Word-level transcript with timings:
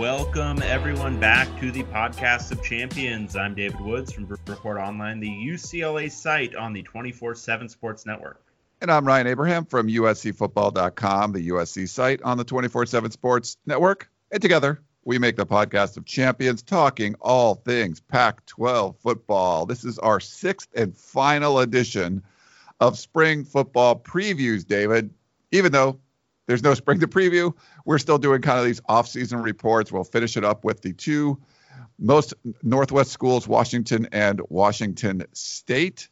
Welcome, 0.00 0.62
everyone, 0.62 1.20
back 1.20 1.46
to 1.60 1.70
the 1.70 1.82
podcast 1.82 2.50
of 2.52 2.62
champions. 2.62 3.36
I'm 3.36 3.54
David 3.54 3.82
Woods 3.82 4.10
from 4.10 4.26
Report 4.46 4.78
Online, 4.78 5.20
the 5.20 5.28
UCLA 5.28 6.10
site 6.10 6.54
on 6.54 6.72
the 6.72 6.82
24 6.82 7.34
7 7.34 7.68
Sports 7.68 8.06
Network. 8.06 8.42
And 8.80 8.90
I'm 8.90 9.06
Ryan 9.06 9.26
Abraham 9.26 9.66
from 9.66 9.88
USCFootball.com, 9.88 11.32
the 11.32 11.50
USC 11.50 11.86
site 11.86 12.22
on 12.22 12.38
the 12.38 12.44
24 12.44 12.86
7 12.86 13.10
Sports 13.10 13.58
Network. 13.66 14.08
And 14.30 14.40
together, 14.40 14.80
we 15.04 15.18
make 15.18 15.36
the 15.36 15.44
podcast 15.44 15.98
of 15.98 16.06
champions 16.06 16.62
talking 16.62 17.14
all 17.20 17.56
things 17.56 18.00
Pac 18.00 18.46
12 18.46 18.96
football. 19.00 19.66
This 19.66 19.84
is 19.84 19.98
our 19.98 20.18
sixth 20.18 20.70
and 20.74 20.96
final 20.96 21.58
edition 21.58 22.22
of 22.80 22.98
spring 22.98 23.44
football 23.44 23.96
previews, 23.96 24.66
David. 24.66 25.10
Even 25.52 25.72
though 25.72 26.00
there's 26.50 26.64
no 26.64 26.74
spring 26.74 26.98
to 26.98 27.06
preview, 27.06 27.54
we're 27.84 27.98
still 27.98 28.18
doing 28.18 28.42
kind 28.42 28.58
of 28.58 28.64
these 28.64 28.80
off-season 28.88 29.40
reports. 29.40 29.92
We'll 29.92 30.02
finish 30.02 30.36
it 30.36 30.44
up 30.44 30.64
with 30.64 30.82
the 30.82 30.92
two 30.92 31.40
most 31.96 32.34
Northwest 32.60 33.12
schools, 33.12 33.46
Washington 33.46 34.08
and 34.10 34.40
Washington 34.48 35.26
State. 35.32 36.08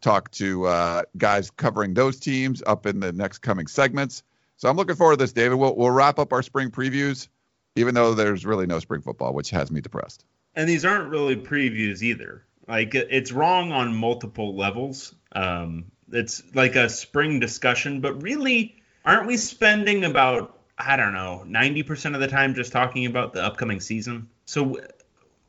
Talk 0.00 0.32
to 0.32 0.66
uh, 0.66 1.02
guys 1.16 1.52
covering 1.52 1.94
those 1.94 2.18
teams 2.18 2.64
up 2.66 2.84
in 2.86 2.98
the 2.98 3.12
next 3.12 3.38
coming 3.38 3.68
segments. 3.68 4.24
So 4.56 4.68
I'm 4.68 4.76
looking 4.76 4.96
forward 4.96 5.20
to 5.20 5.22
this, 5.22 5.32
David. 5.32 5.54
We'll, 5.54 5.76
we'll 5.76 5.92
wrap 5.92 6.18
up 6.18 6.32
our 6.32 6.42
spring 6.42 6.70
previews, 6.72 7.28
even 7.76 7.94
though 7.94 8.14
there's 8.14 8.44
really 8.44 8.66
no 8.66 8.80
spring 8.80 9.02
football, 9.02 9.34
which 9.34 9.50
has 9.50 9.70
me 9.70 9.80
depressed. 9.80 10.24
And 10.56 10.68
these 10.68 10.84
aren't 10.84 11.10
really 11.10 11.36
previews 11.36 12.02
either. 12.02 12.42
Like 12.66 12.96
it's 12.96 13.30
wrong 13.30 13.70
on 13.70 13.94
multiple 13.94 14.56
levels. 14.56 15.14
Um, 15.30 15.92
it's 16.10 16.42
like 16.54 16.74
a 16.74 16.88
spring 16.88 17.38
discussion, 17.38 18.00
but 18.00 18.22
really, 18.22 18.75
aren't 19.06 19.26
we 19.26 19.36
spending 19.36 20.04
about 20.04 20.56
I 20.78 20.96
don't 20.96 21.14
know, 21.14 21.42
90% 21.46 22.14
of 22.14 22.20
the 22.20 22.28
time 22.28 22.54
just 22.54 22.70
talking 22.70 23.06
about 23.06 23.32
the 23.32 23.42
upcoming 23.42 23.80
season. 23.80 24.28
So, 24.44 24.78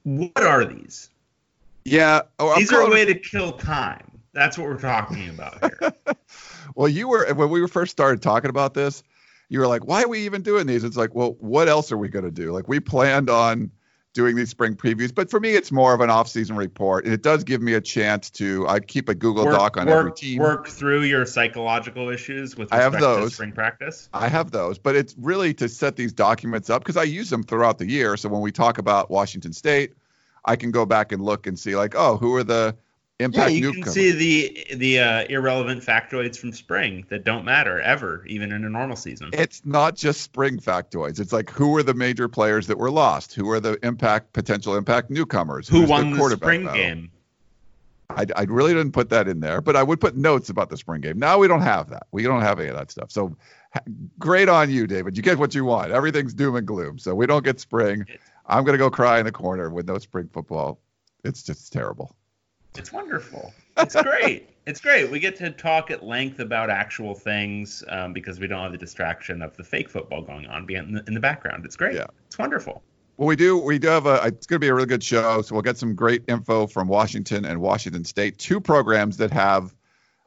what 0.03 0.41
are 0.41 0.63
these? 0.63 1.09
Yeah. 1.83 2.21
Oh, 2.39 2.55
these 2.57 2.71
are 2.71 2.81
a 2.81 2.89
way 2.89 3.05
to 3.05 3.15
kill 3.15 3.53
time. 3.53 4.21
That's 4.33 4.57
what 4.57 4.67
we're 4.67 4.79
talking 4.79 5.29
about 5.29 5.59
here. 5.59 5.93
well, 6.75 6.87
you 6.87 7.09
were, 7.09 7.33
when 7.33 7.49
we 7.49 7.67
first 7.67 7.91
started 7.91 8.21
talking 8.21 8.49
about 8.49 8.73
this, 8.73 9.03
you 9.49 9.59
were 9.59 9.67
like, 9.67 9.85
why 9.85 10.03
are 10.03 10.07
we 10.07 10.19
even 10.25 10.43
doing 10.43 10.67
these? 10.67 10.83
It's 10.83 10.97
like, 10.97 11.13
well, 11.13 11.35
what 11.39 11.67
else 11.67 11.91
are 11.91 11.97
we 11.97 12.07
going 12.07 12.25
to 12.25 12.31
do? 12.31 12.51
Like, 12.53 12.67
we 12.67 12.79
planned 12.79 13.29
on 13.29 13.71
doing 14.17 14.35
these 14.35 14.49
spring 14.49 14.75
previews. 14.75 15.13
But 15.13 15.29
for 15.29 15.39
me, 15.39 15.51
it's 15.51 15.71
more 15.71 15.93
of 15.93 16.01
an 16.01 16.09
off-season 16.09 16.55
report, 16.55 17.05
and 17.05 17.13
it 17.13 17.21
does 17.21 17.43
give 17.43 17.61
me 17.61 17.75
a 17.75 17.81
chance 17.81 18.31
to. 18.31 18.67
I 18.67 18.79
keep 18.79 19.09
a 19.09 19.15
Google 19.15 19.45
work, 19.45 19.55
Doc 19.55 19.77
on 19.77 19.85
work, 19.85 19.99
every 19.99 20.11
team. 20.11 20.39
Work 20.39 20.67
through 20.67 21.03
your 21.03 21.25
psychological 21.27 22.09
issues 22.09 22.57
with 22.57 22.73
I 22.73 22.77
have 22.77 22.99
those 22.99 23.35
spring 23.35 23.51
practice. 23.51 24.09
I 24.13 24.27
have 24.27 24.49
those, 24.49 24.79
but 24.79 24.95
it's 24.95 25.15
really 25.19 25.53
to 25.53 25.69
set 25.69 25.95
these 25.95 26.13
documents 26.13 26.71
up 26.71 26.83
because 26.83 26.97
I 26.97 27.03
use 27.03 27.29
them 27.29 27.43
throughout 27.43 27.77
the 27.77 27.87
year. 27.87 28.17
So 28.17 28.27
when 28.27 28.41
we 28.41 28.51
talk 28.51 28.79
about 28.79 29.11
Washington 29.11 29.53
State, 29.53 29.93
I 30.43 30.55
can 30.55 30.71
go 30.71 30.87
back 30.87 31.11
and 31.11 31.23
look 31.23 31.45
and 31.45 31.59
see 31.59 31.75
like, 31.75 31.93
oh, 31.95 32.17
who 32.17 32.33
are 32.35 32.43
the 32.43 32.75
impact 33.19 33.51
yeah, 33.51 33.55
you 33.55 33.61
newcomers? 33.61 33.83
can 33.83 33.93
see 33.93 34.11
the 34.11 34.75
the 34.75 34.99
uh, 34.99 35.25
irrelevant 35.29 35.83
factoids 35.83 36.37
from 36.37 36.53
spring 36.53 37.05
that 37.09 37.23
don't 37.23 37.45
matter 37.45 37.81
ever, 37.81 38.23
even 38.27 38.51
in 38.51 38.63
a 38.63 38.69
normal 38.69 38.95
season. 38.95 39.29
It's 39.33 39.65
not 39.65 39.95
just 39.95 40.21
spring 40.21 40.59
factoids. 40.59 41.19
It's 41.19 41.33
like 41.33 41.49
who 41.49 41.75
are 41.77 41.83
the 41.83 41.93
major 41.93 42.27
players 42.27 42.67
that 42.67 42.77
were 42.77 42.91
lost? 42.91 43.33
Who 43.33 43.49
are 43.49 43.59
the 43.59 43.77
impact 43.83 44.33
potential 44.33 44.75
impact 44.75 45.09
newcomers? 45.09 45.67
Who 45.67 45.81
Who's 45.81 45.89
won 45.89 46.11
the, 46.11 46.17
the, 46.17 46.35
spring 46.35 46.65
battle? 46.65 46.81
game? 46.81 47.11
I, 48.09 48.25
I 48.35 48.43
really 48.43 48.73
didn't 48.73 48.93
put 48.93 49.09
that 49.09 49.27
in 49.27 49.41
there, 49.41 49.61
but 49.61 49.75
I 49.75 49.83
would 49.83 49.99
put 49.99 50.15
notes 50.15 50.49
about 50.49 50.69
the 50.69 50.77
spring 50.77 51.01
game. 51.01 51.19
Now 51.19 51.37
we 51.37 51.47
don't 51.47 51.61
have 51.61 51.89
that. 51.89 52.07
We 52.11 52.23
don't 52.23 52.41
have 52.41 52.59
any 52.59 52.69
of 52.69 52.75
that 52.77 52.89
stuff. 52.89 53.11
So 53.11 53.35
great 54.19 54.47
on 54.47 54.69
you, 54.69 54.87
David. 54.87 55.17
You 55.17 55.23
get 55.23 55.37
what 55.37 55.53
you 55.53 55.65
want. 55.65 55.91
Everything's 55.91 56.33
doom 56.33 56.55
and 56.55 56.65
gloom. 56.65 56.99
So 56.99 57.13
we 57.15 57.25
don't 57.25 57.43
get 57.43 57.59
spring. 57.59 58.05
I'm 58.45 58.63
gonna 58.63 58.77
go 58.77 58.89
cry 58.89 59.19
in 59.19 59.25
the 59.25 59.31
corner 59.31 59.69
with 59.69 59.87
no 59.87 59.97
spring 59.97 60.29
football. 60.31 60.79
It's 61.23 61.43
just 61.43 61.73
terrible. 61.73 62.15
It's 62.77 62.93
wonderful. 62.93 63.53
It's 63.77 63.95
great. 63.95 64.49
it's 64.65 64.81
great. 64.81 65.09
We 65.09 65.19
get 65.19 65.35
to 65.37 65.51
talk 65.51 65.91
at 65.91 66.03
length 66.03 66.39
about 66.39 66.69
actual 66.69 67.15
things 67.15 67.83
um, 67.89 68.13
because 68.13 68.39
we 68.39 68.47
don't 68.47 68.61
have 68.61 68.71
the 68.71 68.77
distraction 68.77 69.41
of 69.41 69.55
the 69.57 69.63
fake 69.63 69.89
football 69.89 70.21
going 70.21 70.45
on 70.47 70.69
in 70.69 70.93
the, 70.93 71.03
in 71.07 71.13
the 71.13 71.19
background. 71.19 71.65
It's 71.65 71.75
great. 71.75 71.95
Yeah. 71.95 72.05
It's 72.27 72.37
wonderful. 72.37 72.83
Well, 73.17 73.27
we 73.27 73.35
do. 73.35 73.57
We 73.57 73.79
do 73.79 73.87
have 73.87 74.05
a. 74.05 74.21
It's 74.25 74.45
going 74.45 74.57
to 74.57 74.59
be 74.59 74.67
a 74.67 74.73
really 74.73 74.87
good 74.87 75.03
show. 75.03 75.41
So 75.41 75.55
we'll 75.55 75.63
get 75.63 75.77
some 75.77 75.95
great 75.95 76.23
info 76.27 76.67
from 76.67 76.87
Washington 76.87 77.45
and 77.45 77.61
Washington 77.61 78.05
State. 78.05 78.37
Two 78.37 78.61
programs 78.61 79.17
that 79.17 79.31
have 79.31 79.73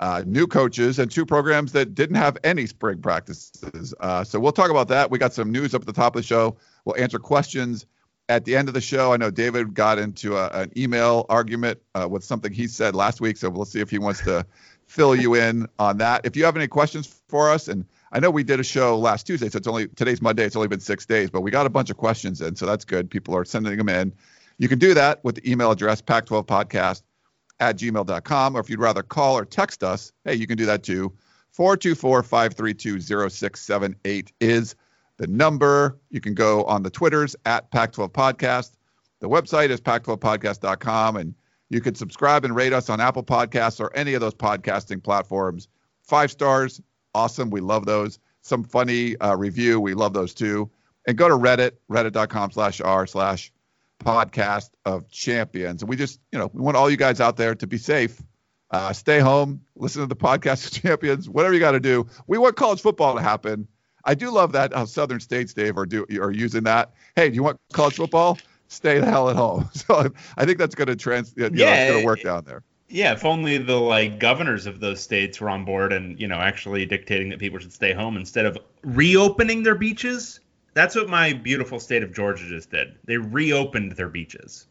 uh, 0.01 0.25
new 0.27 0.47
coaches 0.47 0.99
and 0.99 1.11
two 1.11 1.25
programs 1.25 1.71
that 1.73 1.95
didn't 1.95 2.17
have 2.17 2.37
any 2.43 2.67
spring 2.67 3.01
practices. 3.01 3.95
Uh, 4.01 4.25
so 4.25 4.41
we'll 4.41 4.51
talk 4.51 4.71
about 4.71 4.89
that. 4.89 5.11
We 5.11 5.19
got 5.19 5.33
some 5.33 5.53
news 5.53 5.75
up 5.75 5.83
at 5.83 5.87
the 5.87 5.93
top 5.93 6.17
of 6.17 6.23
the 6.23 6.27
show. 6.27 6.57
We'll 6.85 6.97
answer 6.97 7.19
questions 7.19 7.87
at 8.31 8.45
the 8.45 8.57
end 8.57 8.69
of 8.69 8.75
the 8.75 8.81
show. 8.81 9.13
I 9.13 9.17
know 9.17 9.31
David 9.31 9.75
got 9.75 9.99
into 9.99 10.37
a, 10.37 10.49
an 10.51 10.73
email 10.77 11.27
argument 11.29 11.81
uh, 11.95 12.09
with 12.09 12.25
something 12.25 12.53
he 12.53 12.69
said 12.69 12.95
last 12.95 13.21
week. 13.21 13.37
So 13.37 13.51
we'll 13.51 13.65
see 13.65 13.81
if 13.81 13.91
he 13.91 13.99
wants 13.99 14.23
to 14.23 14.47
fill 14.87 15.15
you 15.15 15.35
in 15.35 15.67
on 15.79 15.99
that. 15.99 16.25
If 16.25 16.37
you 16.37 16.45
have 16.45 16.57
any 16.57 16.69
questions 16.69 17.21
for 17.29 17.51
us 17.51 17.69
and 17.69 17.85
I 18.13 18.19
know 18.19 18.31
we 18.31 18.43
did 18.43 18.59
a 18.59 18.65
show 18.65 18.99
last 18.99 19.27
Tuesday, 19.27 19.49
so 19.49 19.59
it's 19.59 19.69
only 19.69 19.87
today's 19.89 20.21
Monday. 20.21 20.45
It's 20.45 20.57
only 20.57 20.69
been 20.69 20.81
six 20.81 21.07
days, 21.07 21.31
but 21.31 21.43
we 21.43 21.51
got 21.51 21.67
a 21.67 21.71
bunch 21.71 21.91
of 21.91 21.97
questions 21.97 22.41
in, 22.41 22.57
so 22.57 22.67
that's 22.67 22.85
good. 22.85 23.09
People 23.09 23.37
are 23.37 23.45
sending 23.45 23.77
them 23.77 23.89
in. 23.89 24.13
You 24.59 24.69
can 24.69 24.81
do 24.81 24.95
that 24.95 25.23
with 25.23 25.37
the 25.37 25.51
email 25.51 25.71
address 25.71 26.03
pac12podcast 26.03 27.03
at 27.61 27.77
gmail.com, 27.77 28.57
or 28.57 28.61
if 28.61 28.69
you'd 28.69 28.81
rather 28.81 29.05
call 29.05 29.39
or 29.39 29.45
text 29.45 29.85
us, 29.85 30.13
hey, 30.25 30.35
you 30.35 30.49
can 30.49 30.57
do 30.57 30.67
that 30.67 30.83
too. 30.83 31.13
424 31.53 32.25
532 32.25 33.01
0678 33.01 34.33
is 34.41 34.75
the 35.21 35.27
number. 35.27 36.01
You 36.09 36.21
can 36.21 36.35
go 36.35 36.65
on 36.65 36.83
the 36.83 36.89
Twitters 36.89 37.37
at 37.45 37.71
Pac12 37.71 38.11
Podcast. 38.11 38.71
The 39.21 39.29
website 39.29 39.69
is 39.69 39.79
pac12podcast.com, 39.79 41.17
and 41.17 41.35
you 41.69 41.83
can 41.83 41.95
subscribe 41.95 42.47
and 42.47 42.57
rate 42.57 42.73
us 42.73 42.89
on 42.89 43.03
Apple 43.03 43.23
Podcasts 43.23 43.81
or 43.81 43.95
any 43.95 44.15
of 44.15 44.23
those 44.23 44.33
podcasting 44.33 45.05
platforms. 45.05 45.69
Five 46.03 46.31
stars, 46.31 46.81
awesome. 47.15 47.51
We 47.51 47.61
love 47.61 47.85
those. 47.85 48.19
Some 48.41 48.65
funny 48.65 49.19
uh, 49.19 49.37
review, 49.37 49.79
we 49.79 49.93
love 49.93 50.15
those 50.15 50.33
too. 50.33 50.71
And 51.07 51.19
go 51.19 51.29
to 51.29 51.35
Reddit, 51.35 51.73
reddit.com 51.91 52.53
slash 52.53 52.81
r 52.81 53.07
slash 53.07 53.53
podcast 54.03 54.71
of 54.87 55.11
champions. 55.11 55.83
And 55.83 55.91
we 55.91 55.97
just, 55.97 56.19
you 56.33 56.39
know, 56.39 56.51
we 56.55 56.63
want 56.63 56.79
all 56.79 56.89
you 56.89 56.97
guys 56.97 57.21
out 57.21 57.37
there 57.37 57.55
to 57.57 57.67
be 57.67 57.77
safe. 57.77 58.23
Uh, 58.71 58.95
stay 58.95 59.19
home, 59.19 59.61
listen 59.77 60.01
to 60.01 60.07
the 60.07 60.17
podcast 60.17 60.65
of 60.65 60.73
champions, 60.83 61.29
whatever 61.29 61.53
you 61.53 61.61
got 61.61 61.73
to 61.73 61.81
do. 61.81 62.07
We 62.27 62.39
want 62.39 62.57
college 62.57 62.81
football 62.81 63.17
to 63.17 63.21
happen. 63.21 63.69
I 64.05 64.15
do 64.15 64.31
love 64.31 64.53
that 64.53 64.73
how 64.73 64.85
Southern 64.85 65.21
states, 65.21 65.55
Dave, 65.55 65.77
are 65.79 65.87
do 65.87 66.07
are 66.21 66.31
using 66.31 66.65
that. 66.65 66.93
Hey, 67.17 67.29
do 67.29 67.35
you 67.35 67.43
want 67.43 67.59
college 67.73 67.95
football? 67.95 68.39
Stay 68.69 69.01
the 69.01 69.07
hell 69.07 69.29
at 69.29 69.37
home. 69.37 69.69
So 69.75 70.13
I 70.37 70.45
think 70.45 70.59
that's 70.59 70.75
going 70.75 70.89
to 70.89 70.97
trans, 70.97 71.35
you 71.37 71.51
know, 71.51 71.51
Yeah, 71.53 71.75
it's 71.75 71.91
going 71.91 72.03
to 72.03 72.07
work 72.07 72.23
down 72.23 72.45
there. 72.45 72.63
Yeah, 72.89 73.13
if 73.13 73.25
only 73.25 73.59
the 73.59 73.77
like 73.77 74.19
governors 74.19 74.67
of 74.67 74.81
those 74.81 75.01
states 75.01 75.41
were 75.41 75.49
on 75.49 75.65
board 75.65 75.93
and 75.93 76.21
you 76.21 76.27
know 76.27 76.39
actually 76.39 76.87
dictating 76.87 77.29
that 77.31 77.39
people 77.39 77.59
should 77.59 77.73
stay 77.73 77.93
home 77.93 78.17
instead 78.17 78.47
of 78.47 78.59
reopening 78.83 79.63
their 79.63 79.77
beaches. 79.77 80.41
That's 80.75 80.95
what 80.95 81.09
my 81.09 81.33
beautiful 81.33 81.81
state 81.81 82.03
of 82.03 82.13
Georgia 82.13 82.47
just 82.47 82.71
did. 82.71 82.95
They 83.05 83.17
reopened 83.17 83.93
their 83.93 84.09
beaches. 84.09 84.67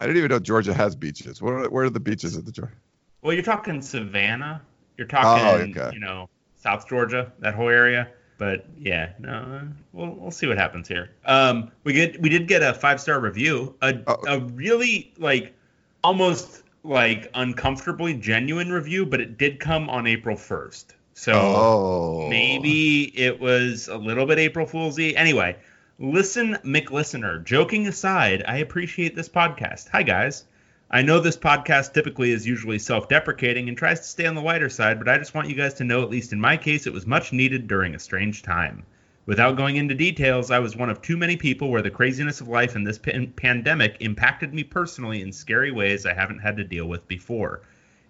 I 0.00 0.06
didn't 0.06 0.18
even 0.18 0.30
know 0.30 0.40
Georgia 0.40 0.74
has 0.74 0.96
beaches. 0.96 1.40
Where 1.40 1.58
are, 1.58 1.70
where 1.70 1.84
are 1.84 1.90
the 1.90 2.00
beaches 2.00 2.36
of 2.36 2.44
the 2.44 2.50
Georgia? 2.50 2.74
Well, 3.22 3.32
you're 3.32 3.44
talking 3.44 3.80
Savannah. 3.82 4.62
You're 4.96 5.06
talking, 5.06 5.76
oh, 5.76 5.82
okay. 5.82 5.94
you 5.94 6.00
know, 6.00 6.28
South 6.56 6.88
Georgia, 6.88 7.32
that 7.38 7.54
whole 7.54 7.68
area. 7.68 8.08
But 8.42 8.64
yeah, 8.76 9.10
no, 9.20 9.68
we'll 9.92 10.10
we'll 10.16 10.32
see 10.32 10.48
what 10.48 10.58
happens 10.58 10.88
here. 10.88 11.10
Um, 11.26 11.70
we 11.84 11.92
get 11.92 12.20
we 12.20 12.28
did 12.28 12.48
get 12.48 12.60
a 12.60 12.74
five 12.74 13.00
star 13.00 13.20
review, 13.20 13.76
a 13.82 13.96
Oh. 14.08 14.16
a 14.26 14.40
really 14.40 15.12
like 15.16 15.54
almost 16.02 16.64
like 16.82 17.30
uncomfortably 17.34 18.14
genuine 18.14 18.72
review, 18.72 19.06
but 19.06 19.20
it 19.20 19.38
did 19.38 19.60
come 19.60 19.88
on 19.88 20.08
April 20.08 20.34
first. 20.36 20.96
So 21.14 21.34
Oh, 21.34 22.26
maybe 22.30 23.16
it 23.16 23.38
was 23.38 23.86
a 23.86 23.96
little 23.96 24.26
bit 24.26 24.40
April 24.40 24.66
Foolsy. 24.66 25.14
Anyway, 25.14 25.56
listen, 26.00 26.54
McListener. 26.64 27.44
Joking 27.44 27.86
aside, 27.86 28.42
I 28.48 28.56
appreciate 28.56 29.14
this 29.14 29.28
podcast. 29.28 29.88
Hi 29.90 30.02
guys. 30.02 30.46
I 30.94 31.00
know 31.00 31.20
this 31.20 31.38
podcast 31.38 31.94
typically 31.94 32.32
is 32.32 32.46
usually 32.46 32.78
self 32.78 33.08
deprecating 33.08 33.66
and 33.66 33.78
tries 33.78 34.00
to 34.00 34.06
stay 34.06 34.26
on 34.26 34.34
the 34.34 34.42
lighter 34.42 34.68
side, 34.68 34.98
but 34.98 35.08
I 35.08 35.16
just 35.16 35.32
want 35.34 35.48
you 35.48 35.54
guys 35.54 35.72
to 35.74 35.84
know, 35.84 36.02
at 36.02 36.10
least 36.10 36.34
in 36.34 36.40
my 36.40 36.58
case, 36.58 36.86
it 36.86 36.92
was 36.92 37.06
much 37.06 37.32
needed 37.32 37.66
during 37.66 37.94
a 37.94 37.98
strange 37.98 38.42
time. 38.42 38.82
Without 39.24 39.56
going 39.56 39.76
into 39.76 39.94
details, 39.94 40.50
I 40.50 40.58
was 40.58 40.76
one 40.76 40.90
of 40.90 41.00
too 41.00 41.16
many 41.16 41.34
people 41.34 41.70
where 41.70 41.80
the 41.80 41.90
craziness 41.90 42.42
of 42.42 42.48
life 42.48 42.76
and 42.76 42.86
this 42.86 42.98
pan- 42.98 43.32
pandemic 43.36 43.96
impacted 44.00 44.52
me 44.52 44.64
personally 44.64 45.22
in 45.22 45.32
scary 45.32 45.72
ways 45.72 46.04
I 46.04 46.12
haven't 46.12 46.40
had 46.40 46.58
to 46.58 46.64
deal 46.64 46.84
with 46.84 47.08
before. 47.08 47.62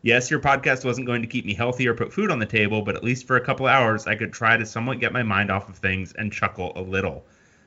Yes, 0.03 0.29
your 0.29 0.41
podcast 0.41 0.85
wasn't 0.85 1.07
going 1.07 1.23
to 1.23 1.29
keep 1.29 1.45
me 1.45 1.55
healthy 1.55 1.87
or 1.87 1.95
put 1.95 2.13
food 2.13 2.33
on 2.33 2.41
the 2.41 2.47
table, 2.47 2.83
but 2.83 2.97
at 2.97 3.05
least 3.05 3.29
for 3.29 3.37
a 3.37 3.45
couple 3.45 3.67
hours, 3.69 4.09
I 4.09 4.17
could 4.17 4.33
try 4.33 4.57
to 4.57 4.67
somewhat 4.67 4.99
get 4.99 5.13
my 5.13 5.23
mind 5.23 5.53
off 5.53 5.69
of 5.69 5.77
things 5.77 6.15
and 6.15 6.33
chuckle 6.33 6.73
a 6.75 6.83
little. 6.83 7.25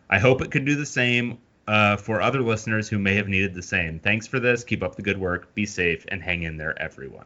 I 0.10 0.20
hope 0.20 0.42
it 0.42 0.52
could 0.52 0.66
do 0.66 0.76
the 0.76 0.86
same 0.86 1.38
uh, 1.68 1.98
for 1.98 2.22
other 2.22 2.42
listeners 2.42 2.88
who 2.88 3.00
may 3.00 3.16
have 3.16 3.28
needed 3.28 3.54
the 3.54 3.62
same. 3.62 4.00
Thanks 4.00 4.28
for 4.28 4.40
this. 4.40 4.64
Keep 4.64 4.84
up 4.84 4.96
the 4.96 5.02
good 5.02 5.18
work. 5.18 5.54
Be 5.56 5.66
safe 5.66 6.06
and 6.10 6.22
hang 6.22 6.44
in 6.44 6.58
there, 6.58 6.80
everyone. 6.82 7.26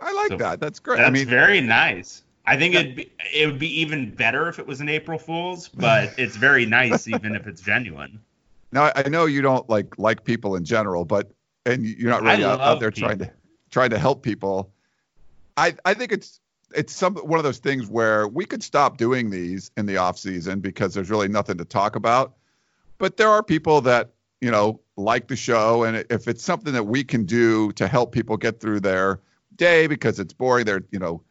I 0.00 0.12
like 0.12 0.28
So 0.30 0.36
that. 0.38 0.60
That's 0.60 0.80
great. 0.80 0.98
That's 0.98 1.08
I 1.08 1.12
mean, 1.12 1.26
very 1.26 1.60
nice. 1.60 2.22
I 2.46 2.56
think 2.56 2.74
it'd 2.74 2.96
be, 2.96 3.10
it 3.32 3.46
would 3.46 3.58
be 3.58 3.80
even 3.80 4.10
better 4.10 4.48
if 4.48 4.58
it 4.58 4.66
was 4.66 4.80
an 4.80 4.88
April 4.88 5.18
Fool's, 5.18 5.68
but 5.68 6.12
it's 6.18 6.36
very 6.36 6.66
nice 6.66 7.08
even 7.08 7.34
if 7.34 7.46
it's 7.46 7.62
genuine. 7.62 8.20
now 8.72 8.92
I 8.94 9.08
know 9.08 9.24
you 9.26 9.40
don't 9.40 9.68
like 9.70 9.98
like 9.98 10.24
people 10.24 10.56
in 10.56 10.64
general, 10.64 11.04
but 11.04 11.30
and 11.64 11.86
you're 11.86 12.10
not 12.10 12.22
really 12.22 12.44
out, 12.44 12.60
out 12.60 12.80
there 12.80 12.90
trying 12.90 13.18
to 13.18 13.30
trying 13.70 13.90
to 13.90 13.98
help 13.98 14.22
people. 14.22 14.72
I 15.56 15.74
I 15.84 15.94
think 15.94 16.12
it's 16.12 16.40
it's 16.74 16.92
some 16.94 17.14
one 17.16 17.38
of 17.38 17.44
those 17.44 17.58
things 17.58 17.88
where 17.88 18.28
we 18.28 18.44
could 18.44 18.62
stop 18.62 18.98
doing 18.98 19.30
these 19.30 19.70
in 19.76 19.86
the 19.86 19.96
off 19.96 20.18
season 20.18 20.60
because 20.60 20.92
there's 20.92 21.10
really 21.10 21.28
nothing 21.28 21.56
to 21.58 21.64
talk 21.64 21.96
about. 21.96 22.34
But 22.98 23.16
there 23.16 23.28
are 23.28 23.42
people 23.42 23.82
that 23.82 24.12
you 24.40 24.50
know 24.50 24.80
like 24.96 25.28
the 25.28 25.36
show, 25.36 25.84
and 25.84 26.04
if 26.10 26.28
it's 26.28 26.44
something 26.44 26.72
that 26.74 26.84
we 26.84 27.04
can 27.04 27.24
do 27.24 27.72
to 27.72 27.88
help 27.88 28.12
people 28.12 28.36
get 28.36 28.60
through 28.60 28.80
their 28.80 29.20
day 29.56 29.86
because 29.86 30.18
it's 30.20 30.32
boring, 30.32 30.64
they're 30.64 30.84
you 30.90 30.98
know 30.98 31.22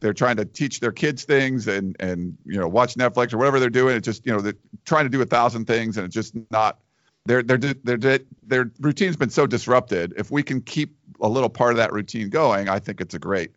they're 0.00 0.14
trying 0.14 0.36
to 0.36 0.44
teach 0.44 0.80
their 0.80 0.92
kids 0.92 1.24
things 1.24 1.68
and 1.68 1.96
and 2.00 2.36
you 2.44 2.58
know 2.58 2.68
watch 2.68 2.94
Netflix 2.94 3.32
or 3.32 3.38
whatever 3.38 3.60
they're 3.60 3.70
doing. 3.70 3.96
It's 3.96 4.04
just 4.06 4.26
you 4.26 4.32
know 4.32 4.40
they're 4.40 4.54
trying 4.84 5.04
to 5.04 5.10
do 5.10 5.20
a 5.20 5.26
thousand 5.26 5.66
things 5.66 5.96
and 5.96 6.06
it's 6.06 6.14
just 6.14 6.34
not 6.50 6.78
their 7.26 7.42
their 7.42 7.58
their 7.58 8.18
their 8.42 8.70
routine's 8.80 9.16
been 9.16 9.30
so 9.30 9.46
disrupted. 9.46 10.14
If 10.16 10.30
we 10.30 10.42
can 10.42 10.62
keep 10.62 10.96
a 11.20 11.28
little 11.28 11.50
part 11.50 11.72
of 11.72 11.76
that 11.76 11.92
routine 11.92 12.30
going, 12.30 12.68
I 12.68 12.78
think 12.78 13.00
it's 13.00 13.14
a 13.14 13.18
great 13.18 13.52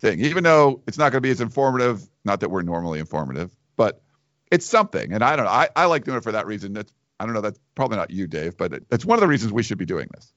thing. 0.00 0.20
Even 0.20 0.44
though 0.44 0.82
it's 0.86 0.98
not 0.98 1.12
going 1.12 1.18
to 1.18 1.26
be 1.26 1.30
as 1.30 1.40
informative, 1.40 2.06
not 2.24 2.40
that 2.40 2.50
we're 2.50 2.62
normally 2.62 2.98
informative, 2.98 3.54
but 3.76 4.02
it's 4.50 4.66
something. 4.66 5.12
And 5.12 5.22
I 5.22 5.36
don't 5.36 5.46
know. 5.46 5.52
I, 5.52 5.68
I 5.74 5.86
like 5.86 6.04
doing 6.04 6.18
it 6.18 6.24
for 6.24 6.32
that 6.32 6.46
reason. 6.46 6.72
That's 6.72 6.92
I 7.18 7.24
don't 7.24 7.34
know. 7.34 7.40
That's 7.40 7.58
probably 7.74 7.96
not 7.96 8.10
you, 8.10 8.26
Dave, 8.26 8.56
but 8.56 8.72
it, 8.72 8.84
it's 8.90 9.04
one 9.04 9.16
of 9.16 9.20
the 9.20 9.28
reasons 9.28 9.52
we 9.52 9.62
should 9.62 9.78
be 9.78 9.86
doing 9.86 10.08
this. 10.14 10.32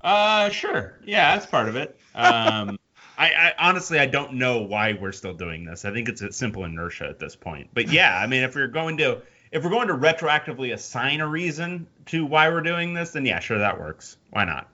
Uh, 0.00 0.48
sure. 0.50 0.98
Yeah, 1.04 1.34
that's 1.34 1.46
part 1.46 1.68
of 1.68 1.76
it. 1.76 1.98
Um, 2.14 2.78
I, 3.18 3.28
I 3.28 3.52
honestly 3.58 3.98
I 3.98 4.06
don't 4.06 4.34
know 4.34 4.62
why 4.62 4.94
we're 4.94 5.12
still 5.12 5.34
doing 5.34 5.64
this. 5.64 5.84
I 5.84 5.92
think 5.92 6.08
it's 6.08 6.22
a 6.22 6.32
simple 6.32 6.64
inertia 6.64 7.04
at 7.04 7.18
this 7.18 7.36
point. 7.36 7.68
But 7.74 7.92
yeah, 7.92 8.18
I 8.18 8.26
mean, 8.26 8.42
if 8.42 8.54
we're 8.54 8.68
going 8.68 8.96
to 8.98 9.20
if 9.52 9.62
we're 9.62 9.70
going 9.70 9.88
to 9.88 9.94
retroactively 9.94 10.72
assign 10.72 11.20
a 11.20 11.28
reason 11.28 11.86
to 12.06 12.24
why 12.24 12.48
we're 12.48 12.62
doing 12.62 12.94
this, 12.94 13.10
then 13.10 13.26
yeah, 13.26 13.38
sure, 13.38 13.58
that 13.58 13.78
works. 13.78 14.16
Why 14.30 14.44
not? 14.44 14.68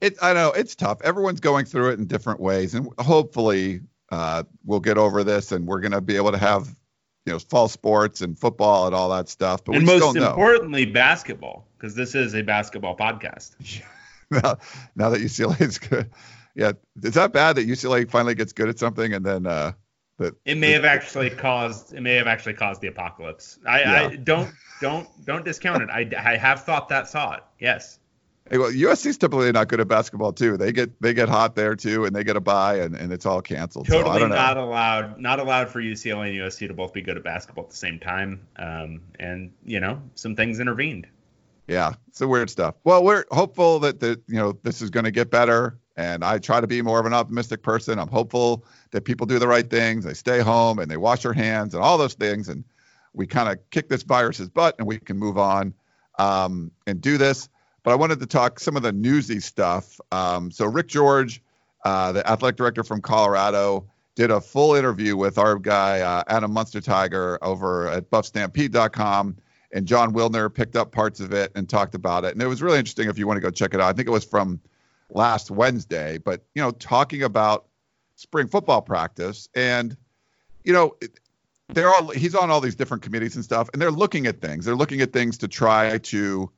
It 0.00 0.16
I 0.22 0.32
know 0.32 0.52
it's 0.52 0.76
tough. 0.76 1.02
Everyone's 1.02 1.40
going 1.40 1.64
through 1.64 1.90
it 1.90 1.98
in 1.98 2.06
different 2.06 2.40
ways, 2.40 2.74
and 2.74 2.88
hopefully 3.00 3.80
uh, 4.10 4.44
we'll 4.64 4.80
get 4.80 4.96
over 4.96 5.24
this, 5.24 5.50
and 5.50 5.66
we're 5.66 5.80
going 5.80 5.92
to 5.92 6.00
be 6.00 6.16
able 6.16 6.30
to 6.30 6.38
have 6.38 6.68
you 7.28 7.34
know 7.34 7.38
fall 7.38 7.68
sports 7.68 8.22
and 8.22 8.38
football 8.38 8.86
and 8.86 8.94
all 8.94 9.10
that 9.10 9.28
stuff. 9.28 9.62
But 9.62 9.76
and 9.76 9.84
most 9.84 9.98
still 9.98 10.14
know 10.14 10.30
importantly, 10.30 10.86
basketball, 10.86 11.66
because 11.76 11.94
this 11.94 12.14
is 12.14 12.34
a 12.34 12.40
basketball 12.42 12.96
podcast. 12.96 13.82
now, 14.30 14.56
now 14.96 15.10
that 15.10 15.20
UCLA 15.20 15.60
is 15.60 15.78
good. 15.78 16.10
Yeah, 16.54 16.72
is 17.02 17.14
that 17.14 17.34
bad 17.34 17.56
that 17.56 17.68
UCLA 17.68 18.10
finally 18.10 18.34
gets 18.34 18.54
good 18.54 18.70
at 18.70 18.78
something 18.78 19.12
and 19.12 19.24
then 19.24 19.46
uh, 19.46 19.72
that 20.18 20.34
It 20.46 20.56
may 20.56 20.72
have 20.72 20.86
actually 20.86 21.28
caused 21.28 21.92
it 21.92 22.00
may 22.00 22.14
have 22.14 22.26
actually 22.26 22.54
caused 22.54 22.80
the 22.80 22.88
apocalypse. 22.88 23.58
I, 23.68 23.84
I 23.84 24.16
don't 24.16 24.50
don't 24.80 25.06
don't 25.26 25.44
discount 25.44 25.82
it. 25.82 25.90
I, 25.90 26.08
I 26.16 26.36
have 26.38 26.64
thought 26.64 26.88
that 26.88 27.10
thought. 27.10 27.52
Yes. 27.58 27.98
Well, 28.50 28.70
USC's 28.70 29.18
typically 29.18 29.52
not 29.52 29.68
good 29.68 29.80
at 29.80 29.88
basketball 29.88 30.32
too. 30.32 30.56
They 30.56 30.72
get 30.72 31.00
they 31.02 31.12
get 31.12 31.28
hot 31.28 31.54
there 31.54 31.74
too, 31.76 32.04
and 32.04 32.14
they 32.14 32.24
get 32.24 32.36
a 32.36 32.40
bye, 32.40 32.80
and, 32.80 32.94
and 32.94 33.12
it's 33.12 33.26
all 33.26 33.42
canceled. 33.42 33.86
so 33.86 33.94
I 33.94 34.02
Totally 34.02 34.20
don't 34.20 34.30
know. 34.30 34.36
not 34.36 34.56
allowed. 34.56 35.20
Not 35.20 35.40
allowed 35.40 35.68
for 35.68 35.80
UCLA 35.80 36.30
and 36.30 36.38
USC 36.38 36.68
to 36.68 36.74
both 36.74 36.92
be 36.92 37.02
good 37.02 37.16
at 37.16 37.24
basketball 37.24 37.64
at 37.64 37.70
the 37.70 37.76
same 37.76 37.98
time. 37.98 38.46
Um, 38.56 39.02
and 39.18 39.52
you 39.64 39.80
know, 39.80 40.02
some 40.14 40.36
things 40.36 40.60
intervened. 40.60 41.06
Yeah, 41.66 41.94
it's 42.08 42.20
a 42.22 42.28
weird 42.28 42.48
stuff. 42.48 42.76
Well, 42.84 43.04
we're 43.04 43.24
hopeful 43.30 43.80
that 43.80 44.00
the 44.00 44.20
you 44.26 44.36
know 44.36 44.58
this 44.62 44.80
is 44.80 44.88
going 44.88 45.04
to 45.04 45.10
get 45.10 45.30
better, 45.30 45.78
and 45.96 46.24
I 46.24 46.38
try 46.38 46.60
to 46.60 46.66
be 46.66 46.80
more 46.80 46.98
of 46.98 47.04
an 47.06 47.12
optimistic 47.12 47.62
person. 47.62 47.98
I'm 47.98 48.08
hopeful 48.08 48.64
that 48.92 49.04
people 49.04 49.26
do 49.26 49.38
the 49.38 49.48
right 49.48 49.68
things, 49.68 50.04
they 50.04 50.14
stay 50.14 50.40
home, 50.40 50.78
and 50.78 50.90
they 50.90 50.96
wash 50.96 51.22
their 51.24 51.34
hands, 51.34 51.74
and 51.74 51.82
all 51.82 51.98
those 51.98 52.14
things, 52.14 52.48
and 52.48 52.64
we 53.12 53.26
kind 53.26 53.50
of 53.50 53.58
kick 53.70 53.90
this 53.90 54.02
virus's 54.02 54.48
butt, 54.48 54.76
and 54.78 54.86
we 54.86 54.98
can 54.98 55.18
move 55.18 55.36
on 55.36 55.74
um, 56.18 56.70
and 56.86 57.02
do 57.02 57.18
this. 57.18 57.50
But 57.88 57.92
I 57.92 57.96
wanted 57.96 58.20
to 58.20 58.26
talk 58.26 58.60
some 58.60 58.76
of 58.76 58.82
the 58.82 58.92
newsy 58.92 59.40
stuff. 59.40 59.98
Um, 60.12 60.50
so 60.50 60.66
Rick 60.66 60.88
George, 60.88 61.42
uh, 61.86 62.12
the 62.12 62.30
athletic 62.30 62.58
director 62.58 62.84
from 62.84 63.00
Colorado, 63.00 63.86
did 64.14 64.30
a 64.30 64.42
full 64.42 64.74
interview 64.74 65.16
with 65.16 65.38
our 65.38 65.58
guy 65.58 66.00
uh, 66.00 66.22
Adam 66.28 66.54
Munsterteiger 66.54 67.38
over 67.40 67.88
at 67.88 68.10
BuffStampede.com 68.10 69.38
and 69.72 69.86
Jon 69.86 70.12
Wilner 70.12 70.52
picked 70.52 70.76
up 70.76 70.92
parts 70.92 71.20
of 71.20 71.32
it 71.32 71.50
and 71.54 71.66
talked 71.66 71.94
about 71.94 72.26
it. 72.26 72.34
And 72.34 72.42
it 72.42 72.46
was 72.46 72.60
really 72.60 72.78
interesting 72.78 73.08
if 73.08 73.16
you 73.16 73.26
want 73.26 73.38
to 73.38 73.40
go 73.40 73.50
check 73.50 73.72
it 73.72 73.80
out. 73.80 73.88
I 73.88 73.94
think 73.94 74.06
it 74.06 74.10
was 74.10 74.26
from 74.26 74.60
last 75.08 75.50
Wednesday, 75.50 76.18
but 76.18 76.44
you 76.54 76.60
know, 76.60 76.72
talking 76.72 77.22
about 77.22 77.68
spring 78.16 78.48
football 78.48 78.82
practice 78.82 79.48
and 79.54 79.96
you 80.62 80.74
know, 80.74 80.94
they're 81.70 81.88
all 81.88 82.10
he's 82.10 82.34
on 82.34 82.50
all 82.50 82.60
these 82.60 82.76
different 82.76 83.02
committees 83.02 83.34
and 83.34 83.42
stuff, 83.42 83.70
and 83.72 83.80
they're 83.80 83.90
looking 83.90 84.26
at 84.26 84.42
things. 84.42 84.66
They're 84.66 84.76
looking 84.76 85.00
at 85.00 85.14
things 85.14 85.38
to 85.38 85.48
try 85.48 85.96
to 85.96 86.50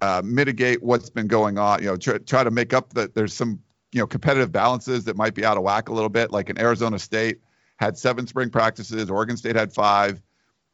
uh, 0.00 0.22
mitigate 0.24 0.82
what's 0.82 1.10
been 1.10 1.26
going 1.26 1.58
on. 1.58 1.80
You 1.82 1.88
know, 1.88 1.96
try, 1.96 2.18
try 2.18 2.44
to 2.44 2.50
make 2.50 2.72
up 2.72 2.94
that 2.94 3.14
there's 3.14 3.34
some 3.34 3.60
you 3.92 4.00
know 4.00 4.06
competitive 4.06 4.52
balances 4.52 5.04
that 5.04 5.16
might 5.16 5.34
be 5.34 5.44
out 5.44 5.56
of 5.56 5.62
whack 5.62 5.88
a 5.88 5.92
little 5.92 6.08
bit. 6.08 6.30
Like 6.30 6.50
in 6.50 6.58
Arizona 6.58 6.98
State 6.98 7.40
had 7.76 7.96
seven 7.96 8.26
spring 8.26 8.50
practices, 8.50 9.10
Oregon 9.10 9.36
State 9.36 9.56
had 9.56 9.72
five, 9.72 10.20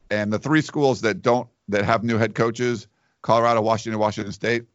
and 0.09 0.31
the 0.31 0.39
three 0.39 0.61
schools 0.61 1.01
that 1.01 1.21
don't 1.21 1.47
that 1.69 1.85
have 1.85 2.03
new 2.03 2.17
head 2.17 2.35
coaches, 2.35 2.87
Colorado, 3.21 3.61
Washington, 3.61 3.99
Washington 3.99 4.33
State, 4.33 4.65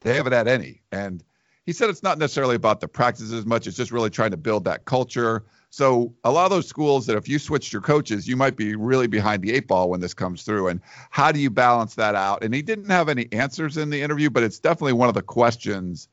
they 0.00 0.14
haven't 0.14 0.32
had 0.32 0.48
any. 0.48 0.82
And 0.92 1.22
he 1.68 1.74
said 1.74 1.90
it's 1.90 2.02
not 2.02 2.16
necessarily 2.16 2.56
about 2.56 2.80
the 2.80 2.88
practices 2.88 3.30
as 3.30 3.44
much; 3.44 3.66
it's 3.66 3.76
just 3.76 3.92
really 3.92 4.08
trying 4.08 4.30
to 4.30 4.38
build 4.38 4.64
that 4.64 4.86
culture. 4.86 5.44
So 5.68 6.14
a 6.24 6.30
lot 6.30 6.46
of 6.46 6.50
those 6.50 6.66
schools 6.66 7.04
that 7.04 7.18
if 7.18 7.28
you 7.28 7.38
switched 7.38 7.74
your 7.74 7.82
coaches, 7.82 8.26
you 8.26 8.36
might 8.36 8.56
be 8.56 8.74
really 8.74 9.06
behind 9.06 9.42
the 9.42 9.52
eight 9.52 9.66
ball 9.66 9.90
when 9.90 10.00
this 10.00 10.14
comes 10.14 10.44
through. 10.44 10.68
And 10.68 10.80
how 11.10 11.30
do 11.30 11.38
you 11.38 11.50
balance 11.50 11.96
that 11.96 12.14
out? 12.14 12.42
And 12.42 12.54
he 12.54 12.62
didn't 12.62 12.88
have 12.88 13.10
any 13.10 13.28
answers 13.32 13.76
in 13.76 13.90
the 13.90 14.00
interview, 14.00 14.30
but 14.30 14.44
it's 14.44 14.58
definitely 14.58 14.94
one 14.94 15.10
of 15.10 15.14
the 15.14 15.20
questions 15.20 16.08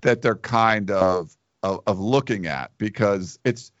that 0.00 0.22
they're 0.22 0.34
kind 0.34 0.90
of 0.90 1.36
of, 1.62 1.82
of 1.86 2.00
looking 2.00 2.46
at 2.46 2.70
because 2.78 3.38
it's 3.44 3.72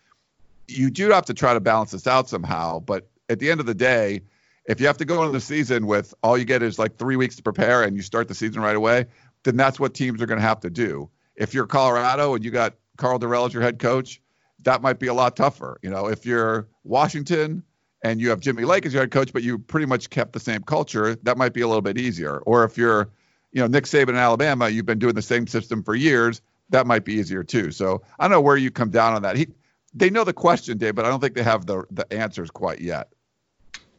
you 0.68 0.90
do 0.90 1.08
have 1.12 1.24
to 1.24 1.32
try 1.32 1.54
to 1.54 1.60
balance 1.60 1.92
this 1.92 2.06
out 2.06 2.28
somehow. 2.28 2.80
But 2.80 3.08
at 3.30 3.38
the 3.38 3.50
end 3.50 3.60
of 3.60 3.64
the 3.64 3.74
day, 3.74 4.20
if 4.66 4.80
you 4.80 4.86
have 4.86 4.98
to 4.98 5.04
go 5.04 5.22
into 5.22 5.32
the 5.32 5.40
season 5.40 5.86
with 5.86 6.12
all 6.22 6.36
you 6.36 6.44
get 6.44 6.62
is 6.62 6.78
like 6.78 6.96
three 6.96 7.16
weeks 7.16 7.36
to 7.36 7.42
prepare 7.42 7.84
and 7.84 7.96
you 7.96 8.02
start 8.02 8.28
the 8.28 8.34
season 8.34 8.60
right 8.60 8.76
away, 8.76 9.06
then 9.46 9.56
that's 9.56 9.80
what 9.80 9.94
teams 9.94 10.20
are 10.20 10.26
going 10.26 10.40
to 10.40 10.46
have 10.46 10.60
to 10.60 10.70
do. 10.70 11.08
If 11.36 11.54
you're 11.54 11.66
Colorado 11.66 12.34
and 12.34 12.44
you 12.44 12.50
got 12.50 12.74
Karl 12.96 13.18
Dorrell 13.18 13.46
as 13.46 13.54
your 13.54 13.62
head 13.62 13.78
coach, 13.78 14.20
that 14.62 14.82
might 14.82 14.98
be 14.98 15.06
a 15.06 15.14
lot 15.14 15.36
tougher. 15.36 15.78
You 15.82 15.90
know, 15.90 16.08
if 16.08 16.26
you're 16.26 16.68
Washington 16.84 17.62
and 18.02 18.20
you 18.20 18.30
have 18.30 18.40
Jimmy 18.40 18.64
Lake 18.64 18.84
as 18.84 18.92
your 18.92 19.02
head 19.02 19.10
coach, 19.10 19.32
but 19.32 19.42
you 19.42 19.58
pretty 19.58 19.86
much 19.86 20.10
kept 20.10 20.32
the 20.32 20.40
same 20.40 20.62
culture, 20.62 21.14
that 21.22 21.38
might 21.38 21.52
be 21.52 21.60
a 21.60 21.68
little 21.68 21.82
bit 21.82 21.98
easier. 21.98 22.38
Or 22.40 22.64
if 22.64 22.76
you're, 22.76 23.08
you 23.52 23.60
know, 23.60 23.68
Nick 23.68 23.84
Saban 23.84 24.10
in 24.10 24.16
Alabama, 24.16 24.68
you've 24.68 24.86
been 24.86 24.98
doing 24.98 25.14
the 25.14 25.22
same 25.22 25.46
system 25.46 25.82
for 25.82 25.94
years, 25.94 26.40
that 26.70 26.86
might 26.86 27.04
be 27.04 27.14
easier 27.14 27.44
too. 27.44 27.70
So 27.70 28.02
I 28.18 28.24
don't 28.24 28.32
know 28.32 28.40
where 28.40 28.56
you 28.56 28.70
come 28.70 28.90
down 28.90 29.14
on 29.14 29.22
that. 29.22 29.36
He, 29.36 29.46
they 29.94 30.10
know 30.10 30.24
the 30.24 30.32
question, 30.32 30.78
Dave, 30.78 30.94
but 30.94 31.04
I 31.04 31.08
don't 31.08 31.20
think 31.20 31.34
they 31.34 31.42
have 31.42 31.64
the 31.66 31.84
the 31.90 32.12
answers 32.12 32.50
quite 32.50 32.80
yet. 32.80 33.08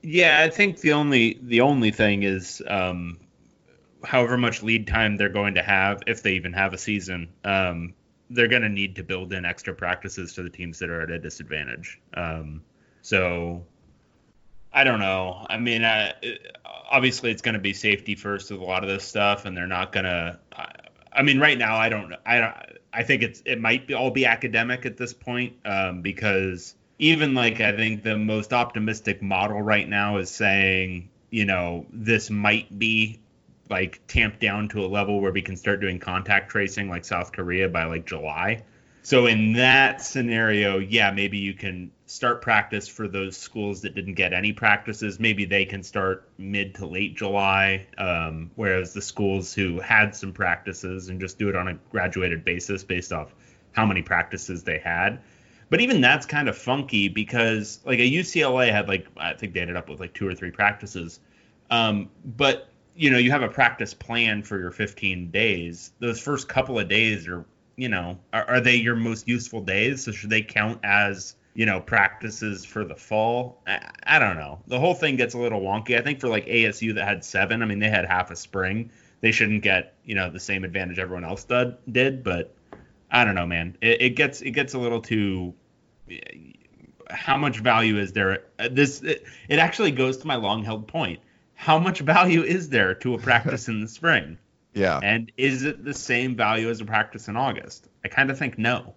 Yeah, 0.03 0.41
I 0.41 0.49
think 0.49 0.81
the 0.81 0.93
only 0.93 1.39
the 1.41 1.61
only 1.61 1.91
thing 1.91 2.23
is 2.23 2.61
um, 2.67 3.19
however 4.07 4.37
much 4.37 4.63
lead 4.63 4.87
time 4.87 5.17
they're 5.17 5.27
going 5.27 5.55
to 5.55 5.61
have, 5.61 6.01
if 6.07 6.23
they 6.23 6.33
even 6.33 6.53
have 6.53 6.73
a 6.73 6.77
season, 6.77 7.27
um, 7.43 7.93
they're 8.29 8.47
going 8.47 8.61
to 8.61 8.69
need 8.69 8.95
to 8.95 9.03
build 9.03 9.33
in 9.33 9.43
extra 9.43 9.73
practices 9.73 10.33
to 10.33 10.43
the 10.43 10.49
teams 10.49 10.79
that 10.79 10.89
are 10.89 11.01
at 11.01 11.11
a 11.11 11.19
disadvantage. 11.19 11.99
Um, 12.13 12.63
so 13.01 13.65
I 14.71 14.85
don't 14.85 15.01
know. 15.01 15.45
I 15.49 15.57
mean, 15.57 15.83
uh, 15.83 16.13
obviously 16.89 17.31
it's 17.31 17.41
going 17.41 17.55
to 17.55 17.59
be 17.59 17.73
safety 17.73 18.15
first 18.15 18.49
with 18.49 18.61
a 18.61 18.63
lot 18.63 18.83
of 18.83 18.89
this 18.89 19.03
stuff, 19.03 19.43
and 19.43 19.57
they're 19.57 19.67
not 19.67 19.91
going 19.91 20.05
to. 20.05 20.39
I 21.11 21.23
mean, 21.23 21.39
right 21.39 21.57
now 21.57 21.75
I 21.75 21.89
don't. 21.89 22.13
I 22.25 22.39
don't. 22.39 22.55
I 22.93 23.03
think 23.03 23.23
it's 23.23 23.41
it 23.45 23.59
might 23.59 23.87
be 23.87 23.93
all 23.93 24.11
be 24.11 24.25
academic 24.25 24.85
at 24.85 24.95
this 24.95 25.13
point 25.13 25.53
um, 25.65 26.01
because 26.01 26.75
even 26.97 27.33
like 27.33 27.59
I 27.59 27.75
think 27.75 28.03
the 28.03 28.17
most 28.17 28.53
optimistic 28.53 29.21
model 29.21 29.61
right 29.61 29.87
now 29.87 30.17
is 30.17 30.29
saying 30.29 31.09
you 31.29 31.43
know 31.43 31.85
this 31.91 32.29
might 32.29 32.79
be 32.79 33.19
like 33.69 34.01
tamped 34.07 34.39
down 34.39 34.69
to 34.69 34.85
a 34.85 34.87
level 34.87 35.21
where 35.21 35.31
we 35.31 35.41
can 35.41 35.55
start 35.55 35.81
doing 35.81 35.99
contact 35.99 36.49
tracing 36.49 36.89
like 36.89 37.05
South 37.05 37.31
Korea 37.31 37.67
by 37.69 37.85
like 37.85 38.05
July. 38.05 38.63
So 39.07 39.25
in 39.25 39.53
that 39.53 40.01
scenario, 40.01 40.79
yeah, 40.79 41.11
maybe 41.11 41.37
you 41.37 41.53
can 41.53 41.91
start 42.07 42.41
practice 42.41 42.89
for 42.89 43.07
those 43.07 43.37
schools 43.37 43.81
that 43.83 43.95
didn't 43.95 44.15
get 44.15 44.33
any 44.33 44.51
practices. 44.51 45.17
Maybe 45.17 45.45
they 45.45 45.63
can 45.63 45.81
start 45.81 46.29
mid 46.37 46.75
to 46.75 46.87
late 46.87 47.15
July, 47.15 47.87
um, 47.97 48.51
whereas 48.55 48.93
the 48.93 49.01
schools 49.01 49.53
who 49.53 49.79
had 49.79 50.13
some 50.13 50.33
practices 50.33 51.07
and 51.07 51.21
just 51.21 51.39
do 51.39 51.47
it 51.47 51.55
on 51.55 51.69
a 51.69 51.75
graduated 51.89 52.43
basis 52.43 52.83
based 52.83 53.13
off 53.13 53.33
how 53.71 53.85
many 53.85 54.01
practices 54.01 54.63
they 54.63 54.79
had. 54.79 55.21
But 55.69 55.79
even 55.79 56.01
that's 56.01 56.25
kind 56.25 56.49
of 56.49 56.57
funky 56.57 57.07
because 57.07 57.79
like 57.85 57.99
a 57.99 58.09
UCLA 58.09 58.71
had 58.71 58.89
like 58.89 59.07
I 59.15 59.35
think 59.35 59.53
they 59.53 59.61
ended 59.61 59.77
up 59.77 59.87
with 59.87 60.01
like 60.01 60.13
two 60.13 60.27
or 60.27 60.35
three 60.35 60.51
practices. 60.51 61.21
Um, 61.69 62.09
but 62.25 62.69
you 62.97 63.11
know, 63.11 63.17
you 63.19 63.31
have 63.31 63.43
a 63.43 63.47
practice 63.47 63.93
plan 63.93 64.41
for 64.41 64.59
your 64.59 64.71
15 64.71 65.29
days. 65.29 65.91
Those 65.99 66.19
first 66.19 66.49
couple 66.49 66.79
of 66.79 66.89
days 66.89 67.27
are, 67.27 67.45
you 67.75 67.89
know, 67.89 68.17
are, 68.33 68.45
are 68.45 68.59
they 68.59 68.75
your 68.75 68.95
most 68.95 69.27
useful 69.27 69.61
days? 69.61 70.03
So 70.03 70.11
should 70.11 70.31
they 70.31 70.41
count 70.41 70.79
as, 70.83 71.35
you 71.53 71.67
know, 71.67 71.79
practices 71.79 72.65
for 72.65 72.83
the 72.83 72.95
fall? 72.95 73.61
I, 73.67 73.91
I 74.03 74.19
don't 74.19 74.35
know. 74.35 74.59
The 74.67 74.79
whole 74.79 74.95
thing 74.95 75.15
gets 75.15 75.35
a 75.35 75.37
little 75.37 75.61
wonky. 75.61 75.97
I 75.97 76.01
think 76.01 76.19
for 76.19 76.27
like 76.27 76.47
ASU 76.47 76.95
that 76.95 77.07
had 77.07 77.23
seven, 77.23 77.61
I 77.61 77.65
mean, 77.65 77.79
they 77.79 77.89
had 77.89 78.05
half 78.05 78.31
a 78.31 78.35
spring. 78.35 78.89
They 79.21 79.31
shouldn't 79.31 79.61
get, 79.61 79.93
you 80.03 80.15
know, 80.15 80.31
the 80.31 80.39
same 80.39 80.63
advantage 80.63 80.97
everyone 80.97 81.23
else 81.23 81.43
did, 81.43 81.77
did 81.91 82.23
but 82.23 82.55
I 83.11 83.23
don't 83.25 83.35
know, 83.35 83.45
man. 83.45 83.77
It, 83.79 84.01
it 84.01 84.09
gets 84.11 84.41
it 84.41 84.51
gets 84.51 84.73
a 84.73 84.79
little 84.79 85.01
too. 85.01 85.53
How 87.09 87.37
much 87.37 87.59
value 87.59 87.97
is 87.97 88.11
there? 88.11 88.43
This 88.69 89.01
it, 89.01 89.23
it 89.49 89.59
actually 89.59 89.91
goes 89.91 90.17
to 90.17 90.27
my 90.27 90.35
long 90.35 90.63
held 90.63 90.87
point 90.87 91.19
how 91.57 91.79
much 91.79 91.99
value 91.99 92.43
is 92.43 92.69
there 92.69 92.93
to 92.93 93.15
a 93.15 93.17
practice 93.17 93.67
in 93.67 93.81
the 93.81 93.87
spring? 93.87 94.37
Yeah. 94.73 94.99
And 95.01 95.31
is 95.37 95.63
it 95.63 95.83
the 95.83 95.93
same 95.95 96.35
value 96.35 96.69
as 96.69 96.81
a 96.81 96.85
practice 96.85 97.27
in 97.27 97.35
August? 97.35 97.87
I 98.05 98.09
kind 98.09 98.29
of 98.29 98.37
think 98.37 98.59
no. 98.59 98.93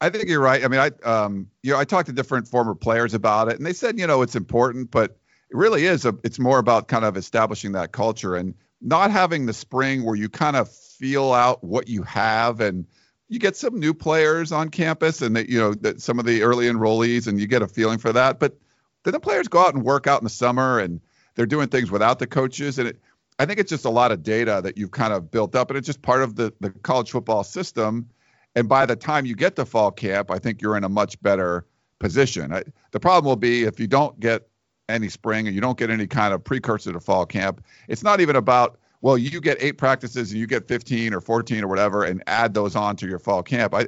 I 0.00 0.08
think 0.08 0.26
you're 0.26 0.40
right. 0.40 0.64
I 0.64 0.68
mean, 0.68 0.80
I 0.80 0.90
um, 1.06 1.50
you 1.62 1.72
know, 1.72 1.78
I 1.78 1.84
talked 1.84 2.06
to 2.06 2.14
different 2.14 2.48
former 2.48 2.74
players 2.74 3.12
about 3.12 3.48
it, 3.48 3.58
and 3.58 3.66
they 3.66 3.74
said, 3.74 3.98
you 3.98 4.06
know, 4.06 4.22
it's 4.22 4.36
important, 4.36 4.90
but 4.90 5.18
it 5.50 5.56
really 5.56 5.84
is. 5.84 6.06
A, 6.06 6.16
it's 6.24 6.38
more 6.38 6.58
about 6.58 6.88
kind 6.88 7.04
of 7.04 7.18
establishing 7.18 7.72
that 7.72 7.92
culture 7.92 8.34
and 8.34 8.54
not 8.80 9.10
having 9.10 9.44
the 9.44 9.52
spring 9.52 10.02
where 10.02 10.16
you 10.16 10.30
kind 10.30 10.56
of 10.56 10.72
feel 10.72 11.30
out 11.34 11.62
what 11.62 11.88
you 11.88 12.02
have 12.04 12.62
and 12.62 12.86
you 13.28 13.38
get 13.38 13.56
some 13.56 13.78
new 13.78 13.92
players 13.92 14.50
on 14.50 14.70
campus 14.70 15.20
and 15.20 15.36
that 15.36 15.50
you 15.50 15.58
know 15.58 15.74
that 15.74 16.00
some 16.00 16.18
of 16.18 16.24
the 16.24 16.42
early 16.42 16.68
enrollees 16.68 17.26
and 17.26 17.38
you 17.38 17.46
get 17.46 17.60
a 17.60 17.68
feeling 17.68 17.98
for 17.98 18.14
that, 18.14 18.40
but 18.40 18.56
then 19.04 19.12
the 19.12 19.20
players 19.20 19.48
go 19.48 19.60
out 19.60 19.74
and 19.74 19.84
work 19.84 20.06
out 20.06 20.22
in 20.22 20.24
the 20.24 20.30
summer 20.30 20.78
and 20.78 21.02
they're 21.34 21.46
doing 21.46 21.68
things 21.68 21.90
without 21.90 22.18
the 22.18 22.26
coaches, 22.26 22.78
and 22.78 22.88
it, 22.88 23.00
I 23.38 23.46
think 23.46 23.58
it's 23.58 23.70
just 23.70 23.84
a 23.84 23.90
lot 23.90 24.12
of 24.12 24.22
data 24.22 24.60
that 24.62 24.76
you've 24.76 24.90
kind 24.90 25.12
of 25.12 25.30
built 25.30 25.54
up, 25.54 25.70
and 25.70 25.78
it's 25.78 25.86
just 25.86 26.02
part 26.02 26.22
of 26.22 26.36
the 26.36 26.52
the 26.60 26.70
college 26.70 27.10
football 27.10 27.44
system. 27.44 28.08
And 28.56 28.68
by 28.68 28.84
the 28.84 28.96
time 28.96 29.26
you 29.26 29.36
get 29.36 29.54
to 29.56 29.64
fall 29.64 29.92
camp, 29.92 30.30
I 30.30 30.38
think 30.38 30.60
you're 30.60 30.76
in 30.76 30.82
a 30.82 30.88
much 30.88 31.20
better 31.22 31.66
position. 32.00 32.52
I, 32.52 32.64
the 32.90 32.98
problem 32.98 33.28
will 33.28 33.36
be 33.36 33.62
if 33.62 33.78
you 33.78 33.86
don't 33.86 34.18
get 34.18 34.48
any 34.88 35.08
spring 35.08 35.46
and 35.46 35.54
you 35.54 35.60
don't 35.60 35.78
get 35.78 35.88
any 35.88 36.06
kind 36.06 36.34
of 36.34 36.42
precursor 36.42 36.92
to 36.92 37.00
fall 37.00 37.24
camp. 37.24 37.64
It's 37.88 38.02
not 38.02 38.20
even 38.20 38.36
about 38.36 38.78
well, 39.02 39.16
you 39.16 39.40
get 39.40 39.56
eight 39.60 39.78
practices 39.78 40.30
and 40.30 40.38
you 40.38 40.46
get 40.46 40.68
15 40.68 41.14
or 41.14 41.20
14 41.20 41.64
or 41.64 41.68
whatever, 41.68 42.04
and 42.04 42.22
add 42.26 42.52
those 42.52 42.76
on 42.76 42.96
to 42.96 43.06
your 43.06 43.18
fall 43.18 43.42
camp. 43.42 43.74
I, 43.74 43.86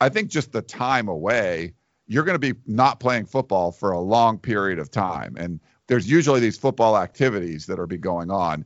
I 0.00 0.08
think 0.08 0.28
just 0.28 0.52
the 0.52 0.62
time 0.62 1.08
away, 1.08 1.72
you're 2.06 2.24
going 2.24 2.38
to 2.38 2.54
be 2.54 2.58
not 2.66 3.00
playing 3.00 3.26
football 3.26 3.72
for 3.72 3.92
a 3.92 4.00
long 4.00 4.38
period 4.38 4.78
of 4.78 4.90
time, 4.90 5.36
and 5.38 5.60
there's 5.90 6.08
usually 6.08 6.38
these 6.38 6.56
football 6.56 6.96
activities 6.96 7.66
that 7.66 7.80
are 7.80 7.86
be 7.86 7.98
going 7.98 8.30
on. 8.30 8.64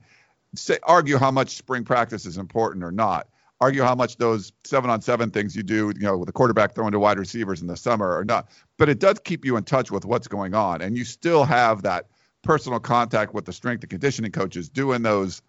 Say, 0.54 0.76
argue 0.82 1.16
how 1.16 1.30
much 1.30 1.56
spring 1.56 1.82
practice 1.82 2.26
is 2.26 2.36
important 2.36 2.84
or 2.84 2.92
not. 2.92 3.28
Argue 3.62 3.82
how 3.82 3.94
much 3.94 4.18
those 4.18 4.52
seven 4.64 4.90
on 4.90 5.00
seven 5.00 5.30
things 5.30 5.56
you 5.56 5.62
do, 5.62 5.90
you 5.96 6.02
know, 6.02 6.18
with 6.18 6.26
the 6.26 6.34
quarterback 6.34 6.74
throwing 6.74 6.92
to 6.92 6.98
wide 6.98 7.18
receivers 7.18 7.62
in 7.62 7.66
the 7.66 7.78
summer 7.78 8.14
or 8.14 8.26
not. 8.26 8.50
But 8.76 8.90
it 8.90 8.98
does 8.98 9.18
keep 9.24 9.46
you 9.46 9.56
in 9.56 9.64
touch 9.64 9.90
with 9.90 10.04
what's 10.04 10.28
going 10.28 10.52
on, 10.54 10.82
and 10.82 10.98
you 10.98 11.04
still 11.06 11.44
have 11.44 11.80
that 11.80 12.10
personal 12.42 12.78
contact 12.78 13.32
with 13.32 13.46
the 13.46 13.54
strength 13.54 13.82
and 13.82 13.88
conditioning 13.88 14.30
coaches 14.30 14.68
doing 14.68 15.00
those 15.00 15.40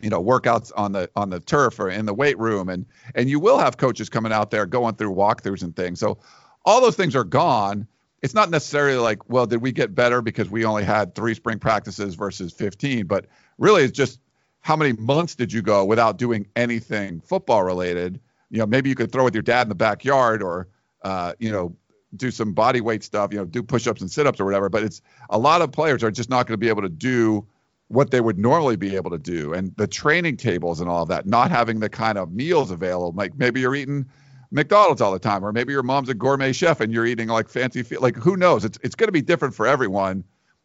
you 0.00 0.08
know 0.08 0.24
workouts 0.24 0.72
on 0.74 0.92
the 0.92 1.10
on 1.16 1.28
the 1.28 1.40
turf 1.40 1.78
or 1.78 1.90
in 1.90 2.06
the 2.06 2.14
weight 2.14 2.38
room 2.38 2.70
and 2.70 2.86
and 3.14 3.28
you 3.28 3.38
will 3.38 3.58
have 3.58 3.76
coaches 3.76 4.08
coming 4.08 4.32
out 4.32 4.50
there 4.50 4.64
going 4.64 4.94
through 4.94 5.14
walkthroughs 5.14 5.62
and 5.62 5.76
things 5.76 6.00
so 6.00 6.16
all 6.64 6.80
those 6.80 6.96
things 6.96 7.14
are 7.14 7.24
gone 7.24 7.86
it's 8.24 8.32
not 8.32 8.48
necessarily 8.48 8.96
like, 8.96 9.28
well, 9.28 9.44
did 9.44 9.60
we 9.60 9.70
get 9.70 9.94
better 9.94 10.22
because 10.22 10.48
we 10.48 10.64
only 10.64 10.82
had 10.82 11.14
three 11.14 11.34
spring 11.34 11.58
practices 11.58 12.14
versus 12.14 12.54
15? 12.54 13.06
But 13.06 13.26
really, 13.58 13.82
it's 13.82 13.92
just 13.92 14.18
how 14.62 14.76
many 14.76 14.94
months 14.94 15.34
did 15.34 15.52
you 15.52 15.60
go 15.60 15.84
without 15.84 16.16
doing 16.16 16.46
anything 16.56 17.20
football 17.20 17.62
related? 17.62 18.18
You 18.48 18.60
know, 18.60 18.66
maybe 18.66 18.88
you 18.88 18.94
could 18.94 19.12
throw 19.12 19.24
with 19.24 19.34
your 19.34 19.42
dad 19.42 19.64
in 19.64 19.68
the 19.68 19.74
backyard 19.74 20.42
or, 20.42 20.68
uh, 21.02 21.34
you 21.38 21.52
know, 21.52 21.76
do 22.16 22.30
some 22.30 22.54
body 22.54 22.80
weight 22.80 23.04
stuff, 23.04 23.30
you 23.30 23.38
know, 23.38 23.44
do 23.44 23.62
push 23.62 23.86
ups 23.86 24.00
and 24.00 24.10
sit 24.10 24.26
ups 24.26 24.40
or 24.40 24.46
whatever. 24.46 24.70
But 24.70 24.84
it's 24.84 25.02
a 25.28 25.38
lot 25.38 25.60
of 25.60 25.70
players 25.70 26.02
are 26.02 26.10
just 26.10 26.30
not 26.30 26.46
going 26.46 26.54
to 26.54 26.58
be 26.58 26.70
able 26.70 26.80
to 26.80 26.88
do 26.88 27.46
what 27.88 28.10
they 28.10 28.22
would 28.22 28.38
normally 28.38 28.76
be 28.76 28.96
able 28.96 29.10
to 29.10 29.18
do. 29.18 29.52
And 29.52 29.76
the 29.76 29.86
training 29.86 30.38
tables 30.38 30.80
and 30.80 30.88
all 30.88 31.02
of 31.02 31.10
that, 31.10 31.26
not 31.26 31.50
having 31.50 31.78
the 31.78 31.90
kind 31.90 32.16
of 32.16 32.32
meals 32.32 32.70
available, 32.70 33.12
like 33.14 33.36
maybe 33.36 33.60
you're 33.60 33.74
eating 33.74 34.06
McDonald's 34.54 35.00
all 35.00 35.12
the 35.12 35.18
time, 35.18 35.44
or 35.44 35.52
maybe 35.52 35.72
your 35.72 35.82
mom's 35.82 36.08
a 36.08 36.14
gourmet 36.14 36.52
chef 36.52 36.80
and 36.80 36.92
you're 36.92 37.04
eating 37.04 37.26
like 37.26 37.48
fancy, 37.48 37.82
like 37.96 38.14
who 38.14 38.36
knows? 38.36 38.64
It's 38.64 38.78
it's 38.82 38.94
going 38.94 39.08
to 39.08 39.12
be 39.12 39.20
different 39.20 39.52
for 39.52 39.66
everyone, 39.66 40.22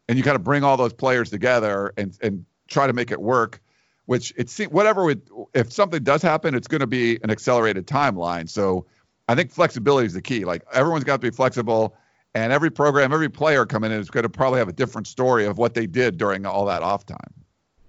and 0.08 0.16
you 0.16 0.22
kind 0.22 0.36
of 0.36 0.44
bring 0.44 0.62
all 0.62 0.76
those 0.76 0.92
players 0.92 1.28
together 1.28 1.92
and 1.96 2.16
and 2.22 2.46
try 2.68 2.86
to 2.86 2.92
make 2.92 3.10
it 3.10 3.20
work. 3.20 3.60
Which 4.06 4.32
it 4.36 4.48
seems 4.48 4.70
whatever 4.70 5.04
would 5.04 5.28
if 5.54 5.72
something 5.72 6.04
does 6.04 6.22
happen, 6.22 6.54
it's 6.54 6.68
going 6.68 6.80
to 6.80 6.86
be 6.86 7.18
an 7.24 7.30
accelerated 7.30 7.88
timeline. 7.88 8.48
So 8.48 8.86
I 9.28 9.34
think 9.34 9.50
flexibility 9.50 10.06
is 10.06 10.14
the 10.14 10.22
key. 10.22 10.44
Like 10.44 10.62
everyone's 10.72 11.04
got 11.04 11.20
to 11.20 11.30
be 11.30 11.34
flexible, 11.34 11.96
and 12.34 12.52
every 12.52 12.70
program, 12.70 13.12
every 13.12 13.28
player 13.28 13.66
coming 13.66 13.90
in 13.90 13.98
is 13.98 14.08
going 14.08 14.22
to 14.22 14.28
probably 14.28 14.60
have 14.60 14.68
a 14.68 14.72
different 14.72 15.08
story 15.08 15.46
of 15.46 15.58
what 15.58 15.74
they 15.74 15.88
did 15.88 16.16
during 16.16 16.46
all 16.46 16.64
that 16.66 16.84
off 16.84 17.06
time. 17.06 17.34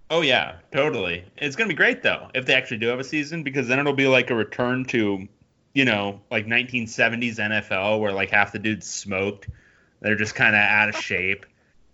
Oh 0.09 0.21
yeah, 0.21 0.55
totally. 0.73 1.23
It's 1.37 1.55
going 1.55 1.69
to 1.69 1.73
be 1.73 1.77
great 1.77 2.01
though 2.01 2.29
if 2.33 2.47
they 2.47 2.55
actually 2.55 2.77
do 2.77 2.87
have 2.87 2.99
a 2.99 3.03
season 3.03 3.43
because 3.43 3.67
then 3.67 3.77
it'll 3.77 3.93
be 3.93 4.07
like 4.07 4.31
a 4.31 4.35
return 4.35 4.83
to 4.85 5.27
you 5.73 5.85
know, 5.85 6.21
like 6.29 6.45
1970s 6.45 7.37
NFL 7.37 7.99
where 7.99 8.11
like 8.11 8.29
half 8.29 8.51
the 8.51 8.59
dudes 8.59 8.87
smoked. 8.87 9.47
They're 10.01 10.15
just 10.15 10.35
kind 10.35 10.55
of 10.55 10.61
out 10.61 10.89
of 10.89 10.95
shape, 10.95 11.45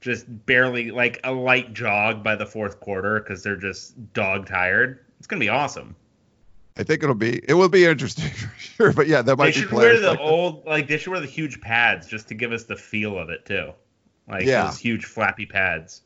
just 0.02 0.26
barely 0.46 0.92
like 0.92 1.20
a 1.24 1.32
light 1.32 1.74
jog 1.74 2.24
by 2.24 2.36
the 2.36 2.46
fourth 2.46 2.80
quarter 2.80 3.20
because 3.20 3.44
they're 3.44 3.58
just 3.58 4.14
dog 4.14 4.48
tired. 4.48 5.00
It's 5.20 5.28
gonna 5.28 5.40
be 5.42 5.50
awesome. 5.50 5.96
I 6.78 6.84
think 6.84 7.04
it'll 7.04 7.16
be 7.16 7.42
it 7.48 7.54
will 7.54 7.70
be 7.70 7.86
interesting 7.86 8.30
for 8.32 8.60
sure. 8.60 8.94
But 8.94 9.08
yeah, 9.08 9.22
that 9.22 9.36
might 9.38 9.46
they 9.48 9.52
be 9.52 9.68
should 9.68 9.72
wear 9.72 10.00
the 10.00 10.12
like 10.12 10.20
old 10.20 10.66
like 10.66 10.88
they 10.88 10.98
should 10.98 11.12
wear 11.12 11.20
the 11.20 11.28
huge 11.28 11.60
pads 11.60 12.08
just 12.08 12.28
to 12.30 12.34
give 12.36 12.52
us 12.52 12.64
the 12.64 12.76
feel 12.76 13.18
of 13.18 13.30
it 13.30 13.46
too. 13.46 13.74
Like 14.28 14.46
Yeah. 14.46 14.66
those 14.68 14.78
huge 14.78 15.06
flappy 15.06 15.46
pads. 15.46 16.02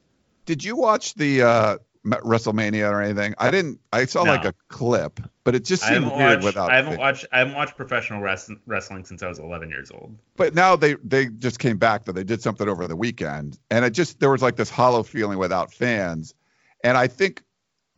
Did 0.46 0.64
you 0.64 0.76
watch 0.76 1.14
the 1.14 1.44
uh, 1.44 1.78
WrestleMania 2.06 2.90
or 2.90 3.02
anything? 3.02 3.36
I 3.38 3.52
didn't. 3.52 3.80
I 3.94 4.06
saw 4.06 4.24
No. 4.24 4.32
like 4.32 4.46
a 4.46 4.54
clip, 4.70 5.20
but 5.44 5.56
it 5.56 5.64
just 5.66 5.84
seemed 5.84 6.06
weird 6.06 6.18
watched. 6.36 6.44
without. 6.44 6.72
I 6.72 6.76
haven't 6.78 6.98
watched. 7.00 7.26
I 7.32 7.40
haven't 7.40 7.56
watched 7.56 7.78
professional 7.78 8.22
wrestling, 8.22 8.60
wrestling 8.66 9.06
since 9.06 9.22
I 9.24 9.28
was 9.28 9.40
11 9.40 9.70
years 9.70 9.92
old. 9.92 10.16
But 10.36 10.56
now 10.56 10.76
they 10.76 10.96
they 11.04 11.28
just 11.28 11.60
came 11.60 11.78
back 11.78 12.06
though. 12.06 12.12
They 12.12 12.24
did 12.24 12.42
something 12.42 12.68
over 12.68 12.88
the 12.88 12.96
weekend, 12.96 13.60
and 13.70 13.86
it 13.86 13.92
just 13.92 14.20
there 14.20 14.32
was 14.32 14.42
like 14.42 14.56
this 14.56 14.70
hollow 14.70 15.04
feeling 15.04 15.38
without 15.38 15.74
fans. 15.74 16.34
And 16.84 16.98
I 16.98 17.08
think 17.08 17.44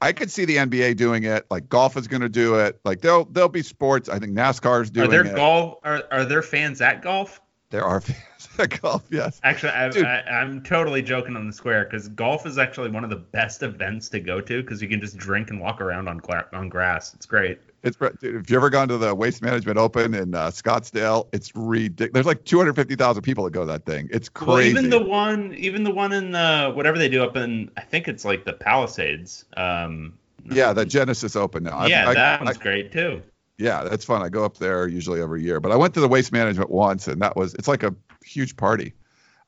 I 0.02 0.12
could 0.12 0.30
see 0.30 0.44
the 0.44 0.58
NBA 0.58 0.98
doing 0.98 1.24
it. 1.24 1.46
Like 1.50 1.70
golf 1.70 1.96
is 1.96 2.10
going 2.10 2.22
to 2.22 2.30
do 2.30 2.56
it. 2.56 2.82
Like 2.84 3.00
there'll 3.02 3.26
there'll 3.26 3.48
be 3.48 3.62
sports. 3.64 4.10
I 4.10 4.20
think 4.20 4.34
NASCAR's 4.34 4.90
doing 4.92 5.08
Are 5.08 5.10
there 5.12 5.26
it. 5.26 5.36
golf? 5.36 5.80
Are 5.84 6.04
are 6.12 6.26
there 6.26 6.42
fans 6.42 6.82
at 6.82 7.02
golf? 7.02 7.40
There 7.74 7.84
are 7.84 8.00
fans 8.02 8.50
at 8.60 8.80
golf. 8.82 9.04
Yes. 9.10 9.42
Actually, 9.44 9.72
I, 9.72 9.88
I, 9.88 10.42
I'm 10.42 10.62
totally 10.62 11.02
joking 11.02 11.36
on 11.36 11.48
the 11.48 11.54
square 11.54 11.86
because 11.86 12.08
golf 12.08 12.46
is 12.46 12.60
actually 12.60 12.92
one 12.92 13.04
of 13.04 13.10
the 13.10 13.16
best 13.16 13.64
events 13.64 14.10
to 14.10 14.20
go 14.20 14.40
to 14.40 14.62
because 14.62 14.80
you 14.80 14.88
can 14.88 15.02
just 15.02 15.18
drink 15.18 15.50
and 15.50 15.60
walk 15.60 15.82
around 15.82 16.08
on 16.08 16.22
on 16.54 16.70
grass. 16.70 17.16
It's 17.16 17.26
great. 17.26 17.60
It's 17.82 17.98
dude, 17.98 18.36
if 18.36 18.50
you 18.50 18.56
ever 18.56 18.70
gone 18.70 18.88
to 18.90 18.98
the 18.98 19.14
Waste 19.14 19.42
Management 19.42 19.78
Open 19.80 20.14
in 20.14 20.36
uh, 20.36 20.48
Scottsdale, 20.52 21.28
it's 21.34 21.52
ridiculous. 21.56 22.14
There's 22.14 22.26
like 22.28 22.46
250,000 22.46 23.24
people 23.24 23.44
that 23.44 23.52
go 23.52 23.62
to 23.62 23.66
that 23.66 23.86
thing. 23.86 24.08
It's 24.12 24.30
crazy. 24.30 24.76
Well, 24.76 24.86
even 24.86 24.90
the 24.92 25.04
one, 25.04 25.54
even 25.56 25.84
the 25.84 25.92
one 25.92 26.14
in 26.14 26.32
the 26.32 26.72
whatever 26.76 27.00
they 27.00 27.10
do 27.10 27.24
up 27.24 27.36
in, 27.36 27.72
I 27.76 27.82
think 27.82 28.08
it's 28.08 28.24
like 28.24 28.46
the 28.46 28.54
Palisades. 28.54 29.46
Um, 29.58 30.14
yeah, 30.50 30.74
the 30.74 30.86
Genesis 30.86 31.36
Open 31.36 31.64
now. 31.64 31.88
Yeah, 31.88 32.10
I- 32.10 32.14
that 32.14 32.42
I- 32.42 32.44
one's 32.44 32.58
great 32.58 32.92
too. 32.92 33.24
Yeah, 33.64 33.84
that's 33.84 34.04
fun. 34.04 34.22
I 34.22 34.28
go 34.28 34.44
up 34.44 34.58
there 34.58 34.90
usually 34.90 35.22
every 35.22 35.42
year, 35.42 35.62
but 35.62 35.72
I 35.72 35.78
went 35.78 35.94
to 35.94 36.02
the 36.02 36.08
waste 36.10 36.34
management 36.34 36.70
once, 36.70 37.08
and 37.08 37.22
that 37.22 37.38
was 37.38 37.54
it's 37.54 37.70
like 37.70 37.82
a 37.82 37.96
huge 38.26 38.58
party. 38.58 38.94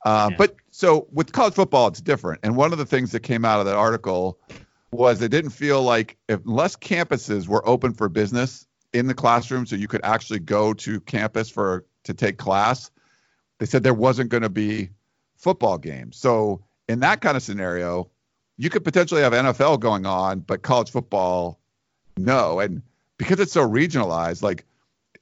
Uh, 0.05 0.29
Yeah. 0.31 0.37
But 0.37 0.55
so 0.71 1.07
with 1.11 1.33
college 1.33 1.53
football, 1.53 1.87
it's 1.87 1.99
different. 1.99 2.39
And 2.41 2.55
one 2.55 2.71
of 2.71 2.77
the 2.77 2.85
things 2.85 3.11
that 3.11 3.21
came 3.21 3.43
out 3.43 3.59
of 3.59 3.65
that 3.65 3.75
article 3.75 4.39
was 4.91 5.21
it 5.21 5.31
didn't 5.31 5.51
feel 5.51 5.83
like 5.83 6.15
if, 6.29 6.39
unless 6.45 6.77
campuses 6.77 7.49
were 7.49 7.67
open 7.67 7.93
for 7.93 8.07
business 8.07 8.65
in 8.93 9.07
the 9.07 9.13
classroom, 9.13 9.65
so 9.65 9.75
you 9.75 9.89
could 9.89 10.01
actually 10.05 10.39
go 10.39 10.73
to 10.73 11.01
campus 11.01 11.49
for 11.49 11.85
to 12.05 12.13
take 12.13 12.37
class, 12.37 12.91
they 13.59 13.65
said 13.65 13.83
there 13.83 13.93
wasn't 13.93 14.29
going 14.29 14.43
to 14.43 14.49
be 14.49 14.91
football 15.35 15.77
games. 15.77 16.15
So 16.15 16.63
in 16.87 17.01
that 17.01 17.19
kind 17.19 17.35
of 17.35 17.43
scenario, 17.43 18.09
you 18.55 18.69
could 18.69 18.85
potentially 18.85 19.23
have 19.23 19.33
NFL 19.33 19.81
going 19.81 20.05
on, 20.05 20.39
but 20.39 20.61
college 20.61 20.89
football, 20.89 21.59
no. 22.17 22.61
And 22.61 22.81
because 23.17 23.39
it's 23.39 23.53
so 23.53 23.67
regionalized, 23.67 24.41
like 24.41 24.65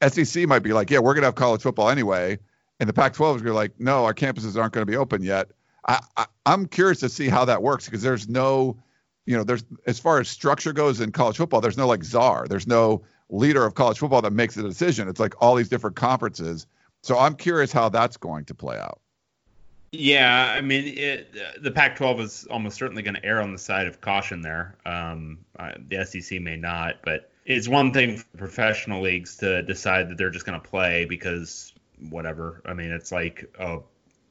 SEC 0.07 0.47
might 0.47 0.59
be 0.59 0.73
like, 0.73 0.89
yeah, 0.89 1.00
we're 1.00 1.13
gonna 1.13 1.27
have 1.27 1.35
college 1.35 1.62
football 1.62 1.89
anyway, 1.89 2.38
and 2.79 2.89
the 2.89 2.93
Pac-12 2.93 3.35
is 3.35 3.41
gonna 3.41 3.51
be 3.51 3.55
like, 3.55 3.79
no, 3.79 4.05
our 4.05 4.13
campuses 4.13 4.59
aren't 4.59 4.73
going 4.73 4.85
to 4.85 4.91
be 4.91 4.97
open 4.97 5.21
yet. 5.21 5.51
I, 5.88 6.00
I 6.17 6.25
I'm 6.45 6.65
curious 6.67 7.00
to 7.00 7.09
see 7.09 7.29
how 7.29 7.45
that 7.45 7.62
works 7.62 7.85
because 7.85 8.01
there's 8.01 8.27
no, 8.27 8.77
you 9.25 9.35
know, 9.38 9.43
there's 9.43 9.63
as 9.85 10.00
far 10.00 10.19
as 10.19 10.29
structure 10.29 10.73
goes 10.73 11.00
in 11.00 11.12
college 11.12 11.38
football, 11.38 11.62
there's 11.62 11.77
no 11.77 11.88
like 11.88 12.03
czar, 12.03 12.47
there's 12.47 12.67
no 12.67 13.03
leader 13.29 13.65
of 13.65 13.75
college 13.75 14.00
football 14.00 14.21
that 14.21 14.33
makes 14.33 14.55
the 14.55 14.63
decision. 14.63 15.07
It's 15.07 15.19
like 15.19 15.33
all 15.41 15.55
these 15.55 15.69
different 15.69 15.95
conferences. 15.95 16.67
So 17.01 17.17
I'm 17.17 17.35
curious 17.35 17.71
how 17.71 17.89
that's 17.89 18.15
going 18.17 18.45
to 18.45 18.55
play 18.55 18.77
out. 18.77 19.00
Yeah, 19.91 20.55
I 20.57 20.62
mean, 20.62 20.97
it, 20.97 21.35
the 21.62 21.69
Pac-12 21.69 22.19
is 22.21 22.47
almost 22.50 22.77
certainly 22.77 23.03
going 23.03 23.13
to 23.13 23.23
err 23.23 23.41
on 23.41 23.51
the 23.51 23.59
side 23.59 23.85
of 23.85 24.01
caution 24.01 24.41
there. 24.41 24.75
Um, 24.85 25.39
the 25.88 26.03
SEC 26.05 26.41
may 26.41 26.55
not, 26.55 26.95
but 27.03 27.29
it's 27.45 27.67
one 27.67 27.91
thing 27.91 28.17
for 28.17 28.38
professional 28.38 29.01
leagues 29.01 29.38
to 29.38 29.62
decide 29.63 30.09
that 30.09 30.17
they're 30.17 30.29
just 30.29 30.45
going 30.45 30.59
to 30.59 30.67
play 30.67 31.05
because 31.05 31.73
whatever. 32.09 32.62
I 32.65 32.73
mean, 32.73 32.91
it's 32.91 33.12
like 33.12 33.53
a, 33.59 33.79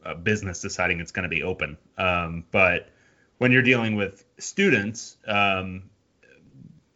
a 0.04 0.14
business 0.14 0.61
deciding 0.61 1.00
it's 1.00 1.12
going 1.12 1.25
to 1.25 1.28
be 1.28 1.42
open. 1.42 1.76
Um, 1.99 2.45
but 2.50 2.88
when 3.38 3.52
you're 3.52 3.62
dealing 3.62 3.97
with 3.97 4.25
students, 4.38 5.16
um, 5.26 5.90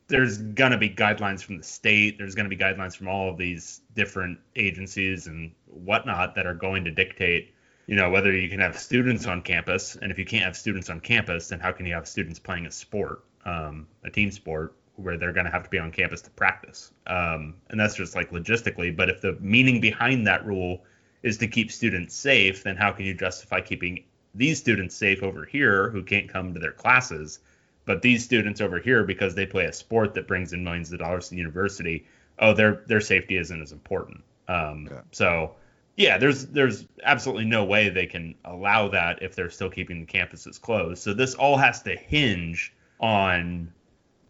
there's 0.09 0.39
going 0.39 0.73
to 0.73 0.79
be 0.79 0.89
guidelines 0.89 1.43
from 1.43 1.59
the 1.59 1.65
state. 1.65 2.17
There's 2.19 2.35
going 2.35 2.49
to 2.49 2.57
be 2.57 2.63
guidelines 2.63 2.97
from 2.97 3.09
all 3.09 3.29
of 3.29 3.37
these 3.37 3.81
different 3.95 4.39
agencies 4.55 5.27
and 5.27 5.53
whatnot 5.67 6.37
that 6.37 6.47
are 6.47 6.55
going 6.55 6.85
to 6.85 6.91
dictate 6.91 7.53
you 7.87 7.95
know 7.95 8.11
whether 8.11 8.33
you 8.33 8.49
can 8.49 8.61
have 8.61 8.79
students 8.79 9.27
on 9.27 9.43
campus 9.43 9.97
and 9.97 10.11
if 10.11 10.19
you 10.19 10.25
can't 10.25 10.45
have 10.45 10.57
students 10.57 10.91
on 10.91 11.01
campus 11.01 11.49
then 11.49 11.61
how 11.61 11.73
can 11.73 11.87
you 11.87 11.95
have 11.95 12.07
students 12.07 12.39
playing 12.39 12.67
a 12.67 12.71
sport 12.71 13.25
um, 13.45 13.87
a 14.05 14.11
team 14.11 14.31
sport 14.31 14.75
where 14.97 15.17
they're 15.17 15.33
going 15.33 15.47
to 15.47 15.53
have 15.53 15.63
to 15.63 15.71
be 15.71 15.79
on 15.79 15.93
campus 15.93 16.23
to 16.23 16.31
practice. 16.31 16.93
Um, 17.07 17.55
and 17.71 17.79
that's 17.79 17.95
just 17.95 18.15
like 18.15 18.31
logistically 18.31 18.97
but 18.97 19.09
if 19.09 19.21
the 19.21 19.37
meaning 19.41 19.81
behind 19.81 20.27
that 20.27 20.47
rule 20.47 20.85
is 21.23 21.39
to 21.39 21.47
keep 21.47 21.71
students 21.71 22.15
safe 22.15 22.63
then 22.65 22.77
how 22.77 22.93
can 22.93 23.05
you 23.07 23.15
justify 23.15 23.61
keeping 23.61 24.05
these 24.35 24.59
students 24.59 24.95
safe 24.95 25.23
over 25.23 25.45
here 25.45 25.91
who 25.91 26.03
can't 26.03 26.29
come 26.29 26.55
to 26.55 26.61
their 26.61 26.73
classes 26.73 27.41
but 27.85 28.03
these 28.03 28.25
students 28.25 28.61
over 28.61 28.79
here 28.79 29.05
because 29.05 29.35
they 29.35 29.47
play 29.47 29.65
a 29.67 29.73
sport 29.73 30.15
that 30.15 30.27
brings 30.27 30.53
in 30.53 30.65
millions 30.65 30.93
of 30.93 30.99
dollars 30.99 31.27
to 31.27 31.31
the 31.31 31.37
university 31.37 32.07
oh 32.39 32.53
their 32.53 32.83
their 32.87 33.01
safety 33.01 33.37
isn't 33.37 33.63
as 33.63 33.73
important. 33.73 34.23
Um, 34.49 34.89
so 35.13 35.55
yeah, 35.97 36.19
there's 36.19 36.47
there's 36.47 36.87
absolutely 37.03 37.47
no 37.47 37.65
way 37.65 37.89
they 37.89 38.07
can 38.07 38.35
allow 38.45 38.89
that 38.89 39.23
if 39.23 39.35
they're 39.35 39.51
still 39.51 39.71
keeping 39.71 40.01
the 40.01 40.07
campuses 40.07 40.61
closed. 40.61 41.03
So 41.03 41.15
this 41.15 41.35
all 41.35 41.57
has 41.57 41.83
to 41.83 41.97
hinge 41.97 42.75
on 43.01 43.73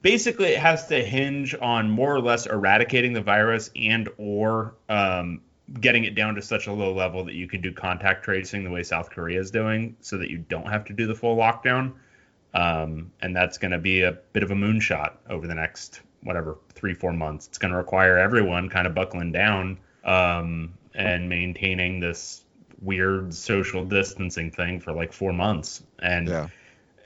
basically 0.06 0.50
it 0.50 0.60
has 0.60 0.86
to 0.86 1.04
hinge 1.04 1.52
on 1.60 1.90
more 1.90 2.14
or 2.14 2.20
less 2.20 2.46
eradicating 2.46 3.12
the 3.12 3.20
virus 3.20 3.72
and 3.74 4.08
or 4.18 4.72
um, 4.88 5.40
getting 5.80 6.04
it 6.04 6.14
down 6.14 6.36
to 6.36 6.40
such 6.40 6.68
a 6.68 6.72
low 6.72 6.94
level 6.94 7.24
that 7.24 7.34
you 7.34 7.48
can 7.48 7.60
do 7.60 7.72
contact 7.72 8.22
tracing 8.22 8.62
the 8.62 8.70
way 8.70 8.84
South 8.84 9.10
Korea 9.10 9.40
is 9.40 9.50
doing, 9.50 9.96
so 10.00 10.16
that 10.18 10.30
you 10.30 10.38
don't 10.38 10.70
have 10.70 10.84
to 10.84 10.92
do 10.92 11.08
the 11.08 11.14
full 11.16 11.36
lockdown. 11.36 11.94
Um, 12.54 13.10
and 13.20 13.34
that's 13.34 13.58
going 13.58 13.72
to 13.72 13.78
be 13.78 14.02
a 14.02 14.12
bit 14.32 14.44
of 14.44 14.52
a 14.52 14.54
moonshot 14.54 15.14
over 15.28 15.48
the 15.48 15.56
next 15.56 16.02
whatever 16.22 16.56
three 16.72 16.94
four 16.94 17.12
months. 17.12 17.48
It's 17.48 17.58
going 17.58 17.72
to 17.72 17.76
require 17.76 18.16
everyone 18.16 18.68
kind 18.68 18.86
of 18.86 18.94
buckling 18.94 19.32
down 19.32 19.76
um, 20.04 20.74
and 20.94 21.28
maintaining 21.28 21.98
this 21.98 22.44
weird 22.80 23.34
social 23.34 23.84
distancing 23.84 24.52
thing 24.52 24.78
for 24.78 24.92
like 24.92 25.12
four 25.12 25.32
months. 25.32 25.82
And 25.98 26.28
yeah. 26.28 26.48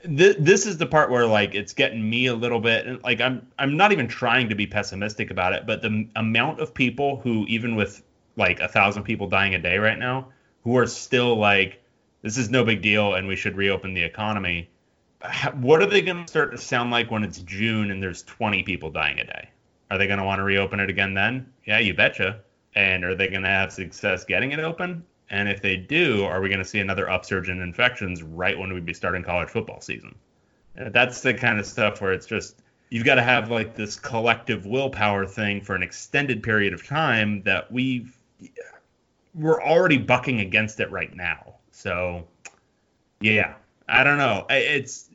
Th- 0.03 0.37
this 0.39 0.65
is 0.65 0.77
the 0.77 0.85
part 0.85 1.09
where 1.09 1.25
like 1.25 1.55
it's 1.55 1.73
getting 1.73 2.07
me 2.09 2.27
a 2.27 2.35
little 2.35 2.59
bit 2.59 3.03
like 3.03 3.21
I'm 3.21 3.47
I'm 3.57 3.77
not 3.77 3.91
even 3.91 4.07
trying 4.07 4.49
to 4.49 4.55
be 4.55 4.67
pessimistic 4.67 5.31
about 5.31 5.53
it, 5.53 5.65
but 5.65 5.81
the 5.81 6.07
amount 6.15 6.59
of 6.59 6.73
people 6.73 7.17
who 7.17 7.45
even 7.47 7.75
with 7.75 8.03
like 8.35 8.59
a 8.59 8.67
thousand 8.67 9.03
people 9.03 9.27
dying 9.27 9.55
a 9.55 9.59
day 9.59 9.77
right 9.77 9.97
now 9.99 10.29
who 10.63 10.77
are 10.77 10.87
still 10.87 11.35
like 11.35 11.81
this 12.21 12.37
is 12.37 12.49
no 12.49 12.63
big 12.63 12.81
deal 12.81 13.15
and 13.15 13.27
we 13.27 13.35
should 13.35 13.55
reopen 13.57 13.93
the 13.93 14.03
economy. 14.03 14.69
What 15.53 15.81
are 15.81 15.85
they 15.85 16.01
going 16.01 16.25
to 16.25 16.29
start 16.29 16.51
to 16.51 16.57
sound 16.57 16.91
like 16.91 17.11
when 17.11 17.23
it's 17.23 17.39
June 17.39 17.91
and 17.91 18.01
there's 18.01 18.23
20 18.23 18.63
people 18.63 18.89
dying 18.89 19.19
a 19.19 19.25
day? 19.25 19.49
Are 19.89 19.97
they 19.97 20.07
going 20.07 20.19
to 20.19 20.25
want 20.25 20.39
to 20.39 20.43
reopen 20.43 20.79
it 20.79 20.89
again 20.89 21.13
then? 21.13 21.51
Yeah, 21.65 21.79
you 21.79 21.93
betcha. 21.93 22.39
And 22.73 23.03
are 23.03 23.13
they 23.13 23.27
going 23.27 23.43
to 23.43 23.49
have 23.49 23.71
success 23.71 24.23
getting 24.23 24.51
it 24.51 24.59
open? 24.59 25.03
And 25.31 25.47
if 25.47 25.61
they 25.61 25.77
do, 25.77 26.25
are 26.25 26.41
we 26.41 26.49
going 26.49 26.59
to 26.59 26.65
see 26.65 26.79
another 26.79 27.09
upsurge 27.09 27.47
in 27.47 27.61
infections 27.61 28.21
right 28.21 28.59
when 28.59 28.73
we'd 28.73 28.85
be 28.85 28.93
starting 28.93 29.23
college 29.23 29.49
football 29.49 29.79
season? 29.79 30.13
That's 30.75 31.21
the 31.21 31.33
kind 31.33 31.57
of 31.57 31.65
stuff 31.65 32.01
where 32.01 32.11
it's 32.11 32.25
just 32.25 32.61
you've 32.89 33.05
got 33.05 33.15
to 33.15 33.23
have 33.23 33.49
like 33.49 33.73
this 33.73 33.97
collective 33.97 34.65
willpower 34.65 35.25
thing 35.25 35.61
for 35.61 35.73
an 35.73 35.83
extended 35.83 36.43
period 36.43 36.73
of 36.73 36.85
time 36.85 37.41
that 37.43 37.71
we've 37.71 38.15
we're 39.33 39.63
already 39.63 39.97
bucking 39.97 40.41
against 40.41 40.81
it 40.81 40.91
right 40.91 41.15
now. 41.15 41.55
So 41.71 42.27
yeah, 43.21 43.53
I 43.87 44.03
don't 44.03 44.17
know. 44.17 44.45
It's 44.49 45.09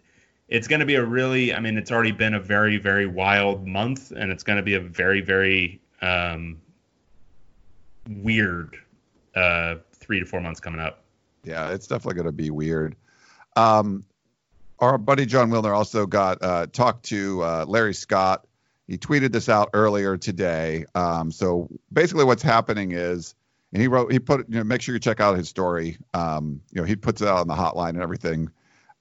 it's 0.48 0.66
going 0.66 0.81
to 0.81 0.87
be 0.87 0.94
a 0.94 1.05
really 1.05 1.52
I 1.52 1.61
mean 1.61 1.76
it's 1.76 1.92
already 1.92 2.12
been 2.12 2.33
a 2.33 2.40
very 2.40 2.79
very 2.79 3.07
wild 3.07 3.66
month 3.66 4.12
and 4.12 4.33
it's 4.33 4.42
going 4.42 4.57
to 4.57 4.62
be 4.62 4.74
a 4.74 4.81
very 4.81 5.20
very 5.20 5.81
um, 6.00 6.59
weird 8.09 8.79
uh, 9.35 9.76
three 10.07 10.21
to 10.21 10.27
four 10.27 10.40
months 10.40 10.61
coming 10.61 10.81
up. 10.81 11.05
Yeah, 11.45 11.71
it's 11.71 11.87
definitely 11.87 12.14
going 12.14 12.27
to 12.27 12.33
be 12.33 12.51
weird. 12.51 12.97
Um, 13.57 14.05
our 14.79 14.99
buddy 14.99 15.27
Jon 15.27 15.51
Wilner 15.51 15.75
also 15.75 16.07
got 16.07 16.42
uh, 16.42 16.66
talked 16.66 17.05
to 17.07 17.42
uh, 17.42 17.64
Larry 17.66 17.95
Scott. 17.95 18.47
He 18.87 18.99
tweeted 18.99 19.33
this 19.33 19.49
out 19.49 19.71
earlier 19.73 20.16
today. 20.16 20.85
Um, 20.95 21.33
so 21.33 21.69
basically, 21.92 22.25
what's 22.25 22.42
happening 22.42 22.92
is, 22.92 23.35
and 23.73 23.83
he 23.83 23.88
wrote, 23.88 24.12
he 24.12 24.19
put, 24.19 24.49
you 24.49 24.59
know, 24.59 24.64
make 24.64 24.81
sure 24.81 24.95
you 24.95 25.01
check 25.01 25.21
out 25.21 25.37
his 25.37 25.49
story. 25.49 25.99
Um, 26.14 26.61
you 26.73 26.81
know, 26.81 26.87
he 26.87 26.95
puts 26.95 27.21
it 27.21 27.29
out 27.29 27.38
on 27.38 27.49
the 27.49 27.55
hotline 27.55 27.90
and 27.90 28.03
everything. 28.03 28.51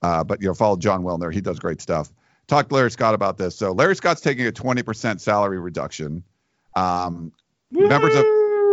Uh, 0.02 0.24
but 0.24 0.42
you 0.42 0.48
know, 0.48 0.54
follow 0.54 0.78
Jon 0.78 1.04
Wilner. 1.04 1.32
He 1.32 1.42
does 1.42 1.60
great 1.60 1.82
stuff. 1.82 2.12
Talked 2.48 2.70
to 2.70 2.76
Larry 2.76 2.92
Scott 2.92 3.14
about 3.14 3.38
this. 3.38 3.56
So 3.56 3.72
Larry 3.72 3.96
Scott's 3.96 4.22
taking 4.22 4.48
a 4.48 4.52
20% 4.52 5.20
salary 5.20 5.60
reduction. 5.60 6.24
Um, 6.76 7.32
members 7.72 8.16
of 8.16 8.24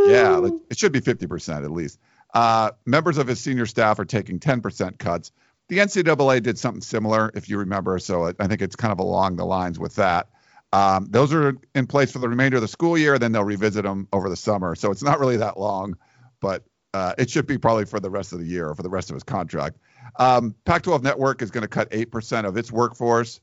yeah, 0.06 0.48
it 0.68 0.78
should 0.78 0.92
be 0.92 1.00
50% 1.00 1.64
at 1.64 1.70
least. 1.70 1.98
Uh, 2.32 2.70
members 2.86 3.18
of 3.18 3.26
his 3.26 3.40
senior 3.40 3.66
staff 3.66 3.98
are 3.98 4.04
taking 4.04 4.38
10% 4.38 4.98
cuts. 4.98 5.32
The 5.68 5.78
NCAA 5.78 6.42
did 6.42 6.58
something 6.58 6.80
similar, 6.80 7.30
if 7.34 7.48
you 7.48 7.58
remember. 7.58 7.98
So 7.98 8.32
I 8.38 8.46
think 8.46 8.62
it's 8.62 8.76
kind 8.76 8.92
of 8.92 8.98
along 8.98 9.36
the 9.36 9.44
lines 9.44 9.78
with 9.78 9.96
that. 9.96 10.28
Um, 10.72 11.08
those 11.10 11.32
are 11.32 11.56
in 11.74 11.86
place 11.86 12.12
for 12.12 12.18
the 12.18 12.28
remainder 12.28 12.56
of 12.56 12.62
the 12.62 12.68
school 12.68 12.96
year. 12.96 13.18
Then 13.18 13.32
they'll 13.32 13.44
revisit 13.44 13.84
them 13.84 14.08
over 14.12 14.28
the 14.28 14.36
summer. 14.36 14.74
So 14.74 14.90
it's 14.90 15.02
not 15.02 15.20
really 15.20 15.36
that 15.36 15.58
long, 15.58 15.96
but 16.40 16.64
uh, 16.94 17.14
it 17.18 17.30
should 17.30 17.46
be 17.46 17.58
probably 17.58 17.84
for 17.84 18.00
the 18.00 18.10
rest 18.10 18.32
of 18.32 18.38
the 18.38 18.46
year 18.46 18.68
or 18.68 18.74
for 18.74 18.82
the 18.82 18.90
rest 18.90 19.10
of 19.10 19.14
his 19.14 19.22
contract. 19.22 19.78
Um, 20.16 20.54
Pac-12 20.64 21.02
Network 21.02 21.42
is 21.42 21.50
going 21.50 21.62
to 21.62 21.68
cut 21.68 21.90
8% 21.90 22.46
of 22.46 22.56
its 22.56 22.72
workforce. 22.72 23.40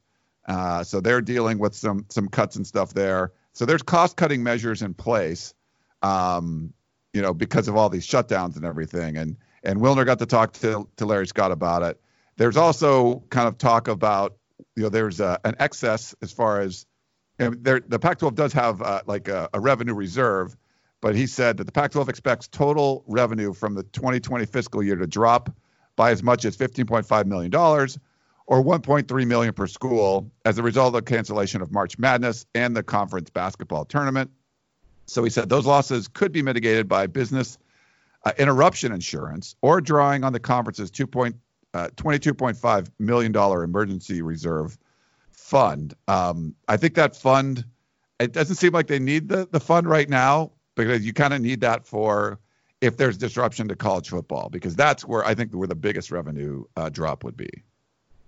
Uh, 0.48 0.84
so 0.84 1.00
they're 1.00 1.22
dealing 1.22 1.60
with 1.60 1.76
some 1.76 2.06
some 2.10 2.28
cuts 2.28 2.56
and 2.56 2.66
stuff 2.66 2.94
there. 2.94 3.34
So 3.54 3.66
there's 3.66 3.84
cost-cutting 3.84 4.42
measures 4.42 4.82
in 4.82 4.94
place 4.96 5.54
um, 6.02 6.74
you 7.14 7.22
know, 7.22 7.34
because 7.34 7.68
of 7.68 7.76
all 7.76 7.90
these 7.90 8.08
shutdowns 8.08 8.56
and 8.56 8.66
everything. 8.66 9.18
And 9.18 9.38
and 9.64 9.80
Wilner 9.80 10.06
got 10.06 10.20
to 10.20 10.26
talk 10.26 10.54
to, 10.54 10.88
to 10.98 11.06
Larry 11.06 11.28
Scott 11.28 11.52
about 11.52 11.84
it. 11.84 12.00
There's 12.38 12.56
also 12.56 13.24
kind 13.30 13.48
of 13.48 13.58
talk 13.58 13.90
about, 13.90 14.38
you 14.76 14.84
know, 14.84 14.90
there's 14.90 15.20
a, 15.20 15.40
an 15.44 15.56
excess 15.60 16.16
as 16.22 16.32
far 16.32 16.62
as 16.62 16.86
there, 17.38 17.82
the 17.86 18.00
Pac-12 18.00 18.36
does 18.36 18.54
have 18.54 18.82
uh, 18.82 19.02
like 19.06 19.28
a, 19.28 19.50
a 19.54 19.60
revenue 19.60 19.94
reserve, 19.94 20.56
but 21.02 21.16
he 21.16 21.26
said 21.26 21.58
that 21.58 21.64
the 21.64 21.72
Pac-12 21.72 22.10
expects 22.10 22.48
total 22.48 23.04
revenue 23.08 23.54
from 23.54 23.76
the 23.76 23.84
2020 23.84 24.46
fiscal 24.46 24.84
year 24.84 24.96
to 24.96 25.08
drop 25.08 25.50
by 25.96 26.12
as 26.12 26.22
much 26.22 26.46
as 26.46 26.56
15.5 26.56 27.26
million 27.26 27.52
dollars 27.52 27.98
or 28.48 28.64
1.3 28.64 29.28
million 29.28 29.54
per 29.54 29.68
school 29.68 30.32
as 30.44 30.58
a 30.58 30.64
result 30.64 30.88
of 30.88 31.06
the 31.06 31.12
cancellation 31.12 31.62
of 31.62 31.72
March 31.72 32.00
Madness 32.00 32.46
and 32.56 32.76
the 32.76 32.82
conference 32.82 33.30
basketball 33.30 33.86
tournament. 33.86 34.32
So 35.10 35.24
he 35.24 35.30
said 35.30 35.50
those 35.50 35.66
losses 35.66 36.08
could 36.08 36.32
be 36.32 36.42
mitigated 36.42 36.88
by 36.88 37.08
business 37.08 37.58
uh, 38.26 38.32
interruption 38.38 38.92
insurance 38.92 39.56
or 39.62 39.82
drawing 39.82 40.24
on 40.24 40.34
the 40.34 40.40
conference's 40.40 40.92
uh, 40.92 41.90
$22.5 41.96 42.88
million 43.00 43.36
emergency 43.36 44.22
reserve 44.22 44.78
fund. 45.32 45.94
Um, 46.08 46.56
I 46.68 46.78
think 46.78 46.96
that 46.96 47.16
fund, 47.16 47.66
it 48.20 48.34
doesn't 48.34 48.56
seem 48.56 48.74
like 48.74 48.88
they 48.88 49.00
need 49.00 49.30
the, 49.30 49.48
the 49.50 49.60
fund 49.60 49.88
right 49.88 50.10
now 50.10 50.52
because 50.76 51.06
you 51.06 51.14
kind 51.14 51.34
of 51.34 51.42
need 51.42 51.62
that 51.62 51.86
for 51.86 52.40
if 52.82 52.98
there's 52.98 53.18
disruption 53.18 53.68
to 53.68 53.76
college 53.76 54.10
football 54.10 54.50
because 54.50 54.76
that's 54.76 55.06
where 55.06 55.26
I 55.26 55.36
think 55.36 55.52
where 55.52 55.68
the 55.68 55.76
biggest 55.76 56.12
revenue 56.12 56.64
uh, 56.78 56.90
drop 56.90 57.24
would 57.24 57.36
be. 57.36 57.50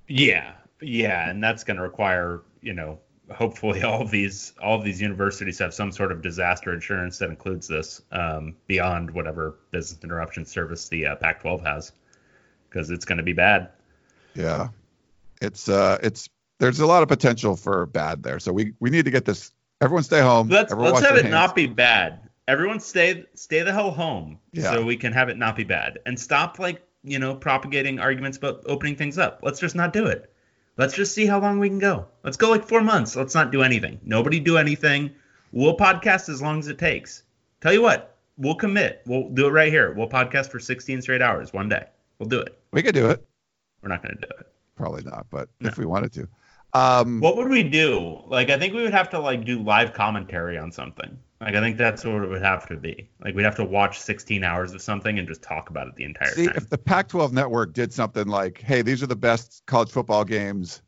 Yeah, 0.07 0.53
yeah, 0.81 1.29
and 1.29 1.41
that's 1.43 1.63
going 1.63 1.77
to 1.77 1.83
require 1.83 2.41
you 2.61 2.73
know 2.73 2.99
hopefully 3.33 3.83
all 3.83 4.01
of 4.01 4.11
these 4.11 4.53
all 4.61 4.77
of 4.77 4.83
these 4.83 5.01
universities 5.01 5.59
have 5.59 5.73
some 5.73 5.91
sort 5.91 6.11
of 6.11 6.21
disaster 6.21 6.73
insurance 6.73 7.17
that 7.19 7.29
includes 7.29 7.67
this 7.67 8.01
um, 8.11 8.55
beyond 8.67 9.11
whatever 9.11 9.55
business 9.71 10.03
interruption 10.03 10.45
service 10.45 10.89
the 10.89 11.07
uh, 11.07 11.15
Pac-12 11.15 11.63
has 11.65 11.91
because 12.69 12.89
it's 12.89 13.05
going 13.05 13.17
to 13.17 13.23
be 13.23 13.33
bad. 13.33 13.69
Yeah, 14.33 14.69
it's 15.41 15.67
uh, 15.67 15.97
it's 16.01 16.29
there's 16.59 16.79
a 16.79 16.85
lot 16.85 17.03
of 17.03 17.09
potential 17.09 17.55
for 17.55 17.85
bad 17.87 18.23
there. 18.23 18.39
So 18.39 18.53
we 18.53 18.73
we 18.79 18.89
need 18.89 19.05
to 19.05 19.11
get 19.11 19.25
this. 19.25 19.51
Everyone 19.81 20.03
stay 20.03 20.21
home. 20.21 20.47
Let's 20.47 20.71
Everyone 20.71 20.93
let's 20.93 21.05
have 21.05 21.17
it 21.17 21.23
hands. 21.23 21.31
not 21.33 21.55
be 21.55 21.65
bad. 21.67 22.19
Everyone 22.47 22.79
stay 22.79 23.25
stay 23.33 23.61
the 23.63 23.73
hell 23.73 23.91
home 23.91 24.39
Yeah. 24.53 24.71
so 24.71 24.85
we 24.85 24.95
can 24.95 25.11
have 25.13 25.29
it 25.29 25.37
not 25.37 25.55
be 25.55 25.63
bad 25.63 25.99
and 26.05 26.19
stop 26.19 26.59
like 26.59 26.81
you 27.03 27.17
know 27.19 27.35
propagating 27.35 27.99
arguments 27.99 28.37
about 28.37 28.61
opening 28.67 28.95
things 28.95 29.17
up. 29.17 29.39
Let's 29.43 29.59
just 29.59 29.75
not 29.75 29.91
do 29.93 30.05
it. 30.05 30.30
Let's 30.81 30.95
just 30.95 31.13
see 31.13 31.27
how 31.27 31.39
long 31.39 31.59
we 31.59 31.69
can 31.69 31.77
go. 31.77 32.07
Let's 32.23 32.37
go 32.37 32.49
like 32.49 32.67
four 32.67 32.81
months. 32.81 33.15
Let's 33.15 33.35
not 33.35 33.51
do 33.51 33.61
anything. 33.61 33.99
Nobody 34.03 34.39
do 34.39 34.57
anything. 34.57 35.11
We'll 35.51 35.77
podcast 35.77 36.27
as 36.27 36.41
long 36.41 36.57
as 36.57 36.69
it 36.69 36.79
takes. 36.79 37.21
Tell 37.61 37.71
you 37.71 37.83
what, 37.83 38.17
we'll 38.35 38.55
commit. 38.55 39.03
We'll 39.05 39.29
do 39.29 39.45
it 39.45 39.51
right 39.51 39.71
here. 39.71 39.93
We'll 39.93 40.09
podcast 40.09 40.49
for 40.49 40.57
16 40.59 41.03
straight 41.03 41.21
hours 41.21 41.53
one 41.53 41.69
day. 41.69 41.85
We'll 42.17 42.29
do 42.29 42.39
it. 42.39 42.57
We 42.73 42.81
could 42.81 42.95
do 42.95 43.11
it. 43.11 43.23
We're 43.83 43.89
not 43.89 44.01
going 44.01 44.15
to 44.15 44.21
do 44.21 44.27
it. 44.39 44.47
Probably 44.75 45.03
not, 45.03 45.27
but 45.29 45.49
No. 45.59 45.69
if 45.69 45.77
we 45.77 45.85
wanted 45.85 46.13
to. 46.13 46.27
Um, 46.73 47.19
What 47.19 47.37
would 47.37 47.49
we 47.49 47.61
do? 47.61 48.19
Like, 48.25 48.49
I 48.49 48.57
think 48.57 48.73
we 48.73 48.81
would 48.81 48.91
have 48.93 49.11
to 49.11 49.19
like 49.19 49.45
do 49.45 49.61
live 49.61 49.93
commentary 49.93 50.57
on 50.57 50.71
something. 50.71 51.15
Like, 51.41 51.55
I 51.55 51.59
think 51.59 51.77
that's 51.77 52.05
what 52.05 52.23
it 52.23 52.29
would 52.29 52.43
have 52.43 52.67
to 52.67 52.77
be. 52.77 53.09
Like, 53.23 53.33
we'd 53.33 53.43
have 53.43 53.55
to 53.55 53.65
watch 53.65 53.99
16 53.99 54.43
hours 54.43 54.73
of 54.73 54.81
something 54.81 55.17
and 55.17 55.27
just 55.27 55.41
talk 55.41 55.71
about 55.71 55.87
it 55.87 55.95
the 55.95 56.03
entire 56.03 56.29
see, 56.29 56.45
time. 56.45 56.55
if 56.55 56.69
the 56.69 56.77
Pac-12 56.77 57.31
network 57.31 57.73
did 57.73 57.91
something 57.91 58.27
like, 58.27 58.61
"Hey, 58.61 58.83
these 58.83 59.01
are 59.01 59.07
the 59.07 59.15
best 59.15 59.63
college 59.65 59.89
football 59.89 60.23
games," 60.23 60.83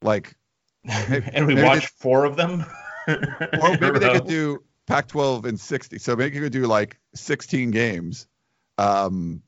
like, 0.00 0.36
maybe- 0.84 1.26
and 1.34 1.48
we 1.48 1.60
watch 1.60 1.88
four 1.88 2.24
of 2.24 2.36
them. 2.36 2.64
or 3.08 3.76
maybe 3.80 3.98
they 3.98 4.12
could 4.12 4.26
do 4.28 4.62
Pac-12 4.86 5.46
in 5.46 5.56
60. 5.56 5.98
So 5.98 6.14
maybe 6.14 6.36
you 6.36 6.42
could 6.42 6.52
do 6.52 6.66
like 6.66 7.00
16 7.16 7.72
games, 7.72 8.28
um, 8.78 9.42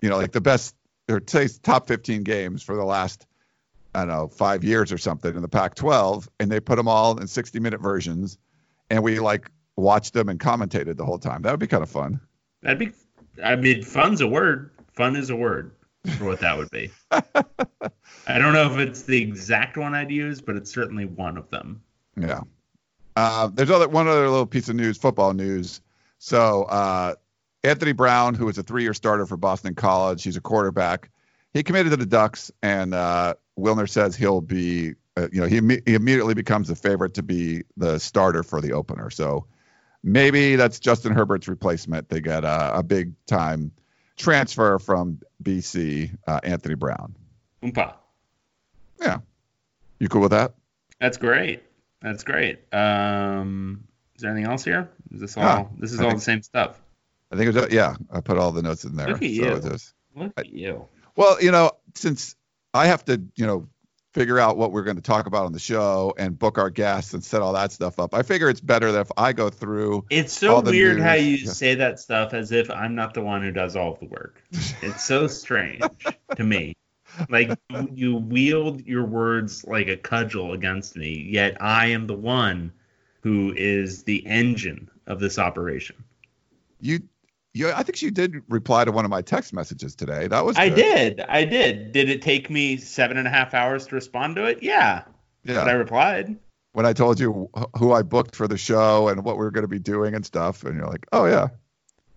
you 0.00 0.08
know, 0.08 0.16
like 0.16 0.32
the 0.32 0.40
best 0.40 0.74
or 1.10 1.20
say 1.26 1.46
top 1.62 1.88
15 1.88 2.22
games 2.22 2.62
for 2.62 2.74
the 2.74 2.84
last, 2.84 3.26
I 3.94 4.00
don't 4.00 4.08
know, 4.08 4.28
five 4.28 4.64
years 4.64 4.92
or 4.92 4.98
something 4.98 5.36
in 5.36 5.42
the 5.42 5.48
Pac-12, 5.48 6.26
and 6.40 6.50
they 6.50 6.60
put 6.60 6.76
them 6.76 6.88
all 6.88 7.18
in 7.18 7.26
60-minute 7.26 7.82
versions, 7.82 8.38
and 8.88 9.02
we 9.02 9.20
like 9.20 9.50
watched 9.76 10.14
them 10.14 10.28
and 10.28 10.38
commentated 10.38 10.96
the 10.96 11.04
whole 11.04 11.18
time. 11.18 11.42
That 11.42 11.50
would 11.50 11.60
be 11.60 11.66
kind 11.66 11.82
of 11.82 11.90
fun. 11.90 12.20
That'd 12.62 12.78
be. 12.78 12.92
I 13.42 13.56
mean, 13.56 13.82
fun's 13.82 14.20
a 14.20 14.26
word. 14.26 14.70
Fun 14.92 15.16
is 15.16 15.30
a 15.30 15.36
word 15.36 15.72
for 16.18 16.24
what 16.24 16.40
that 16.40 16.56
would 16.56 16.70
be. 16.70 16.90
I 17.10 18.38
don't 18.38 18.52
know 18.52 18.72
if 18.72 18.78
it's 18.78 19.02
the 19.02 19.20
exact 19.20 19.76
one 19.76 19.94
I'd 19.94 20.10
use, 20.10 20.40
but 20.40 20.56
it's 20.56 20.72
certainly 20.72 21.04
one 21.04 21.36
of 21.36 21.50
them. 21.50 21.82
Yeah. 22.18 22.42
Uh, 23.16 23.48
there's 23.52 23.70
other 23.70 23.88
one 23.88 24.08
other 24.08 24.28
little 24.28 24.46
piece 24.46 24.68
of 24.68 24.76
news, 24.76 24.98
football 24.98 25.32
news. 25.34 25.80
So 26.18 26.64
uh, 26.64 27.14
Anthony 27.62 27.92
Brown, 27.92 28.34
who 28.34 28.46
was 28.46 28.58
a 28.58 28.62
three-year 28.62 28.94
starter 28.94 29.26
for 29.26 29.36
Boston 29.36 29.74
College, 29.74 30.22
he's 30.22 30.36
a 30.36 30.40
quarterback. 30.40 31.10
He 31.52 31.62
committed 31.62 31.90
to 31.92 31.96
the 31.96 32.06
Ducks, 32.06 32.50
and 32.62 32.94
uh, 32.94 33.34
Wilner 33.58 33.88
says 33.88 34.16
he'll 34.16 34.40
be, 34.40 34.94
uh, 35.16 35.28
you 35.32 35.40
know, 35.40 35.46
he, 35.46 35.80
he 35.86 35.94
immediately 35.94 36.34
becomes 36.34 36.68
the 36.68 36.74
favorite 36.74 37.14
to 37.14 37.22
be 37.22 37.62
the 37.76 37.98
starter 37.98 38.42
for 38.42 38.60
the 38.60 38.72
opener. 38.72 39.10
So 39.10 39.46
maybe 40.04 40.54
that's 40.56 40.78
Justin 40.78 41.12
Herbert's 41.12 41.48
replacement. 41.48 42.08
They 42.08 42.20
get 42.20 42.44
a, 42.44 42.78
a 42.78 42.82
big-time 42.84 43.72
transfer 44.16 44.78
from 44.78 45.18
BC, 45.42 46.16
uh, 46.28 46.40
Anthony 46.44 46.76
Brown. 46.76 47.16
Oompa. 47.62 47.94
Yeah, 49.00 49.18
you 49.98 50.08
cool 50.08 50.20
with 50.20 50.30
that? 50.30 50.54
That's 51.00 51.16
great. 51.16 51.62
That's 52.00 52.22
great. 52.22 52.60
Um, 52.72 53.84
is 54.14 54.22
there 54.22 54.30
anything 54.30 54.48
else 54.50 54.62
here? 54.64 54.88
Is 55.12 55.20
this 55.20 55.36
all? 55.36 55.42
Yeah, 55.42 55.64
this 55.78 55.92
is 55.92 56.00
I 56.00 56.04
all 56.04 56.10
think- 56.10 56.20
the 56.20 56.24
same 56.24 56.42
stuff. 56.42 56.80
I 57.32 57.36
think 57.36 57.52
it 57.52 57.60
was, 57.60 57.72
yeah. 57.72 57.94
I 58.12 58.20
put 58.20 58.38
all 58.38 58.52
the 58.52 58.62
notes 58.62 58.84
in 58.84 58.94
there. 58.94 59.08
Look 59.08 59.16
at 59.16 59.22
so 59.22 59.26
you. 59.26 59.52
is. 59.54 59.92
Look 60.14 60.32
at 60.36 60.50
you. 60.50 60.86
Well, 61.16 61.42
you 61.42 61.50
know, 61.50 61.72
since 61.94 62.36
I 62.72 62.86
have 62.86 63.04
to, 63.06 63.20
you 63.34 63.46
know, 63.46 63.66
figure 64.14 64.38
out 64.38 64.56
what 64.56 64.70
we're 64.70 64.84
going 64.84 64.96
to 64.96 65.02
talk 65.02 65.26
about 65.26 65.44
on 65.44 65.52
the 65.52 65.58
show 65.58 66.14
and 66.16 66.38
book 66.38 66.56
our 66.56 66.70
guests 66.70 67.12
and 67.14 67.22
set 67.22 67.42
all 67.42 67.52
that 67.52 67.72
stuff 67.72 67.98
up, 67.98 68.14
I 68.14 68.22
figure 68.22 68.48
it's 68.48 68.60
better 68.60 68.92
that 68.92 69.00
if 69.00 69.12
I 69.16 69.32
go 69.32 69.50
through. 69.50 70.06
It's 70.08 70.32
so 70.32 70.60
weird 70.60 71.00
how 71.00 71.14
you 71.14 71.36
yeah. 71.36 71.50
say 71.50 71.74
that 71.74 71.98
stuff 71.98 72.32
as 72.32 72.52
if 72.52 72.70
I'm 72.70 72.94
not 72.94 73.12
the 73.12 73.22
one 73.22 73.42
who 73.42 73.50
does 73.50 73.76
all 73.76 73.92
of 73.92 74.00
the 74.00 74.06
work. 74.06 74.42
It's 74.80 75.04
so 75.04 75.26
strange 75.26 75.82
to 76.36 76.44
me. 76.44 76.76
Like 77.28 77.58
you, 77.68 77.88
you 77.92 78.16
wield 78.16 78.86
your 78.86 79.04
words 79.04 79.64
like 79.64 79.88
a 79.88 79.96
cudgel 79.96 80.52
against 80.52 80.96
me, 80.96 81.28
yet 81.30 81.60
I 81.60 81.86
am 81.86 82.06
the 82.06 82.16
one 82.16 82.72
who 83.20 83.52
is 83.56 84.04
the 84.04 84.26
engine 84.26 84.88
of 85.06 85.20
this 85.20 85.38
operation. 85.38 85.96
You, 86.80 87.00
you, 87.54 87.70
I 87.72 87.82
think 87.82 88.02
you 88.02 88.10
did 88.10 88.42
reply 88.48 88.84
to 88.84 88.92
one 88.92 89.04
of 89.04 89.10
my 89.10 89.22
text 89.22 89.52
messages 89.52 89.94
today. 89.94 90.26
That 90.26 90.44
was. 90.44 90.56
I 90.58 90.68
did. 90.68 91.20
I 91.20 91.44
did. 91.44 91.92
Did 91.92 92.10
it 92.10 92.20
take 92.20 92.50
me 92.50 92.76
seven 92.76 93.16
and 93.16 93.26
a 93.26 93.30
half 93.30 93.54
hours 93.54 93.86
to 93.86 93.94
respond 93.94 94.36
to 94.36 94.44
it? 94.44 94.62
Yeah. 94.62 95.04
Yeah. 95.44 95.54
But 95.64 95.68
I 95.68 95.72
replied. 95.72 96.36
when 96.72 96.84
I 96.84 96.92
told 96.92 97.20
you 97.20 97.48
who 97.78 97.92
I 97.92 98.02
booked 98.02 98.34
for 98.34 98.48
the 98.48 98.58
show 98.58 99.08
and 99.08 99.24
what 99.24 99.36
we 99.36 99.44
were 99.44 99.50
going 99.52 99.62
to 99.64 99.68
be 99.68 99.78
doing 99.78 100.14
and 100.14 100.26
stuff, 100.26 100.64
and 100.64 100.76
you're 100.76 100.88
like, 100.88 101.06
oh 101.12 101.26
yeah. 101.26 101.48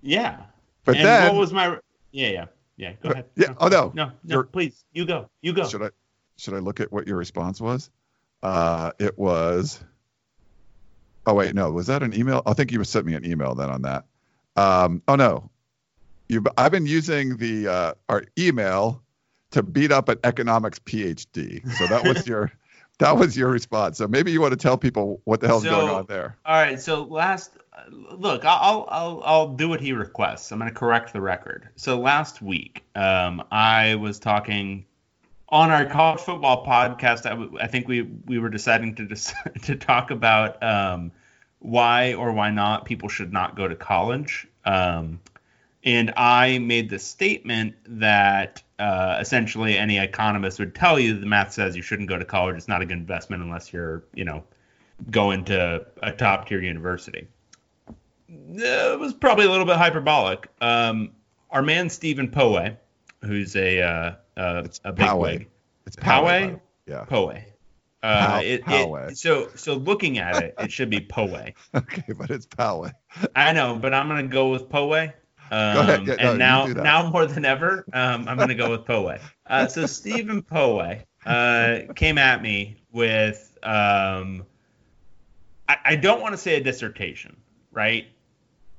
Yeah. 0.01 0.41
But 0.85 0.97
and 0.97 1.05
then, 1.05 1.33
what 1.33 1.39
was 1.39 1.53
my? 1.53 1.77
Yeah, 2.11 2.29
yeah, 2.29 2.45
yeah. 2.77 2.93
Go 3.03 3.09
ahead. 3.09 3.25
yeah, 3.35 3.53
oh, 3.59 3.67
no. 3.67 3.91
no, 3.93 4.05
no. 4.05 4.11
You're- 4.23 4.47
Please, 4.51 4.83
you 4.93 5.05
go. 5.05 5.29
You 5.41 5.53
go. 5.53 5.67
should 5.67 5.83
I, 5.83 5.89
should 6.37 6.53
I 6.55 6.59
look 6.59 6.79
at 6.79 6.91
what 6.91 7.05
your 7.07 7.17
response 7.17 7.61
was? 7.61 7.89
Uh, 8.41 8.91
it 8.99 9.17
was. 9.19 9.83
Oh 11.25 11.33
wait, 11.33 11.53
no, 11.53 11.71
was 11.71 11.87
that 11.87 12.03
an 12.03 12.13
email? 12.15 12.41
I 12.45 12.53
think 12.53 12.71
you 12.71 12.81
sent 12.85 13.05
me 13.05 13.13
an 13.13 13.25
email 13.25 13.53
then 13.53 13.69
on 13.69 13.81
that. 13.81 14.05
Um, 14.57 15.01
oh 15.07 15.15
no, 15.15 15.49
you. 16.27 16.43
I've 16.57 16.71
been 16.71 16.85
using 16.87 17.37
the 17.37 17.67
uh, 17.67 17.93
our 18.09 18.23
email 18.37 19.01
to 19.51 19.63
beat 19.63 19.91
up 19.91 20.09
an 20.09 20.17
economics 20.23 20.79
PhD. 20.79 21.69
So 21.77 21.87
that 21.87 22.03
was 22.03 22.27
your 22.27 22.51
that 22.99 23.15
was 23.15 23.37
your 23.37 23.49
response. 23.49 23.97
So 23.97 24.07
maybe 24.07 24.31
you 24.31 24.41
want 24.41 24.51
to 24.51 24.57
tell 24.57 24.77
people 24.77 25.21
what 25.25 25.39
the 25.41 25.47
hell's 25.47 25.63
So- 25.63 25.69
going 25.69 25.89
on 25.89 26.05
there. 26.07 26.35
All 26.45 26.55
right. 26.55 26.79
So 26.79 27.03
last, 27.03 27.51
look, 27.91 28.43
I'll 28.45 28.87
I'll 28.89 29.21
I'll 29.25 29.47
do 29.53 29.69
what 29.69 29.79
he 29.79 29.93
requests. 29.93 30.51
I'm 30.51 30.59
going 30.59 30.71
to 30.71 30.77
correct 30.77 31.13
the 31.13 31.21
record. 31.21 31.69
So 31.75 31.99
last 31.99 32.41
week, 32.41 32.83
um, 32.95 33.43
I 33.51 33.95
was 33.95 34.17
talking 34.19 34.85
on 35.49 35.71
our 35.71 35.85
college 35.85 36.19
football 36.19 36.65
podcast. 36.65 37.25
I, 37.25 37.29
w- 37.29 37.57
I 37.61 37.67
think 37.67 37.87
we 37.87 38.01
we 38.25 38.39
were 38.39 38.49
deciding 38.49 38.95
to 38.95 39.05
dis- 39.05 39.33
to 39.63 39.75
talk 39.75 40.11
about 40.11 40.61
um, 40.63 41.11
why 41.59 42.13
or 42.13 42.31
why 42.31 42.51
not 42.51 42.85
people 42.85 43.09
should 43.09 43.33
not 43.33 43.55
go 43.55 43.67
to 43.67 43.75
college. 43.75 44.47
Um, 44.65 45.19
and 45.83 46.13
I 46.17 46.59
made 46.59 46.89
the 46.89 46.99
statement 46.99 47.75
that 47.87 48.61
uh, 48.79 49.17
essentially 49.19 49.77
any 49.77 49.97
economist 49.97 50.59
would 50.59 50.75
tell 50.75 50.99
you 50.99 51.17
the 51.19 51.25
math 51.25 51.53
says 51.53 51.75
you 51.75 51.81
shouldn't 51.81 52.09
go 52.09 52.17
to 52.17 52.25
college. 52.25 52.57
It's 52.57 52.67
not 52.67 52.81
a 52.81 52.85
good 52.85 52.97
investment 52.97 53.41
unless 53.41 53.71
you're, 53.71 54.03
you 54.13 54.25
know, 54.25 54.43
going 55.09 55.45
to 55.45 55.85
a 56.03 56.11
top 56.11 56.47
tier 56.47 56.61
university. 56.61 57.27
It 58.29 58.99
was 58.99 59.13
probably 59.13 59.45
a 59.45 59.49
little 59.49 59.65
bit 59.65 59.77
hyperbolic. 59.77 60.47
Um, 60.59 61.11
our 61.49 61.61
man 61.61 61.89
Stephen 61.89 62.29
Poe, 62.29 62.75
who's 63.23 63.55
a 63.55 63.81
uh, 63.81 64.11
uh, 64.35 64.61
It's 64.65 64.81
a 64.83 64.91
big 64.91 65.05
Poway. 65.05 65.19
wig, 65.21 65.47
It's 65.85 65.95
Poway? 65.95 66.01
Poway. 66.03 66.23
by 66.23 66.39
the 66.47 66.53
way. 66.53 66.61
Yeah. 66.87 67.03
Poe. 67.05 67.37
Uh, 68.03 68.41
it, 68.43 68.61
it, 68.67 69.17
so 69.17 69.49
so 69.55 69.73
looking 69.73 70.19
at 70.19 70.43
it, 70.43 70.53
it 70.59 70.71
should 70.71 70.89
be 70.89 71.01
Poe. 71.01 71.27
Okay, 71.75 72.13
but 72.17 72.29
it's 72.29 72.45
Poway. 72.45 72.93
I 73.35 73.53
know, 73.53 73.75
but 73.75 73.93
I'm 73.93 74.07
gonna 74.07 74.27
go 74.27 74.51
with 74.51 74.69
Poe. 74.69 74.93
Um, 74.93 75.09
ahead. 75.51 76.07
Yeah, 76.07 76.15
no, 76.15 76.29
and 76.29 76.39
now, 76.39 76.65
now 76.65 77.09
more 77.09 77.25
than 77.25 77.45
ever, 77.45 77.85
um, 77.93 78.27
I'm 78.27 78.37
gonna 78.37 78.55
go 78.55 78.69
with 78.71 78.85
Poe. 78.85 79.17
Uh, 79.49 79.65
so 79.65 79.85
Stephen 79.85 80.41
Poe 80.41 80.99
uh, 81.25 81.79
came 81.95 82.17
at 82.17 82.41
me 82.41 82.75
with, 82.91 83.57
um, 83.63 84.45
I, 85.69 85.77
I 85.85 85.95
don't 85.95 86.19
want 86.19 86.33
to 86.33 86.37
say 86.37 86.55
a 86.55 86.61
dissertation, 86.61 87.37
right? 87.71 88.07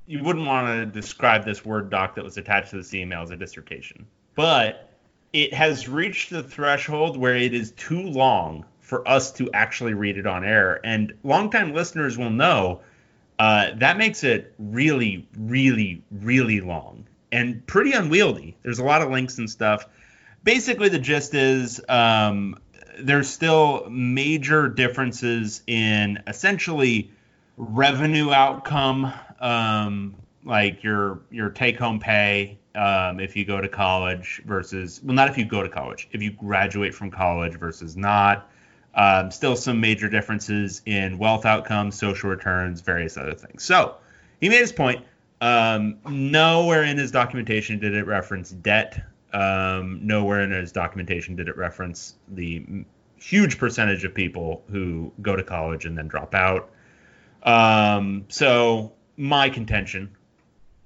You 0.06 0.22
wouldn't 0.22 0.46
want 0.46 0.66
to 0.66 0.84
describe 0.84 1.46
this 1.46 1.64
Word 1.64 1.88
doc 1.88 2.16
that 2.16 2.24
was 2.24 2.36
attached 2.36 2.68
to 2.70 2.76
this 2.76 2.92
email 2.92 3.22
as 3.22 3.30
a 3.30 3.36
dissertation, 3.36 4.06
but 4.34 4.90
it 5.32 5.54
has 5.54 5.88
reached 5.88 6.28
the 6.28 6.42
threshold 6.42 7.16
where 7.16 7.34
it 7.34 7.54
is 7.54 7.72
too 7.72 8.02
long 8.02 8.66
for 8.88 9.06
us 9.06 9.32
to 9.32 9.50
actually 9.52 9.92
read 9.92 10.16
it 10.16 10.26
on 10.26 10.44
air. 10.44 10.80
And 10.82 11.12
longtime 11.22 11.74
listeners 11.74 12.16
will 12.16 12.30
know 12.30 12.80
uh, 13.38 13.72
that 13.76 13.98
makes 13.98 14.24
it 14.24 14.54
really, 14.58 15.28
really, 15.36 16.02
really 16.10 16.62
long 16.62 17.06
and 17.30 17.64
pretty 17.66 17.92
unwieldy. 17.92 18.56
There's 18.62 18.78
a 18.78 18.84
lot 18.84 19.02
of 19.02 19.10
links 19.10 19.36
and 19.36 19.48
stuff. 19.48 19.86
Basically, 20.42 20.88
the 20.88 20.98
gist 20.98 21.34
is 21.34 21.82
um, 21.86 22.58
there's 22.98 23.28
still 23.28 23.86
major 23.90 24.68
differences 24.68 25.62
in 25.66 26.22
essentially 26.26 27.10
revenue 27.58 28.32
outcome, 28.32 29.12
um, 29.38 30.14
like 30.44 30.82
your 30.82 31.20
your 31.30 31.50
take 31.50 31.78
home 31.78 32.00
pay 32.00 32.58
um, 32.74 33.20
if 33.20 33.36
you 33.36 33.44
go 33.44 33.60
to 33.60 33.68
college 33.68 34.40
versus 34.46 35.02
well, 35.04 35.14
not 35.14 35.28
if 35.28 35.36
you 35.36 35.44
go 35.44 35.62
to 35.62 35.68
college, 35.68 36.08
if 36.12 36.22
you 36.22 36.30
graduate 36.30 36.94
from 36.94 37.10
college 37.10 37.58
versus 37.58 37.98
not. 37.98 38.50
Um, 38.94 39.30
still 39.30 39.54
some 39.54 39.80
major 39.80 40.08
differences 40.08 40.82
in 40.86 41.18
wealth 41.18 41.46
outcomes, 41.46 41.98
social 41.98 42.30
returns, 42.30 42.80
various 42.80 43.16
other 43.16 43.34
things. 43.34 43.62
So 43.62 43.96
he 44.40 44.48
made 44.48 44.60
his 44.60 44.72
point. 44.72 45.04
Um, 45.40 45.98
nowhere 46.08 46.82
in 46.82 46.98
his 46.98 47.12
documentation 47.12 47.78
did 47.78 47.94
it 47.94 48.06
reference 48.06 48.50
debt 48.50 49.00
Um, 49.32 50.00
nowhere 50.06 50.40
in 50.40 50.50
his 50.50 50.72
documentation 50.72 51.36
did 51.36 51.48
it 51.48 51.56
reference 51.56 52.14
the 52.28 52.84
huge 53.16 53.58
percentage 53.58 54.04
of 54.04 54.14
people 54.14 54.62
who 54.70 55.12
go 55.20 55.36
to 55.36 55.42
college 55.42 55.84
and 55.84 55.96
then 55.98 56.08
drop 56.08 56.34
out. 56.34 56.70
Um, 57.42 58.24
so 58.28 58.92
my 59.16 59.50
contention, 59.50 60.16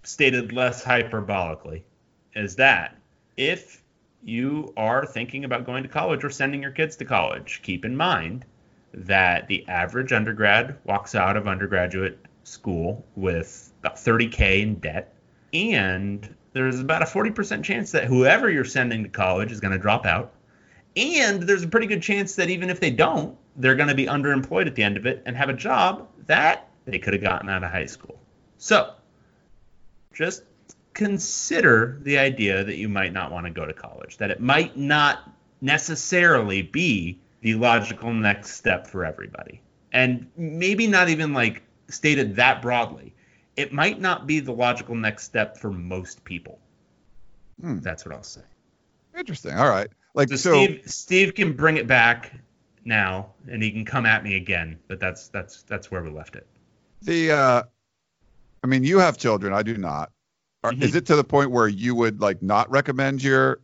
stated 0.02 0.52
less 0.52 0.84
hyperbolically, 0.84 1.82
is 2.34 2.56
that 2.56 2.96
if 3.36 3.81
you 4.22 4.72
are 4.76 5.04
thinking 5.04 5.44
about 5.44 5.66
going 5.66 5.82
to 5.82 5.88
college 5.88 6.24
or 6.24 6.30
sending 6.30 6.62
your 6.62 6.70
kids 6.70 6.96
to 6.96 7.04
college, 7.04 7.60
keep 7.62 7.84
in 7.84 7.96
mind 7.96 8.44
that 8.94 9.48
the 9.48 9.66
average 9.68 10.12
undergrad 10.12 10.76
walks 10.84 11.14
out 11.14 11.36
of 11.36 11.48
undergraduate 11.48 12.18
school 12.44 13.04
with 13.16 13.72
about 13.80 13.96
30k 13.96 14.62
in 14.62 14.74
debt 14.76 15.14
and 15.54 16.34
there's 16.52 16.80
about 16.80 17.02
a 17.02 17.06
40% 17.06 17.62
chance 17.62 17.92
that 17.92 18.04
whoever 18.04 18.50
you're 18.50 18.64
sending 18.64 19.04
to 19.04 19.08
college 19.08 19.50
is 19.52 19.60
going 19.60 19.72
to 19.72 19.78
drop 19.78 20.04
out 20.04 20.32
and 20.96 21.42
there's 21.42 21.62
a 21.62 21.68
pretty 21.68 21.86
good 21.86 22.02
chance 22.02 22.34
that 22.34 22.50
even 22.50 22.68
if 22.68 22.80
they 22.80 22.90
don't 22.90 23.36
they're 23.56 23.74
going 23.74 23.88
to 23.88 23.94
be 23.94 24.06
underemployed 24.06 24.66
at 24.66 24.74
the 24.74 24.82
end 24.82 24.96
of 24.96 25.06
it 25.06 25.22
and 25.26 25.36
have 25.36 25.48
a 25.48 25.54
job 25.54 26.08
that 26.26 26.68
they 26.84 26.98
could 26.98 27.12
have 27.12 27.22
gotten 27.22 27.48
out 27.48 27.62
of 27.62 27.70
high 27.70 27.86
school. 27.86 28.18
So 28.58 28.94
just 30.12 30.42
consider 30.94 31.98
the 32.02 32.18
idea 32.18 32.64
that 32.64 32.76
you 32.76 32.88
might 32.88 33.12
not 33.12 33.32
want 33.32 33.46
to 33.46 33.50
go 33.50 33.64
to 33.64 33.72
college 33.72 34.18
that 34.18 34.30
it 34.30 34.40
might 34.40 34.76
not 34.76 35.30
necessarily 35.60 36.62
be 36.62 37.18
the 37.40 37.54
logical 37.54 38.12
next 38.12 38.54
step 38.54 38.86
for 38.86 39.04
everybody. 39.04 39.60
And 39.92 40.26
maybe 40.36 40.86
not 40.86 41.08
even 41.08 41.32
like 41.32 41.62
stated 41.88 42.36
that 42.36 42.62
broadly. 42.62 43.14
It 43.56 43.72
might 43.72 44.00
not 44.00 44.26
be 44.26 44.40
the 44.40 44.52
logical 44.52 44.94
next 44.94 45.24
step 45.24 45.56
for 45.58 45.70
most 45.70 46.24
people. 46.24 46.58
Hmm. 47.60 47.80
That's 47.80 48.04
what 48.04 48.14
I'll 48.14 48.22
say. 48.22 48.40
Interesting. 49.16 49.54
All 49.54 49.68
right. 49.68 49.88
Like 50.14 50.28
So, 50.28 50.36
so, 50.36 50.64
Steve 50.64 50.82
Steve 50.86 51.34
can 51.34 51.52
bring 51.52 51.76
it 51.76 51.86
back 51.86 52.32
now 52.84 53.32
and 53.48 53.62
he 53.62 53.70
can 53.70 53.84
come 53.84 54.06
at 54.06 54.24
me 54.24 54.36
again, 54.36 54.78
but 54.88 55.00
that's 55.00 55.28
that's 55.28 55.62
that's 55.62 55.90
where 55.90 56.02
we 56.02 56.10
left 56.10 56.36
it. 56.36 56.46
the 57.02 57.32
uh 57.32 57.62
I 58.64 58.66
mean, 58.68 58.84
you 58.84 58.98
have 58.98 59.18
children, 59.18 59.52
I 59.52 59.62
do 59.62 59.76
not. 59.76 60.12
Are, 60.64 60.72
Mhm. 60.72 60.82
Is 60.82 60.94
it 60.94 61.06
to 61.06 61.16
the 61.16 61.24
point 61.24 61.50
where 61.50 61.68
you 61.68 61.94
would 61.94 62.20
like 62.20 62.42
not 62.42 62.70
recommend 62.70 63.22
your 63.22 63.60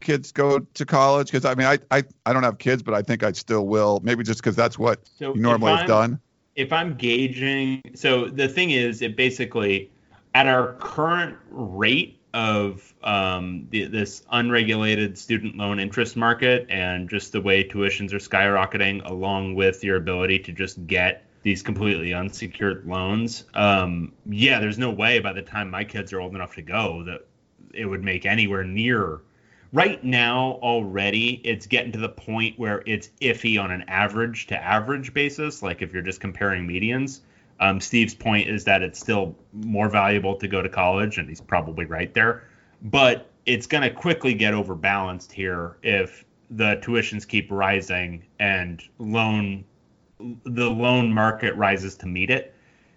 kids 0.00 0.32
go 0.32 0.60
to 0.60 0.86
college? 0.86 1.26
Because 1.30 1.44
I 1.44 1.54
mean, 1.54 1.66
I, 1.66 1.78
I 1.90 2.04
I 2.24 2.32
don't 2.32 2.42
have 2.42 2.58
kids, 2.58 2.82
but 2.82 2.94
I 2.94 3.02
think 3.02 3.22
I 3.22 3.32
still 3.32 3.66
will. 3.66 4.00
Maybe 4.02 4.22
just 4.24 4.40
because 4.40 4.56
that's 4.56 4.78
what 4.78 5.06
So 5.18 5.34
you 5.34 5.40
normally 5.40 5.72
if 5.72 5.78
have 5.80 5.88
done. 5.88 6.20
if 6.56 6.72
I'm 6.72 6.94
gauging, 6.94 7.82
so 7.94 8.26
the 8.26 8.48
thing 8.48 8.70
is, 8.70 9.02
it 9.02 9.14
basically, 9.16 9.90
at 10.34 10.46
our 10.46 10.72
current 10.74 11.36
rate 11.50 12.14
of 12.34 12.94
um, 13.04 13.66
the, 13.70 13.86
this 13.86 14.22
unregulated 14.32 15.16
student 15.18 15.56
loan 15.56 15.78
interest 15.80 16.16
market 16.16 16.66
and 16.68 17.08
just 17.08 17.32
the 17.32 17.40
way 17.40 17.64
tuitions 17.64 18.12
are 18.12 18.18
skyrocketing, 18.18 19.04
along 19.08 19.54
with 19.54 19.82
your 19.84 19.96
ability 19.96 20.38
to 20.38 20.52
just 20.52 20.86
get 20.86 21.24
these 21.42 21.62
completely 21.62 22.12
unsecured 22.12 22.86
loans, 22.86 23.44
um, 23.54 24.12
yeah, 24.26 24.60
there's 24.60 24.78
no 24.78 24.90
way 24.90 25.18
by 25.20 25.32
the 25.32 25.42
time 25.42 25.70
my 25.70 25.84
kids 25.84 26.12
are 26.12 26.20
old 26.20 26.34
enough 26.34 26.54
to 26.54 26.62
go 26.62 27.04
that 27.04 27.26
it 27.74 27.86
would 27.86 28.02
make 28.02 28.26
anywhere 28.26 28.64
near. 28.64 29.20
Right 29.72 30.02
now 30.02 30.58
already 30.62 31.40
it's 31.44 31.66
getting 31.66 31.92
to 31.92 31.98
the 31.98 32.08
point 32.08 32.58
where 32.58 32.82
it's 32.86 33.10
iffy 33.20 33.62
on 33.62 33.70
an 33.70 33.84
average 33.86 34.46
to 34.46 34.56
average 34.56 35.12
basis 35.12 35.62
like 35.62 35.82
if 35.82 35.92
you're 35.92 36.02
just 36.02 36.20
comparing 36.20 36.66
medians. 36.66 37.20
Um, 37.60 37.80
steve's 37.80 38.14
point 38.14 38.48
is 38.48 38.64
that 38.64 38.82
it's 38.82 38.98
still 38.98 39.36
more 39.52 39.88
valuable 39.88 40.36
to 40.36 40.48
go 40.48 40.62
to 40.62 40.68
college 40.68 41.18
and 41.18 41.28
he's 41.28 41.40
probably 41.40 41.84
right 41.84 42.12
there. 42.14 42.44
But 42.82 43.30
it's 43.46 43.66
going 43.66 43.82
to 43.82 43.90
quickly 43.90 44.34
get 44.34 44.54
overbalanced 44.54 45.32
here 45.32 45.76
if 45.82 46.24
the 46.50 46.76
tuitions 46.76 47.26
keep 47.26 47.50
rising 47.50 48.24
and 48.38 48.82
loan 48.98 49.64
the 50.44 50.70
loan 50.70 51.12
market 51.12 51.54
rises 51.56 51.96
to 51.96 52.06
meet 52.06 52.30
it 52.30 52.54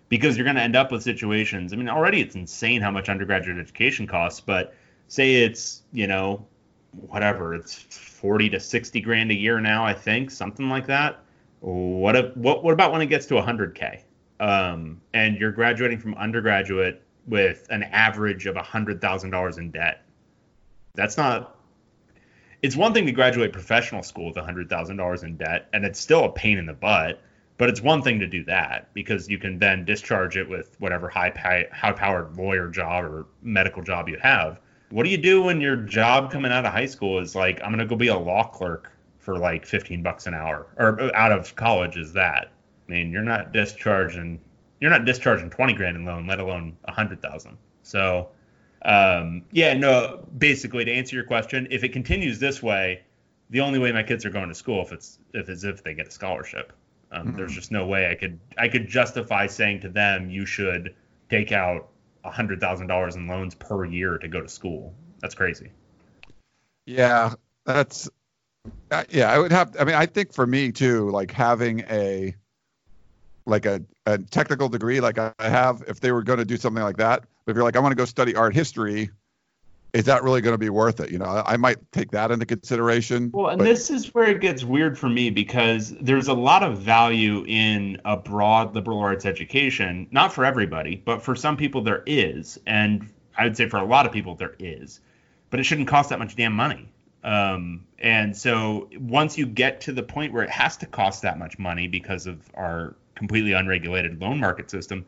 because 0.10 0.36
you're 0.36 0.44
going 0.44 0.56
to 0.56 0.62
end 0.62 0.76
up 0.76 0.92
with 0.92 1.04
situations 1.04 1.74
i 1.74 1.76
mean 1.76 1.90
already 1.90 2.22
it's 2.22 2.36
insane 2.36 2.82
how 2.82 2.92
much 2.92 3.10
undergraduate 3.10 3.58
education 3.58 4.08
costs 4.08 4.40
but 4.40 4.74
say 5.08 5.44
it's 5.44 5.84
you 5.94 6.08
know 6.08 6.46
whatever 7.08 7.54
it's 7.54 7.76
40 7.76 8.50
to 8.50 8.60
60 8.60 9.02
grand 9.02 9.32
a 9.32 9.36
year 9.36 9.60
now 9.60 9.86
i 9.86 9.94
think 9.94 10.30
something 10.30 10.70
like 10.70 10.88
that. 10.88 11.24
What 11.62 12.16
if, 12.16 12.36
what 12.36 12.64
what 12.64 12.74
about 12.74 12.92
when 12.92 13.02
it 13.02 13.06
gets 13.06 13.28
to 13.28 13.36
100k 13.36 14.02
um, 14.42 15.00
and 15.14 15.38
you're 15.38 15.52
graduating 15.52 16.00
from 16.00 16.16
undergraduate 16.16 17.04
with 17.28 17.68
an 17.70 17.84
average 17.84 18.48
of 18.48 18.56
$100000 18.56 19.58
in 19.58 19.72
debt. 19.72 20.04
That's 20.96 21.16
not 21.16 21.56
it's 22.62 22.76
one 22.76 22.94
thing 22.94 23.06
to 23.06 23.12
graduate 23.12 23.52
professional 23.54 24.04
school 24.04 24.28
with 24.28 24.36
$100000 24.36 25.24
in 25.24 25.38
debt 25.38 25.68
and 25.74 25.86
it's 25.86 26.00
still 26.00 26.26
a 26.26 26.32
pain 26.32 26.58
in 26.58 26.66
the 26.66 26.74
butt 26.74 27.22
but 27.58 27.70
it's 27.70 27.82
one 27.82 28.02
thing 28.02 28.20
to 28.20 28.28
do 28.28 28.44
that 28.46 28.92
because 28.94 29.30
you 29.30 29.38
can 29.38 29.60
then 29.60 29.86
discharge 29.86 30.36
it 30.38 30.50
with 30.50 30.76
whatever 30.80 31.10
high 31.10 31.68
high 31.72 31.92
powered 31.92 32.36
lawyer 32.36 32.68
job 32.70 33.04
or 33.04 33.26
medical 33.42 33.84
job 33.84 34.10
you 34.10 34.18
have 34.22 34.60
what 34.92 35.04
do 35.04 35.10
you 35.10 35.18
do 35.18 35.42
when 35.42 35.62
your 35.62 35.78
job 35.78 36.32
coming 36.32 36.52
out 36.52 36.66
of 36.66 36.74
high 36.74 36.86
school 36.86 37.20
is 37.20 37.34
like, 37.34 37.62
I'm 37.64 37.72
gonna 37.72 37.86
go 37.86 37.96
be 37.96 38.08
a 38.08 38.18
law 38.18 38.44
clerk 38.44 38.92
for 39.20 39.38
like 39.38 39.66
15 39.66 40.04
bucks 40.04 40.28
an 40.28 40.34
hour, 40.34 40.68
or 40.78 41.02
uh, 41.02 41.12
out 41.14 41.32
of 41.32 41.56
college 41.56 41.96
is 41.96 42.14
that? 42.14 42.52
I 42.88 42.92
mean, 42.92 43.12
you're 43.12 43.22
not 43.22 43.54
discharging, 43.54 44.40
you're 44.82 44.92
not 44.92 45.06
discharging 45.06 45.50
20 45.50 45.74
grand 45.74 45.96
in 45.96 46.06
loan, 46.06 46.28
let 46.28 46.40
alone 46.40 46.76
a 46.86 46.92
hundred 46.92 47.22
thousand. 47.22 47.58
So, 47.84 48.30
um, 48.84 49.44
yeah, 49.52 49.74
no. 49.74 50.28
Basically, 50.38 50.86
to 50.86 50.92
answer 50.92 51.16
your 51.16 51.26
question, 51.26 51.68
if 51.72 51.84
it 51.84 51.90
continues 51.90 52.40
this 52.40 52.62
way, 52.64 53.04
the 53.50 53.62
only 53.62 53.80
way 53.80 53.92
my 53.92 54.04
kids 54.04 54.26
are 54.26 54.30
going 54.30 54.50
to 54.50 54.56
school 54.56 54.82
if 54.82 54.92
it's 54.92 55.20
if 55.34 55.50
it's 55.50 55.64
if 55.64 55.84
they 55.84 55.94
get 55.94 56.08
a 56.08 56.12
scholarship. 56.12 56.74
Um, 57.12 57.34
Mhm. 57.34 57.36
There's 57.38 57.54
just 57.54 57.72
no 57.72 57.86
way 57.86 58.10
I 58.10 58.16
could 58.16 58.40
I 58.58 58.70
could 58.70 58.88
justify 58.88 59.48
saying 59.48 59.82
to 59.82 59.90
them, 59.90 60.30
you 60.30 60.46
should 60.46 60.96
take 61.30 61.52
out 61.52 61.90
hundred 62.24 62.60
thousand 62.60 62.88
dollars 62.88 63.16
in 63.16 63.28
loans 63.28 63.56
per 63.56 63.84
year 63.86 64.18
to 64.18 64.28
go 64.28 64.42
to 64.42 64.48
school. 64.48 64.94
That's 65.20 65.36
crazy. 65.36 65.72
Yeah, 66.86 67.34
that's 67.66 68.10
uh, 68.92 69.04
yeah. 69.10 69.32
I 69.32 69.40
would 69.40 69.52
have. 69.52 69.76
I 69.80 69.84
mean, 69.84 69.96
I 69.96 70.06
think 70.06 70.34
for 70.34 70.48
me 70.48 70.72
too, 70.72 71.10
like 71.10 71.32
having 71.32 71.82
a 71.82 72.36
like 73.46 73.66
a, 73.66 73.82
a 74.06 74.18
technical 74.18 74.70
degree, 74.70 75.00
like 75.00 75.18
I 75.18 75.34
have, 75.40 75.84
if 75.88 76.00
they 76.00 76.12
were 76.12 76.24
going 76.24 76.40
to 76.40 76.46
do 76.46 76.58
something 76.58 76.84
like 76.84 76.98
that, 76.98 77.24
but 77.46 77.52
if 77.52 77.56
you're 77.56 77.64
like, 77.64 77.76
I 77.76 77.80
want 77.80 77.92
to 77.92 77.96
go 77.96 78.06
study 78.06 78.36
art 78.36 78.54
history, 78.54 79.10
is 79.94 80.06
that 80.06 80.24
really 80.24 80.42
going 80.42 80.54
to 80.54 80.58
be 80.58 80.70
worth 80.70 81.00
it? 81.00 81.12
You 81.12 81.18
know, 81.18 81.26
I, 81.26 81.54
I 81.54 81.58
might 81.58 81.92
take 81.92 82.12
that 82.12 82.32
into 82.32 82.46
consideration. 82.46 83.32
Well, 83.34 83.50
and 83.50 83.60
but- 83.60 83.66
this 83.66 83.90
is 83.90 84.14
where 84.14 84.30
it 84.30 84.40
gets 84.40 84.64
weird 84.64 84.98
for 84.98 85.10
me 85.10 85.30
because 85.30 85.94
there's 86.00 86.28
a 86.28 86.34
lot 86.34 86.64
of 86.64 86.78
value 86.80 87.44
in 87.48 88.00
a 88.06 88.16
broad 88.16 88.74
liberal 88.76 89.00
arts 89.00 89.26
education. 89.26 90.08
Not 90.12 90.34
for 90.34 90.46
everybody, 90.46 91.02
but 91.04 91.22
for 91.22 91.36
some 91.36 91.58
people 91.58 91.82
there 91.82 92.04
is, 92.06 92.60
and 92.66 93.10
I 93.38 93.46
would 93.46 93.58
say 93.58 93.68
for 93.68 93.78
a 93.78 93.86
lot 93.86 94.06
of 94.06 94.12
people 94.12 94.36
there 94.36 94.56
is. 94.60 95.00
But 95.50 95.60
it 95.60 95.64
shouldn't 95.64 95.90
cost 95.90 96.10
that 96.10 96.20
much 96.20 96.38
damn 96.38 96.54
money. 96.54 96.88
Um, 97.24 97.86
and 98.00 98.36
so 98.36 98.90
once 98.98 99.38
you 99.38 99.46
get 99.46 99.82
to 99.82 99.92
the 99.92 100.02
point 100.02 100.34
where 100.34 100.44
it 100.44 100.50
has 100.50 100.78
to 100.78 100.86
cost 100.86 101.22
that 101.24 101.38
much 101.38 101.60
money 101.60 101.88
because 101.88 102.26
of 102.26 102.50
our 102.54 102.96
completely 103.22 103.54
unregulated 103.54 104.20
loan 104.20 104.40
market 104.40 104.72
system, 104.72 105.06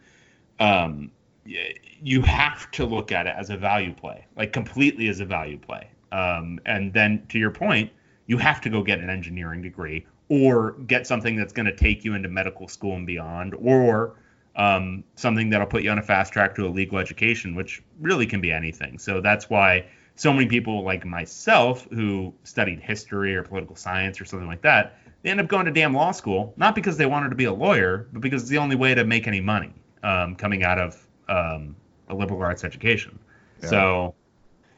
um, 0.59 1.09
you 1.45 2.21
have 2.21 2.69
to 2.71 2.85
look 2.85 3.11
at 3.11 3.25
it 3.25 3.33
as 3.35 3.49
a 3.49 3.57
value 3.57 3.93
play, 3.93 4.25
like 4.37 4.53
completely 4.53 5.09
as 5.09 5.19
a 5.19 5.25
value 5.25 5.57
play. 5.57 5.89
Um, 6.11 6.59
and 6.67 6.93
then 6.93 7.25
to 7.29 7.39
your 7.39 7.49
point, 7.49 7.91
you 8.27 8.37
have 8.37 8.61
to 8.61 8.69
go 8.69 8.83
get 8.83 8.99
an 8.99 9.09
engineering 9.09 9.63
degree 9.63 10.05
or 10.29 10.73
get 10.85 11.07
something 11.07 11.35
that's 11.35 11.53
going 11.53 11.65
to 11.65 11.75
take 11.75 12.05
you 12.05 12.13
into 12.13 12.29
medical 12.29 12.67
school 12.67 12.95
and 12.95 13.07
beyond, 13.07 13.55
or 13.55 14.15
um, 14.55 15.03
something 15.15 15.49
that'll 15.49 15.67
put 15.67 15.81
you 15.81 15.89
on 15.89 15.97
a 15.97 16.03
fast 16.03 16.31
track 16.31 16.53
to 16.55 16.67
a 16.67 16.69
legal 16.69 16.99
education, 16.99 17.55
which 17.55 17.81
really 17.99 18.27
can 18.27 18.41
be 18.41 18.51
anything. 18.51 18.99
So 18.99 19.19
that's 19.21 19.49
why 19.49 19.85
so 20.15 20.31
many 20.31 20.45
people 20.45 20.83
like 20.83 21.03
myself 21.03 21.87
who 21.89 22.31
studied 22.43 22.79
history 22.79 23.35
or 23.35 23.41
political 23.41 23.75
science 23.75 24.21
or 24.21 24.25
something 24.25 24.47
like 24.47 24.61
that, 24.61 24.99
they 25.23 25.29
end 25.29 25.39
up 25.39 25.47
going 25.47 25.65
to 25.65 25.71
damn 25.71 25.93
law 25.93 26.11
school, 26.11 26.53
not 26.57 26.75
because 26.75 26.97
they 26.97 27.05
wanted 27.05 27.29
to 27.29 27.35
be 27.35 27.45
a 27.45 27.53
lawyer, 27.53 28.07
but 28.11 28.21
because 28.21 28.43
it's 28.43 28.51
the 28.51 28.57
only 28.57 28.75
way 28.75 28.93
to 28.93 29.03
make 29.05 29.25
any 29.25 29.41
money 29.41 29.73
um, 30.03 30.35
coming 30.35 30.63
out 30.63 30.77
of 30.77 31.07
um, 31.29 31.75
a 32.09 32.15
liberal 32.15 32.41
arts 32.41 32.63
education. 32.63 33.17
Yeah. 33.61 33.69
So, 33.69 34.15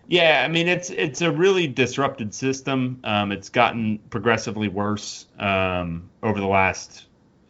yeah, 0.07 0.43
I 0.45 0.47
mean 0.47 0.67
it's 0.67 0.91
it's 0.91 1.21
a 1.21 1.31
really 1.31 1.67
disrupted 1.67 2.33
system. 2.33 2.99
Um, 3.03 3.31
it's 3.31 3.49
gotten 3.49 3.99
progressively 4.09 4.67
worse 4.67 5.25
um, 5.39 6.09
over 6.21 6.39
the 6.39 6.47
last, 6.47 7.07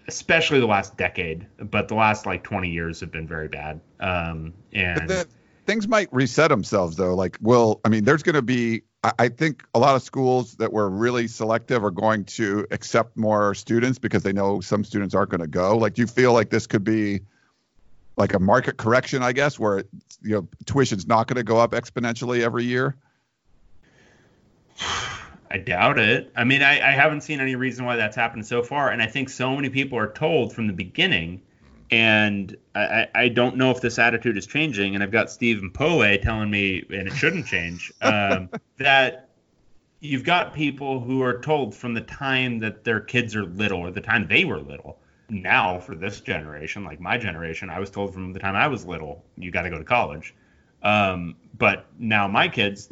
especially 0.07 0.61
the 0.61 0.65
last 0.65 0.95
decade, 0.95 1.45
but 1.57 1.89
the 1.89 1.95
last 1.95 2.25
like 2.25 2.43
20 2.43 2.69
years 2.69 3.01
have 3.01 3.11
been 3.11 3.27
very 3.27 3.49
bad. 3.49 3.81
Um, 3.99 4.53
and 4.71 5.27
things 5.65 5.87
might 5.87 6.11
reset 6.13 6.49
themselves 6.49 6.95
though. 6.95 7.15
Like, 7.15 7.37
well, 7.41 7.81
I 7.83 7.89
mean, 7.89 8.05
there's 8.05 8.23
going 8.23 8.35
to 8.35 8.41
be. 8.41 8.83
I, 9.17 9.29
think 9.29 9.63
a 9.75 9.79
lot 9.79 9.95
of 9.95 10.01
schools 10.01 10.55
that 10.55 10.71
were 10.73 10.89
really 10.89 11.27
selective 11.27 11.83
are 11.83 11.91
going 11.91 12.25
to 12.25 12.65
accept 12.71 13.17
more 13.17 13.53
students 13.53 13.99
because 13.99 14.23
they 14.23 14.33
know 14.33 14.61
some 14.61 14.83
students 14.83 15.13
aren't 15.13 15.29
going 15.29 15.41
to 15.41 15.47
go. 15.47 15.77
Like, 15.77 15.93
do 15.93 16.01
you 16.01 16.07
feel 16.07 16.33
like 16.33 16.49
this 16.49 16.65
could 16.65 16.83
be 16.83 17.21
like 18.17 18.33
a 18.33 18.39
market 18.39 18.77
correction, 18.77 19.21
I 19.21 19.33
guess, 19.33 19.59
where 19.59 19.83
you 20.21 20.35
know 20.35 20.47
tuition's 20.65 21.05
not 21.05 21.27
going 21.27 21.37
to 21.37 21.43
go 21.43 21.57
up 21.57 21.71
exponentially 21.71 22.41
every 22.41 22.63
year? 22.63 22.95
I 25.51 25.57
doubt 25.57 25.99
it. 25.99 26.31
I 26.35 26.43
mean, 26.43 26.61
I, 26.61 26.79
I 26.79 26.91
haven't 26.91 27.21
seen 27.21 27.39
any 27.39 27.55
reason 27.55 27.85
why 27.85 27.97
that's 27.97 28.15
happened 28.15 28.45
so 28.47 28.63
far, 28.63 28.89
and 28.89 29.01
I 29.01 29.07
think 29.07 29.29
so 29.29 29.55
many 29.55 29.69
people 29.69 29.97
are 29.97 30.11
told 30.11 30.53
from 30.53 30.67
the 30.67 30.73
beginning, 30.73 31.41
and 31.91 32.55
I, 32.73 33.07
I 33.13 33.27
don't 33.29 33.57
know 33.57 33.71
if 33.71 33.81
this 33.81 33.99
attitude 33.99 34.37
is 34.37 34.47
changing. 34.47 34.95
And 34.95 35.03
I've 35.03 35.11
got 35.11 35.29
Stephen 35.29 35.71
Poe 35.71 36.17
telling 36.17 36.49
me, 36.49 36.83
and 36.89 37.07
it 37.07 37.13
shouldn't 37.13 37.45
change, 37.45 37.93
um, 38.01 38.49
that 38.77 39.29
you've 39.99 40.23
got 40.23 40.53
people 40.53 40.99
who 40.99 41.21
are 41.21 41.39
told 41.39 41.75
from 41.75 41.93
the 41.93 42.01
time 42.01 42.59
that 42.59 42.83
their 42.83 42.99
kids 42.99 43.35
are 43.35 43.45
little, 43.45 43.79
or 43.79 43.91
the 43.91 44.01
time 44.01 44.27
they 44.27 44.45
were 44.45 44.59
little. 44.59 44.97
Now, 45.29 45.79
for 45.79 45.95
this 45.95 46.21
generation, 46.21 46.83
like 46.83 46.99
my 46.99 47.17
generation, 47.17 47.69
I 47.69 47.79
was 47.79 47.89
told 47.89 48.13
from 48.13 48.33
the 48.33 48.39
time 48.39 48.55
I 48.55 48.67
was 48.67 48.85
little, 48.85 49.23
you 49.37 49.51
got 49.51 49.63
to 49.63 49.69
go 49.69 49.79
to 49.79 49.83
college. 49.83 50.35
Um, 50.83 51.35
but 51.57 51.87
now 51.97 52.27
my 52.27 52.47
kids, 52.47 52.89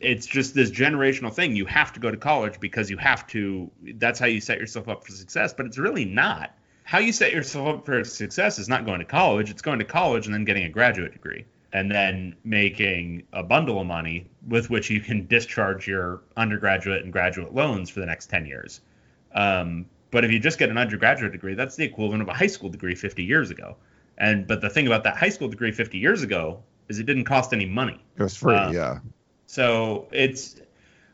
it's 0.00 0.26
just 0.26 0.54
this 0.54 0.72
generational 0.72 1.32
thing. 1.32 1.54
You 1.54 1.66
have 1.66 1.92
to 1.92 2.00
go 2.00 2.10
to 2.10 2.16
college 2.16 2.58
because 2.58 2.90
you 2.90 2.96
have 2.96 3.26
to. 3.28 3.70
That's 3.94 4.18
how 4.18 4.26
you 4.26 4.40
set 4.40 4.58
yourself 4.58 4.88
up 4.88 5.04
for 5.04 5.12
success. 5.12 5.54
But 5.54 5.66
it's 5.66 5.78
really 5.78 6.04
not. 6.04 6.57
How 6.88 7.00
you 7.00 7.12
set 7.12 7.34
yourself 7.34 7.68
up 7.68 7.84
for 7.84 8.02
success 8.02 8.58
is 8.58 8.66
not 8.66 8.86
going 8.86 9.00
to 9.00 9.04
college. 9.04 9.50
It's 9.50 9.60
going 9.60 9.78
to 9.78 9.84
college 9.84 10.24
and 10.24 10.34
then 10.34 10.46
getting 10.46 10.64
a 10.64 10.70
graduate 10.70 11.12
degree 11.12 11.44
and 11.74 11.90
then 11.90 12.34
making 12.44 13.24
a 13.34 13.42
bundle 13.42 13.78
of 13.78 13.86
money 13.86 14.26
with 14.46 14.70
which 14.70 14.88
you 14.88 15.02
can 15.02 15.26
discharge 15.26 15.86
your 15.86 16.22
undergraduate 16.38 17.04
and 17.04 17.12
graduate 17.12 17.52
loans 17.52 17.90
for 17.90 18.00
the 18.00 18.06
next 18.06 18.30
10 18.30 18.46
years. 18.46 18.80
Um, 19.34 19.84
but 20.10 20.24
if 20.24 20.32
you 20.32 20.38
just 20.38 20.58
get 20.58 20.70
an 20.70 20.78
undergraduate 20.78 21.30
degree, 21.32 21.54
that's 21.54 21.76
the 21.76 21.84
equivalent 21.84 22.22
of 22.22 22.28
a 22.28 22.32
high 22.32 22.46
school 22.46 22.70
degree 22.70 22.94
50 22.94 23.22
years 23.22 23.50
ago. 23.50 23.76
And 24.16 24.46
but 24.46 24.62
the 24.62 24.70
thing 24.70 24.86
about 24.86 25.04
that 25.04 25.18
high 25.18 25.28
school 25.28 25.48
degree 25.48 25.72
50 25.72 25.98
years 25.98 26.22
ago 26.22 26.62
is 26.88 26.98
it 26.98 27.04
didn't 27.04 27.24
cost 27.24 27.52
any 27.52 27.66
money. 27.66 28.02
It 28.16 28.22
was 28.22 28.34
free, 28.34 28.54
uh, 28.54 28.70
yeah. 28.70 29.00
So 29.44 30.08
it's 30.10 30.58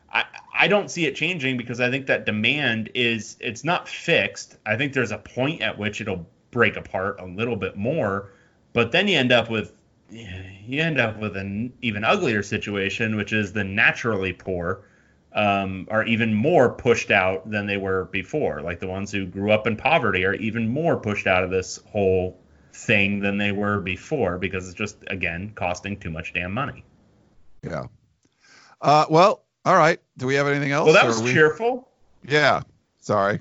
I 0.09 0.23
I 0.57 0.67
don't 0.67 0.89
see 0.89 1.05
it 1.05 1.15
changing 1.15 1.57
because 1.57 1.81
I 1.81 1.89
think 1.89 2.07
that 2.07 2.25
demand 2.25 2.89
is 2.95 3.35
it's 3.39 3.63
not 3.63 3.87
fixed. 3.87 4.57
I 4.65 4.77
think 4.77 4.93
there's 4.93 5.11
a 5.11 5.17
point 5.17 5.61
at 5.61 5.77
which 5.77 6.01
it'll 6.01 6.27
break 6.51 6.77
apart 6.77 7.19
a 7.19 7.25
little 7.25 7.57
bit 7.57 7.75
more, 7.75 8.31
but 8.73 8.91
then 8.91 9.07
you 9.07 9.17
end 9.17 9.31
up 9.31 9.49
with 9.49 9.73
you 10.09 10.81
end 10.81 10.99
up 10.99 11.19
with 11.19 11.35
an 11.35 11.73
even 11.81 12.03
uglier 12.03 12.41
situation, 12.41 13.15
which 13.15 13.33
is 13.33 13.51
the 13.51 13.63
naturally 13.63 14.31
poor 14.31 14.85
um, 15.33 15.87
are 15.91 16.05
even 16.05 16.33
more 16.33 16.69
pushed 16.69 17.11
out 17.11 17.49
than 17.49 17.65
they 17.65 17.77
were 17.77 18.05
before. 18.05 18.61
Like 18.61 18.79
the 18.79 18.87
ones 18.87 19.11
who 19.11 19.25
grew 19.25 19.51
up 19.51 19.67
in 19.67 19.75
poverty 19.75 20.23
are 20.25 20.35
even 20.35 20.67
more 20.69 20.97
pushed 20.97 21.27
out 21.27 21.43
of 21.43 21.51
this 21.51 21.79
whole 21.87 22.39
thing 22.73 23.19
than 23.19 23.37
they 23.37 23.51
were 23.51 23.79
before 23.79 24.37
because 24.37 24.67
it's 24.67 24.77
just 24.77 24.97
again 25.07 25.51
costing 25.55 25.99
too 25.99 26.09
much 26.09 26.33
damn 26.33 26.53
money. 26.53 26.83
Yeah. 27.63 27.85
Uh, 28.81 29.05
well, 29.09 29.44
all 29.65 29.75
right. 29.75 29.99
Do 30.17 30.27
we 30.27 30.35
have 30.35 30.47
anything 30.47 30.71
else? 30.71 30.85
Well, 30.85 30.93
that 30.93 31.07
was 31.07 31.21
we... 31.21 31.33
cheerful. 31.33 31.89
Yeah. 32.27 32.61
Sorry, 32.99 33.39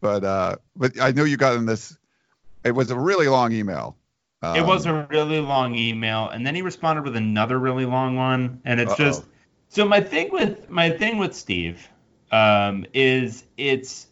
but 0.00 0.22
uh, 0.22 0.56
but 0.76 1.00
I 1.00 1.12
know 1.12 1.24
you 1.24 1.36
got 1.36 1.54
in 1.56 1.64
this. 1.64 1.96
It 2.64 2.72
was 2.72 2.90
a 2.90 2.98
really 2.98 3.28
long 3.28 3.52
email. 3.52 3.96
Um, 4.42 4.56
it 4.56 4.66
was 4.66 4.86
a 4.86 5.06
really 5.10 5.40
long 5.40 5.74
email, 5.74 6.28
and 6.28 6.46
then 6.46 6.54
he 6.54 6.62
responded 6.62 7.04
with 7.04 7.16
another 7.16 7.58
really 7.58 7.86
long 7.86 8.16
one, 8.16 8.60
and 8.64 8.80
it's 8.80 8.92
uh-oh. 8.92 8.96
just. 8.96 9.24
So 9.70 9.86
my 9.86 10.00
thing 10.00 10.30
with 10.30 10.68
my 10.68 10.90
thing 10.90 11.18
with 11.18 11.34
Steve 11.34 11.88
um, 12.30 12.84
is 12.92 13.44
it's 13.56 14.06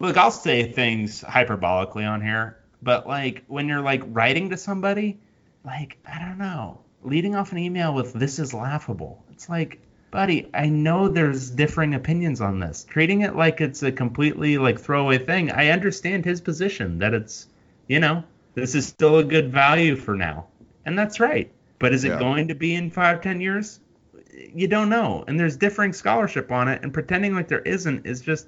look. 0.00 0.16
I'll 0.16 0.30
say 0.30 0.70
things 0.70 1.22
hyperbolically 1.22 2.08
on 2.08 2.20
here, 2.20 2.58
but 2.82 3.06
like 3.06 3.44
when 3.46 3.68
you're 3.68 3.82
like 3.82 4.02
writing 4.06 4.50
to 4.50 4.56
somebody, 4.56 5.20
like 5.64 5.96
I 6.04 6.18
don't 6.18 6.38
know, 6.38 6.80
leading 7.02 7.36
off 7.36 7.52
an 7.52 7.58
email 7.58 7.94
with 7.94 8.12
"this 8.12 8.38
is 8.38 8.52
laughable." 8.52 9.24
It's 9.30 9.48
like, 9.48 9.80
buddy, 10.14 10.48
I 10.54 10.68
know 10.68 11.08
there's 11.08 11.50
differing 11.50 11.92
opinions 11.92 12.40
on 12.40 12.60
this. 12.60 12.84
Treating 12.84 13.22
it 13.22 13.34
like 13.34 13.60
it's 13.60 13.82
a 13.82 13.90
completely 13.90 14.58
like 14.58 14.78
throwaway 14.78 15.18
thing. 15.18 15.50
I 15.50 15.70
understand 15.70 16.24
his 16.24 16.40
position 16.40 17.00
that 17.00 17.12
it's, 17.12 17.48
you 17.88 17.98
know, 17.98 18.22
this 18.54 18.76
is 18.76 18.86
still 18.86 19.18
a 19.18 19.24
good 19.24 19.50
value 19.50 19.96
for 19.96 20.14
now, 20.14 20.46
and 20.86 20.96
that's 20.96 21.18
right. 21.18 21.50
But 21.80 21.92
is 21.92 22.04
it 22.04 22.16
going 22.20 22.46
to 22.46 22.54
be 22.54 22.76
in 22.76 22.92
five, 22.92 23.22
ten 23.22 23.40
years? 23.40 23.80
You 24.32 24.68
don't 24.68 24.88
know, 24.88 25.24
and 25.26 25.38
there's 25.38 25.56
differing 25.56 25.92
scholarship 25.92 26.52
on 26.52 26.68
it, 26.68 26.84
and 26.84 26.94
pretending 26.94 27.34
like 27.34 27.48
there 27.48 27.58
isn't 27.62 28.06
is 28.06 28.20
just, 28.20 28.46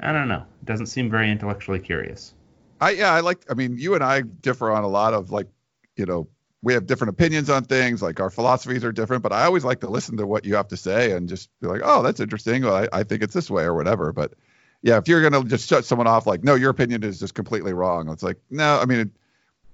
I 0.00 0.12
don't 0.12 0.26
know. 0.26 0.44
It 0.62 0.66
doesn't 0.66 0.86
seem 0.86 1.08
very 1.08 1.30
intellectually 1.30 1.78
curious. 1.78 2.34
I 2.80 2.90
yeah, 2.90 3.12
I 3.12 3.20
like. 3.20 3.44
I 3.48 3.54
mean, 3.54 3.78
you 3.78 3.94
and 3.94 4.02
I 4.02 4.22
differ 4.22 4.72
on 4.72 4.82
a 4.82 4.88
lot 4.88 5.14
of 5.14 5.30
like, 5.30 5.46
you 5.94 6.06
know, 6.06 6.26
we 6.62 6.74
have 6.74 6.86
different 6.86 7.10
opinions 7.10 7.48
on 7.48 7.64
things. 7.64 8.02
Like 8.02 8.20
our 8.20 8.30
philosophies 8.30 8.84
are 8.84 8.92
different, 8.92 9.22
but 9.22 9.32
I 9.32 9.44
always 9.44 9.64
like 9.64 9.80
to 9.80 9.88
listen 9.88 10.16
to 10.18 10.26
what 10.26 10.44
you 10.44 10.56
have 10.56 10.68
to 10.68 10.76
say 10.76 11.12
and 11.12 11.28
just 11.28 11.48
be 11.60 11.68
like, 11.68 11.80
oh, 11.82 12.02
that's 12.02 12.20
interesting. 12.20 12.62
Well, 12.64 12.74
I, 12.74 13.00
I 13.00 13.02
think 13.02 13.22
it's 13.22 13.34
this 13.34 13.50
way 13.50 13.64
or 13.64 13.74
whatever. 13.74 14.12
But 14.12 14.34
yeah, 14.82 14.98
if 14.98 15.08
you're 15.08 15.22
gonna 15.22 15.44
just 15.44 15.68
shut 15.68 15.84
someone 15.84 16.06
off, 16.06 16.26
like, 16.26 16.44
no, 16.44 16.54
your 16.54 16.70
opinion 16.70 17.02
is 17.02 17.18
just 17.18 17.34
completely 17.34 17.72
wrong. 17.72 18.08
It's 18.10 18.22
like, 18.22 18.36
no, 18.50 18.78
I 18.78 18.84
mean, 18.84 19.10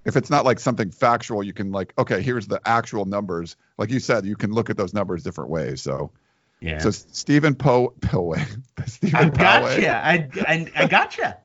if 0.05 0.15
it's 0.15 0.29
not 0.29 0.45
like 0.45 0.59
something 0.59 0.91
factual, 0.91 1.43
you 1.43 1.53
can 1.53 1.71
like, 1.71 1.93
okay, 1.97 2.21
here's 2.21 2.47
the 2.47 2.61
actual 2.65 3.05
numbers. 3.05 3.57
Like 3.77 3.91
you 3.91 3.99
said, 3.99 4.25
you 4.25 4.35
can 4.35 4.51
look 4.51 4.69
at 4.69 4.77
those 4.77 4.93
numbers 4.93 5.23
different 5.23 5.49
ways. 5.49 5.81
So. 5.81 6.11
Yeah. 6.59 6.79
So 6.79 6.89
Stephen 6.89 7.53
Poe 7.53 7.93
Pillway. 8.01 8.43
Stephen 8.87 9.15
I 9.15 9.29
gotcha. 9.29 9.95
I, 9.95 10.29
I 10.35 10.71
I 10.75 10.87
gotcha. 10.87 11.37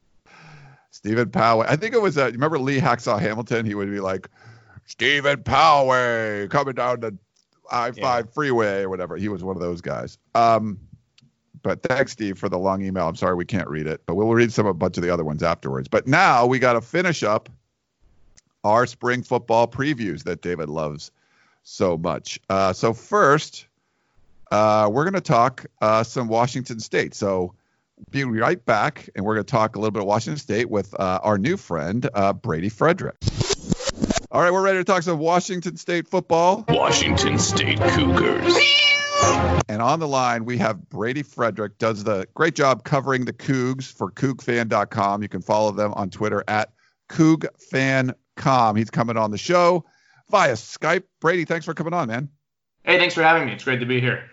Stephen 0.90 1.30
Poway. 1.30 1.66
I 1.68 1.76
think 1.76 1.94
it 1.94 2.00
was, 2.00 2.16
uh, 2.16 2.30
remember 2.32 2.58
Lee 2.58 2.78
Hacksaw 2.78 3.20
Hamilton? 3.20 3.66
He 3.66 3.74
would 3.74 3.90
be 3.90 4.00
like, 4.00 4.28
Stephen 4.86 5.42
Poway 5.42 6.50
coming 6.50 6.74
down 6.74 7.00
the 7.00 7.16
I 7.70 7.90
5 7.90 7.98
yeah. 7.98 8.22
freeway 8.32 8.82
or 8.82 8.88
whatever. 8.88 9.16
He 9.16 9.28
was 9.28 9.42
one 9.42 9.56
of 9.56 9.62
those 9.62 9.80
guys. 9.80 10.18
Um, 10.34 10.78
but 11.62 11.82
thanks, 11.82 12.12
Steve, 12.12 12.38
for 12.38 12.48
the 12.48 12.58
long 12.58 12.82
email. 12.82 13.08
I'm 13.08 13.16
sorry 13.16 13.34
we 13.34 13.44
can't 13.44 13.68
read 13.68 13.86
it, 13.86 14.02
but 14.06 14.16
we'll 14.16 14.28
read 14.28 14.52
some 14.52 14.66
a 14.66 14.74
bunch 14.74 14.96
of 14.96 15.02
the 15.02 15.10
other 15.10 15.24
ones 15.24 15.42
afterwards. 15.42 15.88
But 15.88 16.06
now 16.06 16.44
we 16.46 16.58
got 16.58 16.74
to 16.74 16.80
finish 16.80 17.22
up 17.22 17.48
our 18.64 18.86
spring 18.86 19.22
football 19.22 19.66
previews 19.66 20.24
that 20.24 20.42
David 20.42 20.68
loves 20.68 21.10
so 21.62 21.96
much. 21.96 22.40
Uh, 22.50 22.72
so 22.72 22.92
first, 22.92 23.66
uh, 24.50 24.88
we're 24.92 25.04
going 25.04 25.14
to 25.14 25.20
talk 25.20 25.66
uh, 25.80 26.02
some 26.02 26.28
Washington 26.28 26.80
State. 26.80 27.14
So 27.14 27.54
be 28.10 28.24
right 28.24 28.62
back, 28.64 29.08
and 29.14 29.24
we're 29.24 29.34
going 29.34 29.46
to 29.46 29.50
talk 29.50 29.76
a 29.76 29.78
little 29.78 29.92
bit 29.92 30.02
of 30.02 30.06
Washington 30.06 30.38
State 30.38 30.68
with 30.68 30.98
uh, 30.98 31.20
our 31.22 31.38
new 31.38 31.56
friend, 31.56 32.08
uh, 32.14 32.32
Brady 32.32 32.68
Frederick. 32.68 33.16
All 34.32 34.40
right, 34.40 34.50
we're 34.50 34.62
ready 34.62 34.78
to 34.78 34.84
talk 34.84 35.02
some 35.02 35.18
Washington 35.18 35.76
State 35.76 36.08
football. 36.08 36.64
Washington 36.66 37.38
State 37.38 37.78
Cougars. 37.78 38.56
And 39.68 39.82
on 39.82 40.00
the 40.00 40.08
line, 40.08 40.46
we 40.46 40.56
have 40.56 40.88
Brady 40.88 41.22
Frederick, 41.22 41.76
does 41.76 42.02
the 42.02 42.26
great 42.32 42.54
job 42.54 42.82
covering 42.82 43.26
the 43.26 43.34
Cougs 43.34 43.92
for 43.92 44.10
CougFan.com. 44.10 45.22
You 45.22 45.28
can 45.28 45.42
follow 45.42 45.70
them 45.70 45.92
on 45.92 46.08
Twitter 46.08 46.42
at 46.48 46.72
CougFan.com. 47.10 48.76
He's 48.76 48.88
coming 48.88 49.18
on 49.18 49.32
the 49.32 49.36
show 49.36 49.84
via 50.30 50.54
Skype. 50.54 51.02
Brady, 51.20 51.44
thanks 51.44 51.66
for 51.66 51.74
coming 51.74 51.92
on, 51.92 52.08
man. 52.08 52.30
Hey, 52.84 52.96
thanks 52.96 53.14
for 53.14 53.22
having 53.22 53.44
me. 53.44 53.52
It's 53.52 53.64
great 53.64 53.80
to 53.80 53.86
be 53.86 54.00
here. 54.00 54.30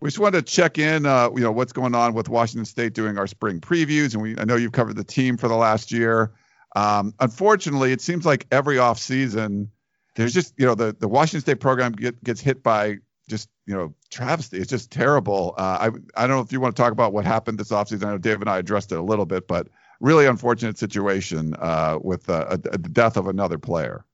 We 0.00 0.08
just 0.08 0.18
wanted 0.18 0.44
to 0.44 0.52
check 0.52 0.76
in, 0.76 1.06
uh, 1.06 1.30
you 1.34 1.40
know, 1.40 1.52
what's 1.52 1.72
going 1.72 1.94
on 1.94 2.12
with 2.12 2.28
Washington 2.28 2.66
State 2.66 2.92
doing 2.92 3.16
our 3.16 3.26
spring 3.26 3.62
previews, 3.62 4.12
and 4.12 4.22
we 4.22 4.38
I 4.38 4.44
know 4.44 4.56
you've 4.56 4.72
covered 4.72 4.96
the 4.96 5.02
team 5.02 5.38
for 5.38 5.48
the 5.48 5.56
last 5.56 5.90
year. 5.90 6.30
Um, 6.76 7.14
unfortunately, 7.20 7.92
it 7.92 8.00
seems 8.00 8.26
like 8.26 8.46
every 8.50 8.78
off 8.78 8.98
season, 8.98 9.70
there's 10.14 10.34
just 10.34 10.54
you 10.56 10.66
know 10.66 10.74
the 10.74 10.94
the 10.98 11.08
Washington 11.08 11.40
State 11.40 11.60
program 11.60 11.92
get, 11.92 12.22
gets 12.22 12.40
hit 12.40 12.62
by 12.62 12.98
just 13.28 13.48
you 13.66 13.74
know 13.74 13.94
travesty. 14.10 14.58
It's 14.58 14.70
just 14.70 14.90
terrible. 14.90 15.54
Uh, 15.56 15.90
I 16.16 16.22
I 16.22 16.26
don't 16.26 16.36
know 16.36 16.42
if 16.42 16.52
you 16.52 16.60
want 16.60 16.76
to 16.76 16.82
talk 16.82 16.92
about 16.92 17.12
what 17.12 17.24
happened 17.24 17.58
this 17.58 17.70
offseason. 17.70 18.04
I 18.04 18.10
know 18.12 18.18
Dave 18.18 18.40
and 18.40 18.50
I 18.50 18.58
addressed 18.58 18.92
it 18.92 18.98
a 18.98 19.02
little 19.02 19.26
bit, 19.26 19.46
but 19.46 19.68
really 20.00 20.26
unfortunate 20.26 20.78
situation 20.78 21.54
uh, 21.58 21.98
with 22.02 22.28
uh, 22.28 22.56
the 22.56 22.78
death 22.78 23.16
of 23.16 23.28
another 23.28 23.58
player. 23.58 24.04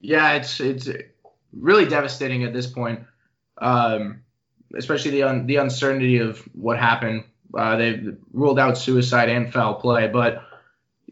Yeah, 0.00 0.32
it's 0.32 0.60
it's 0.60 0.88
really 1.52 1.86
devastating 1.86 2.44
at 2.44 2.52
this 2.52 2.66
point. 2.66 3.00
Um, 3.58 4.22
especially 4.76 5.10
the 5.10 5.22
un, 5.24 5.46
the 5.46 5.56
uncertainty 5.56 6.18
of 6.18 6.40
what 6.54 6.78
happened. 6.78 7.24
Uh, 7.52 7.76
they've 7.76 8.16
ruled 8.32 8.58
out 8.58 8.78
suicide 8.78 9.28
and 9.28 9.52
foul 9.52 9.74
play, 9.74 10.06
but 10.06 10.44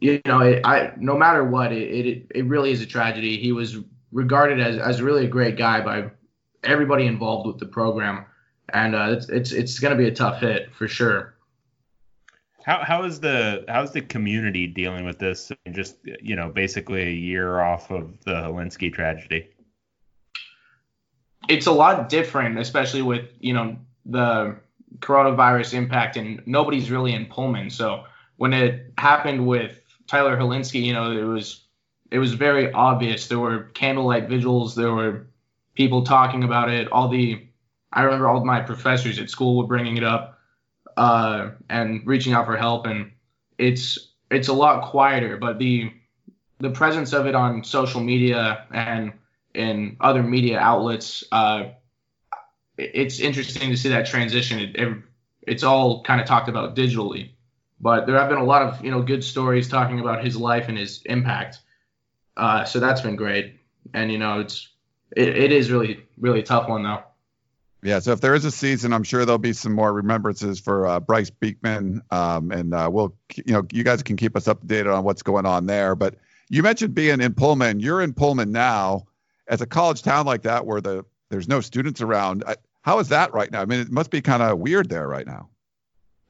you 0.00 0.20
know, 0.26 0.40
it, 0.40 0.64
I 0.64 0.92
no 0.96 1.16
matter 1.16 1.44
what, 1.44 1.72
it, 1.72 2.06
it 2.06 2.26
it 2.34 2.44
really 2.46 2.70
is 2.70 2.80
a 2.80 2.86
tragedy. 2.86 3.38
He 3.38 3.52
was 3.52 3.78
regarded 4.12 4.60
as 4.60 4.78
as 4.78 5.02
really 5.02 5.24
a 5.24 5.28
great 5.28 5.56
guy 5.56 5.80
by 5.80 6.10
everybody 6.64 7.06
involved 7.06 7.46
with 7.46 7.58
the 7.58 7.66
program, 7.66 8.26
and 8.72 8.94
uh, 8.94 9.08
it's 9.10 9.28
it's 9.28 9.52
it's 9.52 9.78
going 9.78 9.96
to 9.96 10.02
be 10.02 10.08
a 10.08 10.14
tough 10.14 10.40
hit 10.40 10.74
for 10.74 10.88
sure. 10.88 11.34
How 12.64 12.82
how 12.84 13.04
is 13.04 13.20
the 13.20 13.64
how's 13.68 13.92
the 13.92 14.02
community 14.02 14.66
dealing 14.66 15.04
with 15.04 15.18
this? 15.18 15.50
Just 15.70 15.96
you 16.22 16.36
know, 16.36 16.48
basically 16.48 17.02
a 17.02 17.12
year 17.12 17.60
off 17.60 17.90
of 17.90 18.22
the 18.24 18.32
Hilinski 18.32 18.92
tragedy 18.92 19.48
it's 21.48 21.66
a 21.66 21.72
lot 21.72 22.08
different, 22.08 22.58
especially 22.58 23.02
with 23.02 23.26
you 23.40 23.54
know 23.54 23.76
the 24.06 24.56
coronavirus 25.00 25.74
impact, 25.74 26.16
and 26.16 26.42
nobody's 26.46 26.90
really 26.90 27.14
in 27.14 27.26
Pullman. 27.26 27.70
So 27.70 28.04
when 28.36 28.52
it 28.52 28.92
happened 28.98 29.46
with 29.46 29.80
Tyler 30.08 30.36
Hilinski, 30.36 30.82
you 30.82 30.94
know, 30.94 31.12
it 31.12 31.22
was 31.22 31.64
it 32.10 32.18
was 32.18 32.32
very 32.32 32.72
obvious. 32.72 33.28
There 33.28 33.38
were 33.38 33.64
candlelight 33.74 34.28
vigils. 34.28 34.74
There 34.74 34.92
were 34.92 35.26
people 35.74 36.02
talking 36.02 36.42
about 36.42 36.70
it. 36.70 36.90
All 36.90 37.08
the 37.08 37.46
I 37.92 38.02
remember 38.02 38.28
all 38.28 38.44
my 38.44 38.60
professors 38.60 39.18
at 39.18 39.30
school 39.30 39.56
were 39.56 39.66
bringing 39.66 39.96
it 39.96 40.04
up 40.04 40.38
uh, 40.96 41.50
and 41.68 42.06
reaching 42.06 42.32
out 42.32 42.46
for 42.46 42.56
help, 42.56 42.86
and 42.86 43.12
it's 43.58 43.98
it's 44.30 44.48
a 44.48 44.52
lot 44.52 44.90
quieter. 44.90 45.36
But 45.36 45.58
the 45.58 45.92
the 46.58 46.70
presence 46.70 47.12
of 47.12 47.26
it 47.26 47.34
on 47.34 47.62
social 47.62 48.00
media 48.00 48.66
and 48.70 49.12
in 49.54 49.96
other 50.00 50.22
media 50.22 50.58
outlets, 50.58 51.24
uh, 51.32 51.64
it's 52.76 53.20
interesting 53.20 53.70
to 53.70 53.76
see 53.76 53.88
that 53.90 54.06
transition. 54.06 54.58
It, 54.58 54.76
it, 54.76 54.98
it's 55.46 55.62
all 55.62 56.02
kind 56.02 56.20
of 56.20 56.26
talked 56.26 56.48
about 56.48 56.76
digitally, 56.76 57.30
but 57.80 58.06
there 58.06 58.18
have 58.18 58.28
been 58.28 58.38
a 58.38 58.44
lot 58.44 58.62
of 58.62 58.84
you 58.84 58.90
know 58.90 59.02
good 59.02 59.24
stories 59.24 59.68
talking 59.68 60.00
about 60.00 60.24
his 60.24 60.36
life 60.36 60.68
and 60.68 60.78
his 60.78 61.02
impact. 61.04 61.60
Uh, 62.36 62.64
so 62.64 62.80
that's 62.80 63.00
been 63.00 63.16
great, 63.16 63.60
and 63.94 64.10
you 64.10 64.18
know 64.18 64.40
it's 64.40 64.68
it, 65.16 65.28
it 65.28 65.52
is 65.52 65.70
really 65.70 66.04
really 66.18 66.40
a 66.40 66.44
tough 66.44 66.68
one 66.68 66.82
though. 66.82 67.02
Yeah, 67.82 68.00
so 68.00 68.10
if 68.10 68.20
there 68.20 68.34
is 68.34 68.44
a 68.44 68.50
season, 68.50 68.92
I'm 68.92 69.04
sure 69.04 69.24
there'll 69.24 69.38
be 69.38 69.52
some 69.52 69.72
more 69.72 69.92
remembrances 69.92 70.58
for 70.58 70.84
uh, 70.86 70.98
Bryce 70.98 71.30
Beekman, 71.30 72.02
um, 72.10 72.50
and 72.50 72.74
uh, 72.74 72.90
we'll, 72.92 73.14
you 73.36 73.52
know, 73.52 73.64
you 73.72 73.84
guys 73.84 74.02
can 74.02 74.16
keep 74.16 74.36
us 74.36 74.46
updated 74.46 74.92
on 74.92 75.04
what's 75.04 75.22
going 75.22 75.46
on 75.46 75.66
there. 75.66 75.94
But 75.94 76.16
you 76.48 76.64
mentioned 76.64 76.94
being 76.94 77.20
in 77.20 77.34
Pullman. 77.34 77.78
You're 77.78 78.02
in 78.02 78.14
Pullman 78.14 78.50
now, 78.50 79.04
as 79.46 79.60
a 79.60 79.66
college 79.66 80.02
town 80.02 80.26
like 80.26 80.42
that, 80.42 80.66
where 80.66 80.80
the 80.80 81.04
there's 81.30 81.46
no 81.46 81.60
students 81.60 82.00
around. 82.00 82.42
How 82.82 82.98
is 82.98 83.10
that 83.10 83.32
right 83.32 83.50
now? 83.50 83.62
I 83.62 83.64
mean, 83.66 83.80
it 83.80 83.92
must 83.92 84.10
be 84.10 84.22
kind 84.22 84.42
of 84.42 84.58
weird 84.58 84.88
there 84.88 85.06
right 85.06 85.26
now. 85.26 85.48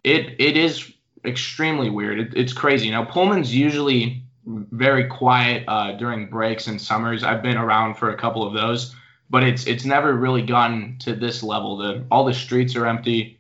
It 0.05 0.37
it 0.39 0.57
is 0.59 0.93
extremely 1.29 1.91
weird. 1.91 2.19
It, 2.19 2.33
it's 2.35 2.53
crazy. 2.53 2.91
Now 2.91 3.05
Pullman's 3.05 3.55
usually 3.55 4.23
very 4.49 5.07
quiet 5.07 5.65
uh, 5.69 5.93
during 5.93 6.29
breaks 6.29 6.67
and 6.67 6.81
summers. 6.81 7.23
I've 7.23 7.43
been 7.43 7.57
around 7.57 7.95
for 7.95 8.11
a 8.11 8.17
couple 8.17 8.47
of 8.47 8.55
those, 8.55 8.95
but 9.29 9.43
it's 9.43 9.67
it's 9.67 9.85
never 9.85 10.15
really 10.15 10.43
gotten 10.43 10.97
to 11.01 11.15
this 11.15 11.43
level. 11.43 11.77
The 11.77 12.05
all 12.11 12.25
the 12.25 12.35
streets 12.35 12.75
are 12.77 12.87
empty, 12.87 13.39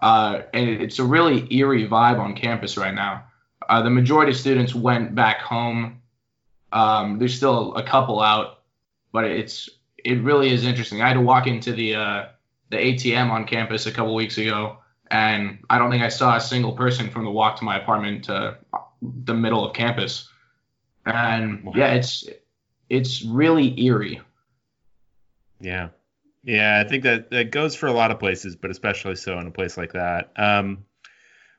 uh, 0.00 0.42
and 0.54 0.68
it's 0.68 0.98
a 0.98 1.04
really 1.04 1.46
eerie 1.54 1.86
vibe 1.86 2.18
on 2.18 2.34
campus 2.34 2.76
right 2.76 2.94
now. 2.94 3.24
Uh, 3.68 3.82
the 3.82 3.90
majority 3.90 4.32
of 4.32 4.38
students 4.38 4.74
went 4.74 5.14
back 5.14 5.40
home. 5.40 6.00
Um, 6.72 7.18
there's 7.18 7.34
still 7.34 7.74
a 7.74 7.82
couple 7.82 8.20
out, 8.20 8.60
but 9.12 9.24
it's 9.24 9.68
it 10.02 10.22
really 10.22 10.50
is 10.50 10.64
interesting. 10.64 11.02
I 11.02 11.08
had 11.08 11.14
to 11.14 11.20
walk 11.20 11.46
into 11.46 11.72
the 11.72 11.94
uh, 11.94 12.26
the 12.70 12.76
ATM 12.76 13.30
on 13.30 13.44
campus 13.44 13.86
a 13.86 13.92
couple 13.92 14.14
weeks 14.14 14.38
ago, 14.38 14.78
and 15.10 15.58
I 15.70 15.78
don't 15.78 15.90
think 15.90 16.02
I 16.02 16.08
saw 16.08 16.36
a 16.36 16.40
single 16.40 16.72
person 16.72 17.10
from 17.10 17.24
the 17.24 17.30
walk 17.30 17.56
to 17.58 17.64
my 17.64 17.78
apartment 17.78 18.24
to 18.24 18.58
the 19.02 19.34
middle 19.34 19.64
of 19.64 19.74
campus. 19.74 20.28
And 21.06 21.64
wow. 21.64 21.72
yeah, 21.74 21.94
it's 21.94 22.28
it's 22.88 23.24
really 23.24 23.80
eerie. 23.80 24.20
Yeah. 25.60 25.88
Yeah, 26.44 26.82
I 26.84 26.88
think 26.88 27.02
that 27.02 27.30
that 27.30 27.50
goes 27.50 27.74
for 27.74 27.86
a 27.86 27.92
lot 27.92 28.10
of 28.10 28.18
places, 28.18 28.56
but 28.56 28.70
especially 28.70 29.16
so 29.16 29.38
in 29.38 29.46
a 29.46 29.50
place 29.50 29.76
like 29.76 29.92
that. 29.92 30.32
Um, 30.36 30.84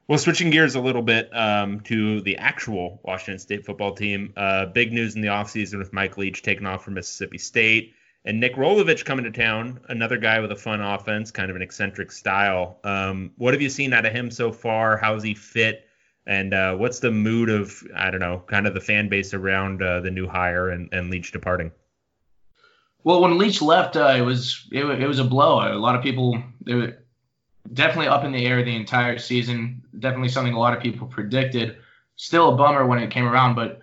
well, 0.08 0.18
switching 0.18 0.50
gears 0.50 0.74
a 0.74 0.80
little 0.80 1.04
bit 1.04 1.30
um, 1.36 1.82
to 1.82 2.22
the 2.22 2.38
actual 2.38 3.00
Washington 3.04 3.38
State 3.38 3.66
football 3.66 3.94
team. 3.94 4.34
Uh, 4.36 4.66
big 4.66 4.92
news 4.92 5.16
in 5.16 5.22
the 5.22 5.28
offseason 5.28 5.78
with 5.78 5.94
Mike 5.94 6.18
Leach 6.18 6.42
taking 6.42 6.66
off 6.66 6.84
from 6.84 6.96
Mississippi 6.96 7.38
State. 7.38 7.94
And 8.26 8.40
Nick 8.40 8.56
Rolovich 8.56 9.06
coming 9.06 9.26
to 9.26 9.32
town, 9.32 9.80
another 9.88 10.18
guy 10.18 10.40
with 10.40 10.52
a 10.52 10.56
fun 10.56 10.82
offense, 10.82 11.32
kind 11.32 11.50
of 11.50 11.56
an 11.56 11.62
eccentric 11.62 12.12
style. 12.12 12.80
Um, 12.84 13.32
what 13.38 13.54
have 13.54 13.62
you 13.62 13.70
seen 13.70 13.94
out 13.94 14.06
of 14.06 14.14
him 14.14 14.30
so 14.30 14.52
far? 14.52 14.98
How's 14.98 15.24
he 15.24 15.34
fit? 15.34 15.86
And 16.28 16.54
uh, 16.54 16.76
what's 16.76 17.00
the 17.00 17.12
mood 17.12 17.50
of, 17.50 17.82
I 17.96 18.12
don't 18.12 18.20
know, 18.20 18.44
kind 18.48 18.68
of 18.68 18.74
the 18.74 18.82
fan 18.82 19.10
base 19.10 19.34
around 19.34 19.82
uh, 19.82 20.02
the 20.02 20.12
new 20.12 20.28
hire 20.28 20.70
and, 20.70 20.90
and 20.92 21.10
Leach 21.10 21.32
departing? 21.32 21.72
Well, 23.04 23.22
when 23.22 23.38
Leach 23.38 23.62
left, 23.62 23.96
uh, 23.96 24.14
it 24.16 24.22
was 24.22 24.68
it, 24.72 24.84
it, 24.84 25.08
was 25.08 25.20
a 25.20 25.24
blow. 25.24 25.60
A 25.60 25.74
lot 25.80 25.96
of 25.96 26.04
people 26.04 26.42
they 26.66 26.74
were 26.76 26.98
definitely 27.74 28.10
up 28.10 28.26
in 28.26 28.32
the 28.32 28.46
air 28.46 28.64
the 28.64 28.76
entire 28.76 29.18
season. 29.18 29.82
Definitely 29.98 30.30
something 30.30 30.54
a 30.54 30.60
lot 30.60 30.76
of 30.76 30.84
people 30.84 31.08
predicted. 31.08 31.78
Still 32.18 32.50
a 32.50 32.56
bummer 32.56 32.86
when 32.86 33.00
it 33.00 33.10
came 33.10 33.26
around, 33.26 33.56
but 33.56 33.82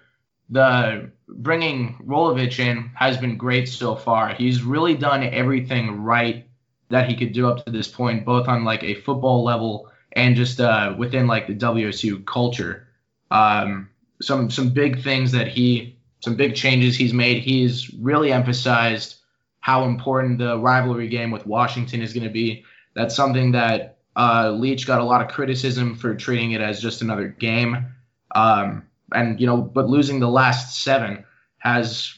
the 0.51 1.11
bringing 1.29 1.97
Rolovich 2.07 2.59
in 2.59 2.91
has 2.95 3.17
been 3.17 3.37
great 3.37 3.69
so 3.69 3.97
far. 3.97 4.35
He's 4.35 4.63
really 4.63 4.95
done 4.95 5.23
everything 5.25 6.03
right 6.03 6.47
that 6.89 7.09
he 7.09 7.17
could 7.17 7.33
do 7.33 7.49
up 7.49 7.65
to 7.65 7.73
this 7.73 7.89
point, 7.89 8.25
both 8.25 8.49
on 8.49 8.65
like 8.65 8.83
a 8.85 8.95
football 8.95 9.43
level 9.43 9.91
and 10.13 10.37
just 10.37 10.61
uh, 10.61 10.95
within 10.97 11.27
like 11.27 11.47
the 11.47 11.55
WSU 11.55 12.25
culture. 12.25 12.89
Um, 13.31 13.91
some 14.23 14.51
some 14.51 14.71
big 14.71 15.03
things 15.03 15.33
that 15.33 15.49
he, 15.49 15.99
some 16.21 16.37
big 16.37 16.55
changes 16.55 16.97
he's 16.97 17.13
made. 17.13 17.43
He's 17.43 17.93
really 17.95 18.33
emphasized 18.33 19.17
how 19.61 19.85
important 19.85 20.39
the 20.39 20.59
rivalry 20.59 21.09
game 21.09 21.33
with 21.33 21.45
Washington 21.45 22.01
is 22.03 22.13
going 22.13 22.25
to 22.25 22.31
be. 22.31 22.65
That's 22.95 23.17
something 23.17 23.53
that 23.53 23.99
uh, 24.15 24.53
Leach 24.53 24.87
got 24.87 25.01
a 25.01 25.05
lot 25.05 25.21
of 25.23 25.29
criticism 25.29 25.97
for 25.97 26.15
treating 26.15 26.53
it 26.53 26.61
as 26.61 26.81
just 26.81 27.03
another 27.03 27.29
game. 27.29 27.87
Um, 28.35 28.85
and 29.17 29.41
you 29.41 29.47
know, 29.47 29.57
but 29.57 29.89
losing 29.89 30.21
the 30.21 30.29
last 30.29 30.83
seven 30.83 31.25
has 31.59 32.15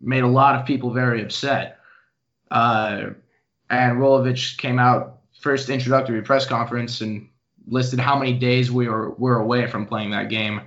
made 0.00 0.22
a 0.22 0.28
lot 0.28 0.54
of 0.54 0.64
people 0.64 0.92
very 0.92 1.20
upset. 1.20 1.78
Uh, 2.50 3.08
and 3.68 3.98
Rolovich 3.98 4.56
came 4.56 4.78
out 4.78 5.18
first 5.40 5.68
introductory 5.68 6.22
press 6.22 6.46
conference 6.46 7.00
and 7.00 7.28
listed 7.66 7.98
how 7.98 8.16
many 8.16 8.32
days 8.32 8.70
we 8.70 8.88
were 8.88 9.10
were 9.10 9.40
away 9.40 9.66
from 9.66 9.86
playing 9.86 10.12
that 10.12 10.30
game. 10.30 10.60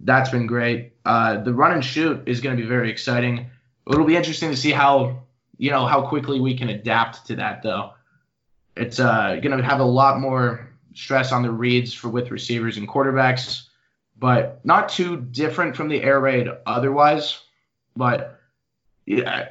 That's 0.00 0.30
been 0.30 0.46
great. 0.46 0.94
Uh, 1.04 1.40
the 1.42 1.54
run 1.54 1.72
and 1.72 1.84
shoot 1.84 2.22
is 2.26 2.40
going 2.40 2.56
to 2.56 2.62
be 2.62 2.68
very 2.68 2.90
exciting. 2.90 3.46
It'll 3.86 4.04
be 4.04 4.16
interesting 4.16 4.50
to 4.50 4.56
see 4.56 4.72
how 4.72 5.22
you 5.58 5.70
know 5.70 5.86
how 5.86 6.02
quickly 6.02 6.40
we 6.40 6.56
can 6.56 6.70
adapt 6.70 7.26
to 7.28 7.36
that 7.36 7.62
though. 7.62 7.92
It's 8.76 8.98
uh, 8.98 9.38
going 9.42 9.56
to 9.56 9.62
have 9.62 9.78
a 9.78 9.84
lot 9.84 10.18
more 10.18 10.68
stress 10.94 11.30
on 11.30 11.42
the 11.42 11.50
reads 11.52 11.94
for 11.94 12.08
with 12.08 12.32
receivers 12.32 12.76
and 12.78 12.88
quarterbacks 12.88 13.68
but 14.20 14.60
not 14.64 14.90
too 14.90 15.16
different 15.16 15.74
from 15.74 15.88
the 15.88 16.02
air 16.02 16.20
raid 16.20 16.48
otherwise. 16.66 17.40
But 17.96 18.38
yeah, 19.06 19.48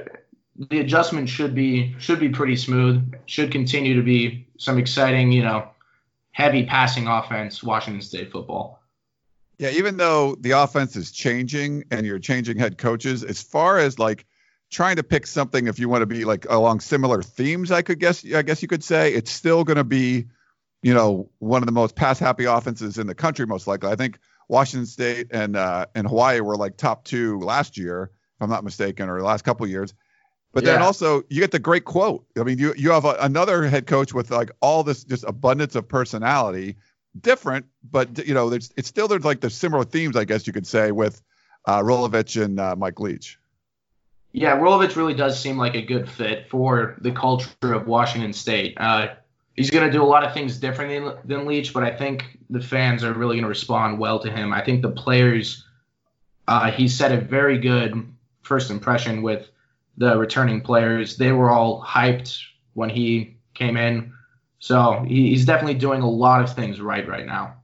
the 0.55 0.79
adjustment 0.79 1.27
should 1.27 1.55
be 1.55 1.95
should 1.99 2.19
be 2.19 2.29
pretty 2.29 2.55
smooth. 2.55 3.13
Should 3.25 3.51
continue 3.51 3.95
to 3.95 4.03
be 4.03 4.47
some 4.57 4.77
exciting, 4.77 5.31
you 5.31 5.43
know, 5.43 5.67
heavy 6.31 6.65
passing 6.65 7.07
offense. 7.07 7.63
Washington 7.63 8.01
State 8.01 8.31
football. 8.31 8.79
Yeah, 9.57 9.71
even 9.71 9.97
though 9.97 10.35
the 10.35 10.51
offense 10.51 10.95
is 10.95 11.11
changing 11.11 11.83
and 11.91 12.05
you're 12.05 12.19
changing 12.19 12.57
head 12.57 12.77
coaches, 12.77 13.25
as 13.25 13.41
far 13.41 13.77
as 13.77 13.99
like 13.99 14.25
trying 14.69 14.95
to 14.95 15.03
pick 15.03 15.27
something, 15.27 15.67
if 15.67 15.79
you 15.79 15.89
want 15.89 16.01
to 16.01 16.05
be 16.05 16.23
like 16.23 16.45
along 16.49 16.79
similar 16.79 17.21
themes, 17.21 17.69
I 17.69 17.81
could 17.81 17.99
guess, 17.99 18.23
I 18.33 18.41
guess 18.41 18.61
you 18.61 18.69
could 18.69 18.83
say 18.83 19.13
it's 19.13 19.31
still 19.31 19.65
going 19.65 19.75
to 19.75 19.83
be, 19.83 20.27
you 20.81 20.93
know, 20.93 21.29
one 21.39 21.61
of 21.61 21.65
the 21.65 21.73
most 21.73 21.95
pass 21.95 22.19
happy 22.19 22.45
offenses 22.45 22.97
in 22.97 23.07
the 23.07 23.15
country, 23.15 23.45
most 23.45 23.67
likely. 23.67 23.89
I 23.89 23.97
think 23.97 24.17
Washington 24.49 24.87
State 24.87 25.27
and 25.31 25.55
uh, 25.55 25.85
and 25.95 26.05
Hawaii 26.07 26.41
were 26.41 26.57
like 26.57 26.75
top 26.75 27.05
two 27.05 27.39
last 27.39 27.77
year, 27.77 28.11
if 28.35 28.41
I'm 28.41 28.49
not 28.49 28.65
mistaken, 28.65 29.07
or 29.07 29.19
the 29.19 29.25
last 29.25 29.43
couple 29.43 29.65
years. 29.67 29.93
But 30.51 30.63
yeah. 30.63 30.73
then 30.73 30.81
also 30.81 31.23
you 31.29 31.39
get 31.39 31.51
the 31.51 31.59
great 31.59 31.85
quote. 31.85 32.25
I 32.37 32.43
mean, 32.43 32.57
you 32.57 32.73
you 32.75 32.91
have 32.91 33.05
a, 33.05 33.15
another 33.21 33.65
head 33.67 33.85
coach 33.85 34.13
with 34.13 34.31
like 34.31 34.51
all 34.59 34.83
this 34.83 35.03
just 35.03 35.23
abundance 35.23 35.75
of 35.75 35.87
personality, 35.87 36.77
different, 37.19 37.67
but 37.89 38.25
you 38.27 38.33
know, 38.33 38.49
there's 38.49 38.73
it's 38.75 38.87
still 38.87 39.07
there's 39.07 39.23
like 39.23 39.39
the 39.39 39.51
similar 39.51 39.85
themes, 39.85 40.17
I 40.17 40.25
guess 40.25 40.47
you 40.47 40.53
could 40.53 40.67
say, 40.67 40.91
with 40.91 41.21
uh, 41.65 41.81
Rolovich 41.81 42.43
and 42.43 42.59
uh, 42.59 42.75
Mike 42.75 42.99
Leach. 42.99 43.37
Yeah, 44.31 44.57
Rolovich 44.57 44.95
really 44.95 45.15
does 45.15 45.39
seem 45.39 45.57
like 45.57 45.75
a 45.75 45.81
good 45.81 46.09
fit 46.09 46.49
for 46.49 46.97
the 47.01 47.11
culture 47.11 47.73
of 47.73 47.87
Washington 47.87 48.33
State. 48.33 48.75
Uh, 48.77 49.09
he's 49.59 49.69
going 49.69 49.85
to 49.85 49.91
do 49.91 50.01
a 50.01 50.05
lot 50.05 50.23
of 50.23 50.33
things 50.33 50.57
differently 50.57 50.99
than, 50.99 51.17
than 51.25 51.45
Leach, 51.45 51.73
but 51.73 51.83
I 51.83 51.93
think 51.93 52.37
the 52.49 52.61
fans 52.61 53.03
are 53.03 53.13
really 53.13 53.35
going 53.35 53.43
to 53.43 53.49
respond 53.49 53.99
well 53.99 54.17
to 54.19 54.31
him. 54.31 54.53
I 54.53 54.63
think 54.63 54.81
the 54.81 54.89
players, 54.89 55.65
uh, 56.47 56.71
he 56.71 56.87
set 56.87 57.11
a 57.11 57.19
very 57.19 57.57
good 57.57 58.07
first 58.41 58.71
impression 58.71 59.21
with 59.21 59.49
the 59.97 60.17
returning 60.17 60.61
players. 60.61 61.17
They 61.17 61.33
were 61.33 61.49
all 61.49 61.83
hyped 61.83 62.41
when 62.73 62.89
he 62.89 63.35
came 63.53 63.75
in. 63.75 64.13
So 64.59 65.03
he, 65.05 65.31
he's 65.31 65.45
definitely 65.45 65.73
doing 65.73 66.03
a 66.03 66.09
lot 66.09 66.41
of 66.41 66.55
things 66.55 66.79
right 66.79 67.05
right 67.05 67.25
now. 67.25 67.55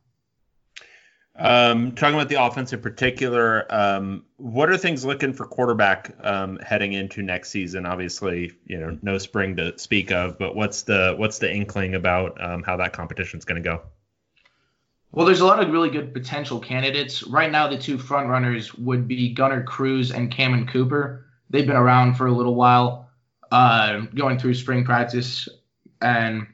Um, 1.38 1.92
talking 1.92 2.16
about 2.16 2.30
the 2.30 2.42
offense 2.42 2.72
in 2.72 2.80
particular, 2.80 3.66
um, 3.70 4.24
what 4.38 4.70
are 4.70 4.78
things 4.78 5.04
looking 5.04 5.34
for 5.34 5.46
quarterback 5.46 6.16
um, 6.24 6.58
heading 6.60 6.94
into 6.94 7.22
next 7.22 7.50
season? 7.50 7.86
Obviously, 7.86 8.54
you 8.66 8.78
know, 8.78 8.98
no 9.02 9.18
spring 9.18 9.58
to 9.58 9.78
speak 9.78 10.12
of, 10.12 10.38
but 10.40 10.56
what's 10.56 10.84
the 10.84 11.14
what's 11.18 11.40
the 11.40 11.54
inkling 11.54 11.96
about 11.96 12.42
um, 12.42 12.64
how 12.64 12.78
that 12.78 12.94
competition 12.94 13.38
is 13.38 13.44
going 13.44 13.62
to 13.62 13.70
go? 13.70 13.82
Well, 15.12 15.26
there's 15.26 15.42
a 15.42 15.46
lot 15.46 15.62
of 15.62 15.72
really 15.72 15.90
good 15.90 16.14
potential 16.14 16.60
candidates 16.60 17.24
right 17.24 17.52
now. 17.52 17.68
The 17.68 17.78
two 17.78 17.98
front 17.98 18.30
runners 18.30 18.74
would 18.76 19.08
be 19.08 19.34
Gunner 19.34 19.64
Cruz 19.64 20.12
and 20.12 20.32
Cammon 20.32 20.68
Cooper. 20.70 21.26
They've 21.50 21.68
been 21.68 21.76
around 21.76 22.16
for 22.16 22.28
a 22.28 22.32
little 22.32 22.56
while, 22.56 23.10
uh, 23.52 24.02
going 24.16 24.40
through 24.40 24.54
spring 24.54 24.86
practice, 24.86 25.50
and 26.02 26.48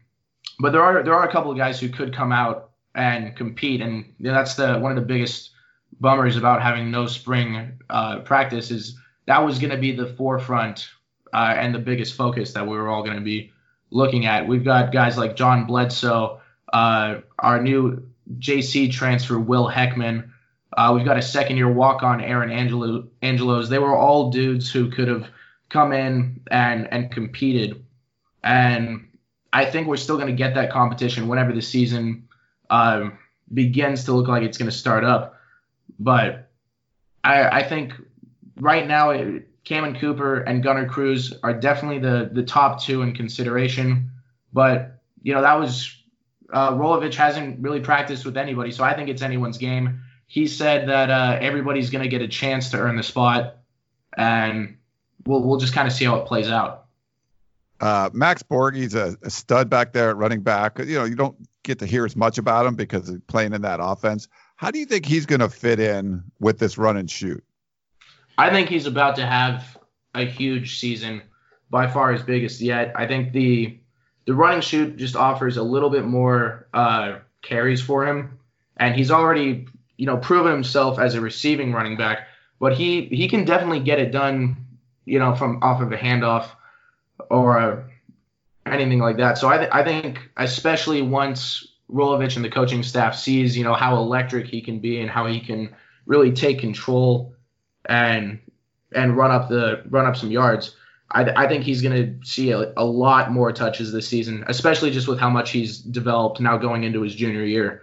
but 0.59 0.71
there 0.71 0.81
are 0.81 1.03
there 1.03 1.13
are 1.13 1.27
a 1.27 1.31
couple 1.31 1.51
of 1.51 1.57
guys 1.57 1.79
who 1.79 1.89
could 1.89 2.15
come 2.15 2.31
out 2.31 2.70
and 2.95 3.35
compete. 3.35 3.81
And 3.81 4.13
that's 4.19 4.55
the 4.55 4.79
one 4.79 4.91
of 4.91 4.95
the 4.95 5.05
biggest 5.05 5.51
bummers 5.99 6.37
about 6.37 6.61
having 6.61 6.91
no 6.91 7.07
spring 7.07 7.79
uh, 7.89 8.19
practice 8.19 8.71
is 8.71 8.95
that 9.27 9.45
was 9.45 9.59
going 9.59 9.71
to 9.71 9.77
be 9.77 9.91
the 9.91 10.07
forefront 10.07 10.89
uh, 11.33 11.53
and 11.57 11.73
the 11.73 11.79
biggest 11.79 12.15
focus 12.15 12.53
that 12.53 12.65
we 12.67 12.75
were 12.75 12.89
all 12.89 13.03
going 13.03 13.17
to 13.17 13.23
be 13.23 13.51
looking 13.91 14.25
at. 14.25 14.47
We've 14.47 14.63
got 14.63 14.91
guys 14.91 15.17
like 15.17 15.35
John 15.35 15.65
Bledsoe, 15.65 16.41
uh, 16.73 17.19
our 17.39 17.61
new 17.61 18.09
JC 18.39 18.91
transfer 18.91 19.39
Will 19.39 19.69
Heckman. 19.69 20.29
Uh, 20.75 20.93
we've 20.95 21.05
got 21.05 21.17
a 21.17 21.21
second 21.21 21.57
year 21.57 21.71
walk 21.71 22.01
on 22.01 22.21
Aaron 22.21 22.49
Angelo, 22.49 23.07
Angelos. 23.21 23.69
They 23.69 23.79
were 23.79 23.95
all 23.95 24.31
dudes 24.31 24.71
who 24.71 24.89
could 24.89 25.09
have 25.09 25.27
come 25.69 25.91
in 25.93 26.41
and 26.49 26.91
and 26.91 27.11
competed. 27.11 27.83
And 28.43 29.07
I 29.53 29.65
think 29.65 29.87
we're 29.87 29.97
still 29.97 30.15
going 30.15 30.27
to 30.27 30.33
get 30.33 30.55
that 30.55 30.71
competition 30.71 31.27
whenever 31.27 31.51
the 31.51 31.61
season 31.61 32.27
um, 32.71 33.19
begins 33.53 34.05
to 34.05 34.13
look 34.13 34.27
like 34.27 34.41
it's 34.41 34.57
going 34.57 34.71
to 34.71 34.75
start 34.75 35.03
up. 35.03 35.35
But 35.99 36.49
I, 37.23 37.59
I 37.59 37.63
think 37.63 37.93
right 38.59 38.87
now, 38.87 39.11
it, 39.11 39.47
Cammon 39.63 39.99
Cooper 39.99 40.39
and 40.39 40.63
Gunner 40.63 40.87
Cruz 40.87 41.33
are 41.43 41.53
definitely 41.53 41.99
the 41.99 42.31
the 42.33 42.41
top 42.41 42.81
two 42.81 43.03
in 43.03 43.13
consideration. 43.13 44.09
But 44.51 45.01
you 45.21 45.33
know 45.33 45.41
that 45.41 45.59
was 45.59 45.95
uh, 46.51 46.71
Rolovich 46.71 47.13
hasn't 47.13 47.59
really 47.59 47.81
practiced 47.81 48.25
with 48.25 48.37
anybody, 48.37 48.71
so 48.71 48.83
I 48.83 48.95
think 48.95 49.09
it's 49.09 49.21
anyone's 49.21 49.57
game. 49.57 50.01
He 50.27 50.47
said 50.47 50.87
that 50.87 51.09
uh, 51.09 51.37
everybody's 51.39 51.89
going 51.89 52.03
to 52.03 52.09
get 52.09 52.21
a 52.21 52.27
chance 52.27 52.71
to 52.71 52.77
earn 52.77 52.95
the 52.95 53.03
spot, 53.03 53.57
and 54.17 54.77
we'll 55.25 55.43
we'll 55.43 55.59
just 55.59 55.73
kind 55.73 55.87
of 55.87 55.93
see 55.93 56.05
how 56.05 56.15
it 56.15 56.25
plays 56.25 56.49
out. 56.49 56.85
Uh, 57.81 58.09
Max 58.13 58.43
Borghi's 58.43 58.95
a, 58.95 59.17
a 59.23 59.29
stud 59.29 59.69
back 59.69 59.91
there 59.91 60.11
at 60.11 60.17
running 60.17 60.41
back. 60.41 60.79
You 60.79 60.99
know, 60.99 61.03
you 61.03 61.15
don't 61.15 61.35
get 61.63 61.79
to 61.79 61.85
hear 61.85 62.05
as 62.05 62.15
much 62.15 62.37
about 62.37 62.65
him 62.65 62.75
because 62.75 63.07
he's 63.07 63.19
playing 63.27 63.53
in 63.53 63.61
that 63.61 63.79
offense. 63.81 64.27
How 64.55 64.71
do 64.71 64.79
you 64.79 64.85
think 64.85 65.05
he's 65.05 65.25
going 65.25 65.39
to 65.39 65.49
fit 65.49 65.79
in 65.79 66.23
with 66.39 66.59
this 66.59 66.77
run 66.77 66.97
and 66.97 67.09
shoot? 67.09 67.43
I 68.37 68.49
think 68.49 68.69
he's 68.69 68.85
about 68.85 69.15
to 69.17 69.25
have 69.25 69.77
a 70.13 70.25
huge 70.25 70.79
season, 70.79 71.21
by 71.71 71.87
far 71.87 72.11
his 72.11 72.21
biggest 72.21 72.61
yet. 72.61 72.91
I 72.95 73.07
think 73.07 73.31
the 73.31 73.77
the 74.25 74.35
running 74.35 74.61
shoot 74.61 74.97
just 74.97 75.15
offers 75.15 75.57
a 75.57 75.63
little 75.63 75.89
bit 75.89 76.05
more 76.05 76.67
uh, 76.73 77.19
carries 77.41 77.81
for 77.81 78.05
him, 78.05 78.37
and 78.77 78.93
he's 78.93 79.09
already 79.09 79.67
you 79.97 80.05
know 80.05 80.17
proven 80.17 80.51
himself 80.51 80.99
as 80.99 81.15
a 81.15 81.21
receiving 81.21 81.71
running 81.71 81.97
back. 81.97 82.27
But 82.59 82.73
he 82.73 83.05
he 83.05 83.27
can 83.27 83.45
definitely 83.45 83.79
get 83.79 83.99
it 83.99 84.11
done, 84.11 84.57
you 85.05 85.17
know, 85.17 85.33
from 85.33 85.63
off 85.63 85.81
of 85.81 85.91
a 85.91 85.97
handoff 85.97 86.49
or 87.29 87.57
a, 87.57 87.89
anything 88.65 88.99
like 88.99 89.17
that. 89.17 89.37
So 89.37 89.47
I 89.47 89.57
th- 89.57 89.69
I 89.71 89.83
think 89.83 90.29
especially 90.37 91.01
once 91.01 91.67
Rolovich 91.91 92.35
and 92.35 92.45
the 92.45 92.49
coaching 92.49 92.83
staff 92.83 93.15
sees 93.15 93.57
you 93.57 93.63
know 93.63 93.73
how 93.73 93.97
electric 93.97 94.47
he 94.47 94.61
can 94.61 94.79
be 94.79 95.01
and 95.01 95.09
how 95.09 95.25
he 95.25 95.39
can 95.39 95.73
really 96.05 96.31
take 96.31 96.59
control 96.59 97.33
and 97.85 98.39
and 98.93 99.15
run 99.15 99.31
up 99.31 99.49
the 99.49 99.83
run 99.89 100.05
up 100.05 100.15
some 100.15 100.31
yards. 100.31 100.75
I, 101.13 101.43
I 101.43 101.47
think 101.47 101.65
he's 101.65 101.81
going 101.81 101.95
to 101.95 102.25
see 102.25 102.51
a, 102.51 102.71
a 102.77 102.85
lot 102.85 103.31
more 103.31 103.51
touches 103.51 103.91
this 103.91 104.07
season, 104.07 104.45
especially 104.47 104.91
just 104.91 105.09
with 105.09 105.19
how 105.19 105.29
much 105.29 105.51
he's 105.51 105.79
developed 105.79 106.39
now 106.39 106.57
going 106.57 106.85
into 106.85 107.01
his 107.01 107.13
junior 107.13 107.43
year. 107.43 107.81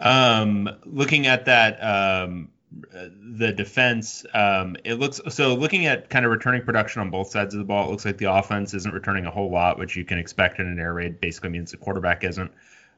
Um, 0.00 0.70
looking 0.86 1.26
at 1.26 1.44
that, 1.44 1.76
um, 1.82 2.48
the 2.70 3.52
defense, 3.52 4.24
um, 4.32 4.76
it 4.84 4.94
looks 4.94 5.20
so. 5.28 5.54
Looking 5.54 5.86
at 5.86 6.08
kind 6.08 6.24
of 6.24 6.30
returning 6.30 6.62
production 6.62 7.00
on 7.00 7.10
both 7.10 7.30
sides 7.30 7.54
of 7.54 7.58
the 7.58 7.64
ball, 7.64 7.88
it 7.88 7.90
looks 7.90 8.04
like 8.04 8.18
the 8.18 8.32
offense 8.32 8.74
isn't 8.74 8.94
returning 8.94 9.26
a 9.26 9.30
whole 9.30 9.50
lot, 9.50 9.78
which 9.78 9.96
you 9.96 10.04
can 10.04 10.18
expect 10.18 10.60
in 10.60 10.66
an 10.66 10.78
air 10.78 10.94
raid. 10.94 11.20
Basically 11.20 11.50
means 11.50 11.72
the 11.72 11.76
quarterback 11.76 12.22
isn't 12.22 12.50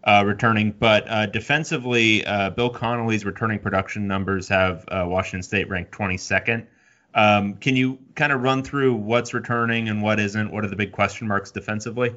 uh, 0.05 0.25
returning. 0.27 0.73
But 0.73 1.09
uh, 1.09 1.27
defensively, 1.27 2.25
uh, 2.27 2.51
Bill 2.51 2.71
Connelly's 2.71 3.25
returning 3.25 3.59
production 3.59 4.07
numbers 4.07 4.49
have 4.49 4.85
uh, 4.89 5.07
Washington 5.09 5.43
State 5.43 5.69
ranked 5.69 5.93
22nd. 5.93 6.67
Um, 7.15 7.55
can 7.55 7.77
you 7.77 7.99
kind 8.15 8.33
of 8.33 8.43
run 8.43 8.63
through 8.63 8.95
what's 8.95 9.35
returning 9.35 9.89
and 9.89 10.03
what 10.03 10.19
isn't? 10.19 10.51
What 10.51 10.65
are 10.65 10.69
the 10.69 10.77
big 10.77 10.93
question 10.93 11.29
marks 11.29 11.51
defensively? 11.51 12.15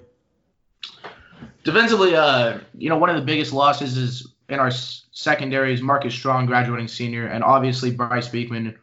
Defensively, 1.63 2.15
uh, 2.15 2.59
you 2.77 2.89
know, 2.89 2.97
one 2.97 3.09
of 3.09 3.15
the 3.15 3.21
biggest 3.21 3.51
losses 3.51 3.97
is 3.97 4.34
in 4.49 4.59
our 4.59 4.71
secondary 4.71 5.73
is 5.73 5.81
Marcus 5.81 6.13
Strong, 6.13 6.45
graduating 6.45 6.87
senior, 6.87 7.27
and 7.27 7.43
obviously 7.43 7.91
Bryce 7.91 8.27
Beekman 8.27 8.75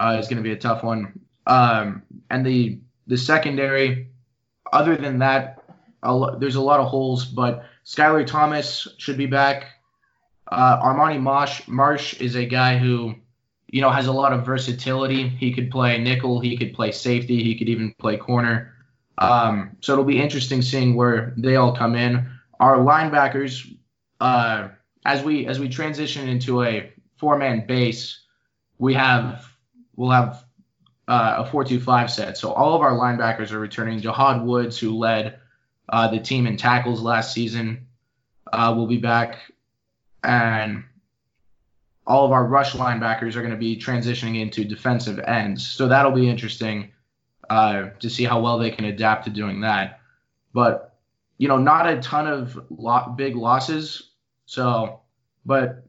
uh, 0.00 0.16
is 0.18 0.28
going 0.28 0.36
to 0.36 0.42
be 0.42 0.52
a 0.52 0.58
tough 0.58 0.82
one. 0.82 1.18
Um, 1.46 2.02
and 2.30 2.44
the 2.44 2.80
the 3.06 3.16
secondary, 3.16 4.08
other 4.72 4.96
than 4.96 5.18
that, 5.20 5.62
a 6.02 6.14
lo- 6.14 6.38
there's 6.38 6.56
a 6.56 6.60
lot 6.60 6.80
of 6.80 6.88
holes, 6.88 7.24
but 7.24 7.64
Skylar 7.84 8.26
Thomas 8.26 8.86
should 8.98 9.16
be 9.16 9.26
back. 9.26 9.66
Uh, 10.50 10.80
Armani 10.82 11.20
Marsh, 11.20 11.66
Marsh 11.66 12.20
is 12.20 12.34
a 12.36 12.44
guy 12.44 12.76
who, 12.76 13.14
you 13.68 13.80
know, 13.80 13.90
has 13.90 14.06
a 14.06 14.12
lot 14.12 14.32
of 14.32 14.44
versatility. 14.44 15.28
He 15.28 15.52
could 15.52 15.70
play 15.70 15.98
nickel, 15.98 16.40
he 16.40 16.56
could 16.56 16.74
play 16.74 16.92
safety, 16.92 17.42
he 17.42 17.56
could 17.56 17.68
even 17.68 17.94
play 17.98 18.16
corner. 18.18 18.74
Um, 19.18 19.76
so 19.80 19.92
it'll 19.92 20.04
be 20.04 20.20
interesting 20.20 20.62
seeing 20.62 20.94
where 20.94 21.34
they 21.36 21.56
all 21.56 21.74
come 21.74 21.96
in. 21.96 22.26
Our 22.60 22.76
linebackers, 22.78 23.74
uh, 24.20 24.68
as 25.08 25.24
we 25.24 25.46
as 25.46 25.58
we 25.58 25.68
transition 25.70 26.28
into 26.28 26.62
a 26.62 26.92
four-man 27.16 27.66
base, 27.66 28.20
we 28.78 28.92
have 28.92 29.46
we'll 29.96 30.10
have 30.10 30.44
uh, 31.08 31.36
a 31.38 31.50
four-two-five 31.50 32.10
set. 32.10 32.36
So 32.36 32.52
all 32.52 32.74
of 32.74 32.82
our 32.82 32.92
linebackers 32.92 33.50
are 33.50 33.58
returning. 33.58 34.02
Jahad 34.02 34.44
Woods, 34.44 34.78
who 34.78 34.90
led 34.98 35.38
uh, 35.88 36.08
the 36.08 36.20
team 36.20 36.46
in 36.46 36.58
tackles 36.58 37.00
last 37.00 37.32
season, 37.32 37.86
uh, 38.52 38.74
will 38.76 38.86
be 38.86 38.98
back, 38.98 39.38
and 40.22 40.84
all 42.06 42.26
of 42.26 42.32
our 42.32 42.44
rush 42.44 42.72
linebackers 42.72 43.34
are 43.34 43.40
going 43.40 43.50
to 43.50 43.56
be 43.56 43.76
transitioning 43.76 44.38
into 44.38 44.62
defensive 44.62 45.18
ends. 45.20 45.66
So 45.66 45.88
that'll 45.88 46.12
be 46.12 46.28
interesting 46.28 46.92
uh, 47.48 47.90
to 48.00 48.10
see 48.10 48.24
how 48.24 48.42
well 48.42 48.58
they 48.58 48.70
can 48.70 48.84
adapt 48.84 49.24
to 49.24 49.30
doing 49.30 49.62
that. 49.62 50.00
But 50.52 50.98
you 51.38 51.48
know, 51.48 51.56
not 51.56 51.88
a 51.88 51.98
ton 52.02 52.26
of 52.26 52.60
lo- 52.68 53.14
big 53.16 53.36
losses. 53.36 54.07
So, 54.48 55.00
but 55.44 55.84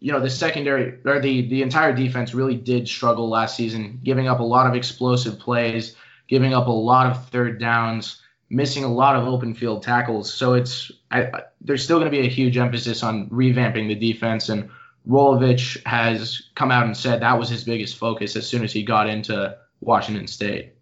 you 0.00 0.12
know, 0.12 0.20
the 0.20 0.28
secondary 0.28 0.98
or 1.06 1.18
the 1.18 1.48
the 1.48 1.62
entire 1.62 1.94
defense 1.94 2.34
really 2.34 2.54
did 2.54 2.86
struggle 2.86 3.28
last 3.30 3.56
season, 3.56 4.00
giving 4.04 4.28
up 4.28 4.40
a 4.40 4.44
lot 4.44 4.66
of 4.66 4.74
explosive 4.74 5.38
plays, 5.38 5.96
giving 6.28 6.52
up 6.52 6.66
a 6.66 6.70
lot 6.70 7.06
of 7.06 7.30
third 7.30 7.58
downs, 7.58 8.20
missing 8.50 8.84
a 8.84 8.92
lot 8.92 9.16
of 9.16 9.26
open 9.26 9.54
field 9.54 9.82
tackles. 9.82 10.32
So 10.32 10.52
it's 10.52 10.92
I, 11.10 11.30
there's 11.62 11.82
still 11.82 11.98
going 11.98 12.12
to 12.12 12.16
be 12.16 12.26
a 12.26 12.30
huge 12.30 12.58
emphasis 12.58 13.02
on 13.02 13.30
revamping 13.30 13.88
the 13.88 13.94
defense, 13.94 14.50
and 14.50 14.68
Rolovich 15.08 15.82
has 15.86 16.50
come 16.54 16.70
out 16.70 16.84
and 16.84 16.94
said 16.94 17.22
that 17.22 17.38
was 17.38 17.48
his 17.48 17.64
biggest 17.64 17.96
focus 17.96 18.36
as 18.36 18.46
soon 18.46 18.62
as 18.62 18.74
he 18.74 18.82
got 18.82 19.08
into 19.08 19.56
Washington 19.80 20.26
State. 20.26 20.74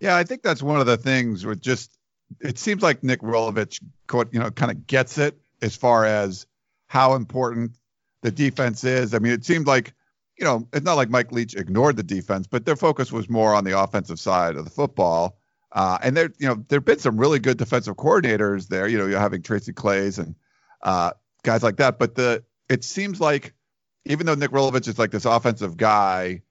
Yeah, 0.00 0.16
I 0.16 0.24
think 0.24 0.42
that's 0.42 0.62
one 0.62 0.80
of 0.80 0.86
the 0.86 0.98
things 0.98 1.46
with 1.46 1.62
just 1.62 1.96
it 2.40 2.58
seems 2.58 2.82
like 2.82 3.02
Nick 3.02 3.22
Rolovich, 3.22 3.80
you 4.32 4.38
know, 4.38 4.50
kind 4.50 4.70
of 4.70 4.86
gets 4.86 5.16
it 5.16 5.40
as 5.62 5.76
far 5.76 6.04
as 6.04 6.46
how 6.86 7.14
important 7.14 7.72
the 8.22 8.30
defense 8.30 8.84
is. 8.84 9.14
I 9.14 9.18
mean, 9.18 9.32
it 9.32 9.44
seemed 9.44 9.66
like, 9.66 9.94
you 10.38 10.44
know, 10.44 10.66
it's 10.72 10.84
not 10.84 10.94
like 10.94 11.10
Mike 11.10 11.32
Leach 11.32 11.54
ignored 11.54 11.96
the 11.96 12.02
defense, 12.02 12.46
but 12.46 12.64
their 12.64 12.76
focus 12.76 13.12
was 13.12 13.28
more 13.28 13.54
on 13.54 13.64
the 13.64 13.78
offensive 13.78 14.18
side 14.18 14.56
of 14.56 14.64
the 14.64 14.70
football. 14.70 15.38
Uh, 15.72 15.98
and 16.02 16.16
there, 16.16 16.32
you 16.38 16.48
know, 16.48 16.64
there've 16.68 16.84
been 16.84 16.98
some 16.98 17.16
really 17.16 17.38
good 17.38 17.56
defensive 17.56 17.96
coordinators 17.96 18.68
there. 18.68 18.88
You 18.88 18.98
know, 18.98 19.06
you're 19.06 19.20
having 19.20 19.42
Tracy 19.42 19.72
Claeys 19.72 20.18
and 20.18 20.34
uh, 20.82 21.12
guys 21.42 21.62
like 21.62 21.76
that. 21.76 21.98
But 21.98 22.16
the 22.16 22.42
it 22.68 22.84
seems 22.84 23.20
like 23.20 23.54
even 24.04 24.26
though 24.26 24.34
Nick 24.34 24.50
Rolovich 24.50 24.88
is 24.88 24.98
like 24.98 25.10
this 25.10 25.24
offensive 25.24 25.76
guy, 25.76 26.42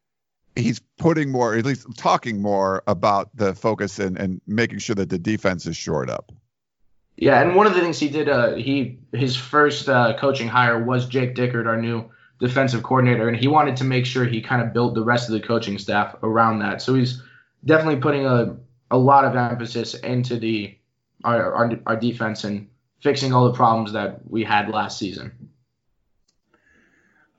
he's 0.55 0.79
putting 0.97 1.31
more, 1.31 1.55
at 1.55 1.65
least 1.65 1.87
talking 1.97 2.41
more 2.41 2.83
about 2.87 3.35
the 3.35 3.53
focus 3.53 3.99
and, 3.99 4.17
and 4.17 4.41
making 4.45 4.79
sure 4.79 4.95
that 4.95 5.09
the 5.09 5.17
defense 5.17 5.65
is 5.65 5.75
shored 5.75 6.09
up. 6.09 6.31
Yeah, 7.21 7.41
and 7.41 7.53
one 7.53 7.67
of 7.67 7.73
the 7.73 7.81
things 7.81 7.99
he 7.99 8.07
did, 8.07 8.29
uh, 8.29 8.55
he 8.55 8.97
his 9.11 9.35
first 9.35 9.89
uh, 9.89 10.15
coaching 10.17 10.47
hire 10.47 10.81
was 10.81 11.05
Jake 11.05 11.35
Dickert, 11.35 11.67
our 11.67 11.75
new 11.75 12.09
defensive 12.39 12.81
coordinator, 12.81 13.27
and 13.27 13.35
he 13.35 13.49
wanted 13.49 13.75
to 13.75 13.83
make 13.83 14.05
sure 14.05 14.23
he 14.23 14.39
kind 14.39 14.61
of 14.61 14.71
built 14.71 14.95
the 14.95 15.03
rest 15.03 15.27
of 15.27 15.33
the 15.33 15.45
coaching 15.45 15.77
staff 15.77 16.15
around 16.23 16.59
that. 16.59 16.81
So 16.81 16.95
he's 16.95 17.21
definitely 17.65 17.99
putting 17.99 18.25
a 18.25 18.55
a 18.89 18.97
lot 18.97 19.25
of 19.25 19.35
emphasis 19.35 19.95
into 19.95 20.39
the 20.39 20.77
our, 21.25 21.53
our, 21.53 21.71
our 21.85 21.97
defense 21.97 22.45
and 22.45 22.69
fixing 23.01 23.33
all 23.33 23.45
the 23.49 23.53
problems 23.53 23.91
that 23.91 24.21
we 24.29 24.45
had 24.45 24.69
last 24.69 24.97
season. 24.97 25.49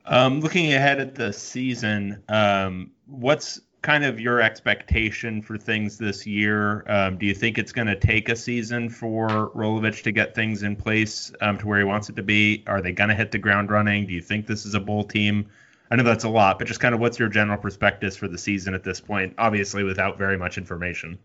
Um, 0.05 0.41
looking 0.41 0.73
ahead 0.73 0.99
at 0.99 1.15
the 1.15 1.33
season, 1.33 2.21
um, 2.29 2.91
what's 3.07 3.59
kind 3.81 4.05
of 4.05 4.19
your 4.19 4.41
expectation 4.41 5.41
for 5.41 5.57
things 5.57 5.97
this 5.97 6.27
year? 6.27 6.83
Um, 6.87 7.17
do 7.17 7.25
you 7.25 7.33
think 7.33 7.57
it's 7.57 7.71
going 7.71 7.87
to 7.87 7.95
take 7.95 8.29
a 8.29 8.35
season 8.35 8.89
for 8.89 9.51
Rolovich 9.55 10.03
to 10.03 10.11
get 10.11 10.35
things 10.35 10.63
in 10.63 10.75
place 10.75 11.33
um, 11.41 11.57
to 11.57 11.67
where 11.67 11.79
he 11.79 11.85
wants 11.85 12.09
it 12.09 12.15
to 12.17 12.23
be? 12.23 12.63
Are 12.67 12.81
they 12.81 12.91
going 12.91 13.09
to 13.09 13.15
hit 13.15 13.31
the 13.31 13.39
ground 13.39 13.71
running? 13.71 14.05
Do 14.05 14.13
you 14.13 14.21
think 14.21 14.45
this 14.45 14.65
is 14.65 14.75
a 14.75 14.79
bowl 14.79 15.03
team? 15.03 15.47
I 15.89 15.95
know 15.95 16.03
that's 16.03 16.23
a 16.23 16.29
lot, 16.29 16.57
but 16.57 16.67
just 16.67 16.79
kind 16.79 16.93
of 16.93 17.01
what's 17.01 17.19
your 17.19 17.27
general 17.27 17.57
perspectives 17.57 18.15
for 18.15 18.27
the 18.27 18.37
season 18.37 18.73
at 18.73 18.83
this 18.83 19.01
point? 19.01 19.33
Obviously, 19.37 19.83
without 19.83 20.17
very 20.17 20.37
much 20.37 20.57
information. 20.57 21.19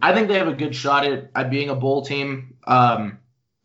I 0.00 0.14
think 0.14 0.28
they 0.28 0.38
have 0.38 0.48
a 0.48 0.54
good 0.54 0.74
shot 0.74 1.06
at, 1.06 1.30
at 1.34 1.50
being 1.50 1.70
a 1.70 1.74
bowl 1.74 2.02
team. 2.02 2.56
Um, 2.66 3.18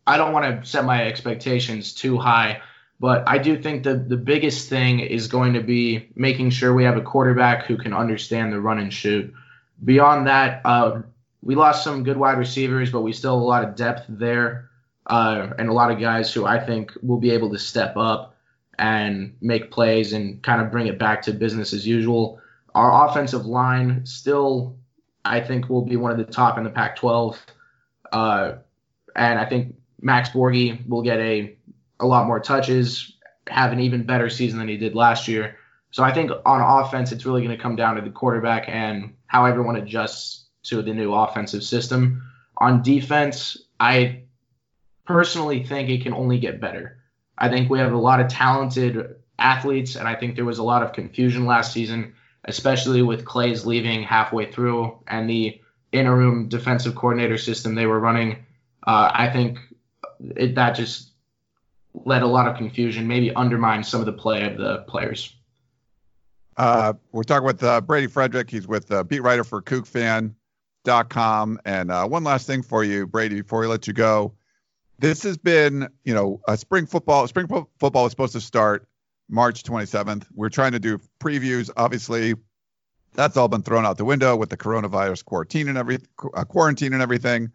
I 0.06 0.16
don't 0.16 0.32
want 0.32 0.62
to 0.62 0.68
set 0.68 0.84
my 0.84 1.06
expectations 1.06 1.92
too 1.92 2.16
high, 2.16 2.62
but 3.00 3.28
I 3.28 3.38
do 3.38 3.60
think 3.60 3.84
that 3.84 4.08
the 4.08 4.16
biggest 4.16 4.68
thing 4.68 5.00
is 5.00 5.28
going 5.28 5.54
to 5.54 5.60
be 5.60 6.08
making 6.16 6.50
sure 6.50 6.74
we 6.74 6.84
have 6.84 6.96
a 6.96 7.02
quarterback 7.02 7.66
who 7.66 7.76
can 7.76 7.94
understand 7.94 8.52
the 8.52 8.60
run 8.60 8.78
and 8.78 8.92
shoot. 8.92 9.32
Beyond 9.84 10.26
that, 10.26 10.60
uh, 10.64 11.02
we 11.42 11.54
lost 11.54 11.84
some 11.84 12.02
good 12.02 12.16
wide 12.16 12.38
receivers, 12.38 12.90
but 12.90 13.02
we 13.02 13.12
still 13.12 13.36
have 13.36 13.42
a 13.42 13.44
lot 13.44 13.64
of 13.64 13.76
depth 13.76 14.06
there, 14.08 14.70
uh, 15.06 15.50
and 15.58 15.68
a 15.68 15.72
lot 15.72 15.92
of 15.92 16.00
guys 16.00 16.32
who 16.32 16.44
I 16.44 16.58
think 16.58 16.92
will 17.02 17.18
be 17.18 17.30
able 17.30 17.50
to 17.50 17.58
step 17.58 17.96
up 17.96 18.34
and 18.78 19.36
make 19.40 19.70
plays 19.70 20.12
and 20.12 20.42
kind 20.42 20.60
of 20.60 20.72
bring 20.72 20.88
it 20.88 20.98
back 20.98 21.22
to 21.22 21.32
business 21.32 21.72
as 21.72 21.86
usual. 21.86 22.40
Our 22.74 23.08
offensive 23.08 23.46
line 23.46 24.04
still, 24.06 24.76
I 25.24 25.40
think, 25.40 25.68
will 25.68 25.82
be 25.82 25.96
one 25.96 26.10
of 26.10 26.18
the 26.18 26.24
top 26.24 26.58
in 26.58 26.64
the 26.64 26.70
Pac-12, 26.70 27.36
uh, 28.10 28.52
and 29.14 29.38
I 29.38 29.44
think 29.44 29.76
Max 30.00 30.30
Borghi 30.30 30.86
will 30.88 31.02
get 31.02 31.18
a 31.18 31.57
a 32.00 32.06
lot 32.06 32.26
more 32.26 32.40
touches, 32.40 33.12
have 33.48 33.72
an 33.72 33.80
even 33.80 34.04
better 34.04 34.28
season 34.28 34.58
than 34.58 34.68
he 34.68 34.76
did 34.76 34.94
last 34.94 35.28
year. 35.28 35.56
So 35.90 36.02
I 36.02 36.12
think 36.12 36.30
on 36.44 36.84
offense, 36.84 37.12
it's 37.12 37.24
really 37.24 37.42
going 37.42 37.56
to 37.56 37.62
come 37.62 37.76
down 37.76 37.96
to 37.96 38.02
the 38.02 38.10
quarterback 38.10 38.68
and 38.68 39.14
how 39.26 39.46
everyone 39.46 39.76
adjusts 39.76 40.46
to 40.64 40.82
the 40.82 40.92
new 40.92 41.14
offensive 41.14 41.62
system. 41.62 42.22
On 42.58 42.82
defense, 42.82 43.56
I 43.80 44.24
personally 45.06 45.64
think 45.64 45.88
it 45.88 46.02
can 46.02 46.12
only 46.12 46.38
get 46.38 46.60
better. 46.60 46.98
I 47.36 47.48
think 47.48 47.70
we 47.70 47.78
have 47.78 47.92
a 47.92 47.98
lot 47.98 48.20
of 48.20 48.28
talented 48.28 49.16
athletes, 49.38 49.96
and 49.96 50.06
I 50.06 50.14
think 50.14 50.34
there 50.34 50.44
was 50.44 50.58
a 50.58 50.64
lot 50.64 50.82
of 50.82 50.92
confusion 50.92 51.46
last 51.46 51.72
season, 51.72 52.14
especially 52.44 53.02
with 53.02 53.24
Claeys 53.24 53.64
leaving 53.64 54.02
halfway 54.02 54.50
through 54.50 54.98
and 55.06 55.30
the 55.30 55.60
interim 55.92 56.48
defensive 56.48 56.94
coordinator 56.94 57.38
system 57.38 57.74
they 57.74 57.86
were 57.86 58.00
running. 58.00 58.44
Uh, 58.86 59.10
I 59.14 59.30
think 59.30 59.58
it, 60.36 60.56
that 60.56 60.72
just 60.72 61.07
led 61.94 62.22
a 62.22 62.26
lot 62.26 62.48
of 62.48 62.56
confusion, 62.56 63.06
maybe 63.06 63.34
undermined 63.34 63.86
some 63.86 64.00
of 64.00 64.06
the 64.06 64.12
play 64.12 64.44
of 64.44 64.56
the 64.58 64.78
players. 64.88 65.34
Uh, 66.56 66.92
we're 67.12 67.22
talking 67.22 67.46
with 67.46 67.62
uh, 67.62 67.80
Brady 67.80 68.08
Frederick. 68.08 68.50
He's 68.50 68.66
with 68.66 68.90
uh, 68.90 69.04
beat 69.04 69.20
writer 69.20 69.44
for 69.44 69.62
CougFan.com. 69.62 71.60
And 71.64 71.90
uh, 71.90 72.06
one 72.06 72.24
last 72.24 72.46
thing 72.46 72.62
for 72.62 72.82
you, 72.82 73.06
Brady, 73.06 73.42
before 73.42 73.60
we 73.60 73.66
let 73.68 73.86
you 73.86 73.92
go. 73.92 74.34
This 74.98 75.22
has 75.22 75.38
been, 75.38 75.88
you 76.04 76.12
know, 76.12 76.40
a 76.48 76.56
spring 76.56 76.86
football. 76.86 77.28
Spring 77.28 77.46
fo- 77.46 77.68
football 77.78 78.02
was 78.02 78.10
supposed 78.10 78.32
to 78.32 78.40
start 78.40 78.88
March 79.28 79.62
27th. 79.62 80.26
We're 80.34 80.48
trying 80.48 80.72
to 80.72 80.80
do 80.80 80.98
previews. 81.20 81.70
Obviously, 81.76 82.34
that's 83.14 83.36
all 83.36 83.46
been 83.46 83.62
thrown 83.62 83.86
out 83.86 83.96
the 83.96 84.04
window 84.04 84.34
with 84.34 84.50
the 84.50 84.56
coronavirus 84.56 85.24
quarantine 85.24 85.68
and 85.68 85.78
every 85.78 85.98
uh, 86.34 86.44
quarantine 86.44 86.92
and 86.92 87.02
everything. 87.02 87.52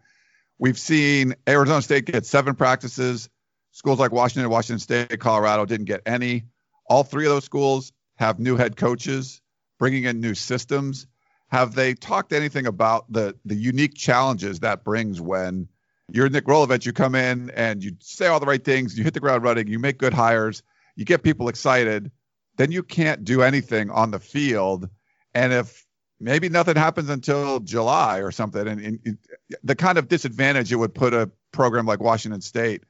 We've 0.58 0.78
seen 0.78 1.34
Arizona 1.46 1.82
State 1.82 2.06
get 2.06 2.24
seven 2.24 2.54
practices. 2.54 3.28
Schools 3.74 3.98
like 3.98 4.12
Washington, 4.12 4.48
Washington 4.50 4.78
State, 4.78 5.18
Colorado 5.18 5.66
didn't 5.66 5.86
get 5.86 6.00
any. 6.06 6.44
All 6.86 7.02
three 7.02 7.26
of 7.26 7.32
those 7.32 7.44
schools 7.44 7.92
have 8.14 8.38
new 8.38 8.56
head 8.56 8.76
coaches, 8.76 9.40
bringing 9.80 10.04
in 10.04 10.20
new 10.20 10.36
systems. 10.36 11.08
Have 11.48 11.74
they 11.74 11.94
talked 11.94 12.32
anything 12.32 12.66
about 12.66 13.12
the 13.12 13.34
the 13.44 13.56
unique 13.56 13.94
challenges 13.96 14.60
that 14.60 14.84
brings 14.84 15.20
when 15.20 15.66
you're 16.12 16.28
Nick 16.28 16.44
Rolovich, 16.44 16.86
you 16.86 16.92
come 16.92 17.16
in 17.16 17.50
and 17.50 17.82
you 17.82 17.96
say 17.98 18.28
all 18.28 18.38
the 18.38 18.46
right 18.46 18.64
things, 18.64 18.96
you 18.96 19.02
hit 19.02 19.12
the 19.12 19.18
ground 19.18 19.42
running, 19.42 19.66
you 19.66 19.80
make 19.80 19.98
good 19.98 20.14
hires, 20.14 20.62
you 20.94 21.04
get 21.04 21.24
people 21.24 21.48
excited, 21.48 22.12
then 22.56 22.70
you 22.70 22.84
can't 22.84 23.24
do 23.24 23.42
anything 23.42 23.90
on 23.90 24.12
the 24.12 24.20
field. 24.20 24.88
And 25.34 25.52
if 25.52 25.84
maybe 26.20 26.48
nothing 26.48 26.76
happens 26.76 27.10
until 27.10 27.58
July 27.58 28.18
or 28.18 28.30
something, 28.30 28.68
and, 28.68 28.80
and 28.80 29.18
the 29.64 29.74
kind 29.74 29.98
of 29.98 30.06
disadvantage 30.06 30.70
it 30.70 30.76
would 30.76 30.94
put 30.94 31.12
a 31.12 31.28
program 31.50 31.86
like 31.86 31.98
Washington 31.98 32.40
State, 32.40 32.84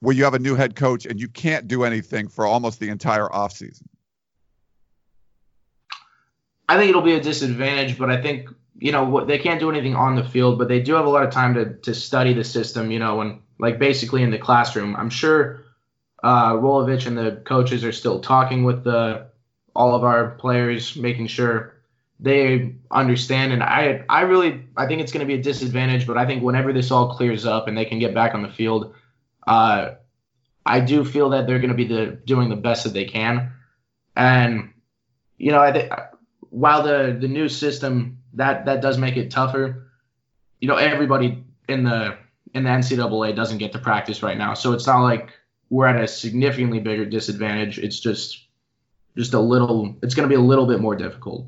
where 0.00 0.14
you 0.14 0.24
have 0.24 0.34
a 0.34 0.38
new 0.38 0.54
head 0.54 0.76
coach 0.76 1.06
and 1.06 1.20
you 1.20 1.28
can't 1.28 1.68
do 1.68 1.84
anything 1.84 2.28
for 2.28 2.46
almost 2.46 2.80
the 2.80 2.88
entire 2.88 3.28
offseason. 3.28 3.86
I 6.68 6.76
think 6.76 6.90
it'll 6.90 7.02
be 7.02 7.14
a 7.14 7.20
disadvantage, 7.20 7.98
but 7.98 8.10
I 8.10 8.20
think 8.20 8.48
you 8.78 8.92
know 8.92 9.24
they 9.24 9.38
can't 9.38 9.58
do 9.58 9.70
anything 9.70 9.96
on 9.96 10.14
the 10.14 10.24
field, 10.24 10.58
but 10.58 10.68
they 10.68 10.80
do 10.80 10.94
have 10.94 11.06
a 11.06 11.10
lot 11.10 11.24
of 11.24 11.30
time 11.30 11.54
to 11.54 11.74
to 11.74 11.94
study 11.94 12.34
the 12.34 12.44
system. 12.44 12.90
You 12.90 12.98
know, 12.98 13.20
and 13.20 13.40
like 13.58 13.78
basically 13.78 14.22
in 14.22 14.30
the 14.30 14.38
classroom. 14.38 14.94
I'm 14.96 15.10
sure 15.10 15.64
uh, 16.22 16.52
Rolovich 16.54 17.06
and 17.06 17.16
the 17.16 17.42
coaches 17.44 17.84
are 17.84 17.92
still 17.92 18.20
talking 18.20 18.64
with 18.64 18.84
the 18.84 19.26
all 19.74 19.94
of 19.94 20.04
our 20.04 20.32
players, 20.32 20.96
making 20.96 21.28
sure 21.28 21.74
they 22.20 22.74
understand. 22.90 23.52
And 23.52 23.62
I 23.62 24.04
I 24.08 24.22
really 24.22 24.64
I 24.76 24.86
think 24.86 25.00
it's 25.00 25.12
going 25.12 25.26
to 25.26 25.26
be 25.26 25.40
a 25.40 25.42
disadvantage, 25.42 26.06
but 26.06 26.18
I 26.18 26.26
think 26.26 26.42
whenever 26.42 26.72
this 26.72 26.90
all 26.90 27.14
clears 27.14 27.46
up 27.46 27.68
and 27.68 27.76
they 27.76 27.84
can 27.84 27.98
get 27.98 28.14
back 28.14 28.34
on 28.34 28.42
the 28.42 28.50
field, 28.50 28.94
uh, 29.48 29.94
I 30.66 30.80
do 30.80 31.04
feel 31.06 31.30
that 31.30 31.46
they're 31.46 31.58
going 31.58 31.70
to 31.70 31.74
be 31.74 31.86
the 31.86 32.20
doing 32.26 32.50
the 32.50 32.56
best 32.56 32.84
that 32.84 32.92
they 32.92 33.06
can. 33.06 33.52
And 34.14 34.74
you 35.38 35.52
know, 35.52 35.60
I 35.60 35.72
think 35.72 35.90
while 36.50 36.82
the 36.82 37.16
the 37.18 37.28
new 37.28 37.48
system 37.48 38.18
that 38.34 38.66
that 38.66 38.82
does 38.82 38.98
make 38.98 39.16
it 39.16 39.30
tougher, 39.30 39.90
you 40.60 40.68
know, 40.68 40.76
everybody 40.76 41.44
in 41.66 41.84
the 41.84 42.18
in 42.52 42.64
the 42.64 42.70
NCAA 42.70 43.34
doesn't 43.34 43.58
get 43.58 43.72
to 43.72 43.78
practice 43.78 44.22
right 44.22 44.36
now, 44.36 44.52
so 44.52 44.74
it's 44.74 44.86
not 44.86 45.02
like 45.02 45.30
we're 45.70 45.86
at 45.86 46.02
a 46.02 46.06
significantly 46.06 46.80
bigger 46.80 47.06
disadvantage. 47.06 47.78
It's 47.78 47.98
just 47.98 48.46
just 49.16 49.32
a 49.32 49.40
little. 49.40 49.96
It's 50.02 50.14
going 50.14 50.28
to 50.28 50.32
be 50.32 50.38
a 50.38 50.44
little 50.44 50.66
bit 50.66 50.80
more 50.80 50.94
difficult. 50.94 51.46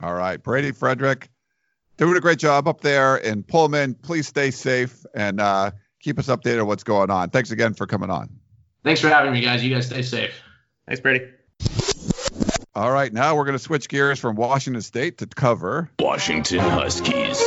All 0.00 0.14
right, 0.14 0.40
Brady 0.40 0.70
Frederick, 0.70 1.28
doing 1.96 2.16
a 2.16 2.20
great 2.20 2.38
job 2.38 2.68
up 2.68 2.82
there 2.82 3.16
in 3.16 3.42
Pullman. 3.42 3.94
Please 3.94 4.28
stay 4.28 4.52
safe 4.52 5.04
and 5.14 5.40
uh, 5.40 5.72
keep 6.04 6.18
us 6.18 6.26
updated 6.26 6.60
on 6.60 6.66
what's 6.66 6.84
going 6.84 7.10
on. 7.10 7.30
Thanks 7.30 7.50
again 7.50 7.72
for 7.72 7.86
coming 7.86 8.10
on. 8.10 8.28
Thanks 8.84 9.00
for 9.00 9.08
having 9.08 9.32
me, 9.32 9.40
guys. 9.40 9.64
You 9.64 9.74
guys 9.74 9.86
stay 9.86 10.02
safe. 10.02 10.38
Thanks, 10.86 11.00
Brady. 11.00 11.30
All 12.74 12.92
right, 12.92 13.12
now 13.12 13.36
we're 13.36 13.44
going 13.44 13.56
to 13.56 13.62
switch 13.62 13.88
gears 13.88 14.18
from 14.18 14.36
Washington 14.36 14.82
State 14.82 15.18
to 15.18 15.26
cover 15.26 15.90
Washington 15.98 16.58
Huskies. 16.58 17.40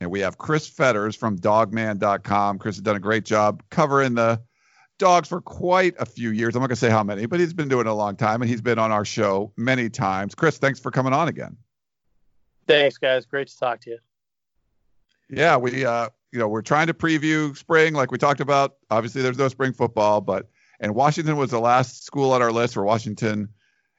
And 0.00 0.10
we 0.10 0.20
have 0.20 0.36
Chris 0.36 0.66
Fetters 0.66 1.14
from 1.14 1.38
Dawgman.com. 1.38 2.58
Chris 2.58 2.76
has 2.76 2.82
done 2.82 2.96
a 2.96 3.00
great 3.00 3.24
job 3.24 3.62
covering 3.70 4.14
the 4.14 4.42
dogs 4.98 5.28
for 5.28 5.40
quite 5.40 5.94
a 5.98 6.06
few 6.06 6.30
years. 6.30 6.56
I'm 6.56 6.60
not 6.60 6.68
going 6.68 6.76
to 6.76 6.80
say 6.80 6.90
how 6.90 7.04
many, 7.04 7.26
but 7.26 7.38
he's 7.38 7.52
been 7.52 7.68
doing 7.68 7.86
it 7.86 7.90
a 7.90 7.94
long 7.94 8.16
time 8.16 8.42
and 8.42 8.50
he's 8.50 8.60
been 8.62 8.78
on 8.78 8.90
our 8.90 9.04
show 9.04 9.52
many 9.56 9.88
times. 9.90 10.34
Chris, 10.34 10.58
thanks 10.58 10.80
for 10.80 10.90
coming 10.90 11.12
on 11.12 11.28
again. 11.28 11.56
Thanks, 12.66 12.98
guys. 12.98 13.26
Great 13.26 13.48
to 13.48 13.58
talk 13.58 13.80
to 13.82 13.90
you. 13.90 13.98
Yeah, 15.30 15.56
we 15.56 15.84
uh, 15.84 16.08
you 16.34 16.40
know, 16.40 16.48
we're 16.48 16.62
trying 16.62 16.88
to 16.88 16.94
preview 16.94 17.56
spring 17.56 17.94
like 17.94 18.10
we 18.10 18.18
talked 18.18 18.40
about. 18.40 18.74
Obviously 18.90 19.22
there's 19.22 19.38
no 19.38 19.46
spring 19.46 19.72
football, 19.72 20.20
but 20.20 20.48
and 20.80 20.92
Washington 20.92 21.36
was 21.36 21.50
the 21.50 21.60
last 21.60 22.04
school 22.04 22.32
on 22.32 22.42
our 22.42 22.50
list 22.50 22.74
for 22.74 22.82
Washington 22.82 23.48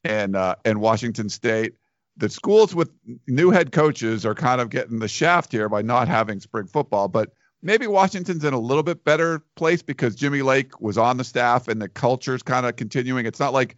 and 0.04 0.36
uh, 0.36 0.56
and 0.66 0.82
Washington 0.82 1.30
State. 1.30 1.76
The 2.18 2.30
schools 2.30 2.76
with 2.76 2.92
new 3.26 3.52
head 3.52 3.72
coaches 3.72 4.26
are 4.26 4.36
kind 4.36 4.60
of 4.60 4.70
getting 4.70 5.00
the 5.00 5.08
shaft 5.08 5.54
here 5.54 5.70
by 5.70 5.82
not 5.82 6.10
having 6.10 6.42
spring 6.42 6.68
football, 6.68 7.08
but 7.08 7.32
maybe 7.62 7.88
Washington's 7.88 8.44
in 8.44 8.54
a 8.54 8.60
little 8.60 8.84
bit 8.84 9.06
better 9.06 9.42
place 9.56 9.82
because 9.82 10.14
Jimmy 10.14 10.42
Lake 10.42 10.82
was 10.82 10.98
on 10.98 11.16
the 11.16 11.24
staff 11.24 11.70
and 11.70 11.82
the 11.82 11.88
culture's 11.88 12.44
kind 12.44 12.66
of 12.66 12.76
continuing. 12.76 13.26
It's 13.26 13.40
not 13.40 13.54
like 13.54 13.78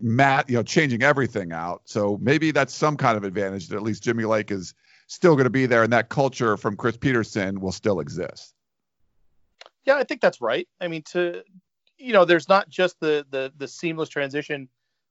Matt, 0.00 0.48
you 0.48 0.56
know, 0.56 0.62
changing 0.62 1.02
everything 1.02 1.52
out. 1.52 1.82
So 1.84 2.18
maybe 2.22 2.50
that's 2.50 2.72
some 2.72 2.96
kind 2.96 3.18
of 3.18 3.24
advantage 3.24 3.68
that 3.68 3.76
at 3.76 3.82
least 3.82 4.02
Jimmy 4.02 4.24
Lake 4.24 4.50
is 4.50 4.74
still 5.06 5.34
going 5.34 5.44
to 5.44 5.50
be 5.50 5.66
there 5.66 5.82
and 5.82 5.92
that 5.92 6.08
culture 6.08 6.56
from 6.56 6.76
Chris 6.76 6.96
Petersen 6.96 7.60
will 7.60 7.72
still 7.72 8.00
exist. 8.00 8.54
Yeah, 9.84 9.96
I 9.96 10.04
think 10.04 10.20
that's 10.20 10.40
right. 10.40 10.66
I 10.80 10.88
mean, 10.88 11.02
to 11.12 11.42
you 11.98 12.12
know, 12.12 12.24
there's 12.24 12.48
not 12.48 12.68
just 12.68 12.98
the 13.00 13.26
the 13.30 13.52
the 13.56 13.68
seamless 13.68 14.08
transition 14.08 14.68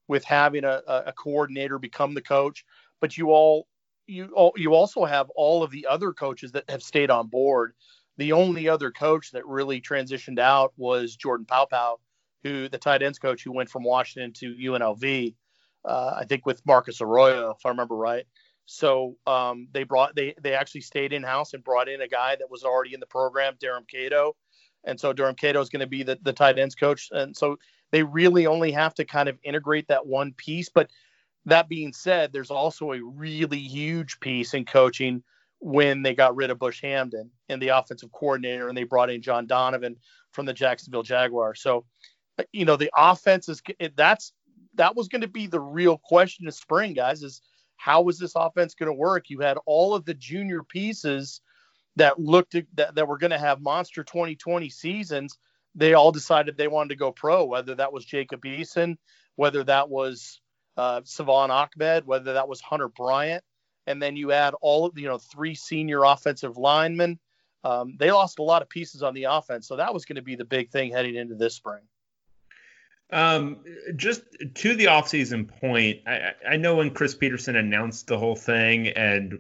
with 0.07 0.23
having 0.23 0.63
a, 0.63 0.81
a 0.87 1.13
coordinator 1.13 1.79
become 1.79 2.13
the 2.13 2.21
coach, 2.21 2.65
but 2.99 3.17
you 3.17 3.29
all 3.29 3.67
you 4.07 4.27
all 4.35 4.53
you 4.55 4.73
also 4.73 5.05
have 5.05 5.29
all 5.35 5.63
of 5.63 5.71
the 5.71 5.87
other 5.89 6.11
coaches 6.11 6.51
that 6.53 6.69
have 6.69 6.83
stayed 6.83 7.09
on 7.09 7.27
board. 7.27 7.73
The 8.17 8.33
only 8.33 8.69
other 8.69 8.91
coach 8.91 9.31
that 9.31 9.45
really 9.45 9.81
transitioned 9.81 10.39
out 10.39 10.73
was 10.77 11.15
Jordan 11.15 11.47
Paopao, 11.49 11.95
who 12.43 12.69
the 12.69 12.77
tight 12.77 13.01
ends 13.01 13.17
coach 13.17 13.43
who 13.43 13.51
went 13.51 13.69
from 13.69 13.83
Washington 13.83 14.33
to 14.33 14.55
UNLV, 14.55 15.33
uh, 15.85 16.13
I 16.17 16.25
think 16.25 16.45
with 16.45 16.65
Marcus 16.65 17.01
Arroyo, 17.01 17.51
if 17.51 17.65
I 17.65 17.69
remember 17.69 17.95
right. 17.95 18.25
So 18.66 19.18
um, 19.28 19.68
they 19.72 19.84
brought 19.84 20.16
they 20.16 20.36
they 20.41 20.53
actually 20.53 20.82
stayed 20.82 21.14
in 21.14 21.24
house 21.24 21.53
and 21.53 21.64
brought 21.64 21.89
in 21.89 22.01
a 22.01 22.07
guy 22.07 22.36
that 22.38 22.49
was 22.49 22.64
already 22.64 22.93
in 22.93 22.99
the 22.99 23.05
program, 23.05 23.55
Derham 23.59 23.86
Cato, 23.89 24.36
and 24.84 24.99
so 24.99 25.14
Derham 25.14 25.36
Cato 25.36 25.61
is 25.61 25.70
going 25.70 25.82
to 25.82 25.88
be 25.88 26.03
the, 26.03 26.18
the 26.22 26.34
tight 26.34 26.59
ends 26.59 26.76
coach. 26.76 27.09
And 27.11 27.36
so 27.36 27.57
they 27.91 28.03
really 28.03 28.47
only 28.47 28.72
have 28.72 28.93
to 28.95 29.05
kind 29.05 29.30
of 29.30 29.38
integrate 29.43 29.88
that 29.88 30.05
one 30.05 30.34
piece. 30.34 30.70
But 30.70 30.89
that 31.45 31.70
being 31.70 31.93
said, 31.93 32.32
there's 32.32 32.51
also 32.51 32.93
a 32.93 33.03
really 33.03 33.59
huge 33.59 34.20
piece 34.20 34.53
in 34.53 34.66
coaching 34.66 35.24
when 35.59 36.01
they 36.01 36.14
got 36.14 36.36
rid 36.36 36.49
of 36.49 36.59
Bush 36.59 36.84
Hamdan 36.84 37.30
and 37.47 37.61
the 37.61 37.70
offensive 37.70 38.11
coordinator 38.11 38.68
and 38.68 38.78
they 38.78 38.84
brought 38.84 39.09
in 39.09 39.22
John 39.22 39.47
Donovan 39.47 39.95
from 40.32 40.45
the 40.45 40.53
Jacksonville 40.53 41.03
Jaguars. 41.03 41.61
So, 41.61 41.86
you 42.51 42.66
know, 42.66 42.76
the 42.76 42.91
offense 42.97 43.47
is 43.47 43.61
that's 43.95 44.34
that 44.76 44.95
was 44.95 45.07
going 45.07 45.22
to 45.22 45.28
be 45.28 45.47
the 45.47 45.59
real 45.59 45.97
question 45.97 46.47
of 46.47 46.53
spring, 46.55 46.93
guys, 46.93 47.24
is 47.24 47.41
how 47.84 48.01
was 48.01 48.17
this 48.17 48.34
offense 48.36 48.75
going 48.75 48.88
to 48.88 48.93
work? 48.93 49.29
You 49.29 49.39
had 49.39 49.57
all 49.65 49.93
of 49.93 50.05
the 50.05 50.13
junior 50.13 50.63
pieces– 50.63 51.41
that 51.95 52.19
looked 52.19 52.55
at, 52.55 52.65
that, 52.75 52.95
that 52.95 53.07
were 53.07 53.17
going 53.17 53.31
to 53.31 53.39
have 53.39 53.61
monster 53.61 54.03
2020 54.03 54.69
seasons, 54.69 55.38
they 55.75 55.93
all 55.93 56.11
decided 56.11 56.57
they 56.57 56.67
wanted 56.67 56.89
to 56.89 56.95
go 56.95 57.11
pro, 57.11 57.45
whether 57.45 57.75
that 57.75 57.93
was 57.93 58.05
Jacob 58.05 58.43
Eason, 58.43 58.97
whether 59.36 59.63
that 59.63 59.89
was 59.89 60.41
uh, 60.77 61.01
Salvon 61.03 61.51
Ahmed, 61.51 62.05
whether 62.05 62.34
that 62.34 62.47
was 62.47 62.61
Hunter 62.61 62.89
Bryant. 62.89 63.43
and 63.86 64.01
then 64.01 64.15
you 64.15 64.31
add 64.31 64.53
all 64.61 64.86
of 64.86 64.97
you 64.97 65.07
know 65.07 65.17
three 65.17 65.55
senior 65.55 66.03
offensive 66.03 66.57
linemen. 66.57 67.19
Um, 67.63 67.95
they 67.97 68.11
lost 68.11 68.39
a 68.39 68.43
lot 68.43 68.61
of 68.61 68.69
pieces 68.69 69.03
on 69.03 69.13
the 69.13 69.25
offense, 69.25 69.67
so 69.67 69.77
that 69.77 69.93
was 69.93 70.05
going 70.05 70.17
to 70.17 70.21
be 70.21 70.36
the 70.36 70.45
big 70.45 70.69
thing 70.69 70.91
heading 70.91 71.15
into 71.15 71.36
this 71.36 71.55
spring. 71.55 71.81
Um, 73.11 73.59
just 73.95 74.23
to 74.55 74.75
the 74.75 74.85
offseason 74.85 75.47
point, 75.47 76.01
I, 76.07 76.31
I 76.49 76.57
know 76.57 76.75
when 76.75 76.91
Chris 76.91 77.13
Petersen 77.13 77.55
announced 77.55 78.07
the 78.07 78.17
whole 78.17 78.35
thing, 78.35 78.87
and 78.87 79.37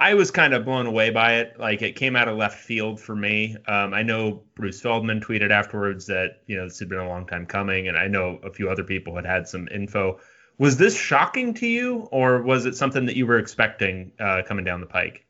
I 0.00 0.14
was 0.14 0.30
kind 0.30 0.54
of 0.54 0.64
blown 0.64 0.86
away 0.86 1.10
by 1.10 1.34
it. 1.40 1.58
Like 1.58 1.82
it 1.82 1.96
came 1.96 2.16
out 2.16 2.26
of 2.26 2.36
left 2.36 2.58
field 2.58 3.00
for 3.00 3.14
me. 3.14 3.56
Um, 3.66 3.92
I 3.92 4.02
know 4.02 4.44
Bruce 4.54 4.80
Feldman 4.80 5.20
tweeted 5.20 5.50
afterwards 5.50 6.06
that 6.06 6.42
you 6.46 6.56
know 6.56 6.64
this 6.64 6.78
had 6.78 6.88
been 6.88 7.00
a 7.00 7.08
long 7.08 7.26
time 7.26 7.44
coming, 7.44 7.86
and 7.86 7.98
I 7.98 8.06
know 8.06 8.40
a 8.42 8.50
few 8.50 8.70
other 8.70 8.84
people 8.84 9.16
had 9.16 9.26
had 9.26 9.46
some 9.46 9.68
info. 9.68 10.18
Was 10.56 10.76
this 10.76 10.96
shocking 10.96 11.54
to 11.54 11.66
you, 11.66 12.08
or 12.12 12.42
was 12.42 12.66
it 12.66 12.76
something 12.76 13.06
that 13.06 13.16
you 13.16 13.26
were 13.26 13.38
expecting 13.38 14.12
uh, 14.18 14.42
coming 14.46 14.64
down 14.64 14.80
the 14.80 14.86
pike? 14.86 15.26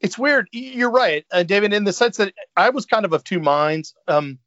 It's 0.00 0.18
weird. 0.18 0.48
You're 0.50 0.90
right, 0.90 1.24
uh, 1.30 1.44
David, 1.44 1.72
in 1.72 1.84
the 1.84 1.92
sense 1.92 2.16
that 2.16 2.32
I 2.56 2.70
was 2.70 2.86
kind 2.86 3.04
of 3.04 3.12
of 3.12 3.24
two 3.24 3.40
minds. 3.40 3.94
Um, 4.06 4.38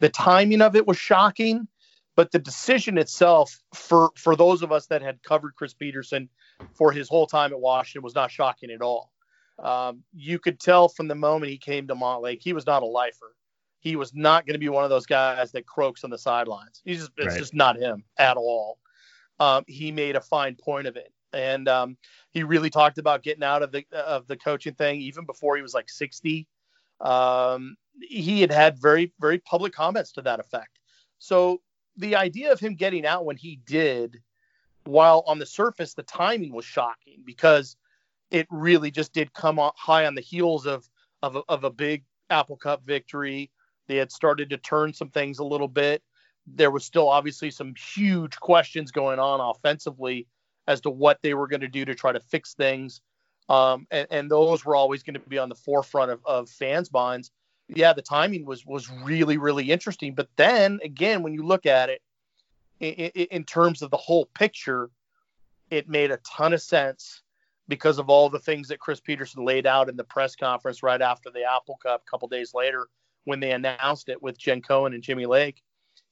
the 0.00 0.08
timing 0.08 0.60
of 0.62 0.76
it 0.76 0.86
was 0.86 0.96
shocking, 0.98 1.68
but 2.16 2.32
the 2.32 2.38
decision 2.38 2.98
itself, 2.98 3.58
for 3.74 4.10
for 4.16 4.36
those 4.36 4.62
of 4.62 4.72
us 4.72 4.86
that 4.86 5.02
had 5.02 5.22
covered 5.22 5.54
Chris 5.54 5.74
Petersen 5.74 6.28
for 6.74 6.92
his 6.92 7.08
whole 7.08 7.26
time 7.26 7.52
at 7.52 7.60
Washington, 7.60 8.02
was 8.02 8.14
not 8.14 8.30
shocking 8.30 8.70
at 8.70 8.82
all. 8.82 9.12
Um, 9.58 10.04
you 10.14 10.38
could 10.38 10.60
tell 10.60 10.88
from 10.88 11.08
the 11.08 11.14
moment 11.14 11.50
he 11.50 11.58
came 11.58 11.88
to 11.88 11.94
Montlake, 11.94 12.42
he 12.42 12.52
was 12.52 12.66
not 12.66 12.82
a 12.82 12.86
lifer. 12.86 13.34
He 13.80 13.96
was 13.96 14.14
not 14.14 14.46
going 14.46 14.54
to 14.54 14.60
be 14.60 14.68
one 14.68 14.84
of 14.84 14.90
those 14.90 15.06
guys 15.06 15.52
that 15.52 15.66
croaks 15.66 16.04
on 16.04 16.10
the 16.10 16.18
sidelines. 16.18 16.80
He's 16.84 16.98
just, 16.98 17.12
it's 17.16 17.26
Right. 17.26 17.38
just 17.38 17.54
not 17.54 17.76
him 17.76 18.04
at 18.18 18.36
all. 18.36 18.78
Um, 19.40 19.64
he 19.66 19.92
made 19.92 20.16
a 20.16 20.20
fine 20.20 20.56
point 20.56 20.86
of 20.88 20.96
it, 20.96 21.12
and 21.32 21.68
um, 21.68 21.96
he 22.32 22.42
really 22.42 22.70
talked 22.70 22.98
about 22.98 23.22
getting 23.22 23.44
out 23.44 23.62
of 23.62 23.70
the 23.70 23.84
of 23.92 24.26
the 24.26 24.36
coaching 24.36 24.74
thing 24.74 25.00
even 25.00 25.26
before 25.26 25.56
he 25.56 25.62
was 25.62 25.74
like 25.74 25.88
60. 25.88 26.46
Um, 27.00 27.76
he 28.00 28.40
had 28.40 28.52
had 28.52 28.80
very 28.80 29.12
very 29.20 29.38
public 29.38 29.72
comments 29.72 30.12
to 30.12 30.22
that 30.22 30.40
effect. 30.40 30.78
So 31.18 31.60
the 31.96 32.16
idea 32.16 32.52
of 32.52 32.60
him 32.60 32.74
getting 32.74 33.04
out 33.04 33.24
when 33.24 33.36
he 33.36 33.60
did, 33.66 34.18
while 34.84 35.24
on 35.26 35.38
the 35.38 35.46
surface 35.46 35.94
the 35.94 36.02
timing 36.04 36.52
was 36.52 36.64
shocking 36.64 37.22
because 37.24 37.76
it 38.30 38.46
really 38.50 38.90
just 38.90 39.12
did 39.12 39.32
come 39.32 39.58
on 39.58 39.72
high 39.76 40.06
on 40.06 40.14
the 40.14 40.20
heels 40.20 40.66
of 40.66 40.88
of 41.22 41.36
a, 41.36 41.42
of 41.48 41.64
a 41.64 41.70
big 41.70 42.04
Apple 42.30 42.56
Cup 42.56 42.84
victory. 42.84 43.50
They 43.86 43.96
had 43.96 44.12
started 44.12 44.50
to 44.50 44.58
turn 44.58 44.92
some 44.92 45.10
things 45.10 45.38
a 45.38 45.44
little 45.44 45.68
bit. 45.68 46.02
There 46.46 46.70
was 46.70 46.84
still 46.84 47.08
obviously 47.08 47.50
some 47.50 47.74
huge 47.74 48.38
questions 48.38 48.90
going 48.90 49.18
on 49.18 49.40
offensively 49.40 50.26
as 50.66 50.80
to 50.82 50.90
what 50.90 51.18
they 51.22 51.34
were 51.34 51.48
going 51.48 51.62
to 51.62 51.68
do 51.68 51.84
to 51.84 51.94
try 51.94 52.12
to 52.12 52.20
fix 52.20 52.54
things. 52.54 53.00
Um, 53.48 53.86
and, 53.90 54.06
and 54.10 54.30
those 54.30 54.64
were 54.64 54.76
always 54.76 55.02
going 55.02 55.14
to 55.14 55.20
be 55.20 55.38
on 55.38 55.48
the 55.48 55.54
forefront 55.54 56.10
of, 56.10 56.20
of 56.26 56.50
fans' 56.50 56.92
minds. 56.92 57.30
Yeah, 57.68 57.92
the 57.92 58.02
timing 58.02 58.46
was 58.46 58.64
was 58.64 58.90
really 58.90 59.36
really 59.36 59.70
interesting. 59.70 60.14
But 60.14 60.28
then 60.36 60.80
again, 60.82 61.22
when 61.22 61.34
you 61.34 61.42
look 61.42 61.66
at 61.66 61.90
it 61.90 62.02
in, 62.80 63.26
in, 63.30 63.44
terms 63.44 63.82
of 63.82 63.90
the 63.90 63.96
whole 63.96 64.26
picture, 64.34 64.90
it 65.70 65.88
made 65.88 66.10
a 66.10 66.18
ton 66.18 66.52
of 66.52 66.62
sense 66.62 67.22
because 67.68 67.98
of 67.98 68.08
all 68.08 68.30
the 68.30 68.38
things 68.38 68.68
that 68.68 68.80
Chris 68.80 69.00
Petersen 69.00 69.44
laid 69.44 69.66
out 69.66 69.88
in 69.88 69.96
the 69.96 70.04
press 70.04 70.34
conference 70.34 70.82
right 70.82 71.02
after 71.02 71.30
the 71.30 71.44
Apple 71.44 71.78
Cup, 71.82 72.02
a 72.06 72.10
couple 72.10 72.28
days 72.28 72.54
later 72.54 72.88
when 73.24 73.40
they 73.40 73.50
announced 73.50 74.08
it 74.08 74.22
with 74.22 74.38
Jen 74.38 74.62
Cohen 74.62 74.94
and 74.94 75.02
Jimmy 75.02 75.26
Lake. 75.26 75.62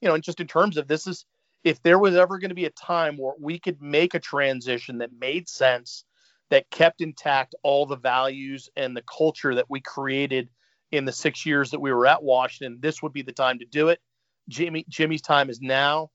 You 0.01 0.07
know, 0.07 0.13
and 0.13 0.23
just 0.23 0.39
in 0.39 0.45
terms 0.45 0.77
of 0.77 0.87
this 0.87 1.07
is 1.07 1.25
if 1.63 1.81
there 1.81 1.97
was 1.97 2.15
ever 2.15 2.37
going 2.37 2.49
to 2.49 2.55
be 2.55 2.65
a 2.65 2.71
time 2.71 3.17
where 3.17 3.33
we 3.39 3.57
could 3.57 3.81
make 3.81 4.13
a 4.13 4.19
transition 4.19 4.99
that 4.99 5.09
made 5.19 5.49
sense, 5.49 6.05
that 6.49 6.69
kept 6.69 7.01
intact 7.01 7.55
all 7.63 7.85
the 7.85 7.97
values 7.97 8.69
and 8.75 8.95
the 8.95 9.03
culture 9.03 9.55
that 9.55 9.69
we 9.69 9.81
created 9.81 10.49
in 10.91 11.05
the 11.05 11.11
six 11.11 11.45
years 11.45 11.71
that 11.71 11.79
we 11.79 11.91
were 11.91 12.07
at 12.07 12.23
Washington, 12.23 12.79
this 12.79 13.01
would 13.01 13.13
be 13.13 13.21
the 13.21 13.31
time 13.31 13.59
to 13.59 13.65
do 13.65 13.89
it. 13.89 13.99
Jimmy 14.49 14.85
Jimmy's 14.87 15.21
time 15.21 15.49
is 15.49 15.61
now. 15.61 16.09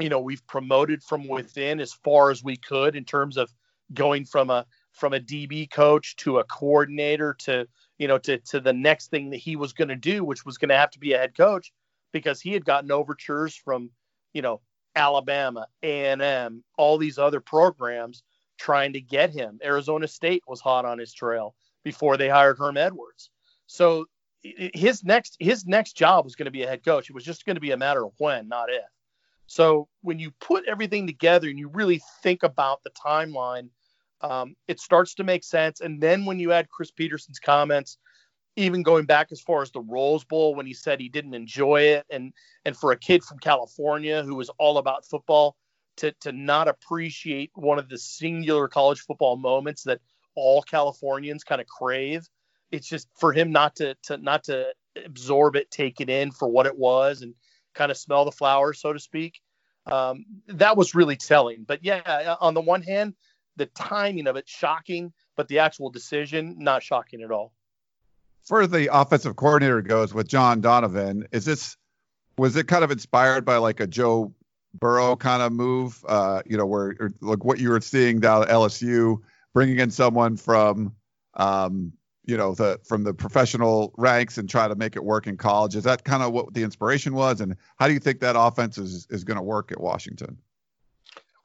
You 0.00 0.08
know, 0.08 0.20
we've 0.20 0.44
promoted 0.46 1.02
from 1.02 1.28
within 1.28 1.80
as 1.80 1.92
far 1.92 2.30
as 2.30 2.42
we 2.42 2.56
could 2.56 2.96
in 2.96 3.04
terms 3.04 3.36
of 3.36 3.52
going 3.92 4.24
from 4.24 4.50
a 4.50 4.66
from 4.92 5.12
a 5.12 5.20
DB 5.20 5.70
coach 5.70 6.16
to 6.16 6.38
a 6.38 6.44
coordinator 6.44 7.34
to 7.40 7.66
you 7.98 8.08
know 8.08 8.18
to 8.18 8.38
to 8.38 8.60
the 8.60 8.72
next 8.72 9.10
thing 9.10 9.30
that 9.30 9.36
he 9.36 9.56
was 9.56 9.72
going 9.72 9.88
to 9.88 9.96
do, 9.96 10.24
which 10.24 10.44
was 10.44 10.58
going 10.58 10.70
to 10.70 10.76
have 10.76 10.90
to 10.90 10.98
be 10.98 11.12
a 11.12 11.18
head 11.18 11.36
coach 11.36 11.72
because 12.12 12.40
he 12.40 12.52
had 12.52 12.64
gotten 12.64 12.90
overtures 12.90 13.54
from 13.54 13.90
you 14.32 14.42
know 14.42 14.60
Alabama, 14.96 15.66
A&M, 15.82 16.64
all 16.78 16.98
these 16.98 17.18
other 17.18 17.40
programs 17.40 18.22
trying 18.58 18.92
to 18.92 19.00
get 19.00 19.30
him. 19.30 19.58
Arizona 19.62 20.06
State 20.06 20.42
was 20.46 20.60
hot 20.60 20.84
on 20.84 20.98
his 20.98 21.12
trail 21.12 21.54
before 21.82 22.16
they 22.16 22.28
hired 22.28 22.58
Herm 22.58 22.76
Edwards. 22.76 23.30
So 23.66 24.06
his 24.42 25.04
next 25.04 25.36
his 25.40 25.66
next 25.66 25.96
job 25.96 26.24
was 26.24 26.36
going 26.36 26.46
to 26.46 26.50
be 26.50 26.62
a 26.62 26.68
head 26.68 26.84
coach. 26.84 27.08
It 27.08 27.14
was 27.14 27.24
just 27.24 27.46
going 27.46 27.56
to 27.56 27.60
be 27.60 27.70
a 27.70 27.76
matter 27.76 28.04
of 28.04 28.12
when, 28.18 28.48
not 28.48 28.70
if. 28.70 28.82
So 29.46 29.88
when 30.02 30.18
you 30.18 30.30
put 30.40 30.64
everything 30.66 31.06
together 31.06 31.48
and 31.48 31.58
you 31.58 31.68
really 31.68 32.00
think 32.22 32.42
about 32.42 32.82
the 32.82 32.90
timeline, 32.90 33.68
um, 34.20 34.54
it 34.68 34.80
starts 34.80 35.14
to 35.16 35.24
make 35.24 35.44
sense. 35.44 35.80
And 35.80 36.00
then 36.00 36.24
when 36.24 36.38
you 36.38 36.52
add 36.52 36.70
Chris 36.70 36.90
Petersen's 36.90 37.38
comments, 37.38 37.98
even 38.56 38.82
going 38.82 39.04
back 39.04 39.28
as 39.32 39.40
far 39.40 39.62
as 39.62 39.70
the 39.70 39.80
Rose 39.80 40.24
Bowl 40.24 40.54
when 40.54 40.66
he 40.66 40.72
said 40.72 41.00
he 41.00 41.08
didn't 41.08 41.34
enjoy 41.34 41.82
it, 41.82 42.06
and 42.10 42.32
and 42.64 42.76
for 42.76 42.92
a 42.92 42.98
kid 42.98 43.24
from 43.24 43.38
California 43.38 44.22
who 44.22 44.34
was 44.34 44.50
all 44.58 44.78
about 44.78 45.06
football 45.06 45.56
to 45.96 46.12
to 46.20 46.32
not 46.32 46.68
appreciate 46.68 47.50
one 47.54 47.78
of 47.78 47.88
the 47.88 47.98
singular 47.98 48.68
college 48.68 49.00
football 49.00 49.36
moments 49.36 49.82
that 49.84 50.00
all 50.36 50.62
Californians 50.62 51.44
kind 51.44 51.60
of 51.60 51.66
crave, 51.66 52.28
it's 52.74 52.88
just 52.88 53.08
for 53.18 53.32
him 53.32 53.52
not 53.52 53.76
to 53.76 53.94
to 54.04 54.16
not 54.16 54.44
to 54.44 54.72
absorb 55.04 55.56
it, 55.56 55.70
take 55.70 56.00
it 56.00 56.08
in 56.08 56.30
for 56.30 56.48
what 56.48 56.66
it 56.66 56.78
was, 56.78 57.22
and 57.22 57.34
kind 57.74 57.90
of 57.90 57.96
smell 57.96 58.24
the 58.24 58.32
flowers, 58.32 58.80
so 58.80 58.92
to 58.92 59.00
speak. 59.00 59.40
Um, 59.86 60.24
that 60.48 60.76
was 60.76 60.94
really 60.94 61.16
telling. 61.16 61.64
But 61.64 61.84
yeah, 61.84 62.36
on 62.40 62.54
the 62.54 62.60
one 62.60 62.82
hand, 62.82 63.14
the 63.56 63.66
timing 63.66 64.26
of 64.26 64.36
it 64.36 64.48
shocking, 64.48 65.12
but 65.36 65.48
the 65.48 65.60
actual 65.60 65.90
decision 65.90 66.56
not 66.58 66.82
shocking 66.82 67.22
at 67.22 67.30
all. 67.30 67.52
as 68.50 68.70
the 68.70 68.88
offensive 68.92 69.36
coordinator 69.36 69.82
goes 69.82 70.14
with 70.14 70.28
John 70.28 70.60
Donovan, 70.60 71.28
is 71.32 71.44
this 71.44 71.76
was 72.38 72.56
it 72.56 72.66
kind 72.66 72.82
of 72.82 72.90
inspired 72.90 73.44
by 73.44 73.56
like 73.56 73.80
a 73.80 73.86
Joe 73.86 74.34
Burrow 74.74 75.16
kind 75.16 75.42
of 75.42 75.52
move? 75.52 76.04
Uh, 76.08 76.42
you 76.46 76.56
know, 76.56 76.66
where 76.66 77.12
like 77.20 77.44
what 77.44 77.58
you 77.58 77.70
were 77.70 77.80
seeing 77.80 78.20
down 78.20 78.42
at 78.42 78.48
LSU, 78.48 79.18
bringing 79.52 79.78
in 79.78 79.90
someone 79.90 80.36
from, 80.36 80.94
um, 81.34 81.92
you 82.26 82.36
know, 82.36 82.54
the 82.54 82.80
from 82.84 83.04
the 83.04 83.14
professional 83.14 83.92
ranks 83.96 84.38
and 84.38 84.48
try 84.48 84.68
to 84.68 84.74
make 84.74 84.96
it 84.96 85.04
work 85.04 85.26
in 85.26 85.36
college. 85.36 85.76
Is 85.76 85.84
that 85.84 86.04
kind 86.04 86.22
of 86.22 86.32
what 86.32 86.54
the 86.54 86.62
inspiration 86.62 87.14
was? 87.14 87.40
And 87.40 87.56
how 87.76 87.86
do 87.86 87.92
you 87.92 88.00
think 88.00 88.20
that 88.20 88.36
offense 88.38 88.78
is 88.78 89.06
is 89.10 89.24
going 89.24 89.36
to 89.36 89.42
work 89.42 89.72
at 89.72 89.80
Washington? 89.80 90.38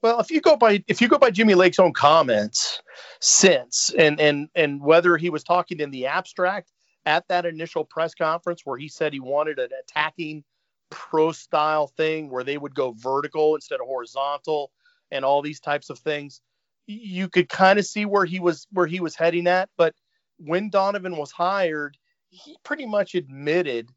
Well, 0.01 0.19
if 0.21 0.31
you 0.31 0.39
go 0.39 0.55
by 0.55 0.83
if 0.87 1.01
you 1.01 1.09
go 1.09 1.17
by 1.17 1.31
Jimmy 1.31 1.55
Lake's 1.55 1.79
own 1.79 1.93
comments 1.93 2.81
since 3.19 3.91
and 3.97 4.19
and 4.19 4.49
and 4.55 4.81
whether 4.81 5.17
he 5.17 5.29
was 5.29 5.43
talking 5.43 5.79
in 5.79 5.91
the 5.91 6.07
abstract 6.07 6.71
at 7.05 7.27
that 7.27 7.45
initial 7.45 7.83
press 7.83 8.13
conference 8.13 8.61
where 8.63 8.77
he 8.77 8.87
said 8.87 9.13
he 9.13 9.19
wanted 9.19 9.59
an 9.59 9.69
attacking 9.81 10.43
pro 10.89 11.31
style 11.31 11.87
thing 11.87 12.29
where 12.29 12.43
they 12.43 12.57
would 12.57 12.73
go 12.73 12.93
vertical 12.97 13.55
instead 13.55 13.79
of 13.79 13.87
horizontal 13.87 14.71
and 15.11 15.25
all 15.25 15.41
these 15.41 15.59
types 15.59 15.89
of 15.89 15.99
things, 15.99 16.41
you 16.87 17.29
could 17.29 17.49
kind 17.49 17.79
of 17.79 17.85
see 17.85 18.05
where 18.05 18.25
he 18.25 18.39
was 18.39 18.67
where 18.71 18.87
he 18.87 18.99
was 18.99 19.15
heading 19.15 19.47
at. 19.47 19.69
But 19.77 19.95
when 20.39 20.69
Donovan 20.69 21.17
was 21.17 21.31
hired, 21.31 21.97
he 22.29 22.57
pretty 22.63 22.85
much 22.85 23.15
admitted 23.15 23.89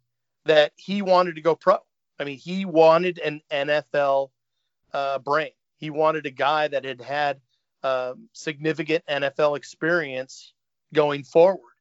that 0.44 0.72
he 0.76 1.02
wanted 1.02 1.36
to 1.36 1.40
go 1.40 1.54
pro. 1.54 1.78
I 2.18 2.24
mean, 2.24 2.38
he 2.38 2.64
wanted 2.64 3.18
an 3.18 3.40
NFL 3.50 4.30
uh, 4.92 5.18
brain. 5.18 5.50
He 5.76 5.90
wanted 5.90 6.26
a 6.26 6.30
guy 6.30 6.68
that 6.68 6.84
had 6.84 7.00
had 7.00 7.40
um, 7.82 8.28
significant 8.32 9.04
NFL 9.06 9.56
experience 9.56 10.52
going 10.94 11.24
forward. 11.24 11.72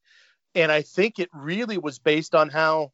And 0.56 0.72
I 0.72 0.82
think 0.82 1.20
it 1.20 1.30
really 1.34 1.78
was 1.78 2.00
based 2.00 2.36
on 2.36 2.50
how 2.50 2.92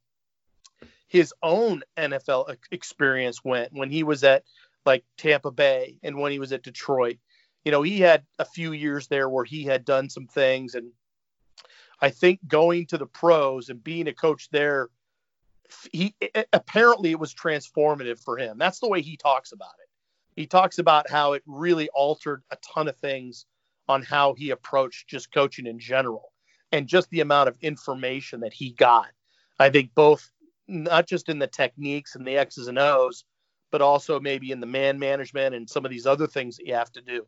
his 1.08 1.34
own 1.42 1.84
NFL 1.98 2.56
experience 2.72 3.44
went 3.44 3.74
when 3.74 3.90
he 3.90 4.04
was 4.04 4.24
at 4.24 4.44
like 4.86 5.04
Tampa 5.18 5.52
Bay 5.52 5.98
and 6.04 6.18
when 6.18 6.32
he 6.32 6.40
was 6.40 6.52
at 6.52 6.64
Detroit. 6.64 7.18
You 7.64 7.72
know, 7.72 7.82
he 7.82 8.00
had 8.00 8.26
a 8.40 8.46
few 8.46 8.74
years 8.74 9.08
there 9.08 9.30
where 9.30 9.46
he 9.46 9.64
had 9.64 9.86
done 9.86 10.10
some 10.10 10.28
things. 10.28 10.76
And 10.76 10.92
I 12.02 12.10
think 12.10 12.40
going 12.48 12.86
to 12.88 12.98
the 12.98 13.06
pros 13.06 13.70
and 13.70 13.84
being 13.84 14.08
a 14.08 14.14
coach 14.14 14.50
there, 14.52 14.90
he 15.92 16.16
apparently 16.54 17.12
it 17.12 17.20
was 17.20 17.34
transformative 17.34 18.20
for 18.24 18.38
him. 18.38 18.58
That's 18.58 18.80
the 18.80 18.88
way 18.88 19.02
he 19.02 19.18
talks 19.18 19.52
about 19.52 19.74
it. 19.82 19.90
He 20.40 20.46
talks 20.46 20.78
about 20.78 21.10
how 21.10 21.34
it 21.34 21.44
really 21.48 21.90
altered 21.90 22.44
a 22.52 22.58
ton 22.58 22.88
of 22.88 22.96
things 22.98 23.46
on 23.90 24.04
how 24.04 24.34
he 24.34 24.52
approached 24.52 25.08
just 25.08 25.34
coaching 25.34 25.66
in 25.66 25.80
general 25.80 26.32
and 26.72 26.88
just 26.88 27.10
the 27.10 27.22
amount 27.22 27.50
of 27.50 27.58
information 27.62 28.42
that 28.42 28.54
he 28.54 28.72
got. 28.72 29.08
I 29.60 29.70
think 29.70 29.96
both 29.96 30.30
not 30.68 31.08
just 31.08 31.30
in 31.30 31.40
the 31.40 31.48
techniques 31.48 32.16
and 32.16 32.26
the 32.26 32.38
X's 32.38 32.68
and 32.68 32.78
O's, 32.78 33.24
but 33.72 33.82
also 33.82 34.20
maybe 34.20 34.52
in 34.52 34.60
the 34.60 34.68
man 34.68 35.00
management 35.00 35.56
and 35.56 35.70
some 35.70 35.86
of 35.86 35.92
these 35.92 36.06
other 36.06 36.28
things 36.28 36.58
that 36.58 36.68
you 36.68 36.74
have 36.74 36.92
to 36.92 37.02
do. 37.02 37.26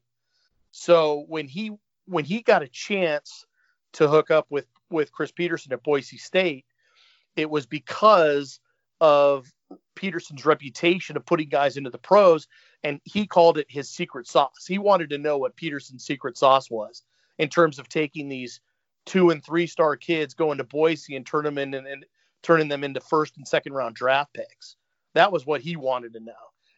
So 0.71 1.25
when 1.27 1.47
he 1.47 1.71
when 2.05 2.25
he 2.25 2.41
got 2.41 2.63
a 2.63 2.67
chance 2.67 3.45
to 3.93 4.07
hook 4.07 4.31
up 4.31 4.47
with 4.49 4.67
with 4.89 5.11
Chris 5.11 5.31
Petersen 5.31 5.73
at 5.73 5.83
Boise 5.83 6.17
State, 6.17 6.65
it 7.35 7.49
was 7.49 7.65
because 7.65 8.59
of 9.01 9.51
Petersen's 9.95 10.45
reputation 10.45 11.15
of 11.15 11.25
putting 11.25 11.49
guys 11.49 11.77
into 11.77 11.89
the 11.89 11.97
pros, 11.97 12.47
and 12.83 12.99
he 13.03 13.27
called 13.27 13.57
it 13.57 13.67
his 13.69 13.89
secret 13.89 14.27
sauce. 14.27 14.65
He 14.67 14.77
wanted 14.77 15.09
to 15.11 15.17
know 15.17 15.37
what 15.37 15.55
Petersen's 15.55 16.05
secret 16.05 16.37
sauce 16.37 16.69
was 16.69 17.03
in 17.37 17.49
terms 17.49 17.79
of 17.79 17.87
taking 17.87 18.29
these 18.29 18.61
two 19.05 19.29
and 19.29 19.43
three 19.43 19.67
star 19.67 19.95
kids 19.95 20.33
going 20.33 20.57
to 20.57 20.63
Boise 20.63 21.15
and 21.15 21.25
turn 21.25 21.43
them 21.43 21.57
in 21.57 21.73
and, 21.73 21.87
and 21.87 22.05
turning 22.43 22.67
them 22.67 22.83
into 22.83 22.99
first 22.99 23.37
and 23.37 23.47
second 23.47 23.73
round 23.73 23.95
draft 23.95 24.33
picks. 24.33 24.75
That 25.13 25.31
was 25.31 25.45
what 25.45 25.61
he 25.61 25.75
wanted 25.75 26.13
to 26.13 26.19
know. 26.19 26.33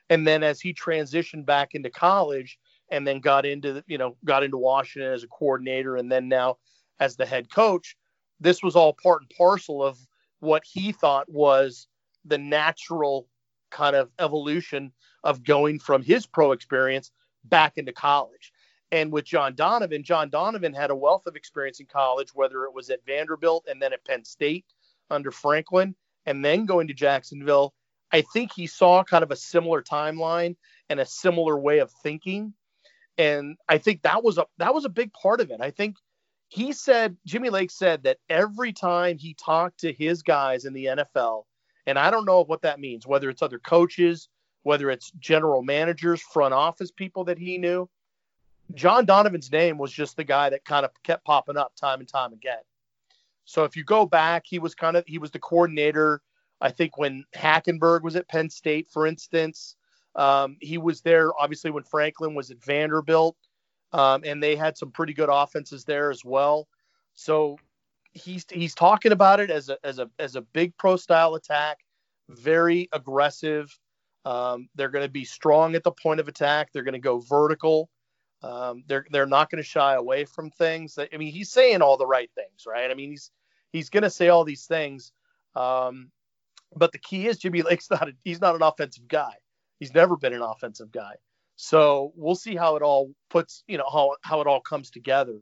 And 0.09 0.28
then 0.28 0.43
as 0.43 0.59
he 0.59 0.74
transitioned 0.74 1.45
back 1.45 1.74
into 1.74 1.89
college 1.89 2.59
and 2.89 3.07
then 3.07 3.20
got 3.20 3.45
into 3.45 3.84
you 3.88 3.97
know 3.97 4.18
got 4.26 4.43
into 4.43 4.57
Washington 4.57 5.12
as 5.12 5.24
a 5.24 5.28
coordinator 5.28 5.95
and 5.95 6.12
then 6.12 6.28
now 6.28 6.57
as 7.02 7.18
the 7.18 7.26
head 7.26 7.52
coach, 7.52 7.97
this 8.39 8.64
was 8.64 8.78
all 8.78 8.93
part 8.93 9.24
and 9.24 9.32
parcel 9.38 9.84
of 9.84 9.97
what 10.39 10.64
he 10.64 10.91
thought 10.93 11.28
was 11.28 11.88
the 12.24 12.38
natural 12.38 13.28
kind 13.72 13.95
of 13.95 14.10
evolution 14.20 14.91
of 15.24 15.43
going 15.43 15.80
from 15.80 16.04
his 16.04 16.26
pro 16.26 16.52
experience 16.52 17.12
back 17.43 17.78
into 17.78 17.91
college. 17.91 18.54
And 18.91 19.12
with 19.12 19.26
John 19.26 19.56
Donovan, 19.56 20.04
John 20.04 20.30
Donovan 20.30 20.74
had 20.74 20.91
a 20.91 20.95
wealth 20.95 21.26
of 21.26 21.36
experience 21.36 21.80
in 21.80 21.88
college, 21.88 22.30
whether 22.34 22.66
it 22.66 22.74
was 22.74 22.89
at 22.89 23.06
Vanderbilt 23.06 23.66
and 23.70 23.82
then 23.82 23.93
at 23.93 24.06
Penn 24.06 24.24
State 24.24 24.66
under 25.10 25.32
Franklin, 25.32 25.95
and 26.26 26.45
then 26.45 26.66
going 26.66 26.88
to 26.88 26.93
Jacksonville. 26.93 27.74
I 28.12 28.22
think 28.22 28.52
he 28.54 28.68
saw 28.68 29.04
kind 29.04 29.24
of 29.24 29.32
a 29.32 29.36
similar 29.36 29.82
timeline 29.82 30.56
and 30.89 30.99
a 30.99 31.06
similar 31.06 31.58
way 31.58 31.80
of 31.80 31.91
thinking. 32.04 32.54
And 33.18 33.58
I 33.70 33.78
think 33.78 34.02
that 34.02 34.24
was 34.24 34.38
a 34.38 34.45
that 34.58 34.74
was 34.74 34.86
a 34.86 34.89
big 34.89 35.14
part 35.14 35.39
of 35.39 35.52
it. 35.52 35.62
I 35.62 35.72
think 35.72 35.95
he 36.52 36.74
said 36.74 37.16
Jimmy 37.26 37.49
Lake 37.49 37.72
said 37.72 38.04
that 38.04 38.18
every 38.30 38.74
time 38.74 39.18
he 39.18 39.34
talked 39.34 39.80
to 39.80 39.93
his 39.93 40.22
guys 40.22 40.66
in 40.66 40.74
the 40.74 40.86
NFL, 40.86 41.43
and 41.88 41.97
I 41.97 42.12
don't 42.12 42.26
know 42.26 42.43
what 42.43 42.62
that 42.64 42.78
means, 42.78 43.08
whether 43.08 43.30
it's 43.30 43.41
other 43.41 43.58
coaches, 43.58 44.28
whether 44.64 44.91
it's 44.91 45.12
general 45.12 45.64
managers, 45.64 46.22
front 46.22 46.54
office 46.54 46.91
people 46.91 47.24
that 47.24 47.38
he 47.38 47.58
knew. 47.58 47.89
John 48.74 49.06
Donovan's 49.06 49.49
name 49.49 49.78
was 49.78 49.93
just 49.93 50.18
the 50.18 50.26
guy 50.26 50.49
that 50.49 50.66
kind 50.66 50.84
of 50.84 50.91
kept 51.04 51.24
popping 51.24 51.56
up 51.56 51.74
time 51.78 52.02
and 52.02 52.08
time 52.08 52.34
again. 52.34 52.62
So 53.45 53.64
if 53.64 53.78
you 53.78 53.86
go 53.86 54.06
back, 54.06 54.43
he 54.45 54.60
was 54.60 54.76
kind 54.76 54.97
of 54.97 55.06
he 55.08 55.20
was 55.20 55.32
the 55.32 55.39
coordinator. 55.39 56.22
I 56.60 56.72
think 56.72 56.97
when 56.97 57.24
Hackenberg 57.34 58.02
was 58.02 58.18
at 58.18 58.28
Penn 58.28 58.49
State, 58.49 58.89
for 58.91 59.08
instance, 59.08 59.78
um, 60.16 60.58
he 60.60 60.78
was 60.78 60.99
there 60.99 61.32
obviously 61.39 61.72
when 61.72 61.84
Franklin 61.84 62.36
was 62.36 62.52
at 62.52 62.62
Vanderbilt, 62.62 63.38
um, 63.93 64.23
and 64.25 64.41
they 64.41 64.55
had 64.55 64.77
some 64.77 64.91
pretty 64.91 65.13
good 65.13 65.29
offenses 65.31 65.83
there 65.85 66.09
as 66.11 66.23
well. 66.23 66.67
So 67.13 67.57
he's 68.13 68.45
he's 68.51 68.75
talking 68.75 69.11
about 69.11 69.39
it 69.39 69.49
as 69.49 69.69
a 69.69 69.77
as 69.83 69.99
a 69.99 70.09
as 70.19 70.35
a 70.35 70.41
big 70.41 70.75
pro 70.77 70.97
style 70.97 71.35
attack, 71.35 71.79
very 72.29 72.89
aggressive. 72.91 73.77
Um, 74.23 74.69
they're 74.75 74.89
going 74.89 75.05
to 75.05 75.11
be 75.11 75.25
strong 75.25 75.75
at 75.75 75.83
the 75.83 75.91
point 75.91 76.19
of 76.19 76.27
attack. 76.27 76.71
They're 76.71 76.83
going 76.83 76.93
to 76.93 76.99
go 76.99 77.19
vertical. 77.19 77.89
Um, 78.43 78.83
they're 78.87 79.05
they're 79.11 79.25
not 79.25 79.49
going 79.49 79.61
to 79.61 79.67
shy 79.69 79.95
away 79.95 80.25
from 80.25 80.49
things. 80.51 80.97
I 80.97 81.15
mean, 81.17 81.31
he's 81.31 81.51
saying 81.51 81.81
all 81.81 81.97
the 81.97 82.07
right 82.07 82.29
things, 82.35 82.63
right? 82.67 82.89
I 82.89 82.93
mean, 82.93 83.11
he's 83.11 83.31
he's 83.71 83.89
going 83.89 84.03
to 84.03 84.09
say 84.09 84.29
all 84.29 84.43
these 84.43 84.65
things. 84.65 85.11
Um, 85.55 86.11
but 86.75 86.91
the 86.91 86.99
key 86.99 87.27
is 87.27 87.37
Jimmy 87.37 87.61
Lake's 87.61 87.89
not 87.91 88.09
a, 88.09 88.13
he's 88.23 88.41
not 88.41 88.55
an 88.55 88.63
offensive 88.63 89.07
guy. 89.07 89.33
He's 89.79 89.93
never 89.93 90.15
been 90.15 90.33
an 90.33 90.41
offensive 90.41 90.91
guy. 90.91 91.15
So 91.56 92.12
we'll 92.16 92.36
see 92.36 92.56
how 92.56 92.76
it 92.76 92.82
all 92.82 93.12
puts, 93.30 93.64
you 93.68 93.78
know, 93.78 93.89
how 93.91 94.16
how 94.22 94.41
it 94.41 94.47
all 94.47 94.62
comes 94.62 94.89
together. 94.89 95.39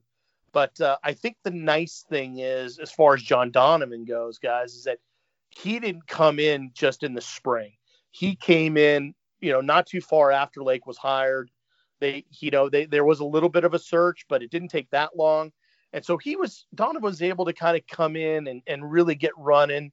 But 0.51 0.79
uh, 0.81 0.97
I 1.03 1.13
think 1.13 1.37
the 1.43 1.51
nice 1.51 2.05
thing 2.09 2.39
is, 2.39 2.79
as 2.79 2.91
far 2.91 3.13
as 3.13 3.21
John 3.21 3.51
Donovan 3.51 4.05
goes, 4.05 4.39
guys, 4.39 4.73
is 4.73 4.83
that 4.85 4.97
he 5.49 5.79
didn't 5.79 6.07
come 6.07 6.39
in 6.39 6.71
just 6.73 7.03
in 7.03 7.13
the 7.13 7.21
spring. 7.21 7.73
He 8.11 8.35
came 8.35 8.77
in, 8.77 9.13
you 9.39 9.51
know, 9.51 9.61
not 9.61 9.85
too 9.85 10.01
far 10.01 10.31
after 10.31 10.63
Lake 10.63 10.87
was 10.87 10.97
hired. 10.97 11.51
They, 11.99 12.25
you 12.39 12.51
know, 12.51 12.69
they 12.69 12.85
there 12.85 13.05
was 13.05 13.19
a 13.19 13.25
little 13.25 13.49
bit 13.49 13.63
of 13.63 13.73
a 13.73 13.79
search, 13.79 14.25
but 14.27 14.41
it 14.41 14.51
didn't 14.51 14.69
take 14.69 14.89
that 14.89 15.17
long. 15.17 15.51
And 15.93 16.03
so 16.05 16.17
he 16.17 16.35
was 16.35 16.65
Donovan 16.73 17.01
was 17.01 17.21
able 17.21 17.45
to 17.45 17.53
kind 17.53 17.77
of 17.77 17.85
come 17.87 18.15
in 18.15 18.47
and, 18.47 18.61
and 18.67 18.91
really 18.91 19.15
get 19.15 19.31
running. 19.37 19.91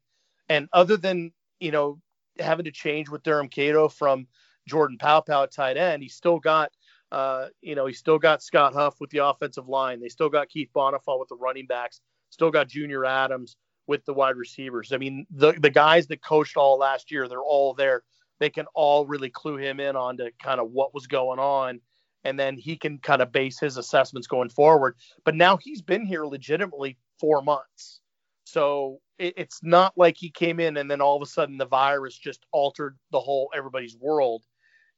And 0.48 0.68
other 0.72 0.96
than, 0.96 1.32
you 1.60 1.70
know, 1.70 2.00
having 2.38 2.64
to 2.64 2.70
change 2.70 3.08
with 3.08 3.22
Derham 3.22 3.48
Cato 3.48 3.88
from 3.88 4.26
Jordan 4.66 4.98
at 5.00 5.52
tight 5.52 5.76
end, 5.76 6.02
he 6.02 6.08
still 6.08 6.38
got 6.38 6.72
uh, 7.12 7.46
you 7.60 7.74
know, 7.74 7.86
he 7.86 7.92
still 7.92 8.18
got 8.18 8.42
Scott 8.42 8.74
Huff 8.74 8.96
with 9.00 9.10
the 9.10 9.24
offensive 9.24 9.68
line. 9.68 10.00
They 10.00 10.08
still 10.08 10.28
got 10.28 10.48
Keith 10.48 10.70
Bhonapha 10.74 11.18
with 11.18 11.28
the 11.28 11.36
running 11.36 11.66
backs. 11.66 12.00
Still 12.30 12.50
got 12.50 12.68
Junior 12.68 13.04
Adams 13.04 13.56
with 13.86 14.04
the 14.04 14.14
wide 14.14 14.36
receivers. 14.36 14.92
I 14.92 14.98
mean, 14.98 15.26
the 15.30 15.52
the 15.52 15.70
guys 15.70 16.08
that 16.08 16.22
coached 16.22 16.56
all 16.56 16.78
last 16.78 17.10
year, 17.10 17.28
they're 17.28 17.40
all 17.40 17.74
there. 17.74 18.02
They 18.40 18.50
can 18.50 18.66
all 18.74 19.06
really 19.06 19.30
clue 19.30 19.56
him 19.56 19.80
in 19.80 19.96
on 19.96 20.16
to 20.18 20.30
kind 20.42 20.60
of 20.60 20.70
what 20.72 20.92
was 20.92 21.06
going 21.06 21.38
on, 21.38 21.80
and 22.24 22.38
then 22.38 22.56
he 22.56 22.76
can 22.76 22.98
kind 22.98 23.22
of 23.22 23.32
base 23.32 23.60
his 23.60 23.76
assessments 23.76 24.26
going 24.26 24.50
forward. 24.50 24.96
But 25.24 25.36
now 25.36 25.56
he's 25.56 25.82
been 25.82 26.04
here 26.04 26.26
legitimately 26.26 26.98
four 27.20 27.40
months, 27.40 28.00
so 28.44 29.00
it, 29.18 29.34
it's 29.36 29.60
not 29.62 29.92
like 29.96 30.16
he 30.16 30.30
came 30.30 30.60
in 30.60 30.76
and 30.76 30.90
then 30.90 31.00
all 31.00 31.16
of 31.16 31.22
a 31.22 31.26
sudden 31.26 31.56
the 31.56 31.66
virus 31.66 32.16
just 32.18 32.44
altered 32.52 32.98
the 33.12 33.20
whole 33.20 33.50
everybody's 33.54 33.96
world 33.96 34.42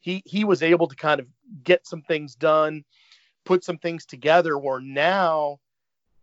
he 0.01 0.22
he 0.24 0.44
was 0.44 0.62
able 0.62 0.88
to 0.88 0.96
kind 0.96 1.20
of 1.20 1.26
get 1.64 1.86
some 1.86 2.03
things 2.03 2.34
done, 2.34 2.84
put 3.44 3.64
some 3.64 3.78
things 3.78 4.07
together 4.07 4.59
where 4.59 4.80
now 4.80 5.59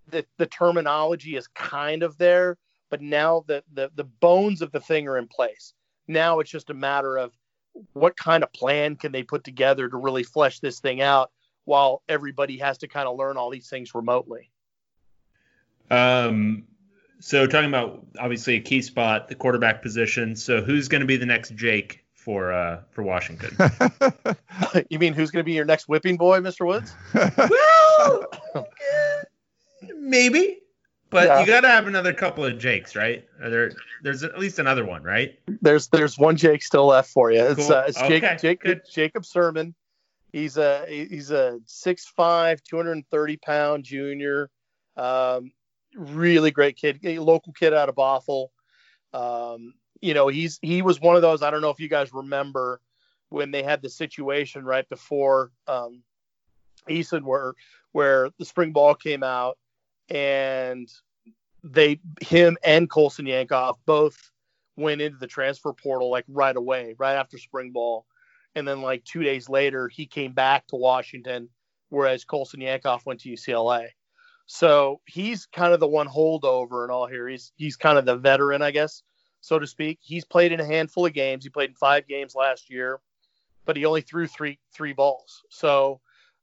the 0.08 0.26
the 0.38 0.46
terminology 0.46 1.36
is 1.36 1.48
kind 1.48 2.04
of 2.04 2.18
there, 2.18 2.58
but 2.90 3.02
now 3.02 3.44
the 3.48 3.64
the 3.74 3.92
the 3.96 4.04
bones 4.04 4.62
of 4.62 4.72
the 4.72 4.80
thing 4.80 5.08
are 5.08 5.18
in 5.18 5.28
place. 5.28 5.74
Now 6.08 6.40
it's 6.40 6.52
just 6.52 6.70
a 6.70 6.76
matter 6.76 7.18
of 7.18 7.34
what 7.94 8.16
kind 8.16 8.44
of 8.44 8.54
plan 8.54 8.96
can 8.96 9.12
they 9.12 9.24
put 9.24 9.44
together 9.44 9.90
to 9.90 9.98
really 9.98 10.24
flesh 10.24 10.60
this 10.60 10.80
thing 10.80 11.02
out 11.02 11.32
while 11.66 12.04
everybody 12.08 12.60
has 12.60 12.78
to 12.78 12.88
kind 12.88 13.08
of 13.08 13.18
learn 13.18 13.38
all 13.38 13.50
these 13.50 13.68
things 13.68 13.94
remotely. 13.94 14.52
Um 15.92 16.66
so 17.20 17.48
talking 17.48 17.70
about 17.70 18.06
obviously 18.20 18.56
a 18.56 18.60
key 18.60 18.82
spot, 18.82 19.30
the 19.30 19.36
quarterback 19.36 19.82
position. 19.82 20.36
So 20.36 20.62
who's 20.62 20.88
going 20.88 21.02
to 21.02 21.08
be 21.08 21.18
the 21.18 21.26
next 21.26 21.56
Jake 21.56 22.05
for 22.26 22.52
uh, 22.52 22.82
for 22.92 23.04
Washington. 23.04 23.56
you 24.90 25.00
mean 25.00 25.14
who's 25.14 25.32
going 25.32 25.42
to 25.42 25.46
be 25.46 25.54
your 25.54 25.64
next 25.64 25.88
whipping 25.88 26.18
boy, 26.18 26.40
Mr. 26.40 26.66
Woods? 26.66 26.94
well, 28.54 28.68
maybe, 29.98 30.60
but 31.10 31.28
Yeah. 31.28 31.40
you 31.42 31.46
got 31.46 31.62
to 31.62 31.68
have 31.70 31.88
another 31.88 32.14
couple 32.14 32.44
of 32.44 32.58
Jakes, 32.58 32.96
right? 32.96 33.26
Are 33.42 33.50
there? 33.50 33.72
There's 34.02 34.24
at 34.24 34.38
least 34.40 34.60
another 34.60 34.84
one, 34.84 35.04
right? 35.04 35.40
There's 35.62 35.88
there's 35.90 36.18
one 36.18 36.36
Jake 36.36 36.64
still 36.64 36.88
left 36.88 37.12
for 37.12 37.32
you. 37.32 37.44
It's 37.44 37.68
Cool. 37.68 37.76
uh, 37.76 37.84
it's 37.88 38.00
Jake, 38.02 38.24
Okay, 38.24 38.38
Jake 38.42 38.60
good. 38.62 38.82
Jacob 38.92 39.24
Sirmon. 39.24 39.74
He's 40.34 40.58
a 40.58 40.86
he's 40.88 41.32
a 41.32 41.60
6'5", 41.66 42.62
230 42.64 43.38
pound 43.38 43.84
junior. 43.86 44.50
Um, 44.98 45.52
really 45.96 46.52
great 46.52 46.76
kid, 46.76 47.00
a 47.06 47.20
local 47.20 47.54
kid 47.54 47.74
out 47.74 47.88
of 47.88 47.96
Bothell. 47.96 48.48
Um, 49.14 49.76
you 50.06 50.14
know, 50.14 50.28
he's 50.28 50.60
he 50.62 50.84
was 50.84 51.02
one 51.02 51.16
of 51.16 51.24
those. 51.24 51.42
I 51.42 51.50
don't 51.50 51.62
know 51.62 51.72
if 51.72 51.80
you 51.80 51.90
guys 51.90 52.14
remember 52.14 52.80
when 53.30 53.50
they 53.50 53.64
had 53.64 53.82
the 53.82 53.90
situation 53.90 54.64
right 54.64 54.88
before 54.88 55.52
um, 55.68 56.04
Eason 56.88 57.24
where 57.24 57.56
where 57.92 58.30
the 58.38 58.46
spring 58.46 58.72
ball 58.72 58.94
came 58.94 59.24
out 59.24 59.58
and 60.08 60.88
they 61.64 62.00
him 62.22 62.56
and 62.64 62.88
Colson 62.88 63.26
Yankoff 63.26 63.78
both 63.88 64.30
went 64.78 65.02
into 65.02 65.18
the 65.18 65.26
transfer 65.26 65.74
portal 65.74 66.12
like 66.12 66.26
right 66.28 66.56
away, 66.56 66.94
right 67.00 67.16
after 67.16 67.40
spring 67.40 67.72
ball. 67.72 68.06
And 68.54 68.68
then 68.68 68.84
like 68.84 69.04
two 69.06 69.24
days 69.24 69.50
later, 69.50 69.88
he 69.88 70.06
came 70.06 70.34
back 70.34 70.68
to 70.68 70.76
Washington, 70.76 71.50
whereas 71.90 72.26
Colson 72.26 72.60
Yankoff 72.60 73.08
went 73.08 73.22
to 73.22 73.30
UCLA. 73.30 73.88
So 74.46 75.02
he's 75.08 75.48
kind 75.48 75.74
of 75.74 75.80
the 75.80 75.88
one 75.88 76.08
holdover 76.08 76.84
and 76.84 76.92
all 76.92 77.08
here. 77.08 77.28
He's 77.28 77.52
he's 77.56 77.76
kind 77.76 77.98
of 77.98 78.06
the 78.06 78.18
veteran, 78.18 78.62
I 78.62 78.70
guess, 78.70 79.02
so 79.46 79.60
to 79.60 79.68
speak. 79.68 80.00
He's 80.02 80.26
played 80.26 80.52
in 80.52 80.60
a 80.60 80.66
handful 80.66 81.06
of 81.06 81.14
games. 81.14 81.44
He 81.44 81.52
played 81.52 81.70
in 81.70 81.76
five 81.76 82.08
games 82.08 82.34
last 82.34 82.68
year, 82.72 83.00
but 83.64 83.78
he 83.78 83.86
only 83.86 84.02
threw 84.02 84.26
three 84.26 84.58
three 84.74 84.94
balls. 84.94 85.44
So 85.50 86.02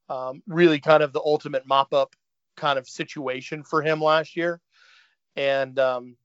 um, 0.08 0.40
really 0.46 0.78
kind 0.78 1.02
of 1.02 1.12
the 1.12 1.20
ultimate 1.20 1.66
mop 1.66 1.92
up 1.92 2.14
kind 2.56 2.78
of 2.78 2.88
situation 2.88 3.64
for 3.64 3.82
him 3.82 4.00
last 4.00 4.36
year. 4.36 4.60
And 5.34 5.76
um, 5.80 6.16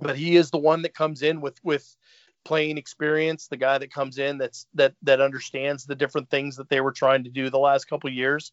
but 0.00 0.16
he 0.16 0.34
is 0.34 0.50
the 0.50 0.58
one 0.58 0.82
that 0.82 0.94
comes 0.94 1.22
in 1.22 1.40
with 1.40 1.60
with 1.62 1.96
playing 2.44 2.76
experience, 2.76 3.46
the 3.46 3.56
guy 3.56 3.78
that 3.78 3.94
comes 3.94 4.18
in 4.18 4.38
that's 4.38 4.66
that 4.74 4.94
that 5.02 5.20
understands 5.20 5.86
the 5.86 5.94
different 5.94 6.28
things 6.28 6.56
that 6.56 6.68
they 6.68 6.80
were 6.80 6.92
trying 6.92 7.22
to 7.22 7.30
do 7.30 7.50
the 7.50 7.58
last 7.58 7.84
couple 7.84 8.10
years. 8.10 8.50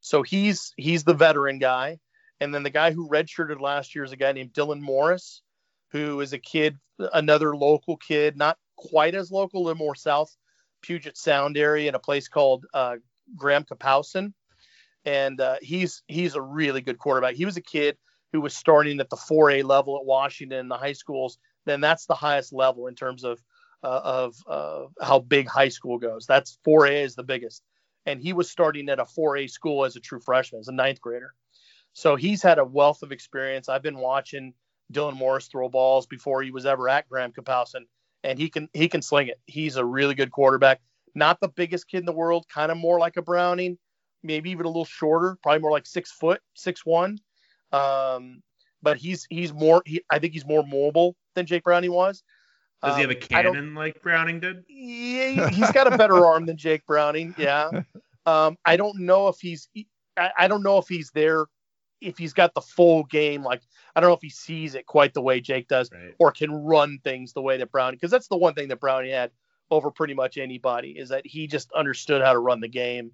So 0.00 0.22
he's 0.22 0.72
he's 0.76 1.02
the 1.02 1.14
veteran 1.14 1.58
guy. 1.58 1.98
And 2.40 2.54
then 2.54 2.62
the 2.62 2.70
guy 2.70 2.92
who 2.92 3.08
redshirted 3.08 3.60
last 3.60 3.96
year 3.96 4.04
is 4.04 4.12
a 4.12 4.16
guy 4.16 4.30
named 4.30 4.52
Dylan 4.52 4.80
Morris, 4.80 5.42
who 5.90 6.20
is 6.20 6.32
a 6.32 6.38
kid, 6.38 6.76
another 7.14 7.56
local 7.56 7.96
kid, 7.96 8.36
not 8.36 8.58
quite 8.76 9.14
as 9.14 9.30
local, 9.30 9.62
a 9.62 9.64
little 9.64 9.78
more 9.78 9.94
south 9.94 10.36
Puget 10.82 11.16
Sound 11.16 11.56
area 11.56 11.88
in 11.88 11.94
a 11.94 12.00
place 12.00 12.28
called 12.28 12.66
uh, 12.74 12.96
Graham 13.36 13.64
Kapowsin. 13.64 14.32
and 15.04 15.40
uh, 15.40 15.56
he's 15.60 16.02
he's 16.08 16.34
a 16.34 16.40
really 16.40 16.80
good 16.80 16.98
quarterback. 16.98 17.34
He 17.34 17.44
was 17.44 17.56
a 17.56 17.62
kid 17.62 17.96
who 18.32 18.40
was 18.40 18.54
starting 18.54 19.00
at 19.00 19.10
the 19.10 19.16
4A 19.16 19.64
level 19.64 19.96
at 19.96 20.04
Washington 20.04 20.58
in 20.58 20.68
the 20.68 20.76
high 20.76 20.92
schools. 20.92 21.38
Then 21.66 21.80
that's 21.80 22.06
the 22.06 22.14
highest 22.14 22.52
level 22.52 22.86
in 22.86 22.94
terms 22.94 23.24
of 23.24 23.40
uh, 23.82 24.00
of 24.04 24.34
uh, 24.48 24.84
how 25.00 25.20
big 25.20 25.48
high 25.48 25.68
school 25.68 25.98
goes. 25.98 26.26
That's 26.26 26.58
4A 26.66 27.04
is 27.04 27.14
the 27.14 27.22
biggest, 27.22 27.62
and 28.06 28.20
he 28.20 28.32
was 28.32 28.50
starting 28.50 28.88
at 28.88 29.00
a 29.00 29.04
4A 29.04 29.50
school 29.50 29.84
as 29.84 29.96
a 29.96 30.00
true 30.00 30.20
freshman, 30.20 30.60
as 30.60 30.68
a 30.68 30.72
ninth 30.72 31.00
grader. 31.00 31.32
So 31.92 32.16
he's 32.16 32.42
had 32.42 32.58
a 32.58 32.64
wealth 32.64 33.02
of 33.02 33.12
experience. 33.12 33.68
I've 33.68 33.82
been 33.82 33.98
watching 33.98 34.54
Dylan 34.92 35.16
Morris 35.16 35.46
throw 35.48 35.68
balls 35.68 36.06
before 36.06 36.42
he 36.42 36.50
was 36.50 36.66
ever 36.66 36.88
at 36.88 37.08
Graham 37.08 37.32
Kapowsin, 37.32 37.82
and 38.24 38.38
he 38.38 38.48
can 38.48 38.68
he 38.72 38.88
can 38.88 39.02
sling 39.02 39.28
it. 39.28 39.40
He's 39.46 39.76
a 39.76 39.84
really 39.84 40.14
good 40.14 40.30
quarterback. 40.30 40.80
Not 41.14 41.40
the 41.40 41.48
biggest 41.48 41.88
kid 41.88 41.98
in 41.98 42.06
the 42.06 42.12
world, 42.12 42.46
kind 42.48 42.70
of 42.70 42.78
more 42.78 42.98
like 42.98 43.16
a 43.16 43.22
Browning, 43.22 43.78
maybe 44.22 44.50
even 44.50 44.66
a 44.66 44.68
little 44.68 44.84
shorter, 44.84 45.36
probably 45.42 45.60
more 45.60 45.70
like 45.70 45.86
six 45.86 46.12
foot, 46.12 46.40
six 46.54 46.84
one. 46.86 47.18
Um, 47.72 48.42
but 48.82 48.96
he's 48.96 49.26
he's 49.30 49.52
more. 49.52 49.82
He, 49.84 50.02
I 50.10 50.18
think 50.18 50.32
he's 50.32 50.46
more 50.46 50.64
mobile 50.66 51.16
than 51.34 51.46
Jake 51.46 51.64
Browning 51.64 51.92
was. 51.92 52.22
Does 52.82 52.94
he 52.94 53.02
have 53.02 53.10
a 53.10 53.14
Um, 53.14 53.20
cannon 53.20 53.74
like 53.74 54.00
Browning 54.02 54.38
did? 54.40 54.64
Yeah, 54.68 55.48
he's 55.50 55.72
got 55.72 55.92
a 55.92 55.96
better 55.98 56.24
arm 56.26 56.46
than 56.46 56.56
Jake 56.56 56.86
Browning. 56.86 57.34
Yeah. 57.36 57.70
Um, 58.26 58.58
I 58.66 58.76
don't 58.76 58.98
know 58.98 59.28
if 59.28 59.36
he's. 59.40 59.70
I, 60.18 60.30
I 60.36 60.48
don't 60.48 60.62
know 60.62 60.76
if 60.76 60.86
he's 60.86 61.10
there. 61.12 61.46
If 62.00 62.18
he's 62.18 62.32
got 62.32 62.54
the 62.54 62.60
full 62.60 63.04
game, 63.04 63.42
like 63.42 63.62
I 63.94 64.00
don't 64.00 64.08
know 64.08 64.14
if 64.14 64.22
he 64.22 64.30
sees 64.30 64.74
it 64.74 64.86
quite 64.86 65.14
the 65.14 65.22
way 65.22 65.40
Jake 65.40 65.68
does, 65.68 65.90
Right. 65.92 66.14
or 66.18 66.30
can 66.30 66.52
run 66.52 66.98
things 67.02 67.32
the 67.32 67.42
way 67.42 67.56
that 67.56 67.72
Browning. 67.72 67.96
Because 67.96 68.10
that's 68.10 68.28
the 68.28 68.36
one 68.36 68.54
thing 68.54 68.68
that 68.68 68.80
Browning 68.80 69.10
had 69.10 69.30
over 69.70 69.90
pretty 69.90 70.14
much 70.14 70.38
anybody 70.38 70.92
is 70.92 71.08
that 71.10 71.26
he 71.26 71.46
just 71.46 71.70
understood 71.72 72.22
how 72.22 72.32
to 72.32 72.38
run 72.38 72.60
the 72.60 72.68
game. 72.68 73.10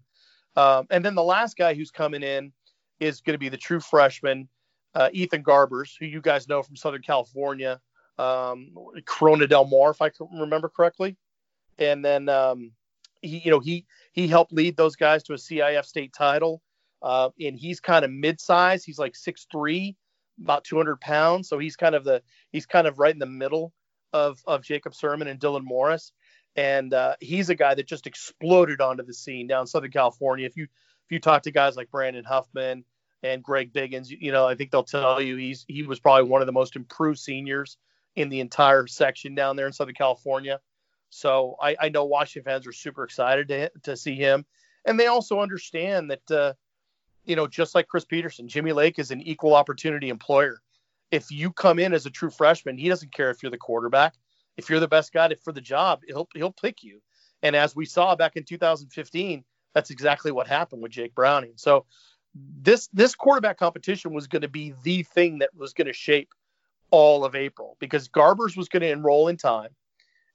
Um, 0.57 0.87
and 0.91 1.05
then 1.05 1.14
the 1.14 1.22
last 1.22 1.57
guy 1.57 1.74
who's 1.74 1.91
coming 1.91 2.22
in 2.22 2.53
is 3.01 3.20
going 3.20 3.35
to 3.35 3.39
be 3.39 3.49
the 3.49 3.57
true 3.57 3.80
freshman, 3.80 4.49
uh, 4.95 5.09
Ethan 5.12 5.43
Garbers, 5.43 5.93
who 5.99 6.07
you 6.07 6.20
guys 6.20 6.49
know 6.49 6.62
from 6.62 6.76
Southern 6.76 7.03
California, 7.03 7.80
um, 8.18 8.70
Corona 9.05 9.47
Del 9.49 9.64
Mar, 9.64 9.91
if 9.91 10.01
I 10.01 10.11
can 10.11 10.28
remember 10.39 10.68
correctly. 10.68 11.16
And 11.78 12.05
then 12.05 12.28
um, 12.28 12.70
he, 13.20 13.39
you 13.39 13.51
know, 13.51 13.59
he 13.59 13.85
he 14.12 14.28
helped 14.28 14.53
lead 14.53 14.76
those 14.76 14.95
guys 14.95 15.24
to 15.24 15.32
a 15.32 15.37
CIF 15.37 15.85
state 15.85 16.12
title. 16.12 16.62
Uh, 17.05 17.29
and 17.39 17.55
he's 17.55 17.81
kind 17.81 18.05
of 18.05 18.11
mid-size. 18.11 18.83
He's 18.83 18.99
like 18.99 19.13
6'3", 19.13 19.95
about 20.43 20.65
200 20.65 21.01
pounds. 21.01 21.49
So 21.49 21.59
he's 21.59 21.77
kind 21.77 21.95
of 21.95 22.03
the 22.03 22.23
he's 22.51 22.65
kind 22.65 22.87
of 22.87 22.99
right 22.99 23.13
in 23.13 23.19
the 23.19 23.27
middle 23.27 23.73
of 24.15 24.41
of 24.47 24.63
Jacob 24.63 24.95
Sirmon 24.95 25.29
and 25.29 25.39
Dylan 25.39 25.65
Morris. 25.65 26.13
And 26.57 26.95
uh, 26.95 27.17
he's 27.21 27.51
a 27.51 27.55
guy 27.55 27.75
that 27.75 27.87
just 27.87 28.07
exploded 28.07 28.81
onto 28.81 29.05
the 29.05 29.13
scene 29.13 29.47
down 29.47 29.67
Southern 29.67 29.91
California. 29.91 30.47
If 30.47 30.57
you 30.57 30.65
if 30.65 31.11
you 31.11 31.21
talk 31.21 31.43
to 31.43 31.51
guys 31.51 31.77
like 31.77 31.91
Brandon 31.91 32.25
Huffman 32.25 32.85
and 33.23 33.43
Greg 33.43 33.73
Biggins, 33.75 34.09
you, 34.09 34.17
you 34.21 34.33
know, 34.33 34.47
I 34.47 34.55
think 34.55 34.71
they'll 34.71 34.83
tell 34.83 35.21
you 35.21 35.37
he's 35.37 35.67
he 35.69 35.83
was 35.83 36.01
probably 36.01 36.31
one 36.31 36.41
of 36.41 36.47
the 36.47 36.53
most 36.53 36.75
improved 36.75 37.19
seniors 37.19 37.77
in 38.17 38.31
the 38.31 38.41
entire 38.41 38.87
section 38.87 39.35
down 39.35 39.57
there 39.57 39.67
in 39.67 39.75
Southern 39.75 39.95
California. 39.95 40.59
So 41.11 41.57
I, 41.61 41.77
I 41.79 41.89
know 41.91 42.07
Washington 42.07 42.51
fans 42.51 42.67
are 42.67 42.73
super 42.73 43.05
excited 43.05 43.49
to 43.49 43.71
to 43.83 43.97
see 43.97 44.15
him, 44.15 44.47
and 44.87 44.99
they 44.99 45.09
also 45.09 45.41
understand 45.41 46.11
that 46.11 46.31
uh, 46.31 46.55
you 47.25 47.37
know 47.37 47.47
just 47.47 47.75
like 47.75 47.89
Chris 47.89 48.05
Petersen, 48.05 48.49
Jimmy 48.49 48.72
Lake 48.72 48.99
is 48.99 49.11
an 49.11 49.20
equal 49.20 49.55
opportunity 49.55 50.09
employer. 50.09 50.61
If 51.11 51.31
you 51.31 51.53
come 51.53 51.79
in 51.79 51.93
as 51.93 52.07
a 52.07 52.11
true 52.11 52.31
freshman, 52.31 52.79
he 52.79 52.89
doesn't 52.89 53.12
care 53.12 53.31
if 53.31 53.43
you're 53.43 53.51
the 53.51 53.59
quarterback. 53.59 54.14
If 54.57 54.68
you're 54.70 54.81
the 54.81 54.89
best 54.89 55.12
guy 55.12 55.35
for 55.43 55.53
the 55.53 55.61
job, 55.61 56.01
he'll 56.07 56.29
he'll 56.35 56.53
pick 56.53 56.83
you. 56.83 57.01
And 57.43 57.55
as 57.55 57.77
we 57.77 57.85
saw 57.85 58.16
back 58.16 58.37
in 58.37 58.45
2015, 58.45 59.45
that's 59.75 59.91
exactly 59.91 60.33
what 60.33 60.47
happened 60.47 60.83
with 60.83 60.93
Jake 60.93 61.14
Browning. 61.14 61.53
So 61.57 61.85
this 62.35 62.89
this 62.93 63.14
quarterback 63.14 63.59
competition 63.59 64.12
was 64.12 64.27
going 64.27 64.43
to 64.43 64.49
be 64.49 64.75
the 64.83 65.03
thing 65.03 65.39
that 65.39 65.51
was 65.55 65.72
going 65.72 65.87
to 65.87 65.93
shape 65.93 66.31
all 66.91 67.25
of 67.25 67.35
April 67.35 67.77
because 67.81 68.09
Garbers 68.09 68.57
was 68.57 68.68
going 68.68 68.83
to 68.83 68.91
enroll 68.91 69.29
in 69.29 69.37
time, 69.37 69.70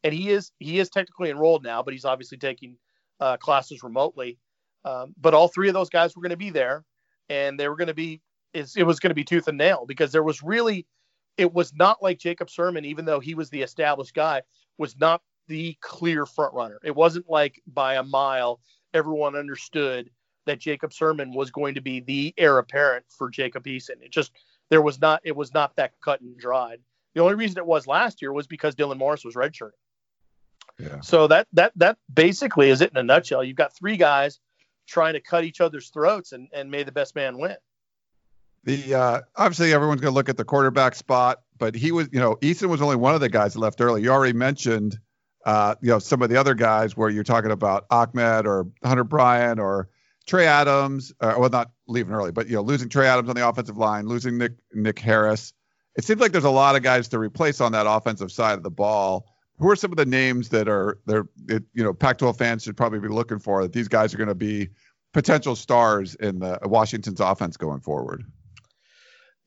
and 0.03 0.13
he 0.13 0.29
is 0.29 0.51
he 0.59 0.79
is 0.79 0.89
technically 0.89 1.29
enrolled 1.29 1.63
now, 1.63 1.83
but 1.83 1.93
he's 1.93 2.05
obviously 2.05 2.37
taking 2.37 2.77
uh, 3.19 3.37
classes 3.37 3.83
remotely. 3.83 4.37
Um, 4.85 5.13
but 5.19 5.33
all 5.33 5.47
three 5.47 5.67
of 5.67 5.73
those 5.73 5.89
guys 5.89 6.15
were 6.15 6.21
going 6.21 6.29
to 6.31 6.37
be 6.37 6.49
there, 6.49 6.83
and 7.29 7.59
they 7.59 7.67
were 7.67 7.75
going 7.75 7.87
to 7.87 7.93
be 7.93 8.21
it 8.53 8.83
was 8.83 8.99
going 8.99 9.11
to 9.11 9.15
be 9.15 9.23
tooth 9.23 9.47
and 9.47 9.57
nail 9.57 9.85
because 9.87 10.11
there 10.11 10.23
was 10.23 10.41
really 10.41 10.87
it 11.37 11.53
was 11.53 11.73
not 11.73 12.01
like 12.01 12.19
Jacob 12.19 12.49
Sirmon, 12.49 12.85
even 12.85 13.05
though 13.05 13.19
he 13.19 13.35
was 13.35 13.49
the 13.49 13.61
established 13.61 14.13
guy, 14.13 14.41
was 14.77 14.97
not 14.99 15.21
the 15.47 15.77
clear 15.81 16.25
front 16.25 16.53
runner. 16.53 16.79
It 16.83 16.95
wasn't 16.95 17.29
like 17.29 17.61
by 17.67 17.95
a 17.95 18.03
mile 18.03 18.59
everyone 18.93 19.35
understood 19.35 20.09
that 20.45 20.59
Jacob 20.59 20.91
Sirmon 20.91 21.33
was 21.33 21.51
going 21.51 21.75
to 21.75 21.81
be 21.81 21.99
the 21.99 22.33
heir 22.37 22.57
apparent 22.57 23.05
for 23.09 23.29
Jacob 23.29 23.65
Eason. 23.65 24.01
It 24.01 24.11
just 24.11 24.31
there 24.69 24.81
was 24.81 24.99
not 24.99 25.21
it 25.23 25.35
was 25.35 25.53
not 25.53 25.75
that 25.75 25.93
cut 26.03 26.21
and 26.21 26.37
dried. 26.37 26.79
The 27.13 27.21
only 27.21 27.35
reason 27.35 27.57
it 27.57 27.65
was 27.65 27.87
last 27.87 28.21
year 28.21 28.33
was 28.33 28.47
because 28.47 28.75
Dylan 28.75 28.97
Morris 28.97 29.25
was 29.25 29.35
redshirting. 29.35 29.71
Yeah. 30.79 31.01
So 31.01 31.27
that 31.27 31.47
that 31.53 31.73
that 31.75 31.97
basically 32.11 32.69
is 32.69 32.81
it 32.81 32.91
in 32.91 32.97
a 32.97 33.03
nutshell. 33.03 33.43
You've 33.43 33.57
got 33.57 33.75
three 33.75 33.97
guys 33.97 34.39
trying 34.89 35.13
to 35.13 35.21
cut 35.21 35.43
each 35.43 35.61
other's 35.61 35.89
throats 35.89 36.31
and, 36.31 36.49
and 36.53 36.69
may 36.69 36.83
the 36.83 36.91
best 36.91 37.15
man 37.15 37.37
win. 37.37 37.55
The 38.63 38.93
uh, 38.93 39.21
obviously 39.37 39.73
everyone's 39.73 40.01
going 40.01 40.11
to 40.11 40.15
look 40.15 40.29
at 40.29 40.37
the 40.37 40.43
quarterback 40.43 40.95
spot, 40.95 41.41
but 41.57 41.75
he 41.75 41.91
was, 41.91 42.09
you 42.11 42.19
know, 42.19 42.35
Eason 42.37 42.67
was 42.67 42.81
only 42.81 42.97
one 42.97 43.15
of 43.15 43.21
the 43.21 43.29
guys 43.29 43.53
that 43.53 43.59
left 43.59 43.79
early. 43.79 44.01
You 44.01 44.09
already 44.09 44.33
mentioned, 44.33 44.99
uh, 45.45 45.75
you 45.81 45.89
know, 45.89 45.99
some 45.99 46.21
of 46.21 46.29
the 46.29 46.37
other 46.37 46.55
guys 46.55 46.97
where 46.97 47.09
you're 47.09 47.23
talking 47.23 47.51
about 47.51 47.85
Ahmed 47.89 48.45
or 48.45 48.67
Hunter 48.83 49.05
Bryant 49.05 49.59
or 49.59 49.89
Trey 50.27 50.45
Adams. 50.45 51.13
Uh, 51.21 51.35
well, 51.37 51.49
not 51.49 51.71
leaving 51.87 52.13
early, 52.13 52.31
but 52.31 52.47
you 52.47 52.55
know, 52.55 52.61
losing 52.61 52.89
Trey 52.89 53.07
Adams 53.07 53.29
on 53.29 53.35
the 53.35 53.47
offensive 53.47 53.77
line, 53.77 54.07
losing 54.07 54.37
Nick 54.37 54.53
Nick 54.73 54.99
Harris. 54.99 55.53
It 55.95 56.03
seems 56.03 56.19
like 56.19 56.33
there's 56.33 56.43
a 56.43 56.49
lot 56.49 56.75
of 56.75 56.83
guys 56.83 57.07
to 57.09 57.19
replace 57.19 57.61
on 57.61 57.71
that 57.71 57.87
offensive 57.87 58.31
side 58.31 58.57
of 58.57 58.63
the 58.63 58.69
ball. 58.69 59.25
Who 59.59 59.69
are 59.69 59.75
some 59.75 59.91
of 59.91 59.97
the 59.97 60.05
names 60.05 60.49
that 60.49 60.67
are 60.67 60.99
they're 61.05 61.27
it, 61.47 61.63
you 61.73 61.83
know 61.83 61.93
Pac-12 61.93 62.37
fans 62.37 62.63
should 62.63 62.77
probably 62.77 62.99
be 62.99 63.09
looking 63.09 63.39
for 63.39 63.61
that 63.61 63.73
these 63.73 63.87
guys 63.87 64.13
are 64.13 64.17
going 64.17 64.29
to 64.29 64.35
be 64.35 64.69
potential 65.13 65.55
stars 65.55 66.15
in 66.15 66.39
the 66.39 66.63
uh, 66.63 66.67
Washington's 66.67 67.19
offense 67.19 67.57
going 67.57 67.81
forward? 67.81 68.23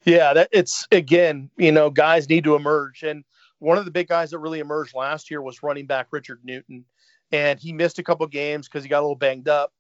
Yeah, 0.04 0.34
that 0.34 0.48
it's 0.52 0.86
again, 0.90 1.50
you 1.56 1.72
know, 1.72 1.90
guys 1.90 2.28
need 2.28 2.44
to 2.44 2.56
emerge. 2.56 3.02
And 3.02 3.24
one 3.60 3.78
of 3.78 3.84
the 3.84 3.90
big 3.90 4.08
guys 4.08 4.30
that 4.30 4.38
really 4.38 4.58
emerged 4.58 4.94
last 4.94 5.30
year 5.30 5.40
was 5.40 5.62
running 5.62 5.86
back 5.86 6.08
Richard 6.10 6.40
Newton. 6.42 6.84
And 7.30 7.58
he 7.58 7.72
missed 7.72 7.98
a 7.98 8.02
couple 8.02 8.26
games 8.26 8.68
because 8.68 8.82
he 8.82 8.90
got 8.90 9.00
a 9.00 9.02
little 9.06 9.14
banged 9.14 9.48
up. 9.48 9.72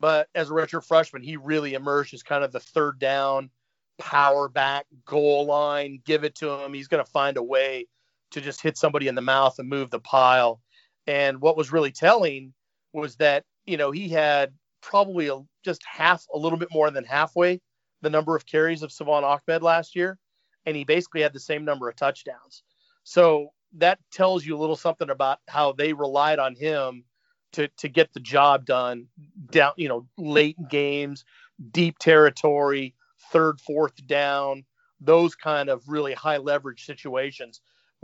But 0.00 0.28
as 0.34 0.50
a 0.50 0.52
redshirt 0.52 0.86
freshman, 0.86 1.22
he 1.22 1.36
really 1.36 1.74
emerged 1.74 2.14
as 2.14 2.22
kind 2.22 2.44
of 2.44 2.52
the 2.52 2.60
third 2.60 2.98
down, 2.98 3.50
power 3.98 4.48
back, 4.48 4.86
goal 5.04 5.46
line, 5.46 6.00
give 6.04 6.24
it 6.24 6.34
to 6.36 6.50
him. 6.50 6.72
He's 6.72 6.88
going 6.88 7.04
to 7.04 7.10
find 7.10 7.36
a 7.36 7.42
way 7.42 7.86
to 8.34 8.40
just 8.40 8.60
hit 8.60 8.76
somebody 8.76 9.08
in 9.08 9.14
the 9.14 9.20
mouth 9.20 9.58
and 9.58 9.68
move 9.68 9.90
the 9.90 10.00
pile. 10.00 10.60
And 11.06 11.40
what 11.40 11.56
was 11.56 11.72
really 11.72 11.92
telling 11.92 12.52
was 12.92 13.16
that, 13.16 13.44
you 13.64 13.76
know, 13.76 13.90
he 13.90 14.08
had 14.08 14.52
probably 14.82 15.28
a, 15.28 15.40
just 15.64 15.82
half, 15.86 16.24
a 16.34 16.38
little 16.38 16.58
bit 16.58 16.68
more 16.72 16.90
than 16.90 17.04
halfway 17.04 17.60
the 18.02 18.10
number 18.10 18.36
of 18.36 18.44
carries 18.44 18.82
of 18.82 18.92
Salvon 18.92 19.24
Ahmed 19.24 19.62
last 19.62 19.96
year, 19.96 20.18
and 20.66 20.76
he 20.76 20.84
basically 20.84 21.22
had 21.22 21.32
the 21.32 21.40
same 21.40 21.64
number 21.64 21.88
of 21.88 21.96
touchdowns. 21.96 22.62
So 23.04 23.48
that 23.76 23.98
tells 24.12 24.44
you 24.44 24.56
a 24.56 24.60
little 24.60 24.76
something 24.76 25.10
about 25.10 25.38
how 25.48 25.72
they 25.72 25.92
relied 25.92 26.38
on 26.38 26.54
him 26.54 27.04
to 27.52 27.68
to 27.78 27.88
get 27.88 28.12
the 28.12 28.20
job 28.20 28.66
done 28.66 29.06
down, 29.50 29.72
you 29.76 29.88
know, 29.88 30.06
late 30.18 30.56
games, 30.68 31.24
deep 31.70 31.98
territory, 31.98 32.94
third, 33.32 33.60
fourth 33.60 34.06
down, 34.06 34.64
those 35.00 35.34
kind 35.34 35.68
of 35.68 35.88
really 35.88 36.14
high 36.14 36.38
leverage 36.38 36.84
situations. 36.84 37.60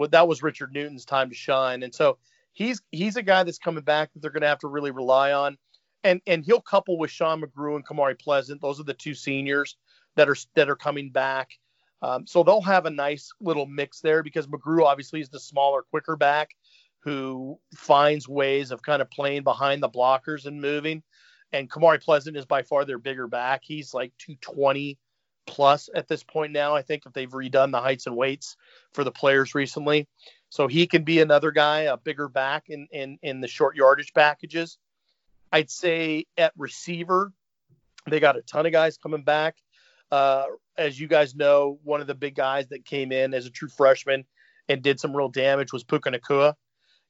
That 0.09 0.29
was 0.29 0.43
Richard 0.43 0.73
Newton's 0.73 1.05
time 1.05 1.29
to 1.29 1.35
shine, 1.35 1.83
and 1.83 1.95
so 1.95 2.19
he's 2.53 2.83
he's 2.91 3.17
a 3.17 3.23
guy 3.23 3.43
that's 3.43 3.59
coming 3.59 3.85
back 3.85 4.13
that 4.13 4.21
they're 4.21 4.31
going 4.31 4.43
to 4.43 4.49
have 4.49 4.59
to 4.61 4.69
really 4.69 4.91
rely 4.91 5.33
on, 5.33 5.57
and 6.05 6.21
and 6.27 6.45
he'll 6.45 6.61
couple 6.61 6.99
with 6.99 7.11
Sean 7.11 7.43
McGrew 7.43 7.77
and 7.77 7.87
Kamari 7.87 8.19
Pleasant. 8.19 8.61
Those 8.61 8.81
are 8.81 8.85
the 8.85 8.95
two 8.95 9.15
seniors 9.15 9.77
that 10.17 10.29
are 10.29 10.37
that 10.55 10.69
are 10.71 10.77
coming 10.77 11.11
back. 11.11 11.51
Um, 12.03 12.27
so 12.27 12.43
they'll 12.43 12.63
have 12.63 12.87
a 12.87 12.91
nice 12.91 13.31
little 13.41 13.67
mix 13.67 14.01
there 14.01 14.23
because 14.23 14.47
McGrew 14.47 14.85
obviously 14.85 15.21
is 15.21 15.29
the 15.29 15.41
smaller, 15.41 15.83
quicker 15.83 16.17
back 16.17 16.51
who 17.01 17.59
finds 17.75 18.29
ways 18.29 18.71
of 18.71 18.83
kind 18.83 19.03
of 19.03 19.11
playing 19.11 19.43
behind 19.43 19.83
the 19.83 19.89
blockers 19.89 20.47
and 20.47 20.61
moving. 20.61 21.03
And 21.53 21.71
Kamari 21.71 22.01
Pleasant 22.01 22.37
is 22.37 22.47
by 22.47 22.63
far 22.63 22.85
their 22.85 22.99
bigger 22.99 23.27
back. 23.27 23.63
He's 23.65 23.93
like 23.95 24.13
220 24.19 24.99
plus 25.51 25.91
at 25.95 26.07
this 26.07 26.23
point 26.23 26.53
now. 26.53 26.77
I 26.77 26.83
think 26.83 27.05
if 27.05 27.13
they've 27.13 27.29
redone 27.29 27.73
the 27.73 27.81
heights 27.81 28.07
and 28.07 28.17
weights 28.17 28.57
for 28.93 29.03
the 29.03 29.11
players 29.11 29.55
recently, 29.55 30.07
so 30.49 30.69
he 30.69 30.87
can 30.87 31.03
be 31.03 31.21
another 31.21 31.51
guy, 31.51 31.81
a 31.81 31.97
bigger 31.97 32.29
back 32.29 32.71
in 32.71 32.87
in 32.93 33.19
in 33.23 33.41
the 33.41 33.49
short 33.49 33.77
yardage 33.77 34.15
packages. 34.15 34.79
I'd 35.53 35.71
say 35.71 36.27
at 36.39 36.53
receiver, 36.57 37.33
they 38.09 38.21
got 38.21 38.37
a 38.37 38.43
ton 38.43 38.67
of 38.67 38.73
guys 38.73 38.97
coming 38.97 39.25
back. 39.25 39.57
Uh, 40.13 40.45
as 40.77 40.99
you 40.99 41.09
guys 41.09 41.35
know, 41.35 41.79
one 41.83 42.01
of 42.01 42.07
the 42.07 42.15
big 42.15 42.35
guys 42.37 42.69
that 42.69 42.85
came 42.85 43.13
in 43.13 43.35
as 43.35 43.47
a 43.47 43.51
true 43.51 43.69
freshman 43.69 44.25
and 44.69 44.83
did 44.83 45.01
some 45.01 45.17
real 45.17 45.29
damage 45.29 45.73
was 45.73 45.85
Puka 45.85 46.11
Nacua. 46.11 46.55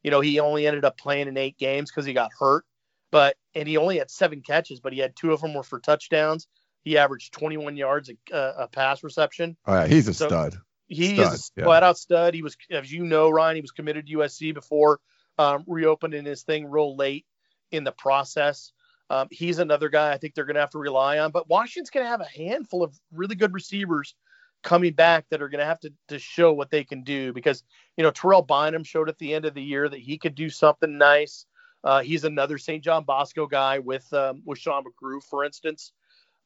You 0.03 0.11
know, 0.11 0.21
he 0.21 0.41
only 0.41 0.67
ended 0.67 0.85
up 0.85 0.97
playing 0.97 1.29
in 1.29 1.37
eight 1.37 1.59
games 1.59 1.91
because 1.91 2.07
he 2.07 2.15
got 2.15 2.31
hurt. 2.39 2.65
but 3.11 3.37
and 3.55 3.69
he 3.69 3.77
only 3.77 3.99
had 3.99 4.11
seven 4.11 4.41
catches, 4.41 4.81
but 4.81 4.93
he 4.93 4.99
had 4.99 5.15
two 5.17 5.33
of 5.33 5.41
them 5.41 5.55
were 5.55 5.63
for 5.63 5.81
touchdowns. 5.81 6.47
He 6.83 6.97
averaged 6.99 7.33
21 7.35 7.77
yards 7.77 8.11
a, 8.33 8.37
a 8.37 8.69
pass 8.69 9.03
reception. 9.05 9.57
Oh 9.67 9.75
yeah, 9.75 9.87
he's 9.87 10.09
a 10.09 10.15
So- 10.15 10.29
stud. 10.29 10.57
He 10.93 11.15
Stud, 11.15 11.35
is 11.35 11.53
a 11.57 11.61
yeah. 11.61 11.65
flat 11.67 11.85
out 11.85 11.99
stud. 11.99 12.35
He 12.35 12.43
was, 12.43 12.57
as 12.69 12.91
you 12.91 13.05
know, 13.05 13.31
Ryan, 13.31 13.55
he 13.55 13.61
was 13.61 13.71
committed 13.71 14.09
to 14.09 14.13
USC 14.19 14.53
before 14.53 14.99
um, 15.39 15.63
reopening 15.69 16.25
his 16.25 16.43
thing 16.43 16.69
real 16.69 16.97
late 16.97 17.27
in 17.71 17.85
the 17.85 17.93
process. 17.93 18.73
Um, 19.09 19.29
he's 19.31 19.61
another 19.61 19.89
guy 19.89 20.11
I 20.13 20.19
think 20.19 20.35
they're 20.35 20.45
going 20.45 20.55
to 20.57 20.61
have 20.63 20.71
to 20.71 20.79
rely 20.79 21.21
on. 21.21 21.31
But 21.31 21.49
Washington's 21.49 21.91
going 21.91 22.05
to 22.07 22.11
have 22.11 22.21
a 22.21 22.25
handful 22.25 22.83
of 22.83 22.93
really 23.13 23.37
good 23.37 23.55
receivers 23.55 24.17
coming 24.65 24.93
back 24.93 25.27
that 25.31 25.41
are 25.41 25.49
going 25.49 25.61
to 25.61 25.65
have 25.65 25.79
to, 25.81 25.93
to 26.09 26.19
show 26.19 26.53
what 26.53 26.71
they 26.71 26.83
can 26.83 27.05
do 27.05 27.33
because, 27.33 27.63
you 27.97 28.03
know, 28.03 28.11
Terrell 28.11 28.43
Bynum 28.43 28.83
showed 28.83 29.09
at 29.09 29.19
the 29.19 29.33
end 29.33 29.45
of 29.45 29.55
the 29.55 29.63
year 29.63 29.89
that 29.89 30.01
he 30.01 30.19
could 30.19 30.35
do 30.35 30.51
something 30.51 30.99
nice. 30.99 31.47
Uh, 31.85 32.01
he's 32.01 32.25
another 32.25 32.59
St. 32.59 32.83
John 32.83 33.05
Bosco 33.05 33.47
guy 33.47 33.79
with 33.79 34.13
um, 34.13 34.43
with 34.45 34.59
Sean 34.59 34.83
McGrew, 34.85 35.23
for 35.23 35.45
instance. 35.45 35.93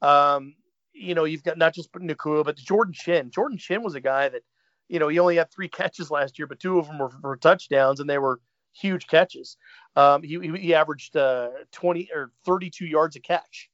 Um, 0.03 0.55
you 0.93 1.15
know, 1.15 1.25
you've 1.25 1.43
got 1.43 1.59
not 1.59 1.75
just 1.75 1.93
Nacua, 1.93 2.45
but 2.45 2.57
Jordan 2.57 2.95
Chin. 2.95 3.31
Jordan 3.31 3.59
Chin 3.59 3.83
was 3.83 3.95
a 3.95 4.01
guy 4.01 4.29
that, 4.29 4.43
you 4.89 4.99
know, 4.99 5.09
he 5.09 5.19
only 5.19 5.37
had 5.37 5.51
three 5.51 5.69
catches 5.81 6.11
last 6.11 6.39
year, 6.39 6.47
but 6.47 6.61
two 6.61 6.79
of 6.79 6.87
them 6.87 6.99
were 6.99 7.11
for 7.11 7.37
touchdowns, 7.37 8.01
and 8.01 8.09
they 8.09 8.19
were 8.19 8.41
huge 8.73 9.07
catches. 9.07 9.57
Um, 9.97 10.23
he, 10.23 10.39
he 10.59 10.75
averaged 10.75 11.17
uh, 11.17 11.51
20 11.73 12.11
or 12.15 12.33
32 12.45 12.87
yards 12.87 13.17
a 13.17 13.21
catch. 13.21 13.71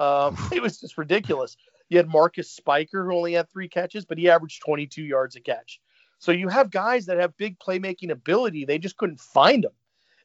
Um, 0.00 0.36
it 0.52 0.62
was 0.62 0.80
just 0.80 0.98
ridiculous. 0.98 1.56
You 1.88 1.98
had 1.98 2.08
Marquis 2.08 2.42
Spiker 2.42 3.04
who 3.04 3.16
only 3.16 3.34
had 3.34 3.50
three 3.50 3.68
catches, 3.68 4.04
but 4.04 4.18
he 4.18 4.30
averaged 4.30 4.62
22 4.64 5.02
yards 5.02 5.36
a 5.36 5.40
catch. 5.40 5.80
So 6.18 6.32
you 6.32 6.48
have 6.48 6.70
guys 6.70 7.06
that 7.06 7.18
have 7.18 7.36
big 7.36 7.58
playmaking 7.58 8.10
ability. 8.10 8.64
They 8.64 8.78
just 8.78 8.96
couldn't 8.96 9.20
find 9.20 9.64
them, 9.64 9.72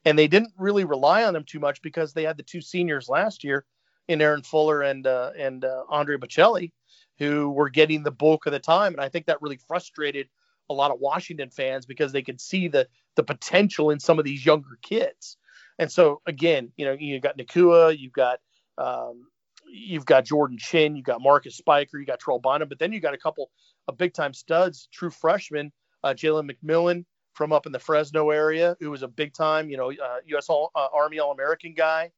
and 0.05 0.17
they 0.17 0.27
didn't 0.27 0.53
really 0.57 0.85
rely 0.85 1.23
on 1.23 1.33
them 1.33 1.43
too 1.43 1.59
much 1.59 1.81
because 1.81 2.13
they 2.13 2.23
had 2.23 2.37
the 2.37 2.43
two 2.43 2.61
seniors 2.61 3.09
last 3.09 3.43
year 3.43 3.65
in 4.07 4.21
Aaron 4.21 4.43
Fuller 4.43 4.81
and 4.81 5.05
uh, 5.05 5.31
and 5.37 5.65
uh, 5.65 5.83
Andre 5.89 6.17
Baccellia, 6.17 6.71
who 7.17 7.49
were 7.49 7.69
getting 7.69 8.03
the 8.03 8.11
bulk 8.11 8.45
of 8.45 8.53
the 8.53 8.59
time, 8.59 8.93
and 8.93 9.01
I 9.01 9.09
think 9.09 9.25
that 9.25 9.41
really 9.41 9.59
frustrated 9.67 10.29
a 10.69 10.73
lot 10.73 10.91
of 10.91 10.99
Washington 10.99 11.49
fans 11.49 11.85
because 11.85 12.11
they 12.11 12.21
could 12.21 12.41
see 12.41 12.67
the 12.67 12.87
the 13.15 13.23
potential 13.23 13.89
in 13.89 13.99
some 13.99 14.19
of 14.19 14.25
these 14.25 14.45
younger 14.45 14.77
kids. 14.81 15.37
And 15.79 15.91
so 15.91 16.21
again, 16.25 16.71
you 16.77 16.85
know, 16.85 16.93
you 16.93 17.19
got 17.19 17.37
Nacua, 17.37 17.97
you've 17.97 18.13
got 18.13 18.39
um, 18.77 19.27
you've 19.69 20.05
got 20.05 20.25
Jordan 20.25 20.57
Chin, 20.57 20.95
you've 20.95 21.05
got 21.05 21.21
Marquis 21.21 21.51
Spiker, 21.51 21.99
you 21.99 22.05
got 22.05 22.19
Terrell 22.19 22.39
Bynum, 22.39 22.69
but 22.69 22.79
then 22.79 22.93
you 22.93 22.99
got 22.99 23.13
a 23.13 23.17
couple 23.17 23.49
of 23.87 23.97
big 23.97 24.13
time 24.13 24.33
studs, 24.33 24.87
true 24.91 25.09
freshmen, 25.09 25.71
uh, 26.03 26.13
Jalen 26.13 26.49
McMillan 26.51 27.05
from 27.33 27.53
up 27.53 27.65
in 27.65 27.71
the 27.71 27.79
Fresno 27.79 28.31
area, 28.31 28.75
who 28.79 28.89
was 28.89 29.03
a 29.03 29.07
big 29.07 29.33
time, 29.33 29.69
you 29.69 29.77
know, 29.77 29.91
uh, 29.91 30.17
U.S. 30.25 30.49
All, 30.49 30.71
uh, 30.75 30.87
Army 30.91 31.19
All 31.19 31.31
American 31.31 31.73
guy, 31.75 32.11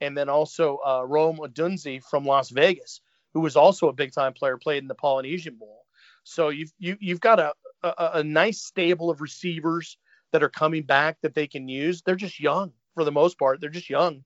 and 0.00 0.16
then 0.16 0.28
also 0.28 0.78
uh, 0.86 1.04
Rome 1.06 1.38
Odunze 1.38 2.02
from 2.02 2.24
Las 2.24 2.50
Vegas, 2.50 3.00
who 3.32 3.40
was 3.40 3.56
also 3.56 3.88
a 3.88 3.92
big 3.92 4.12
time 4.12 4.32
player, 4.32 4.56
played 4.56 4.82
in 4.82 4.88
the 4.88 4.94
Polynesian 4.94 5.56
Bowl. 5.56 5.84
So 6.24 6.48
you've 6.48 6.72
you, 6.78 6.96
you've 7.00 7.20
got 7.20 7.40
a, 7.40 7.52
a 7.82 8.10
a 8.14 8.24
nice 8.24 8.62
stable 8.62 9.10
of 9.10 9.20
receivers 9.20 9.98
that 10.32 10.42
are 10.42 10.48
coming 10.48 10.82
back 10.82 11.18
that 11.22 11.34
they 11.34 11.46
can 11.46 11.68
use. 11.68 12.02
They're 12.02 12.16
just 12.16 12.40
young 12.40 12.72
for 12.94 13.04
the 13.04 13.12
most 13.12 13.38
part. 13.38 13.60
They're 13.60 13.70
just 13.70 13.90
young, 13.90 14.24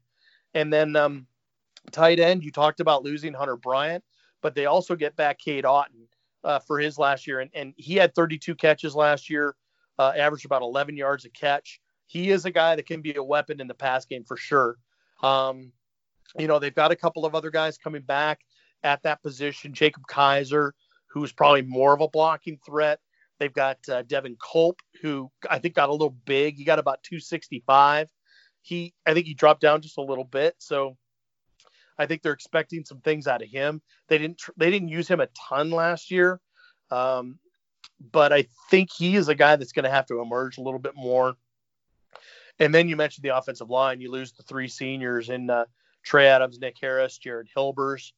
and 0.54 0.72
then 0.72 0.96
um, 0.96 1.26
tight 1.90 2.20
end. 2.20 2.44
You 2.44 2.52
talked 2.52 2.80
about 2.80 3.04
losing 3.04 3.34
Hunter 3.34 3.56
Bryant, 3.56 4.04
but 4.42 4.54
they 4.54 4.66
also 4.66 4.94
get 4.94 5.16
back 5.16 5.38
Cade 5.38 5.64
Otton 5.64 6.06
uh, 6.44 6.58
for 6.60 6.78
his 6.78 6.98
last 6.98 7.26
year, 7.26 7.40
and, 7.40 7.50
and 7.54 7.74
he 7.76 7.94
had 7.94 8.14
32 8.14 8.54
catches 8.54 8.94
last 8.94 9.28
year, 9.28 9.54
uh, 9.98 10.12
averaged 10.16 10.46
about 10.46 10.62
11 10.62 10.96
yards 10.96 11.24
a 11.24 11.30
catch. 11.30 11.80
He 12.06 12.30
is 12.30 12.44
a 12.44 12.50
guy 12.50 12.76
that 12.76 12.86
can 12.86 13.02
be 13.02 13.14
a 13.14 13.22
weapon 13.22 13.60
in 13.60 13.66
the 13.66 13.74
pass 13.74 14.06
game 14.06 14.24
for 14.24 14.36
sure. 14.36 14.78
Um, 15.22 15.72
you 16.38 16.46
know, 16.46 16.58
they've 16.58 16.74
got 16.74 16.92
a 16.92 16.96
couple 16.96 17.24
of 17.24 17.34
other 17.34 17.50
guys 17.50 17.78
coming 17.78 18.02
back 18.02 18.40
at 18.82 19.02
that 19.02 19.22
position. 19.22 19.72
Jacob 19.72 20.04
Kizer, 20.08 20.72
who's 21.08 21.32
probably 21.32 21.62
more 21.62 21.94
of 21.94 22.00
a 22.00 22.08
blocking 22.08 22.58
threat. 22.64 23.00
They've 23.38 23.52
got 23.52 23.78
uh, 23.88 24.02
Devin 24.02 24.36
Culp, 24.36 24.80
who 25.00 25.30
I 25.48 25.58
think 25.58 25.74
got 25.74 25.88
a 25.88 25.92
little 25.92 26.16
big. 26.24 26.56
He 26.56 26.64
got 26.64 26.78
about 26.78 27.02
265. 27.04 28.08
He, 28.62 28.94
I 29.06 29.14
think 29.14 29.26
he 29.26 29.34
dropped 29.34 29.60
down 29.60 29.80
just 29.80 29.98
a 29.98 30.02
little 30.02 30.24
bit. 30.24 30.54
So 30.58 30.96
I 31.98 32.06
think 32.06 32.22
they're 32.22 32.32
expecting 32.32 32.84
some 32.84 33.00
things 33.00 33.26
out 33.26 33.42
of 33.42 33.48
him. 33.48 33.80
They 34.08 34.18
didn't, 34.18 34.42
they 34.56 34.70
didn't 34.70 34.88
use 34.88 35.08
him 35.08 35.20
a 35.20 35.28
ton 35.28 35.70
last 35.70 36.10
year, 36.10 36.40
um, 36.90 37.38
but 38.12 38.32
I 38.32 38.46
think 38.70 38.90
he 38.96 39.16
is 39.16 39.28
a 39.28 39.34
guy 39.34 39.56
that's 39.56 39.72
going 39.72 39.84
to 39.84 39.90
have 39.90 40.06
to 40.06 40.20
emerge 40.20 40.58
a 40.58 40.62
little 40.62 40.80
bit 40.80 40.94
more. 40.96 41.34
And 42.60 42.74
then 42.74 42.88
you 42.88 42.96
mentioned 42.96 43.24
the 43.24 43.36
offensive 43.36 43.70
line. 43.70 44.00
You 44.00 44.10
lose 44.10 44.32
the 44.32 44.42
three 44.42 44.68
seniors 44.68 45.28
in 45.28 45.48
uh, 45.50 45.64
Trey 46.02 46.26
Adams, 46.28 46.58
Nick 46.58 46.76
Harris, 46.80 47.18
Jared 47.18 47.48
Hilbers, 47.56 48.12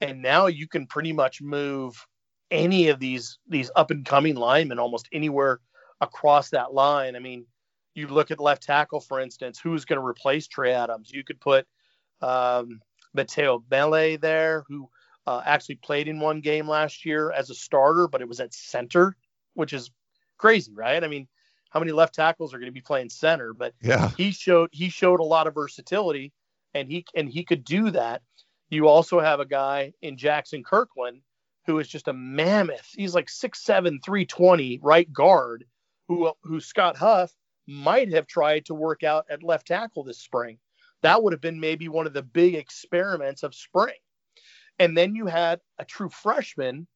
and 0.00 0.22
now 0.22 0.46
you 0.46 0.68
can 0.68 0.86
pretty 0.86 1.12
much 1.12 1.42
move 1.42 2.06
any 2.50 2.88
of 2.88 2.98
these 2.98 3.38
these 3.48 3.70
up 3.76 3.90
and 3.90 4.04
coming 4.04 4.34
linemen 4.34 4.78
almost 4.78 5.08
anywhere 5.12 5.60
across 6.00 6.50
that 6.50 6.72
line. 6.72 7.16
I 7.16 7.18
mean, 7.18 7.46
you 7.94 8.08
look 8.08 8.30
at 8.30 8.40
left 8.40 8.62
tackle, 8.62 9.00
for 9.00 9.20
instance, 9.20 9.58
who's 9.62 9.84
going 9.84 10.00
to 10.00 10.06
replace 10.06 10.48
Trey 10.48 10.72
Adams? 10.72 11.10
You 11.12 11.24
could 11.24 11.40
put 11.40 11.66
um, 12.22 12.80
Matteo 13.14 13.64
Mele 13.70 14.18
there, 14.18 14.64
who 14.68 14.88
uh, 15.26 15.42
actually 15.44 15.76
played 15.76 16.08
in 16.08 16.20
one 16.20 16.40
game 16.40 16.68
last 16.68 17.04
year 17.04 17.30
as 17.32 17.50
a 17.50 17.54
starter, 17.54 18.08
but 18.08 18.20
it 18.20 18.28
was 18.28 18.40
at 18.40 18.54
center, 18.54 19.16
which 19.54 19.72
is 19.72 19.90
crazy, 20.38 20.72
right? 20.74 21.02
I 21.02 21.08
mean, 21.08 21.28
how 21.70 21.80
many 21.80 21.92
left 21.92 22.14
tackles 22.14 22.52
are 22.52 22.58
going 22.58 22.70
to 22.70 22.72
be 22.72 22.80
playing 22.80 23.08
center? 23.10 23.54
But 23.54 23.74
Yeah. 23.80 24.10
he 24.16 24.30
showed 24.32 24.68
he 24.72 24.88
showed 24.90 25.20
a 25.20 25.24
lot 25.24 25.46
of 25.46 25.54
versatility, 25.54 26.32
and 26.74 26.88
he 26.90 27.04
and 27.14 27.28
he 27.28 27.44
could 27.44 27.64
do 27.64 27.90
that. 27.90 28.22
You 28.68 28.86
also 28.86 29.18
have 29.20 29.40
a 29.40 29.46
guy 29.46 29.92
in 30.02 30.16
Jackson 30.16 30.62
Kirkland 30.62 31.22
who 31.66 31.78
is 31.78 31.88
just 31.88 32.08
a 32.08 32.12
mammoth. 32.12 32.88
He's 32.96 33.14
like 33.14 33.28
6'7", 33.28 34.02
320 34.04 34.80
right 34.82 35.12
guard, 35.12 35.64
who 36.08 36.32
who 36.42 36.60
Scott 36.60 36.96
Huff 36.96 37.32
might 37.66 38.12
have 38.12 38.26
tried 38.26 38.64
to 38.66 38.74
work 38.74 39.02
out 39.04 39.26
at 39.30 39.42
left 39.42 39.66
tackle 39.68 40.02
this 40.04 40.18
spring. 40.18 40.58
That 41.02 41.22
would 41.22 41.32
have 41.32 41.40
been 41.40 41.60
maybe 41.60 41.88
one 41.88 42.06
of 42.06 42.12
the 42.12 42.22
big 42.22 42.54
experiments 42.54 43.42
of 43.42 43.54
spring. 43.54 43.94
And 44.78 44.96
then 44.96 45.14
you 45.14 45.26
had 45.26 45.60
a 45.78 45.84
true 45.84 46.08
freshman, 46.08 46.86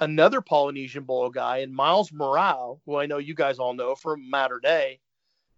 another 0.00 0.40
Polynesian 0.40 1.04
Bowl 1.04 1.30
guy, 1.30 1.58
and 1.58 1.74
Myles 1.74 2.10
Murao, 2.10 2.80
who 2.84 2.96
I 2.96 3.06
know 3.06 3.18
you 3.18 3.34
guys 3.34 3.58
all 3.58 3.74
know 3.74 3.94
from 3.94 4.28
Mater 4.28 4.60
Dei. 4.60 5.00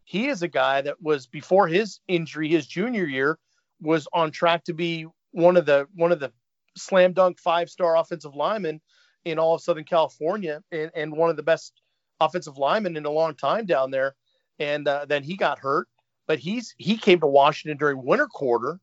He 0.05 0.29
is 0.29 0.43
a 0.43 0.49
guy 0.49 0.83
that 0.83 1.03
was 1.03 1.27
before 1.27 1.67
his 1.67 2.01
injury, 2.07 2.49
his 2.49 2.67
junior 2.67 3.07
year, 3.07 3.39
was 3.81 4.07
on 4.13 4.31
track 4.31 4.65
to 4.65 4.73
be 4.73 5.07
one 5.33 5.57
of 5.57 5.67
the 5.67 5.87
one 5.95 6.13
of 6.13 6.21
the 6.21 6.33
slam 6.77 7.13
dunk 7.13 7.39
five 7.39 7.69
star 7.69 7.97
offensive 7.97 8.35
linemen 8.35 8.81
in 9.25 9.39
all 9.39 9.55
of 9.57 9.63
Southern 9.63 9.85
California 9.85 10.63
and, 10.71 10.91
and 10.95 11.13
one 11.13 11.31
of 11.31 11.37
the 11.37 11.43
best 11.43 11.73
offensive 12.21 12.57
linemen 12.57 12.97
in 12.97 13.05
a 13.05 13.11
long 13.11 13.35
time 13.35 13.67
down 13.67 13.91
there. 13.91 14.15
And 14.59 14.87
uh, 14.87 15.05
then 15.07 15.23
he 15.23 15.37
got 15.37 15.59
hurt, 15.59 15.89
but 16.27 16.39
he's 16.39 16.75
he 16.79 16.97
came 16.97 17.21
to 17.21 17.27
Washington 17.27 17.77
during 17.77 18.05
winter 18.05 18.27
quarter, 18.27 18.79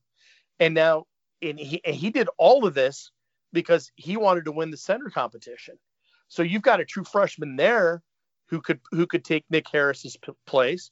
and 0.59 0.73
now 0.73 1.05
and 1.41 1.57
he 1.57 1.81
and 1.85 1.95
he 1.95 2.09
did 2.09 2.27
all 2.37 2.67
of 2.67 2.73
this 2.73 3.11
because 3.53 3.91
he 3.95 4.17
wanted 4.17 4.45
to 4.45 4.51
win 4.51 4.71
the 4.71 4.77
center 4.77 5.09
competition. 5.09 5.77
So 6.27 6.43
you've 6.43 6.61
got 6.63 6.81
a 6.81 6.85
true 6.85 7.03
freshman 7.03 7.55
there 7.55 8.01
who 8.47 8.59
could 8.59 8.79
who 8.91 9.07
could 9.07 9.23
take 9.23 9.45
Nick 9.49 9.67
Harris's 9.71 10.17
p- 10.17 10.33
place. 10.45 10.91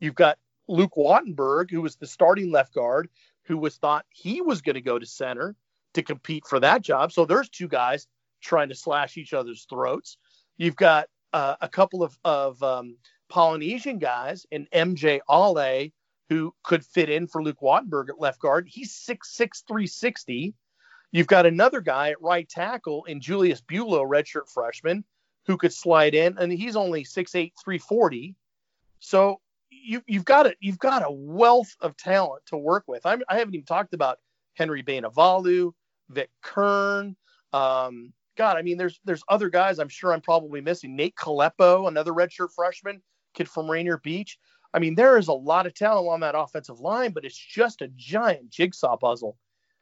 You've 0.00 0.14
got 0.14 0.38
Luke 0.68 0.94
Wattenberg, 0.96 1.70
who 1.70 1.80
was 1.80 1.96
the 1.96 2.06
starting 2.06 2.50
left 2.50 2.74
guard, 2.74 3.08
who 3.44 3.56
was 3.56 3.76
thought 3.76 4.06
he 4.10 4.42
was 4.42 4.62
going 4.62 4.74
to 4.74 4.80
go 4.80 4.98
to 4.98 5.06
center 5.06 5.56
to 5.94 6.02
compete 6.02 6.44
for 6.46 6.60
that 6.60 6.82
job. 6.82 7.12
So 7.12 7.24
there's 7.24 7.48
two 7.48 7.68
guys 7.68 8.06
trying 8.40 8.68
to 8.68 8.74
slash 8.74 9.16
each 9.16 9.32
other's 9.32 9.66
throats. 9.68 10.16
You've 10.56 10.76
got 10.76 11.08
uh, 11.32 11.56
a 11.60 11.68
couple 11.68 12.02
of, 12.02 12.18
of 12.24 12.62
um, 12.62 12.96
Polynesian 13.28 13.98
guys 13.98 14.46
and 14.52 14.70
MJ 14.70 15.20
Ale 15.30 15.90
who 16.28 16.54
could 16.62 16.84
fit 16.84 17.10
in 17.10 17.26
for 17.26 17.42
Luke 17.42 17.60
Wattenberg 17.60 18.08
at 18.08 18.20
left 18.20 18.40
guard. 18.40 18.68
He's 18.68 18.92
6'6", 18.92 19.64
360. 19.66 20.54
You've 21.12 21.26
got 21.26 21.46
another 21.46 21.80
guy 21.80 22.10
at 22.10 22.22
right 22.22 22.48
tackle 22.48 23.04
in 23.04 23.20
Julius 23.20 23.60
Buelow, 23.60 24.08
redshirt 24.08 24.48
freshman, 24.48 25.04
who 25.46 25.56
could 25.56 25.72
slide 25.72 26.14
in, 26.14 26.38
and 26.38 26.52
he's 26.52 26.76
only 26.76 27.04
6'8", 27.04 27.52
340. 27.62 28.36
So 29.00 29.40
you, 29.70 30.02
you've 30.06 30.24
got 30.24 30.46
a 30.46 30.54
you've 30.60 30.78
got 30.78 31.02
a 31.04 31.10
wealth 31.10 31.74
of 31.80 31.96
talent 31.96 32.42
to 32.46 32.56
work 32.56 32.84
with. 32.86 33.04
I'm, 33.06 33.22
I 33.28 33.38
haven't 33.38 33.54
even 33.54 33.64
talked 33.64 33.94
about 33.94 34.18
Henry 34.54 34.82
Bainivalu, 34.82 35.72
Vic 36.10 36.30
Kern. 36.42 37.16
Um, 37.52 38.12
God, 38.36 38.56
I 38.56 38.62
mean, 38.62 38.76
there's 38.76 39.00
there's 39.04 39.24
other 39.28 39.48
guys 39.48 39.78
I'm 39.78 39.88
sure 39.88 40.12
I'm 40.12 40.20
probably 40.20 40.60
missing. 40.60 40.94
Nate 40.94 41.16
Kalepo, 41.16 41.88
another 41.88 42.12
redshirt 42.12 42.52
freshman, 42.54 43.02
kid 43.34 43.48
from 43.48 43.70
Rainier 43.70 43.98
Beach. 43.98 44.38
I 44.72 44.78
mean, 44.78 44.94
there 44.94 45.18
is 45.18 45.28
a 45.28 45.32
lot 45.32 45.66
of 45.66 45.74
talent 45.74 46.08
on 46.08 46.20
that 46.20 46.38
offensive 46.38 46.78
line, 46.78 47.10
but 47.10 47.24
it's 47.24 47.36
just 47.36 47.82
a 47.82 47.88
giant 47.96 48.50
jigsaw 48.50 48.96
puzzle. 48.96 49.36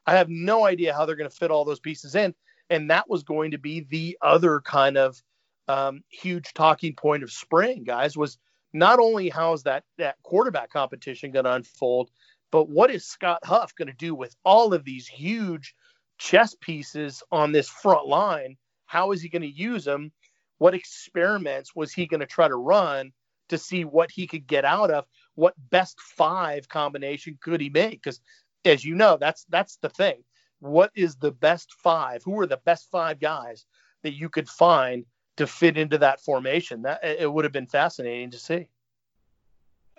I 0.09 0.17
have 0.17 0.31
no 0.31 0.67
idea 0.67 0.95
how 0.95 1.07
they're 1.07 1.17
going 1.17 1.31
to 1.31 1.37
fit 1.37 1.53
all 1.53 1.67
those 1.67 1.81
pieces 1.81 2.17
in. 2.17 2.35
And 2.71 2.91
that 2.91 3.11
was 3.11 3.25
going 3.25 3.53
to 3.53 3.59
be 3.59 3.83
the 3.83 4.19
other 4.23 4.63
kind 4.63 4.97
of 4.97 5.23
um, 5.69 6.03
huge 6.11 6.55
talking 6.55 6.95
point 6.95 7.25
of 7.25 7.33
spring, 7.33 7.85
guys, 7.85 8.17
was 8.17 8.39
not 8.73 9.01
only 9.01 9.29
how 9.31 9.53
is 9.55 9.65
that 9.65 9.85
that 9.99 10.17
quarterback 10.25 10.71
competition 10.71 11.33
going 11.33 11.45
to 11.47 11.55
unfold, 11.55 12.11
But 12.51 12.71
what 12.71 12.91
is 12.91 13.07
Scott 13.07 13.45
Huff 13.45 13.75
going 13.75 13.89
to 13.89 13.95
do 13.95 14.15
with 14.15 14.35
all 14.45 14.75
of 14.75 14.85
these 14.85 15.07
huge 15.07 15.75
chess 16.19 16.57
pieces 16.61 17.23
on 17.31 17.53
this 17.53 17.69
front 17.69 18.07
line? 18.07 18.57
How 18.87 19.13
is 19.13 19.23
he 19.23 19.29
going 19.29 19.43
to 19.43 19.49
use 19.49 19.85
them? 19.85 20.13
What 20.59 20.75
experiments 20.75 21.75
was 21.77 21.93
he 21.93 22.07
going 22.07 22.21
to 22.21 22.27
try 22.27 22.49
to 22.49 22.57
run 22.57 23.13
to 23.51 23.59
see 23.59 23.85
what 23.85 24.11
he 24.11 24.27
could 24.27 24.47
get 24.47 24.65
out 24.65 24.91
of? 24.91 25.07
What 25.37 25.55
best 25.71 26.01
five 26.01 26.69
combination 26.69 27.39
could 27.41 27.61
he 27.61 27.71
make? 27.71 28.03
Because 28.03 28.21
as 28.65 28.85
you 28.85 28.95
know, 28.95 29.17
that's 29.19 29.45
that's 29.49 29.77
the 29.77 29.89
thing. 29.89 30.23
What 30.61 30.91
is 30.95 31.17
the 31.17 31.31
best 31.31 31.73
five? 31.73 32.23
Who 32.25 32.39
are 32.41 32.47
the 32.47 32.61
best 32.65 32.91
five 32.91 33.21
guys 33.21 33.65
that 34.03 34.15
you 34.15 34.29
could 34.29 34.49
find 34.49 35.05
to 35.37 35.47
fit 35.47 35.79
into 35.79 35.99
that 35.99 36.21
formation? 36.21 36.83
That 36.83 37.05
it 37.05 37.33
would 37.33 37.45
have 37.45 37.53
been 37.53 37.67
fascinating 37.67 38.31
to 38.33 38.39
see. 38.39 38.69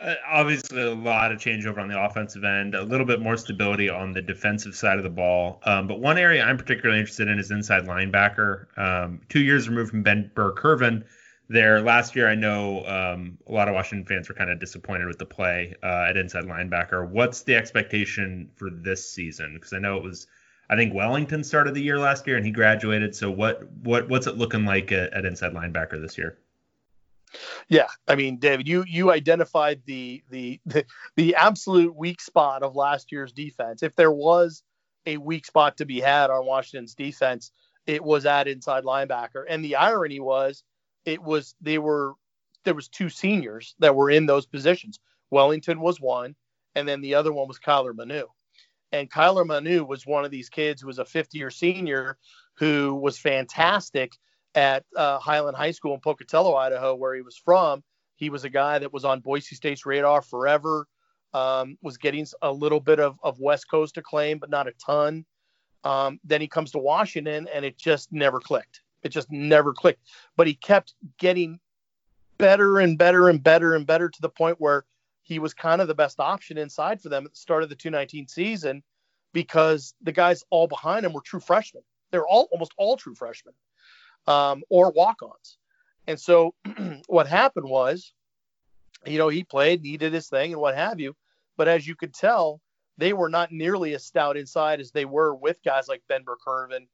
Uh, 0.01 0.15
obviously, 0.29 0.81
a 0.81 0.95
lot 0.95 1.31
of 1.31 1.39
changeover 1.39 1.79
on 1.79 1.89
the 1.89 2.01
offensive 2.01 2.45
end, 2.45 2.73
a 2.73 2.83
little 2.83 3.05
bit 3.05 3.19
more 3.19 3.35
stability 3.35 3.89
on 3.89 4.13
the 4.13 4.21
defensive 4.21 4.73
side 4.73 4.97
of 4.97 5.03
the 5.03 5.09
ball. 5.09 5.59
Um, 5.65 5.87
but 5.87 5.99
one 5.99 6.17
area 6.17 6.41
I'm 6.41 6.57
particularly 6.57 7.01
interested 7.01 7.27
in 7.27 7.37
is 7.37 7.51
inside 7.51 7.83
linebacker. 7.83 8.77
Um, 8.77 9.19
two 9.27 9.41
years 9.41 9.67
removed 9.67 9.91
from 9.91 10.03
Ben 10.03 10.31
Burr-Kirven 10.35 11.03
there. 11.49 11.81
Last 11.81 12.15
year, 12.15 12.29
I 12.29 12.35
know 12.35 12.85
um, 12.85 13.37
a 13.47 13.51
lot 13.51 13.67
of 13.67 13.73
Washington 13.73 14.05
fans 14.05 14.29
were 14.29 14.35
kind 14.35 14.49
of 14.49 14.59
disappointed 14.59 15.07
with 15.07 15.17
the 15.17 15.25
play 15.25 15.75
uh, 15.83 16.05
at 16.09 16.15
inside 16.15 16.45
linebacker. 16.45 17.09
What's 17.09 17.41
the 17.41 17.55
expectation 17.55 18.51
for 18.55 18.69
this 18.69 19.11
season? 19.11 19.55
Because 19.55 19.73
I 19.73 19.79
know 19.79 19.97
it 19.97 20.03
was, 20.03 20.27
I 20.69 20.75
think 20.75 20.93
Wellington 20.93 21.43
started 21.43 21.73
the 21.73 21.81
year 21.81 21.99
last 21.99 22.27
year 22.27 22.37
and 22.37 22.45
he 22.45 22.51
graduated. 22.51 23.15
So 23.15 23.31
what 23.31 23.69
what 23.83 24.07
what's 24.07 24.27
it 24.27 24.37
looking 24.37 24.65
like 24.65 24.91
at, 24.91 25.11
at 25.13 25.25
inside 25.25 25.53
linebacker 25.53 25.99
this 25.99 26.17
year? 26.17 26.37
Yeah, 27.67 27.87
I 28.07 28.15
mean, 28.15 28.37
David, 28.37 28.67
you 28.67 28.83
you 28.87 29.11
identified 29.11 29.81
the, 29.85 30.23
the 30.29 30.59
the 30.65 30.85
the 31.15 31.35
absolute 31.35 31.95
weak 31.95 32.21
spot 32.21 32.63
of 32.63 32.75
last 32.75 33.11
year's 33.11 33.31
defense. 33.31 33.83
If 33.83 33.95
there 33.95 34.11
was 34.11 34.63
a 35.05 35.17
weak 35.17 35.45
spot 35.45 35.77
to 35.77 35.85
be 35.85 35.99
had 35.99 36.29
on 36.29 36.45
Washington's 36.45 36.95
defense, 36.95 37.51
it 37.85 38.03
was 38.03 38.25
at 38.25 38.47
inside 38.47 38.83
linebacker. 38.83 39.45
And 39.47 39.63
the 39.63 39.75
irony 39.75 40.19
was, 40.19 40.63
it 41.09 41.21
was 41.21 41.55
they 41.61 41.77
were 41.77 42.13
there 42.65 42.75
was 42.75 42.87
two 42.87 43.09
seniors 43.09 43.75
that 43.79 43.95
were 43.95 44.09
in 44.09 44.25
those 44.25 44.45
positions. 44.45 44.99
Wellington 45.31 45.79
was 45.79 45.99
one, 45.99 46.35
and 46.75 46.87
then 46.87 47.01
the 47.01 47.15
other 47.15 47.31
one 47.31 47.47
was 47.47 47.59
Kyler 47.59 47.95
Manu. 47.95 48.25
And 48.91 49.09
Kyler 49.09 49.45
Manu 49.45 49.85
was 49.85 50.05
one 50.05 50.25
of 50.25 50.31
these 50.31 50.49
kids 50.49 50.81
who 50.81 50.87
was 50.87 50.99
a 50.99 51.05
50 51.05 51.37
year 51.37 51.51
senior 51.51 52.17
who 52.55 52.95
was 52.95 53.17
fantastic 53.17 54.13
at 54.55 54.83
uh, 54.95 55.19
Highland 55.19 55.55
High 55.55 55.71
School 55.71 55.93
in 55.93 55.99
Pocatello, 55.99 56.55
Idaho, 56.55 56.95
where 56.95 57.15
he 57.15 57.21
was 57.21 57.37
from. 57.37 57.83
He 58.15 58.29
was 58.29 58.43
a 58.43 58.49
guy 58.49 58.79
that 58.79 58.91
was 58.91 59.05
on 59.05 59.21
Boise 59.21 59.55
State's 59.55 59.85
radar 59.85 60.21
forever, 60.21 60.87
um, 61.33 61.77
was 61.81 61.97
getting 61.97 62.25
a 62.41 62.51
little 62.51 62.79
bit 62.79 62.99
of, 62.99 63.17
of 63.23 63.39
West 63.39 63.69
Coast 63.69 63.97
acclaim, 63.97 64.39
but 64.39 64.49
not 64.49 64.67
a 64.67 64.73
ton. 64.83 65.25
Um, 65.83 66.19
then 66.23 66.41
he 66.41 66.47
comes 66.47 66.71
to 66.71 66.79
Washington 66.79 67.47
and 67.53 67.63
it 67.63 67.77
just 67.77 68.11
never 68.11 68.39
clicked. 68.39 68.81
It 69.03 69.09
just 69.09 69.31
never 69.31 69.73
clicked. 69.73 70.01
But 70.35 70.47
he 70.47 70.53
kept 70.53 70.93
getting 71.17 71.59
better 72.37 72.79
and 72.79 72.97
better 72.97 73.29
and 73.29 73.43
better 73.43 73.75
and 73.75 73.85
better 73.85 74.09
to 74.09 74.21
the 74.21 74.29
point 74.29 74.59
where 74.59 74.85
he 75.21 75.39
was 75.39 75.53
kind 75.53 75.81
of 75.81 75.87
the 75.87 75.95
best 75.95 76.19
option 76.19 76.57
inside 76.57 77.01
for 77.01 77.09
them 77.09 77.25
at 77.25 77.31
the 77.31 77.37
start 77.37 77.63
of 77.63 77.69
the 77.69 77.75
219 77.75 78.27
season 78.27 78.81
because 79.33 79.93
the 80.01 80.11
guys 80.11 80.43
all 80.49 80.67
behind 80.67 81.05
him 81.05 81.13
were 81.13 81.21
true 81.21 81.39
freshmen. 81.39 81.83
They're 82.11 82.25
all 82.25 82.49
almost 82.51 82.73
all 82.77 82.97
true 82.97 83.13
freshmen 83.13 83.53
um, 84.27 84.63
or 84.69 84.91
walk-ons. 84.91 85.57
And 86.07 86.19
so 86.19 86.55
what 87.07 87.27
happened 87.27 87.69
was, 87.69 88.13
you 89.05 89.17
know, 89.17 89.29
he 89.29 89.43
played, 89.43 89.81
he 89.83 89.97
did 89.97 90.13
his 90.13 90.27
thing, 90.27 90.53
and 90.53 90.61
what 90.61 90.75
have 90.75 90.99
you. 90.99 91.15
But 91.57 91.67
as 91.67 91.87
you 91.87 91.95
could 91.95 92.13
tell, 92.13 92.61
they 92.97 93.13
were 93.13 93.29
not 93.29 93.51
nearly 93.51 93.93
as 93.93 94.05
stout 94.05 94.35
inside 94.35 94.79
as 94.79 94.91
they 94.91 95.05
were 95.05 95.35
with 95.35 95.63
guys 95.63 95.87
like 95.87 96.01
Ben 96.09 96.23
Burr-Kirven, 96.23 96.87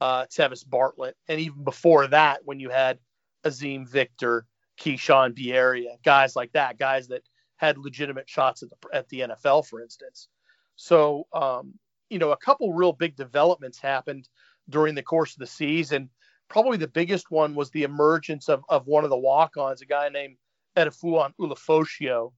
uh, 0.00 0.26
Tevis 0.26 0.64
Bartlett, 0.64 1.16
and 1.28 1.40
even 1.40 1.64
before 1.64 2.06
that, 2.08 2.40
when 2.44 2.60
you 2.60 2.70
had 2.70 2.98
Azeem 3.44 3.88
Victor, 3.88 4.46
Keishawn 4.80 5.36
Bierria, 5.36 6.02
guys 6.04 6.36
like 6.36 6.52
that, 6.52 6.78
guys 6.78 7.08
that 7.08 7.22
had 7.56 7.78
legitimate 7.78 8.28
shots 8.28 8.62
at 8.62 8.70
the 8.70 8.76
at 8.92 9.08
the 9.08 9.20
NFL, 9.20 9.66
for 9.66 9.80
instance. 9.80 10.28
So, 10.76 11.26
um, 11.32 11.74
you 12.08 12.18
know, 12.18 12.30
a 12.30 12.36
couple 12.36 12.72
real 12.72 12.92
big 12.92 13.16
developments 13.16 13.78
happened 13.78 14.28
during 14.68 14.94
the 14.94 15.02
course 15.02 15.32
of 15.32 15.40
the 15.40 15.46
season 15.46 16.10
probably 16.48 16.78
the 16.78 16.88
biggest 16.88 17.30
one 17.30 17.54
was 17.54 17.70
the 17.70 17.82
emergence 17.84 18.48
of, 18.48 18.64
of 18.68 18.86
one 18.86 19.04
of 19.04 19.10
the 19.10 19.18
walk-ons, 19.18 19.82
a 19.82 19.86
guy 19.86 20.08
named 20.08 20.36
Edifuan 20.76 21.32
Ulofoshio. 21.40 22.32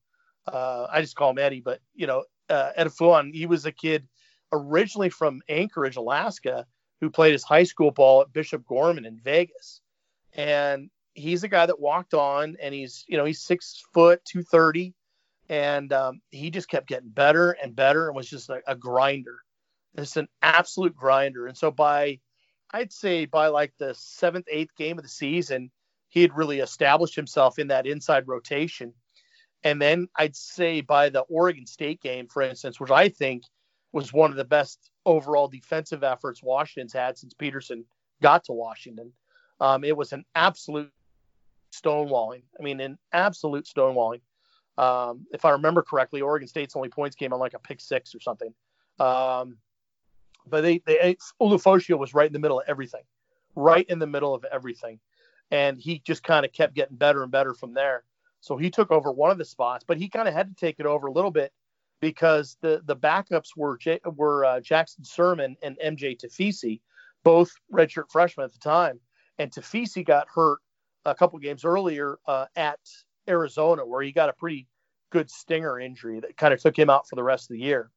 Uh, 0.46 0.86
I 0.90 1.00
just 1.00 1.16
call 1.16 1.30
him 1.30 1.38
Eddie, 1.38 1.60
but 1.60 1.80
you 1.94 2.06
know, 2.06 2.24
uh, 2.48 2.70
Edifuan, 2.78 3.32
he 3.32 3.46
was 3.46 3.66
a 3.66 3.72
kid 3.72 4.06
originally 4.52 5.10
from 5.10 5.40
Anchorage, 5.48 5.96
Alaska, 5.96 6.66
who 7.00 7.10
played 7.10 7.32
his 7.32 7.44
high 7.44 7.64
school 7.64 7.90
ball 7.90 8.22
at 8.22 8.32
Bishop 8.32 8.66
Gorman 8.66 9.06
in 9.06 9.18
Vegas. 9.18 9.80
And 10.34 10.90
he's 11.14 11.42
a 11.44 11.48
guy 11.48 11.66
that 11.66 11.80
walked 11.80 12.14
on 12.14 12.56
and 12.60 12.74
he's, 12.74 13.04
you 13.08 13.16
know, 13.16 13.24
he's 13.24 13.40
six 13.40 13.82
foot, 13.92 14.24
230. 14.24 14.94
And 15.48 15.92
um, 15.92 16.20
he 16.30 16.50
just 16.50 16.68
kept 16.68 16.88
getting 16.88 17.08
better 17.08 17.52
and 17.52 17.74
better 17.74 18.06
and 18.06 18.16
was 18.16 18.28
just 18.28 18.50
a, 18.50 18.60
a 18.66 18.76
grinder. 18.76 19.40
Just 19.96 20.16
an 20.16 20.28
absolute 20.40 20.94
grinder. 20.94 21.46
And 21.46 21.56
so 21.56 21.70
by 21.70 22.20
I'd 22.72 22.92
say 22.92 23.26
by 23.26 23.48
like 23.48 23.72
the 23.78 23.94
seventh, 23.94 24.46
eighth 24.48 24.76
game 24.76 24.98
of 24.98 25.02
the 25.02 25.10
season, 25.10 25.70
he 26.08 26.22
had 26.22 26.36
really 26.36 26.60
established 26.60 27.16
himself 27.16 27.58
in 27.58 27.68
that 27.68 27.86
inside 27.86 28.28
rotation. 28.28 28.94
And 29.64 29.80
then 29.82 30.08
I'd 30.16 30.36
say 30.36 30.80
by 30.80 31.08
the 31.08 31.20
Oregon 31.22 31.66
State 31.66 32.00
game, 32.00 32.28
for 32.28 32.42
instance, 32.42 32.78
which 32.78 32.90
I 32.90 33.08
think 33.08 33.42
was 33.92 34.12
one 34.12 34.30
of 34.30 34.36
the 34.36 34.44
best 34.44 34.90
overall 35.10 35.48
defensive 35.48 36.04
efforts 36.04 36.42
Washington's 36.42 36.92
had 36.92 37.18
since 37.18 37.34
Petersen 37.34 37.84
got 38.22 38.44
to 38.44 38.52
Washington. 38.52 39.12
Um, 39.60 39.82
it 39.82 39.96
was 39.96 40.12
an 40.12 40.24
absolute 40.34 40.92
stonewalling. 41.72 42.42
I 42.58 42.62
mean, 42.62 42.80
an 42.80 42.96
absolute 43.12 43.66
stonewalling. 43.66 44.20
Um, 44.78 45.26
if 45.32 45.44
I 45.44 45.50
remember 45.50 45.82
correctly, 45.82 46.20
Oregon 46.20 46.48
State's 46.48 46.76
only 46.76 46.88
points 46.88 47.16
came 47.16 47.32
on 47.32 47.40
like 47.40 47.54
a 47.54 47.58
pick 47.58 47.80
six 47.80 48.14
or 48.14 48.20
something. 48.20 48.54
Um, 48.98 49.58
but 50.46 50.62
they, 50.62 50.78
they 50.86 51.16
was 51.40 52.14
right 52.14 52.26
in 52.26 52.32
the 52.32 52.38
middle 52.38 52.60
of 52.60 52.68
everything, 52.68 53.02
right 53.56 53.86
in 53.88 53.98
the 53.98 54.06
middle 54.06 54.34
of 54.34 54.44
everything, 54.50 55.00
and 55.50 55.78
he 55.78 55.98
just 56.06 56.22
kind 56.22 56.46
of 56.46 56.52
kept 56.52 56.74
getting 56.74 56.96
better 56.96 57.22
and 57.22 57.32
better 57.32 57.52
from 57.52 57.74
there. 57.74 58.04
So 58.40 58.56
he 58.56 58.70
took 58.70 58.90
over 58.90 59.12
one 59.12 59.30
of 59.30 59.38
the 59.38 59.44
spots, 59.44 59.84
but 59.86 59.98
he 59.98 60.08
kind 60.08 60.28
of 60.28 60.34
had 60.34 60.48
to 60.48 60.54
take 60.54 60.76
it 60.78 60.86
over 60.86 61.08
a 61.08 61.12
little 61.12 61.30
bit 61.30 61.52
because 62.00 62.56
the 62.60 62.82
the 62.84 62.96
backups 62.96 63.56
were 63.56 63.76
J, 63.76 64.00
were 64.04 64.44
uh, 64.44 64.60
Jackson 64.60 65.04
Sirmon 65.04 65.56
and 65.62 65.78
MJ 65.84 66.18
Tafisi, 66.18 66.80
both 67.22 67.52
redshirt 67.72 68.10
freshmen 68.10 68.44
at 68.44 68.52
the 68.52 68.58
time, 68.58 69.00
and 69.38 69.50
Tafisi 69.50 70.04
got 70.04 70.28
hurt 70.34 70.58
a 71.04 71.14
couple 71.14 71.38
games 71.38 71.64
earlier 71.64 72.18
uh, 72.26 72.46
at 72.56 72.80
Arizona, 73.28 73.84
where 73.86 74.02
he 74.02 74.12
got 74.12 74.28
a 74.28 74.34
pretty 74.34 74.66
good 75.10 75.30
stinger 75.30 75.78
injury 75.78 76.20
that 76.20 76.36
kind 76.36 76.54
of 76.54 76.60
took 76.60 76.78
him 76.78 76.90
out 76.90 77.08
for 77.08 77.16
the 77.16 77.22
rest 77.22 77.50
of 77.50 77.54
the 77.54 77.62
year. 77.62 77.90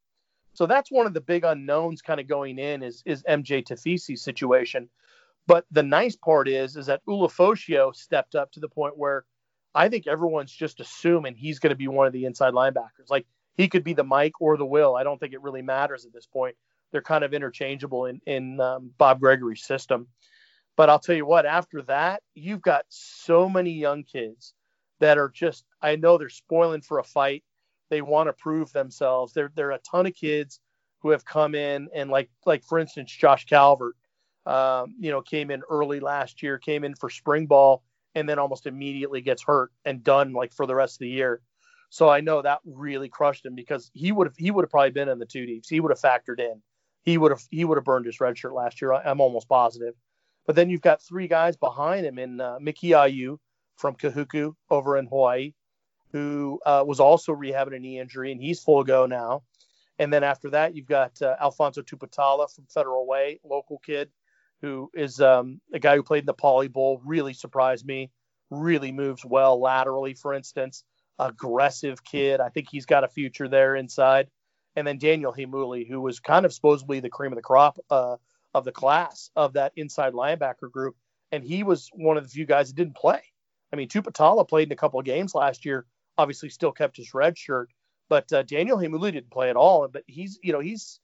So 0.53 0.65
that's 0.65 0.91
one 0.91 1.07
of 1.07 1.13
the 1.13 1.21
big 1.21 1.43
unknowns 1.43 2.01
kind 2.01 2.19
of 2.19 2.27
going 2.27 2.59
in 2.59 2.83
is 2.83 3.01
is 3.05 3.23
MJ 3.23 3.63
Tafisi's 3.63 4.21
situation. 4.21 4.89
But 5.45 5.65
the 5.71 5.83
nice 5.83 6.15
part 6.15 6.47
is 6.47 6.75
is 6.75 6.85
that 6.87 7.05
Ulofoshio 7.07 7.95
stepped 7.95 8.35
up 8.35 8.51
to 8.53 8.59
the 8.59 8.69
point 8.69 8.97
where 8.97 9.25
I 9.75 9.89
think 9.89 10.07
everyone's 10.07 10.51
just 10.51 10.79
assuming 10.79 11.35
he's 11.35 11.59
going 11.59 11.71
to 11.71 11.75
be 11.75 11.87
one 11.87 12.05
of 12.05 12.13
the 12.13 12.25
inside 12.25 12.53
linebackers. 12.53 13.09
Like 13.09 13.25
he 13.55 13.67
could 13.67 13.83
be 13.83 13.93
the 13.93 14.03
Mike 14.03 14.39
or 14.39 14.57
the 14.57 14.65
Will. 14.65 14.95
I 14.95 15.03
don't 15.03 15.19
think 15.19 15.33
it 15.33 15.41
really 15.41 15.61
matters 15.61 16.05
at 16.05 16.13
this 16.13 16.25
point. 16.25 16.55
They're 16.91 17.01
kind 17.01 17.23
of 17.23 17.33
interchangeable 17.33 18.05
in 18.05 18.21
in 18.25 18.59
um, 18.59 18.91
Bob 18.97 19.19
Gregory's 19.19 19.65
system. 19.65 20.07
But 20.75 20.89
I'll 20.89 20.99
tell 20.99 21.15
you 21.15 21.25
what, 21.25 21.45
after 21.45 21.83
that, 21.83 22.23
you've 22.33 22.61
got 22.61 22.85
so 22.89 23.47
many 23.47 23.71
young 23.71 24.03
kids 24.03 24.53
that 24.99 25.17
are 25.17 25.29
just 25.29 25.65
I 25.81 25.95
know 25.95 26.17
they're 26.17 26.29
spoiling 26.29 26.81
for 26.81 26.99
a 26.99 27.03
fight 27.03 27.43
they 27.93 28.01
want 28.01 28.27
to 28.27 28.33
prove 28.33 28.71
themselves. 28.71 29.33
There, 29.33 29.51
there 29.55 29.67
are 29.67 29.73
a 29.73 29.79
ton 29.79 30.07
of 30.07 30.15
kids 30.15 30.59
who 31.01 31.09
have 31.09 31.23
come 31.25 31.53
in 31.53 31.89
and 31.93 32.09
like, 32.09 32.29
like 32.45 32.63
for 32.63 32.79
instance, 32.79 33.11
Josh 33.11 33.45
Calvert, 33.45 33.95
um, 34.47 34.95
you 34.99 35.11
know, 35.11 35.21
came 35.21 35.51
in 35.51 35.61
early 35.69 35.99
last 35.99 36.41
year, 36.41 36.57
came 36.57 36.83
in 36.83 36.95
for 36.95 37.11
spring 37.11 37.45
ball, 37.45 37.83
and 38.15 38.27
then 38.27 38.39
almost 38.39 38.65
immediately 38.65 39.21
gets 39.21 39.43
hurt 39.43 39.71
and 39.85 40.03
done 40.03 40.33
like 40.33 40.53
for 40.53 40.65
the 40.65 40.73
rest 40.73 40.95
of 40.95 40.99
the 40.99 41.09
year. 41.09 41.41
So 41.93 42.09
I 42.09 42.21
know 42.21 42.41
that 42.41 42.57
really 42.65 43.07
crushed 43.07 43.45
him 43.45 43.53
because 43.53 43.91
he 43.93 44.11
would 44.11 44.25
have 44.25 44.35
he 44.35 44.49
would 44.49 44.63
have 44.63 44.71
probably 44.71 44.89
been 44.89 45.09
in 45.09 45.19
the 45.19 45.27
two 45.27 45.45
deeps. 45.45 45.69
He 45.69 45.79
would 45.79 45.91
have 45.91 46.01
factored 46.01 46.39
in. 46.39 46.59
He 47.03 47.19
would 47.19 47.29
have 47.29 47.43
he 47.51 47.65
would 47.65 47.77
have 47.77 47.85
burned 47.85 48.07
his 48.07 48.19
red 48.19 48.35
shirt 48.35 48.55
last 48.55 48.81
year. 48.81 48.93
I'm 48.93 49.21
almost 49.21 49.47
positive. 49.47 49.93
But 50.47 50.55
then 50.55 50.71
you've 50.71 50.81
got 50.81 51.03
three 51.03 51.27
guys 51.27 51.55
behind 51.55 52.03
him 52.03 52.17
in 52.17 52.41
uh, 52.41 52.57
Miki 52.59 52.89
Ayu 52.89 53.37
from 53.77 53.93
Kahuku 53.93 54.55
over 54.71 54.97
in 54.97 55.05
Hawaii, 55.05 55.53
who 56.11 56.59
uh, 56.65 56.83
was 56.83 56.99
also 56.99 57.31
rehabbing 57.31 57.75
a 57.75 57.79
knee 57.79 57.99
injury, 57.99 58.31
and 58.31 58.41
he's 58.41 58.59
full 58.59 58.83
go 58.83 59.05
now. 59.05 59.43
And 59.99 60.11
then 60.11 60.23
after 60.23 60.49
that, 60.49 60.75
you've 60.75 60.87
got 60.87 61.21
uh, 61.21 61.35
Alfonso 61.39 61.83
Tuputala 61.83 62.51
from 62.51 62.65
Federal 62.73 63.05
Way, 63.05 63.39
local 63.43 63.77
kid, 63.85 64.09
who 64.63 64.89
is 64.95 65.21
um, 65.21 65.61
a 65.71 65.77
guy 65.77 65.95
who 65.95 66.01
played 66.01 66.23
in 66.23 66.25
the 66.25 66.33
Poly 66.33 66.69
Bowl. 66.69 67.03
Really 67.05 67.33
surprised 67.33 67.85
me. 67.85 68.09
Really 68.49 68.91
moves 68.91 69.23
well 69.23 69.61
laterally, 69.61 70.15
for 70.15 70.33
instance. 70.33 70.83
Aggressive 71.19 72.03
kid. 72.03 72.39
I 72.39 72.49
think 72.49 72.67
he's 72.69 72.85
got 72.85 73.03
a 73.03 73.07
future 73.07 73.47
there 73.47 73.75
inside. 73.75 74.29
and 74.75 74.87
then 74.87 74.97
Daniel 74.97 75.33
Heimuli, 75.33 75.87
who 75.87 76.01
was 76.01 76.19
kind 76.19 76.45
of 76.45 76.53
supposedly 76.53 76.99
the 76.99 77.09
cream 77.09 77.31
of 77.31 77.35
the 77.35 77.41
crop 77.43 77.77
uh, 77.89 78.17
of 78.53 78.65
the 78.65 78.71
class 78.71 79.29
of 79.35 79.53
that 79.53 79.73
inside 79.75 80.13
linebacker 80.13 80.71
group, 80.71 80.95
and 81.31 81.43
he 81.43 81.63
was 81.63 81.89
one 81.93 82.17
of 82.17 82.23
the 82.23 82.29
few 82.29 82.45
guys 82.45 82.69
that 82.69 82.75
didn't 82.75 82.95
play. 82.95 83.21
I 83.71 83.75
mean, 83.75 83.87
Tuputala 83.87 84.47
played 84.47 84.67
in 84.67 84.71
a 84.71 84.77
couple 84.77 84.99
of 84.99 85.05
games 85.05 85.33
last 85.33 85.65
year. 85.65 85.85
Obviously, 86.17 86.49
still 86.49 86.71
kept 86.71 86.97
his 86.97 87.13
red 87.13 87.37
shirt, 87.37 87.69
but 88.09 88.31
uh, 88.31 88.43
Daniel 88.43 88.77
Heimuli 88.77 89.11
didn't 89.11 89.31
play 89.31 89.49
at 89.49 89.55
all. 89.55 89.87
But 89.87 90.03
he's, 90.07 90.39
you 90.43 90.53
know, 90.53 90.59
he's 90.59 90.99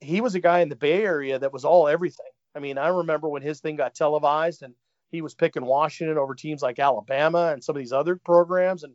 he 0.00 0.20
was 0.20 0.34
a 0.34 0.40
guy 0.40 0.60
in 0.60 0.68
the 0.68 0.76
Bay 0.76 1.02
Area 1.02 1.38
that 1.38 1.52
was 1.52 1.64
all 1.64 1.88
everything. 1.88 2.26
I 2.54 2.60
mean, 2.60 2.78
I 2.78 2.88
remember 2.88 3.28
when 3.28 3.42
his 3.42 3.60
thing 3.60 3.76
got 3.76 3.94
televised 3.94 4.62
and 4.62 4.74
he 5.10 5.22
was 5.22 5.34
picking 5.34 5.64
Washington 5.64 6.18
over 6.18 6.34
teams 6.34 6.62
like 6.62 6.78
Alabama 6.78 7.50
and 7.52 7.62
some 7.62 7.76
of 7.76 7.80
these 7.80 7.92
other 7.92 8.16
programs, 8.16 8.84
and 8.84 8.94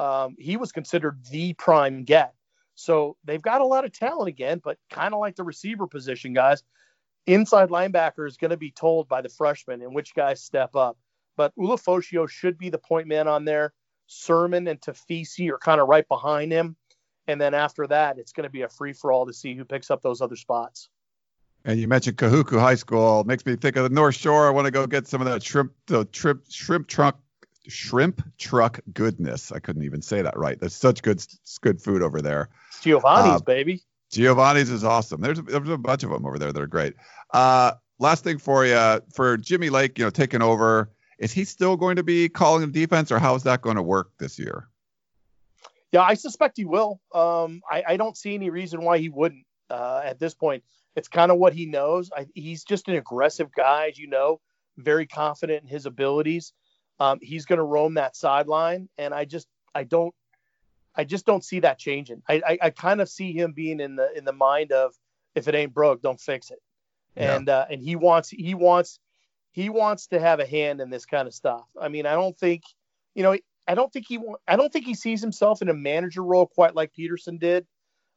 um, 0.00 0.34
he 0.38 0.56
was 0.56 0.72
considered 0.72 1.18
the 1.30 1.52
prime 1.52 2.04
get. 2.04 2.32
So 2.74 3.18
they've 3.24 3.42
got 3.42 3.60
a 3.60 3.66
lot 3.66 3.84
of 3.84 3.92
talent 3.92 4.28
again, 4.28 4.62
but 4.64 4.78
kind 4.90 5.12
of 5.12 5.20
like 5.20 5.36
the 5.36 5.44
receiver 5.44 5.86
position, 5.86 6.32
guys. 6.32 6.62
Inside 7.26 7.68
linebacker 7.68 8.26
is 8.26 8.38
going 8.38 8.50
to 8.50 8.56
be 8.56 8.70
told 8.70 9.08
by 9.08 9.20
the 9.20 9.28
freshmen 9.28 9.82
and 9.82 9.94
which 9.94 10.14
guys 10.14 10.42
step 10.42 10.74
up. 10.74 10.96
But 11.36 11.54
Ulofoshio 11.56 12.28
should 12.30 12.56
be 12.56 12.70
the 12.70 12.78
point 12.78 13.08
man 13.08 13.28
on 13.28 13.44
there. 13.44 13.74
Sirmon 14.08 14.70
and 14.70 14.80
Tafisi 14.80 15.50
are 15.50 15.58
kind 15.58 15.82
of 15.82 15.88
right 15.88 16.08
behind 16.08 16.50
him. 16.50 16.76
And 17.28 17.38
then 17.38 17.52
after 17.52 17.86
that, 17.88 18.18
it's 18.18 18.32
going 18.32 18.44
to 18.44 18.50
be 18.50 18.62
a 18.62 18.68
free 18.70 18.94
for 18.94 19.12
all 19.12 19.26
to 19.26 19.34
see 19.34 19.54
who 19.54 19.66
picks 19.66 19.90
up 19.90 20.00
those 20.00 20.22
other 20.22 20.36
spots. 20.36 20.88
And 21.66 21.78
you 21.78 21.86
mentioned 21.86 22.16
Kahuku 22.16 22.58
High 22.58 22.74
School. 22.74 23.22
Makes 23.24 23.44
me 23.44 23.54
think 23.54 23.76
of 23.76 23.82
the 23.82 23.90
North 23.90 24.14
Shore. 24.14 24.46
I 24.46 24.50
want 24.50 24.64
to 24.64 24.70
go 24.70 24.86
get 24.86 25.06
some 25.06 25.20
of 25.20 25.26
that 25.26 25.42
shrimp, 25.42 25.72
the 25.86 26.06
trip, 26.06 26.44
shrimp 26.48 26.88
truck, 26.88 27.20
shrimp 27.70 28.22
truck 28.38 28.80
goodness. 28.92 29.52
I 29.52 29.58
couldn't 29.58 29.84
even 29.84 30.02
say 30.02 30.22
that 30.22 30.36
right. 30.36 30.58
There's 30.58 30.74
such 30.74 31.02
good, 31.02 31.24
good 31.60 31.80
food 31.80 32.02
over 32.02 32.20
there. 32.20 32.50
Giovanni's, 32.82 33.40
uh, 33.40 33.44
baby. 33.44 33.82
Giovanni's 34.10 34.70
is 34.70 34.84
awesome. 34.84 35.20
There's, 35.20 35.40
there's 35.42 35.68
a 35.68 35.78
bunch 35.78 36.02
of 36.02 36.10
them 36.10 36.26
over 36.26 36.38
there 36.38 36.52
that 36.52 36.60
are 36.60 36.66
great. 36.66 36.94
Uh, 37.32 37.72
last 37.98 38.24
thing 38.24 38.38
for 38.38 38.66
you, 38.66 39.00
for 39.14 39.36
Jimmy 39.36 39.70
Lake, 39.70 39.98
you 39.98 40.04
know, 40.04 40.10
taking 40.10 40.42
over. 40.42 40.90
Is 41.18 41.32
he 41.32 41.44
still 41.44 41.76
going 41.76 41.96
to 41.96 42.02
be 42.02 42.28
calling 42.28 42.62
the 42.62 42.80
defense, 42.80 43.12
or 43.12 43.18
how 43.18 43.34
is 43.34 43.42
that 43.42 43.60
going 43.60 43.76
to 43.76 43.82
work 43.82 44.10
this 44.18 44.38
year? 44.38 44.68
Yeah, 45.92 46.02
I 46.02 46.14
suspect 46.14 46.56
he 46.56 46.64
will. 46.64 47.00
Um, 47.14 47.60
I, 47.70 47.84
I, 47.88 47.96
don't 47.96 48.16
see 48.16 48.34
any 48.34 48.48
reason 48.48 48.82
why 48.82 48.98
he 48.98 49.08
wouldn't 49.08 49.44
uh, 49.68 50.00
at 50.04 50.18
this 50.18 50.34
point. 50.34 50.62
It's 50.96 51.08
kind 51.08 51.30
of 51.30 51.38
what 51.38 51.52
he 51.52 51.66
knows. 51.66 52.10
I, 52.16 52.26
he's 52.34 52.64
just 52.64 52.88
an 52.88 52.94
aggressive 52.94 53.52
guy, 53.52 53.88
as 53.88 53.98
you 53.98 54.08
know, 54.08 54.40
very 54.76 55.06
confident 55.06 55.62
in 55.62 55.68
his 55.68 55.86
abilities. 55.86 56.52
Um, 57.00 57.18
he's 57.22 57.46
going 57.46 57.58
to 57.58 57.64
roam 57.64 57.94
that 57.94 58.14
sideline, 58.14 58.88
and 58.98 59.12
I 59.12 59.24
just 59.24 59.48
I 59.74 59.84
don't 59.84 60.14
I 60.94 61.04
just 61.04 61.24
don't 61.24 61.44
see 61.44 61.60
that 61.60 61.78
changing. 61.78 62.22
I, 62.28 62.42
I, 62.46 62.58
I 62.62 62.70
kind 62.70 63.00
of 63.00 63.08
see 63.08 63.32
him 63.32 63.52
being 63.52 63.80
in 63.80 63.96
the 63.96 64.16
in 64.16 64.24
the 64.24 64.32
mind 64.32 64.70
of 64.70 64.92
if 65.34 65.48
it 65.48 65.54
ain't 65.54 65.74
broke, 65.74 66.02
don't 66.02 66.20
fix 66.20 66.50
it. 66.50 66.58
Yeah. 67.16 67.36
And 67.36 67.48
uh, 67.48 67.66
and 67.70 67.80
he 67.80 67.96
wants 67.96 68.28
he 68.28 68.54
wants 68.54 68.98
he 69.52 69.68
wants 69.68 70.08
to 70.08 70.20
have 70.20 70.40
a 70.40 70.46
hand 70.46 70.80
in 70.80 70.90
this 70.90 71.06
kind 71.06 71.26
of 71.26 71.34
stuff. 71.34 71.64
I 71.80 71.88
mean, 71.88 72.06
I 72.06 72.12
don't 72.12 72.38
think 72.38 72.62
you 73.14 73.22
know 73.22 73.36
I 73.66 73.74
don't 73.74 73.92
think 73.92 74.06
he 74.08 74.18
I 74.46 74.56
don't 74.56 74.72
think 74.72 74.84
he 74.84 74.94
sees 74.94 75.20
himself 75.20 75.62
in 75.62 75.68
a 75.68 75.74
manager 75.74 76.22
role 76.22 76.46
quite 76.46 76.74
like 76.74 76.92
Petersen 76.92 77.38
did 77.38 77.66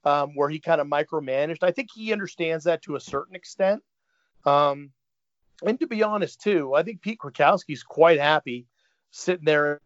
um, 0.03 0.35
where 0.35 0.49
he 0.49 0.59
kind 0.59 0.81
of 0.81 0.87
micromanaged. 0.87 1.63
I 1.63 1.71
think 1.71 1.89
he 1.93 2.11
understands 2.11 2.65
that 2.65 2.81
to 2.83 2.95
a 2.95 2.99
certain 2.99 3.35
extent. 3.35 3.81
Um, 4.45 4.91
and 5.65 5.79
to 5.79 5.87
be 5.87 6.03
honest, 6.03 6.41
too, 6.41 6.73
I 6.73 6.83
think 6.83 7.01
Pete 7.01 7.19
Kwiatkowski's 7.19 7.83
quite 7.83 8.19
happy 8.19 8.65
sitting 9.13 9.45
there 9.45 9.79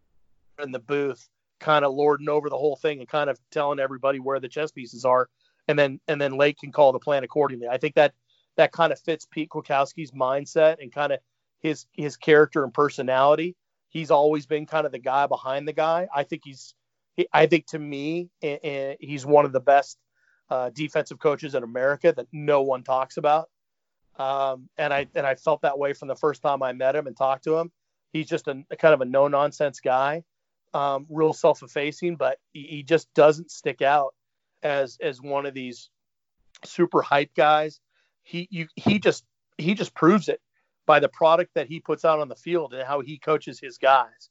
in 0.60 0.72
the 0.72 0.78
booth, 0.78 1.28
kind 1.60 1.84
of 1.84 1.94
lording 1.94 2.28
over 2.28 2.48
the 2.48 2.56
whole 2.56 2.76
thing 2.76 2.98
and 2.98 3.08
kind 3.08 3.30
of 3.30 3.38
telling 3.50 3.78
everybody 3.78 4.18
where 4.18 4.40
the 4.40 4.48
chess 4.48 4.72
pieces 4.72 5.04
are, 5.04 5.28
and 5.68 5.78
then 5.78 6.00
and 6.08 6.20
then 6.20 6.32
Lake 6.32 6.58
can 6.58 6.72
call 6.72 6.92
the 6.92 6.98
plan 6.98 7.22
accordingly. 7.22 7.68
I 7.68 7.76
think 7.76 7.94
that 7.94 8.14
that 8.56 8.72
kind 8.72 8.92
of 8.92 8.98
fits 8.98 9.26
Pete 9.30 9.50
Kwiatkowski's 9.50 10.10
mindset 10.10 10.82
and 10.82 10.90
kind 10.90 11.12
of 11.12 11.20
his 11.60 11.86
his 11.92 12.16
character 12.16 12.64
and 12.64 12.74
personality. 12.74 13.54
He's 13.90 14.10
always 14.10 14.46
been 14.46 14.66
kind 14.66 14.86
of 14.86 14.92
the 14.92 14.98
guy 14.98 15.26
behind 15.26 15.68
the 15.68 15.72
guy. 15.72 16.08
I 16.14 16.24
think 16.24 16.42
he's 16.44 16.74
I 17.32 17.46
think 17.46 17.66
to 17.68 17.78
me, 17.78 18.30
he's 18.40 19.26
one 19.26 19.44
of 19.44 19.52
the 19.52 19.60
best 19.60 19.98
uh, 20.50 20.70
defensive 20.70 21.18
coaches 21.18 21.54
in 21.54 21.62
America 21.62 22.12
that 22.16 22.26
no 22.32 22.62
one 22.62 22.82
talks 22.82 23.16
about. 23.18 23.50
Um, 24.18 24.68
and 24.78 24.92
I 24.92 25.06
and 25.14 25.26
I 25.26 25.34
felt 25.34 25.62
that 25.62 25.78
way 25.78 25.92
from 25.92 26.08
the 26.08 26.16
first 26.16 26.42
time 26.42 26.62
I 26.62 26.72
met 26.72 26.96
him 26.96 27.06
and 27.06 27.16
talked 27.16 27.44
to 27.44 27.58
him. 27.58 27.70
He's 28.12 28.28
just 28.28 28.48
a, 28.48 28.62
a 28.70 28.76
kind 28.76 28.94
of 28.94 29.00
a 29.00 29.04
no 29.04 29.28
nonsense 29.28 29.80
guy, 29.80 30.24
um, 30.74 31.06
real 31.08 31.32
self 31.32 31.62
effacing, 31.62 32.16
but 32.16 32.38
he, 32.52 32.62
he, 32.62 32.82
just 32.82 33.12
doesn't 33.14 33.50
stick 33.50 33.82
out 33.82 34.14
as 34.62 34.98
as 35.02 35.20
one 35.20 35.46
of 35.46 35.54
these 35.54 35.90
super 36.64 37.02
hype 37.02 37.34
guys. 37.34 37.80
He 38.22 38.48
you, 38.50 38.68
he 38.76 38.98
just 38.98 39.24
he 39.56 39.74
just 39.74 39.94
proves 39.94 40.28
it 40.28 40.40
by 40.86 41.00
the 41.00 41.08
product 41.08 41.52
that 41.54 41.68
he 41.68 41.80
puts 41.80 42.04
out 42.04 42.20
on 42.20 42.28
the 42.28 42.36
field 42.36 42.72
and 42.72 42.86
how 42.86 43.00
he 43.00 43.18
coaches 43.18 43.60
his 43.60 43.78
guys. 43.78 44.30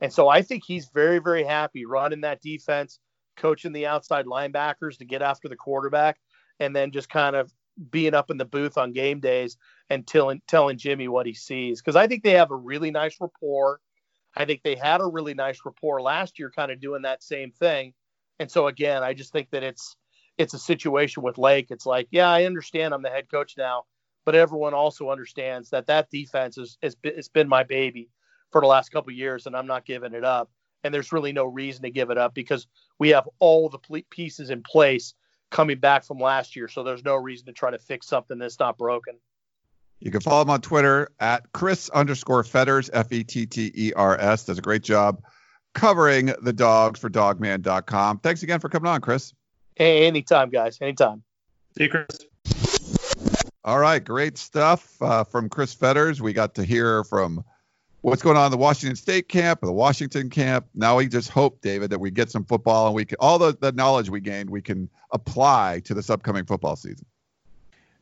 And 0.00 0.12
so 0.12 0.28
I 0.28 0.42
think 0.42 0.64
he's 0.66 0.90
very 0.94 1.18
very 1.18 1.44
happy 1.44 1.84
running 1.84 2.22
that 2.22 2.40
defense 2.40 2.98
coaching 3.36 3.72
the 3.72 3.86
outside 3.86 4.26
linebackers 4.26 4.98
to 4.98 5.04
get 5.04 5.22
after 5.22 5.48
the 5.48 5.56
quarterback, 5.56 6.18
and 6.60 6.74
then 6.74 6.90
just 6.90 7.08
kind 7.08 7.36
of 7.36 7.52
being 7.90 8.14
up 8.14 8.30
in 8.30 8.36
the 8.36 8.44
booth 8.44 8.78
on 8.78 8.92
game 8.92 9.20
days 9.20 9.56
and 9.90 10.06
telling 10.06 10.42
telling 10.46 10.78
Jimmy 10.78 11.08
what 11.08 11.26
he 11.26 11.34
sees. 11.34 11.80
Because 11.80 11.96
I 11.96 12.06
think 12.06 12.22
they 12.22 12.32
have 12.32 12.50
a 12.50 12.56
really 12.56 12.90
nice 12.90 13.16
rapport. 13.20 13.80
I 14.36 14.44
think 14.44 14.62
they 14.62 14.76
had 14.76 15.00
a 15.00 15.06
really 15.06 15.34
nice 15.34 15.60
rapport 15.64 16.00
last 16.00 16.38
year, 16.38 16.50
kind 16.54 16.70
of 16.70 16.80
doing 16.80 17.02
that 17.02 17.22
same 17.22 17.52
thing. 17.52 17.94
And 18.38 18.50
so 18.50 18.66
again, 18.66 19.02
I 19.02 19.14
just 19.14 19.32
think 19.32 19.50
that 19.50 19.62
it's 19.62 19.96
it's 20.36 20.54
a 20.54 20.58
situation 20.58 21.22
with 21.22 21.38
Lake. 21.38 21.68
It's 21.70 21.86
like, 21.86 22.08
yeah, 22.10 22.28
I 22.28 22.44
understand 22.44 22.94
I'm 22.94 23.02
the 23.02 23.08
head 23.08 23.30
coach 23.30 23.54
now, 23.58 23.84
but 24.24 24.34
everyone 24.34 24.74
also 24.74 25.10
understands 25.10 25.70
that 25.70 25.86
that 25.86 26.10
defense 26.10 26.58
is, 26.58 26.78
it's 26.80 27.28
been 27.28 27.48
my 27.48 27.64
baby 27.64 28.08
for 28.52 28.60
the 28.60 28.66
last 28.68 28.90
couple 28.90 29.12
years, 29.12 29.46
and 29.46 29.56
I'm 29.56 29.66
not 29.66 29.84
giving 29.84 30.14
it 30.14 30.24
up 30.24 30.48
and 30.84 30.94
there's 30.94 31.12
really 31.12 31.32
no 31.32 31.44
reason 31.44 31.82
to 31.82 31.90
give 31.90 32.10
it 32.10 32.18
up 32.18 32.34
because 32.34 32.66
we 32.98 33.10
have 33.10 33.28
all 33.38 33.68
the 33.68 34.02
pieces 34.10 34.50
in 34.50 34.62
place 34.62 35.14
coming 35.50 35.78
back 35.78 36.04
from 36.04 36.18
last 36.18 36.56
year. 36.56 36.68
So 36.68 36.82
there's 36.82 37.04
no 37.04 37.14
reason 37.16 37.46
to 37.46 37.52
try 37.52 37.70
to 37.70 37.78
fix 37.78 38.06
something 38.06 38.38
that's 38.38 38.58
not 38.58 38.78
broken. 38.78 39.14
You 40.00 40.10
can 40.10 40.20
follow 40.20 40.42
him 40.42 40.50
on 40.50 40.60
Twitter 40.60 41.08
at 41.18 41.52
Chris 41.52 41.90
underscore 41.90 42.44
Fetters, 42.44 42.88
F 42.92 43.10
E 43.12 43.24
T 43.24 43.46
T 43.46 43.72
E 43.74 43.92
R 43.94 44.16
S. 44.18 44.44
Does 44.44 44.58
a 44.58 44.62
great 44.62 44.82
job 44.82 45.22
covering 45.74 46.32
the 46.42 46.52
dogs 46.52 47.00
for 47.00 47.10
dawgman.com. 47.10 48.20
Thanks 48.20 48.42
again 48.42 48.60
for 48.60 48.68
coming 48.68 48.90
on, 48.90 49.00
Chris. 49.00 49.32
Hey, 49.74 50.06
anytime, 50.06 50.50
guys. 50.50 50.78
Anytime. 50.80 51.22
See 51.76 51.84
you, 51.84 51.90
Chris. 51.90 52.06
All 53.64 53.78
right. 53.78 54.02
Great 54.02 54.38
stuff 54.38 55.00
uh, 55.02 55.24
from 55.24 55.48
Chris 55.48 55.74
Fetters. 55.74 56.22
We 56.22 56.32
got 56.32 56.54
to 56.56 56.64
hear 56.64 57.04
from 57.04 57.44
what's 58.08 58.22
going 58.22 58.36
on 58.36 58.46
in 58.46 58.50
the 58.50 58.58
Washington 58.58 58.96
State 58.96 59.28
camp, 59.28 59.60
the 59.60 59.72
Washington 59.72 60.30
camp. 60.30 60.66
Now 60.74 60.96
we 60.96 61.08
just 61.08 61.30
hope, 61.30 61.60
David, 61.60 61.90
that 61.90 61.98
we 61.98 62.10
get 62.10 62.30
some 62.30 62.44
football 62.44 62.86
and 62.86 62.94
we 62.94 63.04
can 63.04 63.16
all 63.20 63.38
the, 63.38 63.56
the 63.58 63.72
knowledge 63.72 64.10
we 64.10 64.20
gained 64.20 64.50
we 64.50 64.62
can 64.62 64.88
apply 65.12 65.80
to 65.84 65.94
this 65.94 66.10
upcoming 66.10 66.44
football 66.44 66.76
season. 66.76 67.06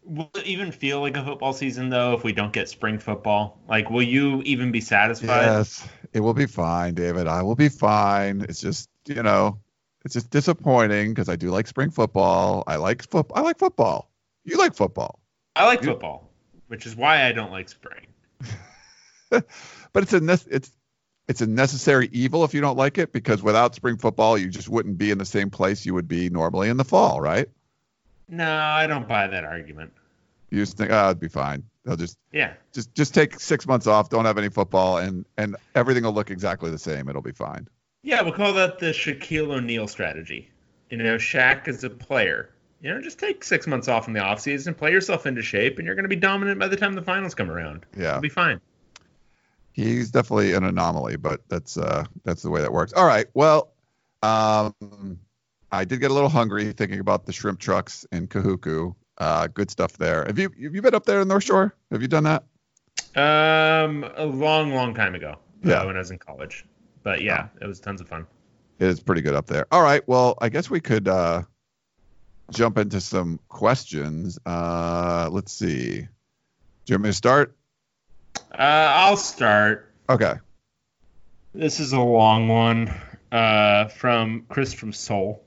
Will 0.02 0.30
it 0.34 0.46
even 0.46 0.70
feel 0.70 1.00
like 1.00 1.16
a 1.16 1.24
football 1.24 1.52
season 1.52 1.88
though 1.88 2.14
if 2.14 2.22
we 2.22 2.32
don't 2.32 2.52
get 2.52 2.68
spring 2.68 2.98
football? 2.98 3.58
Like, 3.68 3.90
will 3.90 4.02
you 4.02 4.42
even 4.42 4.70
be 4.70 4.80
satisfied? 4.80 5.46
Yes, 5.46 5.86
it 6.12 6.20
will 6.20 6.34
be 6.34 6.46
fine, 6.46 6.94
David. 6.94 7.26
I 7.26 7.42
will 7.42 7.56
be 7.56 7.68
fine. 7.68 8.42
It's 8.48 8.60
just 8.60 8.88
you 9.06 9.22
know, 9.22 9.58
it's 10.04 10.14
just 10.14 10.30
disappointing 10.30 11.10
because 11.10 11.28
I 11.28 11.36
do 11.36 11.50
like 11.50 11.66
spring 11.66 11.90
football. 11.90 12.62
I 12.66 12.76
like 12.76 13.02
football. 13.02 13.36
I 13.36 13.40
like 13.40 13.58
football. 13.58 14.10
You 14.44 14.58
like 14.58 14.74
football. 14.74 15.18
I 15.56 15.66
like 15.66 15.82
football, 15.82 16.30
which 16.68 16.86
is 16.86 16.94
why 16.94 17.26
I 17.26 17.32
don't 17.32 17.50
like 17.50 17.68
spring. 17.68 18.06
but 19.92 20.02
it's 20.02 20.12
a 20.12 20.20
ne- 20.20 20.34
it's 20.50 20.70
it's 21.28 21.40
a 21.40 21.46
necessary 21.46 22.08
evil 22.12 22.44
if 22.44 22.54
you 22.54 22.60
don't 22.60 22.76
like 22.76 22.98
it 22.98 23.12
because 23.12 23.42
without 23.42 23.74
spring 23.74 23.96
football 23.96 24.38
you 24.38 24.48
just 24.48 24.68
wouldn't 24.68 24.98
be 24.98 25.10
in 25.10 25.18
the 25.18 25.24
same 25.24 25.50
place 25.50 25.84
you 25.84 25.94
would 25.94 26.08
be 26.08 26.30
normally 26.30 26.68
in 26.68 26.76
the 26.76 26.84
fall, 26.84 27.20
right? 27.20 27.48
No, 28.28 28.50
I 28.50 28.86
don't 28.86 29.08
buy 29.08 29.26
that 29.26 29.44
argument. 29.44 29.92
You 30.50 30.60
just 30.60 30.76
think, 30.76 30.90
oh, 30.92 31.06
it'd 31.06 31.20
be 31.20 31.28
fine. 31.28 31.64
They'll 31.84 31.96
just 31.96 32.18
yeah, 32.32 32.54
just 32.72 32.94
just 32.94 33.14
take 33.14 33.38
six 33.38 33.66
months 33.66 33.86
off, 33.86 34.08
don't 34.08 34.24
have 34.24 34.38
any 34.38 34.48
football, 34.48 34.98
and 34.98 35.24
and 35.36 35.56
everything 35.74 36.02
will 36.04 36.12
look 36.12 36.30
exactly 36.30 36.70
the 36.70 36.78
same. 36.78 37.08
It'll 37.08 37.22
be 37.22 37.32
fine. 37.32 37.68
Yeah, 38.02 38.22
we'll 38.22 38.32
call 38.32 38.52
that 38.54 38.78
the 38.78 38.86
Shaquille 38.86 39.52
O'Neal 39.52 39.88
strategy. 39.88 40.50
You 40.90 40.98
know, 40.98 41.16
Shaq 41.16 41.68
is 41.68 41.82
a 41.84 41.90
player. 41.90 42.50
You 42.80 42.92
know, 42.92 43.00
just 43.00 43.18
take 43.18 43.42
six 43.42 43.66
months 43.66 43.88
off 43.88 44.06
in 44.06 44.14
the 44.14 44.20
offseason, 44.20 44.76
play 44.76 44.92
yourself 44.92 45.26
into 45.26 45.42
shape, 45.42 45.78
and 45.78 45.86
you're 45.86 45.94
going 45.94 46.04
to 46.04 46.08
be 46.08 46.16
dominant 46.16 46.60
by 46.60 46.68
the 46.68 46.76
time 46.76 46.94
the 46.94 47.02
finals 47.02 47.34
come 47.34 47.50
around. 47.50 47.86
Yeah, 47.96 48.10
it'll 48.10 48.20
be 48.20 48.28
fine 48.28 48.60
he's 49.76 50.10
definitely 50.10 50.54
an 50.54 50.64
anomaly, 50.64 51.16
but 51.16 51.42
that's 51.48 51.76
uh, 51.76 52.04
that's 52.24 52.42
the 52.42 52.50
way 52.50 52.62
that 52.62 52.72
works. 52.72 52.92
All 52.94 53.06
right. 53.06 53.26
Well, 53.34 53.72
um, 54.22 55.20
I 55.70 55.84
did 55.84 56.00
get 56.00 56.10
a 56.10 56.14
little 56.14 56.30
hungry 56.30 56.72
thinking 56.72 56.98
about 56.98 57.26
the 57.26 57.32
shrimp 57.32 57.60
trucks 57.60 58.06
in 58.10 58.26
Kahuku. 58.26 58.94
Uh, 59.18 59.46
good 59.46 59.70
stuff 59.70 59.92
there. 59.98 60.24
Have 60.24 60.38
you 60.38 60.50
have 60.62 60.74
you 60.74 60.82
been 60.82 60.94
up 60.94 61.04
there 61.04 61.20
in 61.20 61.28
North 61.28 61.44
Shore? 61.44 61.74
Have 61.92 62.02
you 62.02 62.08
done 62.08 62.24
that? 62.24 62.44
Um, 63.14 64.04
a 64.16 64.26
long, 64.26 64.74
long 64.74 64.94
time 64.94 65.14
ago. 65.14 65.36
Uh, 65.64 65.68
yeah. 65.68 65.74
Uh, 65.82 65.86
when 65.86 65.96
I 65.96 66.00
was 66.00 66.10
in 66.10 66.18
college. 66.18 66.64
But 67.02 67.22
yeah, 67.22 67.48
oh. 67.54 67.64
it 67.64 67.66
was 67.68 67.78
tons 67.78 68.00
of 68.00 68.08
fun. 68.08 68.26
It 68.78 68.88
is 68.88 69.00
pretty 69.00 69.22
good 69.22 69.34
up 69.34 69.46
there. 69.46 69.66
All 69.70 69.82
right. 69.82 70.06
Well, 70.06 70.36
I 70.40 70.48
guess 70.48 70.68
we 70.68 70.80
could 70.80 71.08
uh, 71.08 71.42
jump 72.50 72.76
into 72.76 73.00
some 73.00 73.40
questions. 73.48 74.38
Uh, 74.44 75.28
let's 75.32 75.52
see. 75.52 76.00
Do 76.00 76.92
you 76.92 76.94
want 76.94 77.04
me 77.04 77.08
to 77.10 77.14
start? 77.14 77.56
Uh, 78.52 78.56
I'll 78.58 79.16
start. 79.16 79.92
Okay. 80.08 80.34
This 81.54 81.80
is 81.80 81.92
a 81.92 82.00
long 82.00 82.48
one 82.48 82.92
uh, 83.32 83.88
from 83.88 84.44
Chris 84.48 84.72
from 84.72 84.92
Seoul. 84.92 85.42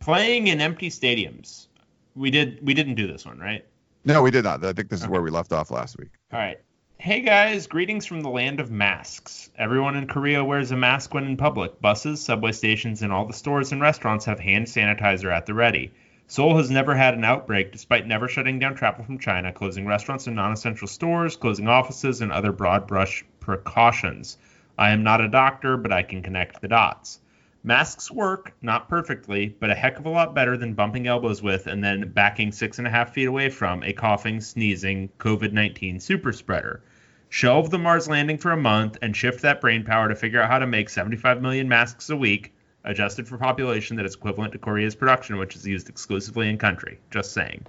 Playing 0.00 0.46
in 0.48 0.60
empty 0.60 0.88
stadiums. 0.90 1.66
We 2.14 2.30
did. 2.30 2.64
We 2.64 2.74
didn't 2.74 2.94
do 2.94 3.06
this 3.06 3.26
one, 3.26 3.38
right? 3.38 3.64
No, 4.04 4.22
we 4.22 4.30
did 4.30 4.44
not. 4.44 4.64
I 4.64 4.72
think 4.72 4.88
this 4.88 5.00
is 5.00 5.04
Okay. 5.06 5.12
where 5.12 5.22
we 5.22 5.30
left 5.30 5.52
off 5.52 5.70
last 5.70 5.98
week. 5.98 6.10
All 6.32 6.38
right. 6.38 6.58
Hey 6.98 7.20
guys, 7.20 7.66
greetings 7.66 8.06
from 8.06 8.22
the 8.22 8.30
land 8.30 8.58
of 8.58 8.70
masks. 8.70 9.50
Everyone 9.58 9.96
in 9.96 10.06
Korea 10.06 10.42
wears 10.42 10.70
a 10.70 10.76
mask 10.76 11.12
when 11.12 11.24
in 11.24 11.36
public. 11.36 11.80
Buses, 11.82 12.22
subway 12.24 12.52
stations, 12.52 13.02
and 13.02 13.12
all 13.12 13.26
the 13.26 13.34
stores 13.34 13.72
and 13.72 13.82
restaurants 13.82 14.24
have 14.24 14.40
hand 14.40 14.66
sanitizer 14.66 15.30
at 15.30 15.44
the 15.44 15.52
ready. 15.52 15.92
Seoul 16.28 16.56
has 16.56 16.72
never 16.72 16.96
had 16.96 17.14
an 17.14 17.22
outbreak 17.22 17.70
despite 17.70 18.04
never 18.04 18.26
shutting 18.26 18.58
down 18.58 18.74
travel 18.74 19.04
from 19.04 19.20
China, 19.20 19.52
closing 19.52 19.86
restaurants 19.86 20.26
and 20.26 20.34
non 20.34 20.50
essential 20.52 20.88
stores, 20.88 21.36
closing 21.36 21.68
offices, 21.68 22.20
and 22.20 22.32
other 22.32 22.50
broad 22.50 22.88
brush 22.88 23.24
precautions. 23.38 24.36
I 24.76 24.90
am 24.90 25.04
not 25.04 25.20
a 25.20 25.28
doctor, 25.28 25.76
but 25.76 25.92
I 25.92 26.02
can 26.02 26.22
connect 26.22 26.60
the 26.60 26.66
dots. 26.66 27.20
Masks 27.62 28.10
work, 28.10 28.54
not 28.60 28.88
perfectly, 28.88 29.54
but 29.60 29.70
a 29.70 29.74
heck 29.76 30.00
of 30.00 30.06
a 30.06 30.10
lot 30.10 30.34
better 30.34 30.56
than 30.56 30.74
bumping 30.74 31.06
elbows 31.06 31.42
with 31.42 31.68
and 31.68 31.82
then 31.82 32.10
backing 32.10 32.50
six 32.50 32.78
and 32.78 32.88
a 32.88 32.90
half 32.90 33.12
feet 33.12 33.28
away 33.28 33.48
from 33.48 33.84
a 33.84 33.92
coughing, 33.92 34.40
sneezing 34.40 35.10
COVID 35.18 35.52
19 35.52 36.00
super 36.00 36.32
spreader. 36.32 36.82
Shelve 37.28 37.70
the 37.70 37.78
Mars 37.78 38.08
landing 38.08 38.38
for 38.38 38.50
a 38.50 38.56
month 38.56 38.98
and 39.00 39.16
shift 39.16 39.42
that 39.42 39.60
brain 39.60 39.84
power 39.84 40.08
to 40.08 40.16
figure 40.16 40.42
out 40.42 40.50
how 40.50 40.58
to 40.58 40.66
make 40.66 40.88
75 40.88 41.40
million 41.40 41.68
masks 41.68 42.10
a 42.10 42.16
week, 42.16 42.52
adjusted 42.86 43.28
for 43.28 43.36
population 43.36 43.96
that 43.96 44.06
is 44.06 44.14
equivalent 44.14 44.52
to 44.52 44.58
Korea's 44.58 44.94
production, 44.94 45.36
which 45.36 45.54
is 45.54 45.66
used 45.66 45.88
exclusively 45.88 46.48
in 46.48 46.56
country. 46.56 46.98
Just 47.10 47.32
saying. 47.32 47.66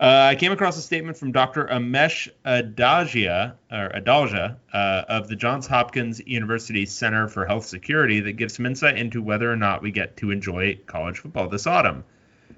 Uh, 0.00 0.28
I 0.30 0.36
came 0.36 0.52
across 0.52 0.78
a 0.78 0.80
statement 0.80 1.16
from 1.16 1.32
Dr. 1.32 1.66
Amesh 1.66 2.28
Adagia, 2.46 3.54
or 3.72 3.90
Adalja, 3.90 4.54
uh, 4.72 5.02
of 5.08 5.26
the 5.26 5.34
Johns 5.34 5.66
Hopkins 5.66 6.20
University 6.24 6.86
Center 6.86 7.26
for 7.26 7.44
Health 7.44 7.66
Security 7.66 8.20
that 8.20 8.34
gives 8.34 8.54
some 8.54 8.64
insight 8.64 8.96
into 8.96 9.20
whether 9.20 9.52
or 9.52 9.56
not 9.56 9.82
we 9.82 9.90
get 9.90 10.16
to 10.18 10.30
enjoy 10.30 10.78
college 10.86 11.18
football 11.18 11.48
this 11.48 11.66
autumn. 11.66 12.04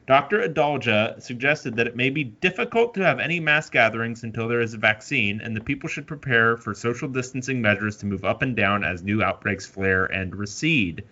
Dr. 0.07 0.47
Adalja 0.47 1.23
suggested 1.23 1.77
that 1.77 1.87
it 1.87 1.97
may 1.97 2.11
be 2.11 2.25
difficult 2.25 2.93
to 2.95 3.05
have 3.05 3.21
any 3.21 3.41
mass 3.41 3.71
gatherings 3.71 4.23
until 4.23 4.47
there 4.47 4.61
is 4.61 4.75
a 4.75 4.79
vaccine, 4.79 5.41
and 5.41 5.57
the 5.57 5.63
people 5.63 5.89
should 5.89 6.07
prepare 6.07 6.59
for 6.59 6.75
social 6.75 7.09
distancing 7.09 7.63
measures 7.63 7.97
to 7.99 8.07
move 8.07 8.25
up 8.25 8.43
and 8.43 8.55
down 8.55 8.85
as 8.85 9.03
new 9.03 9.23
outbreaks 9.23 9.65
flare 9.65 10.05
and 10.07 10.35
recede. 10.37 11.05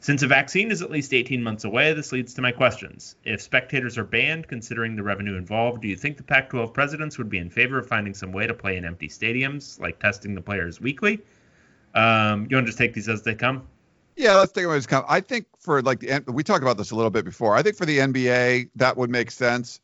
Since 0.00 0.22
a 0.22 0.26
vaccine 0.26 0.70
is 0.70 0.82
at 0.82 0.90
least 0.90 1.14
18 1.14 1.42
months 1.42 1.64
away, 1.64 1.92
this 1.92 2.12
leads 2.12 2.34
to 2.34 2.42
my 2.42 2.52
questions. 2.52 3.16
If 3.24 3.40
spectators 3.40 3.98
are 3.98 4.04
banned, 4.04 4.46
considering 4.46 4.94
the 4.94 5.02
revenue 5.02 5.36
involved, 5.36 5.82
do 5.82 5.88
you 5.88 5.96
think 5.96 6.16
the 6.16 6.22
Pac 6.22 6.50
12 6.50 6.72
presidents 6.72 7.18
would 7.18 7.30
be 7.30 7.38
in 7.38 7.50
favor 7.50 7.78
of 7.78 7.86
finding 7.86 8.14
some 8.14 8.30
way 8.32 8.46
to 8.46 8.54
play 8.54 8.76
in 8.76 8.84
empty 8.84 9.08
stadiums, 9.08 9.80
like 9.80 9.98
testing 9.98 10.34
the 10.34 10.42
players 10.42 10.80
weekly? 10.80 11.20
Um, 11.94 12.46
you 12.50 12.56
want 12.56 12.66
to 12.66 12.68
just 12.68 12.78
take 12.78 12.92
these 12.92 13.08
as 13.08 13.22
they 13.22 13.34
come? 13.34 13.66
Yeah, 14.16 14.34
let's 14.36 14.52
take 14.52 14.64
them 14.64 14.74
as 14.74 14.86
they 14.86 14.90
come. 14.90 15.04
I 15.08 15.20
think 15.20 15.46
for 15.58 15.82
like 15.82 16.00
the 16.00 16.22
we 16.32 16.42
talked 16.42 16.62
about 16.62 16.76
this 16.76 16.90
a 16.90 16.94
little 16.94 17.10
bit 17.10 17.24
before. 17.24 17.56
I 17.56 17.62
think 17.62 17.76
for 17.76 17.86
the 17.86 17.98
NBA 17.98 18.70
that 18.76 18.96
would 18.96 19.10
make 19.10 19.30
sense, 19.30 19.80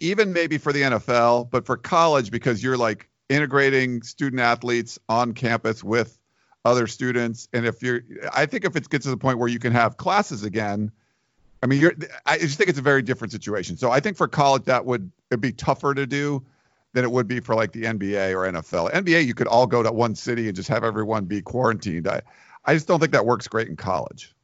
even 0.00 0.32
maybe 0.32 0.58
for 0.58 0.72
the 0.72 0.82
NFL, 0.82 1.50
but 1.50 1.66
for 1.66 1.76
college 1.76 2.30
because 2.30 2.62
you're 2.62 2.76
like 2.76 3.08
integrating 3.28 4.02
student 4.02 4.40
athletes 4.40 4.98
on 5.08 5.32
campus 5.32 5.82
with 5.82 6.18
other 6.64 6.86
students, 6.86 7.48
and 7.52 7.66
if 7.66 7.82
you're, 7.82 8.02
I 8.32 8.46
think 8.46 8.64
if 8.64 8.76
it 8.76 8.88
gets 8.88 9.04
to 9.04 9.10
the 9.10 9.16
point 9.16 9.38
where 9.38 9.48
you 9.48 9.58
can 9.58 9.72
have 9.72 9.96
classes 9.96 10.44
again, 10.44 10.92
I 11.62 11.66
mean, 11.66 11.80
you're, 11.80 11.94
I 12.26 12.38
just 12.38 12.58
think 12.58 12.68
it's 12.68 12.78
a 12.78 12.82
very 12.82 13.02
different 13.02 13.32
situation. 13.32 13.76
So 13.76 13.90
I 13.90 14.00
think 14.00 14.16
for 14.16 14.28
college 14.28 14.64
that 14.64 14.84
would 14.84 15.10
it'd 15.30 15.40
be 15.40 15.52
tougher 15.52 15.94
to 15.94 16.06
do 16.06 16.44
than 16.92 17.04
it 17.04 17.10
would 17.10 17.26
be 17.26 17.40
for 17.40 17.54
like 17.54 17.72
the 17.72 17.84
NBA 17.84 18.34
or 18.34 18.50
NFL. 18.50 18.92
NBA, 18.92 19.24
you 19.24 19.34
could 19.34 19.46
all 19.46 19.66
go 19.66 19.82
to 19.82 19.90
one 19.90 20.14
city 20.14 20.48
and 20.48 20.56
just 20.56 20.68
have 20.68 20.84
everyone 20.84 21.24
be 21.24 21.40
quarantined. 21.40 22.06
I, 22.06 22.20
I 22.64 22.74
just 22.74 22.86
don't 22.86 23.00
think 23.00 23.12
that 23.12 23.26
works 23.26 23.48
great 23.48 23.68
in 23.68 23.76
college. 23.76 24.34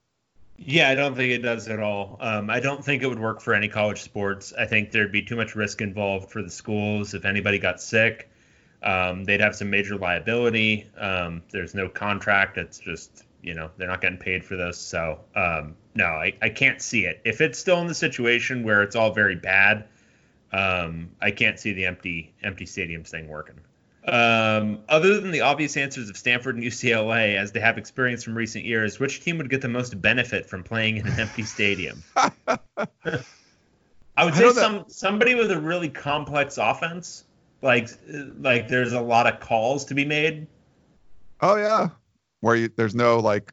Yeah, 0.57 0.89
I 0.89 0.97
don't 0.97 1.15
think 1.15 1.33
it 1.33 1.43
does 1.43 1.69
at 1.69 1.79
all. 1.79 2.17
Um, 2.21 2.51
I 2.51 2.59
don't 2.59 2.85
think 2.85 3.03
it 3.03 3.07
would 3.07 3.21
work 3.21 3.41
for 3.41 3.55
any 3.55 3.69
college 3.69 4.03
sports. 4.03 4.53
I 4.59 4.67
think 4.67 4.91
there'd 4.91 5.13
be 5.13 5.23
too 5.23 5.37
much 5.37 5.55
risk 5.55 5.81
involved 5.81 6.33
for 6.33 6.43
the 6.43 6.51
schools. 6.51 7.15
If 7.15 7.25
anybody 7.25 7.61
got 7.61 7.81
sick, 7.81 8.29
um, 8.83 9.25
they'd 9.25 9.41
have 9.41 9.57
some 9.57 9.71
major 9.71 9.97
liability. 9.97 10.89
Um, 10.97 11.43
there's 11.51 11.75
no 11.75 11.89
contract. 11.89 12.59
It's 12.59 12.79
just, 12.79 13.25
you 13.43 13.55
know, 13.55 13.71
they're 13.77 13.89
not 13.89 14.01
getting 14.01 14.19
paid 14.19 14.45
for 14.45 14.57
this. 14.57 14.79
So, 14.79 15.21
um, 15.35 15.77
no, 15.95 16.07
I, 16.07 16.35
I 16.41 16.51
can't 16.51 16.81
see 16.81 17.05
it. 17.05 17.21
If 17.25 17.41
it's 17.41 17.59
still 17.59 17.81
in 17.81 17.87
the 17.87 17.95
situation 17.95 18.63
where 18.63 18.83
it's 18.83 18.97
all 18.97 19.13
very 19.13 19.37
bad, 19.37 19.85
um, 20.53 21.11
I 21.21 21.31
can't 21.31 21.59
see 21.59 21.73
the 21.73 21.87
empty 21.87 22.33
empty 22.43 22.65
stadiums 22.65 23.09
thing 23.09 23.29
working. 23.29 23.61
Um, 24.07 24.79
other 24.89 25.21
than 25.21 25.33
the 25.33 25.43
obvious 25.43 25.77
answers 25.77 26.09
of 26.09 26.17
Stanford 26.17 26.57
and 26.57 26.65
UCLA, 26.65 27.37
as 27.37 27.53
they 27.53 27.61
have 27.61 27.79
experience 27.79 28.25
from 28.25 28.37
recent 28.37 28.65
years, 28.65 28.99
which 28.99 29.23
team 29.23 29.39
would 29.39 29.51
get 29.51 29.61
the 29.61 29.69
most 29.69 30.01
benefit 30.01 30.47
from 30.47 30.63
playing 30.63 30.99
in 30.99 31.07
an 31.07 31.19
empty 31.21 31.43
stadium? 31.43 32.03
I 32.17 34.25
would 34.25 34.35
I 34.35 34.37
say 34.37 34.45
that- 34.45 34.55
some 34.55 34.85
somebody 34.89 35.35
with 35.35 35.51
a 35.51 35.61
really 35.61 35.89
complex 35.89 36.59
offense, 36.59 37.25
like 37.63 37.89
like 38.39 38.69
there's 38.69 38.93
a 38.93 39.01
lot 39.01 39.27
of 39.27 39.41
calls 39.41 39.85
to 39.87 39.95
be 39.95 40.05
made. 40.05 40.47
Oh 41.41 41.57
yeah, 41.57 41.89
where 42.41 42.57
you, 42.57 42.69
there's 42.77 42.95
no 42.95 43.19
like 43.19 43.53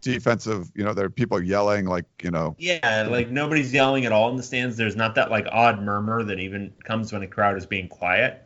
defensive, 0.00 0.70
you 0.74 0.84
know, 0.84 0.94
there 0.94 1.06
are 1.06 1.10
people 1.10 1.42
yelling 1.42 1.86
like, 1.86 2.04
you 2.22 2.30
know, 2.30 2.54
Yeah, 2.58 3.08
like 3.10 3.30
nobody's 3.30 3.72
yelling 3.72 4.04
at 4.06 4.12
all 4.12 4.30
in 4.30 4.36
the 4.36 4.42
stands. 4.42 4.76
There's 4.76 4.96
not 4.96 5.14
that 5.16 5.30
like 5.30 5.46
odd 5.50 5.82
murmur 5.82 6.22
that 6.24 6.38
even 6.38 6.72
comes 6.84 7.12
when 7.12 7.22
a 7.22 7.26
crowd 7.26 7.56
is 7.56 7.66
being 7.66 7.88
quiet. 7.88 8.44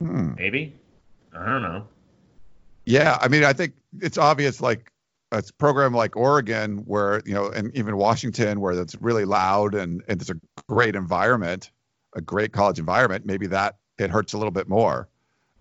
hmm. 0.00 0.34
Maybe 0.36 0.74
I 1.34 1.46
don't 1.46 1.62
know. 1.62 1.86
Yeah, 2.86 3.18
I 3.20 3.28
mean, 3.28 3.44
I 3.44 3.52
think 3.52 3.74
it's 4.00 4.18
obvious 4.18 4.60
like 4.60 4.92
a 5.32 5.42
program 5.58 5.94
like 5.94 6.16
Oregon 6.16 6.78
where, 6.84 7.22
you 7.24 7.34
know, 7.34 7.48
and 7.48 7.74
even 7.74 7.96
Washington 7.96 8.60
where 8.60 8.78
it's 8.78 8.94
really 9.00 9.24
loud 9.24 9.74
and, 9.74 10.02
and 10.06 10.20
it's 10.20 10.30
a 10.30 10.38
great 10.68 10.94
environment, 10.94 11.70
a 12.14 12.20
great 12.20 12.52
college 12.52 12.78
environment, 12.78 13.26
maybe 13.26 13.46
that 13.48 13.76
it 13.98 14.10
hurts 14.10 14.32
a 14.32 14.38
little 14.38 14.50
bit 14.50 14.68
more. 14.68 15.08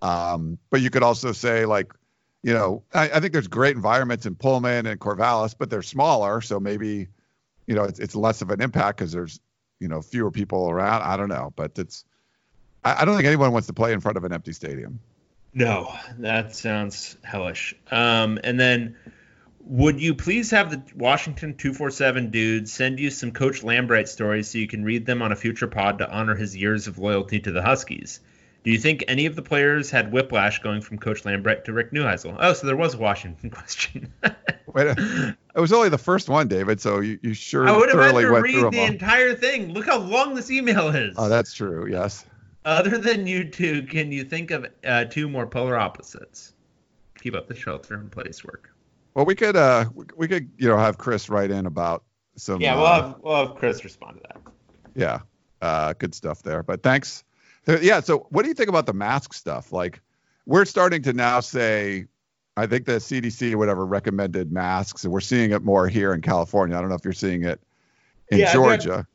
Um, 0.02 0.58
but 0.70 0.82
you 0.82 0.90
could 0.90 1.04
also 1.04 1.32
say 1.32 1.66
like, 1.66 1.94
you 2.44 2.54
know, 2.54 2.84
I, 2.94 3.10
I 3.10 3.20
think 3.20 3.32
there's 3.32 3.48
great 3.48 3.76
environments 3.76 4.26
in 4.26 4.36
Pullman 4.36 4.86
and 4.86 5.00
Corvallis, 5.00 5.56
but 5.58 5.70
they're 5.70 5.82
smaller, 5.82 6.42
so 6.42 6.60
maybe, 6.60 7.08
you 7.68 7.76
know, 7.76 7.84
it's 7.84 8.00
it's 8.00 8.16
less 8.16 8.42
of 8.42 8.50
an 8.50 8.62
impact 8.62 8.98
because 8.98 9.14
there's, 9.14 9.40
you 9.80 9.88
know, 9.88 10.02
fewer 10.02 10.30
people 10.30 10.70
around. 10.70 11.04
I 11.04 11.16
don't 11.16 11.30
know, 11.30 11.54
but 11.56 11.72
it's, 11.78 12.04
I, 12.84 13.02
I 13.02 13.06
don't 13.06 13.16
think 13.16 13.28
anyone 13.28 13.54
wants 13.54 13.68
to 13.68 13.74
play 13.74 13.94
in 13.94 14.02
front 14.02 14.18
of 14.18 14.26
an 14.26 14.34
empty 14.34 14.52
stadium. 14.52 15.00
No, 15.54 15.94
that 16.18 16.56
sounds 16.56 17.16
hellish. 17.24 17.74
Um, 17.92 18.40
and 18.44 18.60
then, 18.60 18.96
would 19.66 20.02
you 20.02 20.14
please 20.14 20.52
have 20.52 20.72
the 20.72 20.82
Washington 20.96 21.56
247 21.56 22.32
dude 22.32 22.70
send 22.70 23.00
you 23.00 23.10
some 23.10 23.32
Coach 23.32 23.62
Lambright 23.62 24.08
stories 24.08 24.50
so 24.50 24.58
you 24.58 24.68
can 24.68 24.84
read 24.84 25.06
them 25.06 25.22
on 25.22 25.32
a 25.32 25.36
future 25.36 25.68
pod 25.68 26.00
to 26.00 26.10
honor 26.10 26.36
his 26.36 26.56
years 26.56 26.88
of 26.88 26.98
loyalty 26.98 27.40
to 27.40 27.52
the 27.52 27.62
Huskies? 27.62 28.20
Do 28.64 28.72
you 28.72 28.78
think 28.78 29.04
any 29.08 29.26
of 29.26 29.36
the 29.36 29.42
players 29.42 29.90
had 29.90 30.12
whiplash 30.12 30.60
going 30.60 30.82
from 30.82 30.98
Coach 30.98 31.24
Lambright 31.24 31.66
to 31.66 31.74
Rick 31.74 31.92
Neuheisel? 31.92 32.38
Oh, 32.40 32.54
so 32.54 32.66
there 32.66 32.78
was 32.78 32.94
a 32.94 32.98
Washington 32.98 33.50
question. 33.52 34.14
Wait, 34.68 34.98
it 34.98 35.36
was 35.56 35.74
only 35.74 35.90
the 35.90 35.98
first 35.98 36.30
one, 36.30 36.48
David. 36.48 36.80
So 36.80 37.00
you, 37.00 37.20
you 37.22 37.34
sure 37.34 37.68
I 37.68 37.76
would 37.76 37.90
have 37.90 38.00
had 38.00 38.22
to 38.22 38.32
read 38.32 38.72
the 38.72 38.84
entire 38.84 39.36
thing. 39.36 39.74
Look 39.74 39.86
how 39.86 40.00
long 40.00 40.34
this 40.34 40.50
email 40.50 40.90
is. 40.90 41.16
Oh, 41.18 41.30
that's 41.30 41.54
true. 41.54 41.88
Yes. 41.90 42.26
Other 42.66 42.98
than 42.98 43.28
you 43.28 43.50
two, 43.50 43.84
can 43.84 44.12
you 44.12 44.24
think 44.24 44.52
of 44.52 44.68
uh, 44.86 45.06
two 45.06 45.28
more 45.28 45.46
polar 45.46 45.78
opposites? 45.78 46.54
Keep 47.20 47.36
up 47.36 47.48
the 47.48 47.56
shelter 47.56 47.96
and 47.96 48.10
place 48.10 48.44
work. 48.44 48.73
Well, 49.16 49.26
we 49.26 49.36
could 49.36 49.56
uh 49.56 49.86
we, 49.94 50.06
we 50.18 50.28
could 50.28 50.50
you 50.58 50.68
know 50.68 50.78
have 50.78 50.98
Chris 50.98 51.30
write 51.30 51.52
in 51.52 51.66
about 51.66 52.04
some 52.36 52.62
Yeah, 52.62 52.76
uh, 52.76 52.78
we'll 52.78 52.88
have, 52.88 53.16
we'll 53.22 53.48
have 53.48 53.56
Chris 53.56 53.84
respond 53.84 54.18
to 54.18 54.24
that. 54.28 54.38
yeah 54.96 55.20
uh 55.62 55.94
good 55.94 56.14
stuff 56.16 56.44
there. 56.44 56.64
But 56.64 56.84
thanks. 56.84 57.24
Yeah. 57.68 58.00
So 58.02 58.28
what 58.30 58.42
do 58.44 58.50
you 58.50 58.54
think 58.56 58.70
about 58.70 58.86
the 58.86 58.94
mask 58.94 59.34
stuff? 59.34 59.72
Like 59.72 60.02
we're 60.46 60.66
starting 60.66 61.02
to 61.04 61.14
now 61.14 61.40
say. 61.40 62.08
I 62.56 62.68
think 62.68 62.86
the 62.86 62.98
CDC 62.98 63.54
or 63.54 63.58
whatever 63.58 63.84
recommended 63.84 64.52
masks, 64.52 65.04
and 65.06 65.12
we're 65.12 65.22
seeing 65.22 65.54
it 65.54 65.64
more 65.64 65.88
here 65.88 66.14
in 66.14 66.22
California. 66.22 66.78
I 66.78 66.82
don't 66.82 66.90
know 66.90 66.94
if 66.96 67.04
you're 67.04 67.12
seeing 67.12 67.46
it 67.46 67.60
in 68.28 68.38
Yeah, 68.38 68.54
Georgia. 68.54 69.08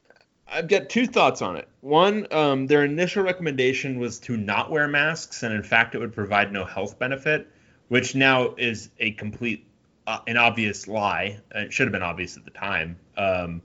I've 0.48 0.66
got 0.66 0.88
two 0.88 1.06
thoughts 1.06 1.40
on 1.40 1.54
it. 1.54 1.68
One, 1.80 2.26
um, 2.32 2.66
their 2.66 2.84
initial 2.84 3.22
recommendation 3.22 4.00
was 4.00 4.18
to 4.20 4.36
not 4.36 4.72
wear 4.72 4.88
masks, 4.88 5.44
and 5.44 5.54
in 5.54 5.62
fact, 5.62 5.94
it 5.94 5.98
would 5.98 6.12
provide 6.12 6.52
no 6.52 6.64
health 6.64 6.98
benefit, 6.98 7.46
which 7.86 8.16
now 8.16 8.56
is 8.58 8.90
a 8.98 9.12
complete, 9.12 9.67
uh, 10.08 10.20
an 10.26 10.38
obvious 10.38 10.88
lie. 10.88 11.38
Uh, 11.54 11.60
It 11.60 11.72
should 11.72 11.86
have 11.86 11.92
been 11.92 12.02
obvious 12.02 12.36
at 12.38 12.44
the 12.44 12.50
time. 12.50 12.96
Um, 13.18 13.62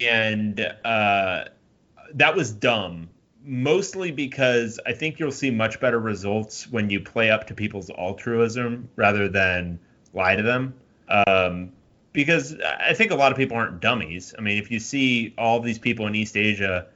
and 0.00 0.58
uh, 0.84 1.44
that 2.14 2.34
was 2.34 2.50
dumb, 2.50 3.10
mostly 3.44 4.10
because 4.10 4.80
I 4.86 4.94
think 4.94 5.18
you'll 5.18 5.30
see 5.30 5.50
much 5.50 5.80
better 5.80 6.00
results 6.00 6.66
when 6.66 6.88
you 6.88 6.98
play 6.98 7.30
up 7.30 7.46
to 7.48 7.54
people's 7.54 7.90
altruism 7.90 8.88
rather 8.96 9.28
than 9.28 9.78
lie 10.14 10.34
to 10.34 10.42
them. 10.42 10.74
Um, 11.08 11.72
because 12.14 12.56
I 12.62 12.94
think 12.94 13.10
a 13.10 13.14
lot 13.14 13.30
of 13.30 13.38
people 13.38 13.56
aren't 13.56 13.80
dummies. 13.80 14.34
I 14.36 14.40
mean, 14.40 14.58
if 14.58 14.70
you 14.70 14.80
see 14.80 15.34
all 15.36 15.60
these 15.60 15.78
people 15.78 16.06
in 16.06 16.14
East 16.14 16.36
Asia 16.36 16.86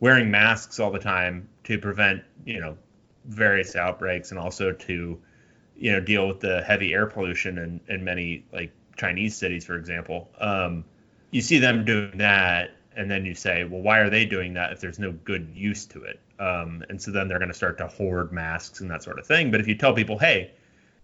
wearing 0.00 0.30
masks 0.30 0.80
all 0.80 0.90
the 0.90 0.98
time 0.98 1.48
to 1.64 1.78
prevent, 1.78 2.22
you 2.46 2.60
know, 2.60 2.76
various 3.26 3.76
outbreaks 3.76 4.30
and 4.30 4.38
also 4.38 4.72
to, 4.72 5.18
you 5.78 5.92
know, 5.92 6.00
deal 6.00 6.28
with 6.28 6.40
the 6.40 6.62
heavy 6.62 6.92
air 6.94 7.06
pollution 7.06 7.58
in, 7.58 7.80
in 7.88 8.04
many 8.04 8.44
like 8.52 8.72
Chinese 8.96 9.36
cities, 9.36 9.64
for 9.64 9.76
example, 9.76 10.30
um, 10.38 10.84
you 11.30 11.42
see 11.42 11.58
them 11.58 11.84
doing 11.84 12.18
that, 12.18 12.70
and 12.96 13.10
then 13.10 13.26
you 13.26 13.34
say, 13.34 13.64
well, 13.64 13.82
why 13.82 13.98
are 13.98 14.10
they 14.10 14.24
doing 14.24 14.54
that 14.54 14.72
if 14.72 14.80
there's 14.80 14.98
no 14.98 15.12
good 15.12 15.50
use 15.54 15.84
to 15.86 16.02
it? 16.02 16.18
Um, 16.38 16.82
and 16.88 17.00
so 17.00 17.10
then 17.10 17.28
they're 17.28 17.38
going 17.38 17.50
to 17.50 17.56
start 17.56 17.78
to 17.78 17.86
hoard 17.86 18.32
masks 18.32 18.80
and 18.80 18.90
that 18.90 19.02
sort 19.02 19.18
of 19.18 19.26
thing. 19.26 19.50
But 19.50 19.60
if 19.60 19.68
you 19.68 19.74
tell 19.74 19.92
people, 19.92 20.18
hey, 20.18 20.52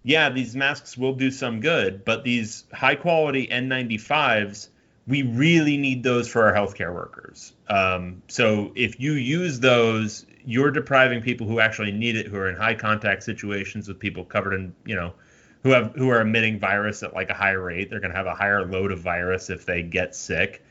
yeah, 0.03 0.31
these 0.31 0.57
masks 0.57 0.97
will 0.97 1.15
do 1.15 1.31
some 1.31 1.61
good, 1.61 2.05
but 2.05 2.25
these 2.25 2.65
high 2.73 2.95
quality 2.95 3.47
N95s, 3.47 4.69
we 5.07 5.23
really 5.23 5.77
need 5.77 6.03
those 6.03 6.29
for 6.29 6.45
our 6.45 6.55
healthcare 6.55 6.95
workers. 6.95 7.53
Um, 7.69 8.23
so 8.29 8.73
if 8.75 9.01
you 9.01 9.13
use 9.13 9.61
those, 9.61 10.27
you're 10.45 10.71
depriving 10.71 11.21
people 11.21 11.47
who 11.47 11.61
actually 11.61 11.93
need 11.93 12.17
it, 12.17 12.27
who 12.27 12.37
are 12.37 12.49
in 12.49 12.57
high 12.57 12.75
contact 12.75 13.23
situations 13.23 13.89
with 13.89 13.99
people 13.99 14.25
covered 14.25 14.55
in, 14.55 14.75
you 14.85 14.95
know, 14.95 15.13
who 15.63 15.71
have 15.71 15.95
who 15.95 16.09
are 16.09 16.21
emitting 16.21 16.59
virus 16.59 17.03
at 17.03 17.15
like 17.15 17.31
a 17.31 17.35
higher 17.35 17.61
rate. 17.61 17.91
They're 17.91 18.01
going 18.01 18.11
to 18.11 18.17
have 18.17 18.27
a 18.27 18.35
higher 18.35 18.67
load 18.67 18.93
of 18.93 19.01
virus 19.01 19.51
if 19.51 19.65
they 19.65 19.83
get 19.83 20.15
sick. 20.15 20.63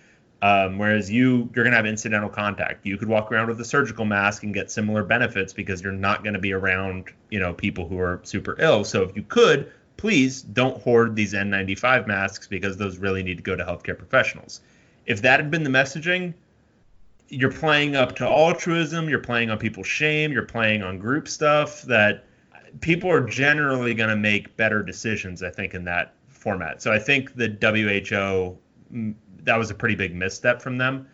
Um, 0.44 0.80
whereas 0.80 1.10
you, 1.12 1.50
you're 1.54 1.64
going 1.64 1.72
to 1.72 1.78
have 1.78 1.86
incidental 1.86 2.30
contact. 2.30 2.84
You 2.84 2.98
could 2.98 3.08
walk 3.08 3.32
around 3.32 3.48
with 3.48 3.62
a 3.62 3.66
surgical 3.66 4.06
mask 4.06 4.44
and 4.44 4.54
get 4.54 4.72
similar 4.72 5.04
benefits 5.04 5.54
because 5.54 5.84
you're 5.84 5.92
not 5.92 6.24
going 6.24 6.34
to 6.34 6.40
be 6.40 6.52
around, 6.52 7.10
you 7.30 7.40
know, 7.40 7.54
people 7.54 7.88
who 7.88 8.00
are 8.00 8.20
super 8.24 8.56
ill. 8.60 8.84
So 8.84 9.04
if 9.04 9.16
you 9.16 9.22
could, 9.22 9.72
please 9.98 10.42
don't 10.42 10.82
hoard 10.82 11.16
these 11.16 11.34
N95 11.34 12.08
masks 12.08 12.48
because 12.48 12.76
those 12.76 12.98
really 12.98 13.22
need 13.22 13.38
to 13.38 13.44
go 13.44 13.56
to 13.56 13.64
healthcare 13.64 13.96
professionals. 13.96 14.62
If 15.06 15.22
that 15.22 15.40
had 15.40 15.52
been 15.52 15.64
the 15.64 15.70
messaging, 15.70 16.34
you're 17.32 17.52
playing 17.52 17.96
up 17.96 18.16
to 18.18 18.28
altruism, 18.28 19.10
you're 19.10 19.20
playing 19.20 19.50
on 19.50 19.58
people's 19.58 19.88
shame, 19.88 20.32
you're 20.32 20.46
playing 20.46 20.84
on 20.84 21.00
group 21.00 21.28
stuff 21.28 21.82
that 21.84 22.26
people 22.82 23.10
are 23.10 23.22
generally 23.22 23.94
going 23.94 24.10
to 24.10 24.16
make 24.16 24.56
better 24.58 24.84
decisions, 24.84 25.42
I 25.42 25.50
think, 25.50 25.74
in 25.74 25.86
that 25.86 26.14
format. 26.28 26.82
So 26.82 26.92
I 26.92 27.00
think 27.00 27.36
the 27.36 27.48
WHO 27.48 28.58
that 29.44 29.58
was 29.58 29.72
a 29.72 29.74
pretty 29.74 29.96
big 29.96 30.14
misstep 30.14 30.62
from 30.62 30.78
them. 30.78 31.08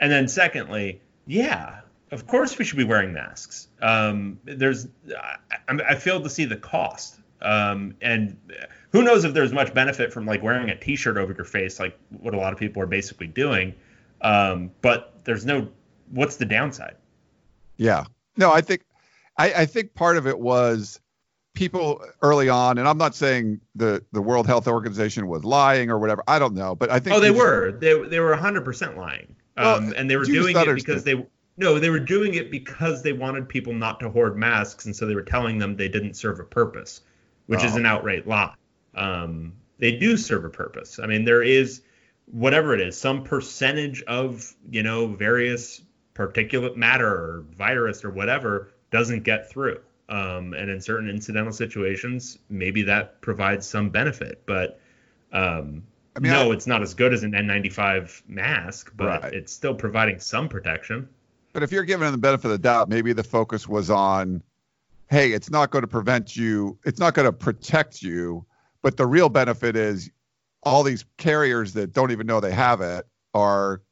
And 0.00 0.10
then 0.10 0.28
secondly, 0.28 1.00
yeah, 1.26 1.80
of 2.12 2.26
course 2.26 2.56
we 2.56 2.64
should 2.64 2.78
be 2.78 2.84
wearing 2.84 3.12
masks. 3.12 3.68
Um, 3.82 4.38
there's, 4.44 4.86
I, 5.18 5.36
I 5.68 5.94
failed 5.96 6.24
to 6.24 6.30
see 6.30 6.44
the 6.44 6.56
cost. 6.56 7.16
Um, 7.42 7.96
and 8.00 8.38
who 8.90 9.02
knows 9.02 9.24
if 9.24 9.34
there's 9.34 9.52
much 9.52 9.74
benefit 9.74 10.12
from 10.12 10.24
like 10.24 10.42
wearing 10.42 10.70
a 10.70 10.76
T-shirt 10.76 11.18
over 11.18 11.34
your 11.34 11.44
face, 11.44 11.80
like 11.80 11.98
what 12.20 12.32
a 12.32 12.38
lot 12.38 12.52
of 12.52 12.58
people 12.58 12.80
are 12.80 12.86
basically 12.86 13.26
doing. 13.26 13.74
Um, 14.24 14.72
but 14.82 15.14
there's 15.24 15.46
no, 15.46 15.68
what's 16.10 16.36
the 16.36 16.44
downside? 16.44 16.96
Yeah, 17.76 18.04
no, 18.36 18.52
I 18.52 18.60
think, 18.60 18.82
I, 19.38 19.52
I 19.52 19.66
think 19.66 19.94
part 19.94 20.16
of 20.16 20.26
it 20.26 20.40
was 20.40 20.98
people 21.54 22.04
early 22.22 22.48
on, 22.48 22.78
and 22.78 22.88
I'm 22.88 22.98
not 22.98 23.14
saying 23.14 23.60
the 23.74 24.04
the 24.12 24.20
World 24.20 24.46
Health 24.46 24.68
Organization 24.68 25.26
was 25.28 25.44
lying 25.44 25.90
or 25.90 25.98
whatever. 25.98 26.22
I 26.28 26.38
don't 26.38 26.54
know, 26.54 26.74
but 26.74 26.90
I 26.90 26.98
think 26.98 27.16
oh, 27.16 27.20
they 27.20 27.30
were 27.30 27.72
they 27.72 28.00
they 28.08 28.20
were 28.20 28.30
100 28.30 28.64
percent 28.64 28.96
lying, 28.96 29.34
well, 29.56 29.76
um, 29.76 29.94
and 29.96 30.10
they 30.10 30.16
were 30.16 30.24
doing 30.24 30.56
it 30.56 30.74
because 30.74 31.04
they 31.04 31.26
no, 31.56 31.78
they 31.78 31.90
were 31.90 32.00
doing 32.00 32.34
it 32.34 32.50
because 32.50 33.02
they 33.02 33.12
wanted 33.12 33.48
people 33.48 33.72
not 33.72 34.00
to 34.00 34.10
hoard 34.10 34.36
masks, 34.36 34.86
and 34.86 34.94
so 34.94 35.06
they 35.06 35.14
were 35.14 35.22
telling 35.22 35.58
them 35.58 35.76
they 35.76 35.88
didn't 35.88 36.14
serve 36.14 36.40
a 36.40 36.44
purpose, 36.44 37.00
which 37.46 37.60
oh. 37.62 37.66
is 37.66 37.76
an 37.76 37.86
outright 37.86 38.26
lie. 38.26 38.54
Um, 38.94 39.54
they 39.78 39.92
do 39.92 40.16
serve 40.16 40.44
a 40.44 40.50
purpose. 40.50 40.98
I 40.98 41.06
mean, 41.06 41.24
there 41.24 41.42
is 41.42 41.82
whatever 42.26 42.74
it 42.74 42.80
is, 42.80 42.98
some 42.98 43.24
percentage 43.24 44.02
of 44.02 44.54
you 44.70 44.82
know 44.82 45.06
various 45.06 45.82
particulate 46.14 46.76
matter 46.76 47.08
or 47.08 47.44
virus 47.56 48.04
or 48.04 48.10
whatever 48.10 48.72
doesn't 48.90 49.24
get 49.24 49.50
through. 49.50 49.80
Um, 50.08 50.52
and 50.52 50.70
in 50.70 50.80
certain 50.80 51.08
incidental 51.08 51.52
situations, 51.52 52.38
maybe 52.50 52.82
that 52.82 53.20
provides 53.20 53.66
some 53.66 53.88
benefit. 53.88 54.42
But 54.46 54.78
um, 55.32 55.82
I 56.16 56.20
mean, 56.20 56.32
no, 56.32 56.50
I, 56.50 56.54
it's 56.54 56.66
not 56.66 56.82
as 56.82 56.94
good 56.94 57.12
as 57.12 57.22
an 57.22 57.32
N95 57.32 58.22
mask, 58.28 58.92
but 58.96 59.22
right. 59.22 59.32
it's 59.32 59.52
still 59.52 59.74
providing 59.74 60.20
some 60.20 60.48
protection. 60.48 61.08
But 61.52 61.62
if 61.62 61.72
you're 61.72 61.84
giving 61.84 62.04
them 62.04 62.12
the 62.12 62.18
benefit 62.18 62.46
of 62.46 62.50
the 62.52 62.58
doubt, 62.58 62.88
maybe 62.88 63.12
the 63.12 63.24
focus 63.24 63.68
was 63.68 63.90
on, 63.90 64.42
hey, 65.08 65.32
it's 65.32 65.50
not 65.50 65.70
going 65.70 65.82
to 65.82 65.88
prevent 65.88 66.36
you, 66.36 66.78
it's 66.84 66.98
not 66.98 67.14
going 67.14 67.26
to 67.26 67.32
protect 67.32 68.02
you, 68.02 68.44
but 68.82 68.96
the 68.96 69.06
real 69.06 69.28
benefit 69.28 69.76
is 69.76 70.10
all 70.64 70.82
these 70.82 71.04
carriers 71.16 71.72
that 71.74 71.92
don't 71.92 72.10
even 72.10 72.26
know 72.26 72.40
they 72.40 72.52
have 72.52 72.80
it 72.80 73.06
are 73.34 73.82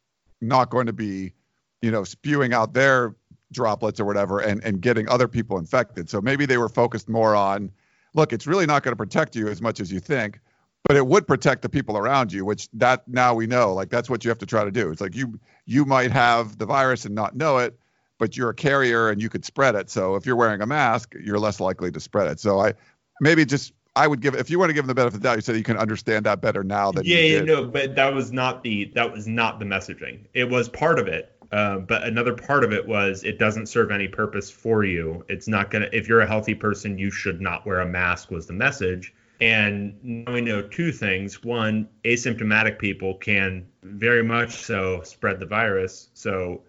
not 0.40 0.70
going 0.70 0.86
to 0.86 0.92
be, 0.92 1.32
you 1.80 1.90
know, 1.90 2.04
spewing 2.04 2.52
out 2.52 2.74
their 2.74 3.14
droplets 3.52 4.00
or 4.00 4.04
whatever 4.04 4.40
and, 4.40 4.62
and 4.64 4.80
getting 4.80 5.08
other 5.08 5.28
people 5.28 5.58
infected. 5.58 6.08
So 6.08 6.20
maybe 6.20 6.46
they 6.46 6.58
were 6.58 6.68
focused 6.68 7.08
more 7.08 7.36
on, 7.36 7.70
look, 8.14 8.32
it's 8.32 8.46
really 8.46 8.66
not 8.66 8.82
going 8.82 8.92
to 8.92 8.96
protect 8.96 9.36
you 9.36 9.48
as 9.48 9.60
much 9.60 9.80
as 9.80 9.92
you 9.92 10.00
think, 10.00 10.40
but 10.84 10.96
it 10.96 11.06
would 11.06 11.26
protect 11.26 11.62
the 11.62 11.68
people 11.68 11.96
around 11.96 12.32
you, 12.32 12.44
which 12.44 12.68
that 12.74 13.06
now 13.06 13.34
we 13.34 13.46
know, 13.46 13.72
like 13.74 13.90
that's 13.90 14.10
what 14.10 14.24
you 14.24 14.30
have 14.30 14.38
to 14.38 14.46
try 14.46 14.64
to 14.64 14.70
do. 14.70 14.90
It's 14.90 15.00
like 15.00 15.14
you 15.14 15.38
you 15.64 15.84
might 15.84 16.10
have 16.10 16.58
the 16.58 16.66
virus 16.66 17.04
and 17.04 17.14
not 17.14 17.36
know 17.36 17.58
it, 17.58 17.78
but 18.18 18.36
you're 18.36 18.50
a 18.50 18.54
carrier 18.54 19.10
and 19.10 19.22
you 19.22 19.28
could 19.28 19.44
spread 19.44 19.74
it. 19.74 19.90
So 19.90 20.16
if 20.16 20.26
you're 20.26 20.36
wearing 20.36 20.60
a 20.60 20.66
mask, 20.66 21.14
you're 21.22 21.38
less 21.38 21.60
likely 21.60 21.92
to 21.92 22.00
spread 22.00 22.28
it. 22.28 22.40
So 22.40 22.60
I 22.60 22.74
maybe 23.20 23.44
just 23.44 23.72
I 23.94 24.06
would 24.06 24.20
give 24.20 24.34
if 24.34 24.48
you 24.48 24.58
want 24.58 24.70
to 24.70 24.74
give 24.74 24.84
them 24.84 24.88
the 24.88 24.94
benefit 24.94 25.16
of 25.16 25.22
the 25.22 25.28
doubt, 25.28 25.36
you 25.36 25.42
said 25.42 25.56
you 25.56 25.62
can 25.62 25.76
understand 25.76 26.24
that 26.26 26.40
better 26.40 26.64
now 26.64 26.92
than 26.92 27.04
yeah, 27.04 27.18
yeah, 27.18 27.40
no, 27.42 27.66
but 27.66 27.94
that 27.94 28.14
was 28.14 28.32
not 28.32 28.62
the 28.62 28.86
that 28.94 29.12
was 29.12 29.26
not 29.26 29.58
the 29.58 29.66
messaging. 29.66 30.20
It 30.32 30.48
was 30.48 30.68
part 30.68 30.98
of 30.98 31.08
it, 31.08 31.36
uh, 31.52 31.78
but 31.78 32.02
another 32.04 32.34
part 32.34 32.64
of 32.64 32.72
it 32.72 32.86
was 32.86 33.22
it 33.22 33.38
doesn't 33.38 33.66
serve 33.66 33.90
any 33.90 34.08
purpose 34.08 34.50
for 34.50 34.84
you. 34.84 35.24
It's 35.28 35.46
not 35.46 35.70
gonna. 35.70 35.88
If 35.92 36.08
you're 36.08 36.22
a 36.22 36.26
healthy 36.26 36.54
person, 36.54 36.98
you 36.98 37.10
should 37.10 37.40
not 37.40 37.66
wear 37.66 37.80
a 37.80 37.86
mask. 37.86 38.30
Was 38.30 38.46
the 38.46 38.54
message. 38.54 39.12
And 39.42 39.98
now 40.02 40.34
we 40.34 40.40
know 40.40 40.62
two 40.62 40.92
things. 40.92 41.42
One, 41.42 41.88
asymptomatic 42.04 42.78
people 42.78 43.14
can 43.14 43.66
very 43.82 44.22
much 44.22 44.52
so 44.52 45.02
spread 45.02 45.40
the 45.40 45.46
virus. 45.46 46.10
So 46.14 46.62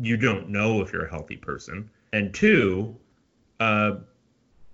you 0.00 0.16
don't 0.16 0.48
know 0.48 0.82
if 0.82 0.92
you're 0.92 1.06
a 1.06 1.10
healthy 1.10 1.36
person. 1.36 1.88
And 2.12 2.34
two, 2.34 2.96
uh, 3.60 3.98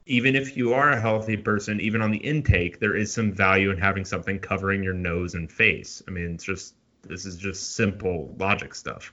even 0.08 0.34
if 0.34 0.56
you 0.56 0.72
are 0.72 0.90
a 0.90 1.00
healthy 1.00 1.36
person, 1.36 1.80
even 1.80 2.00
on 2.00 2.10
the 2.10 2.18
intake, 2.18 2.80
there 2.80 2.96
is 2.96 3.12
some 3.12 3.30
value 3.30 3.70
in 3.70 3.76
having 3.76 4.06
something 4.06 4.38
covering 4.38 4.82
your 4.82 4.94
nose 4.94 5.34
and 5.34 5.52
face. 5.52 6.02
I 6.08 6.10
mean, 6.10 6.34
it's 6.34 6.44
just 6.44 6.74
this 7.02 7.26
is 7.26 7.36
just 7.36 7.76
simple 7.76 8.34
logic 8.38 8.74
stuff. 8.74 9.12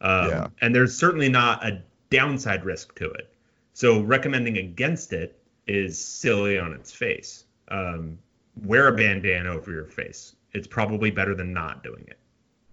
Um, 0.00 0.28
yeah. 0.28 0.46
And 0.60 0.74
there's 0.74 0.98
certainly 0.98 1.28
not 1.28 1.64
a 1.64 1.80
downside 2.10 2.64
risk 2.64 2.96
to 2.96 3.08
it. 3.08 3.32
So 3.72 4.00
recommending 4.00 4.58
against 4.58 5.12
it 5.12 5.40
is 5.68 6.04
silly 6.04 6.58
on 6.58 6.72
its 6.72 6.92
face. 6.92 7.44
Um, 7.68 8.18
wear 8.64 8.88
a 8.88 8.96
bandana 8.96 9.50
over 9.50 9.70
your 9.70 9.86
face. 9.86 10.34
It's 10.52 10.66
probably 10.66 11.12
better 11.12 11.36
than 11.36 11.52
not 11.52 11.84
doing 11.84 12.04
it. 12.08 12.18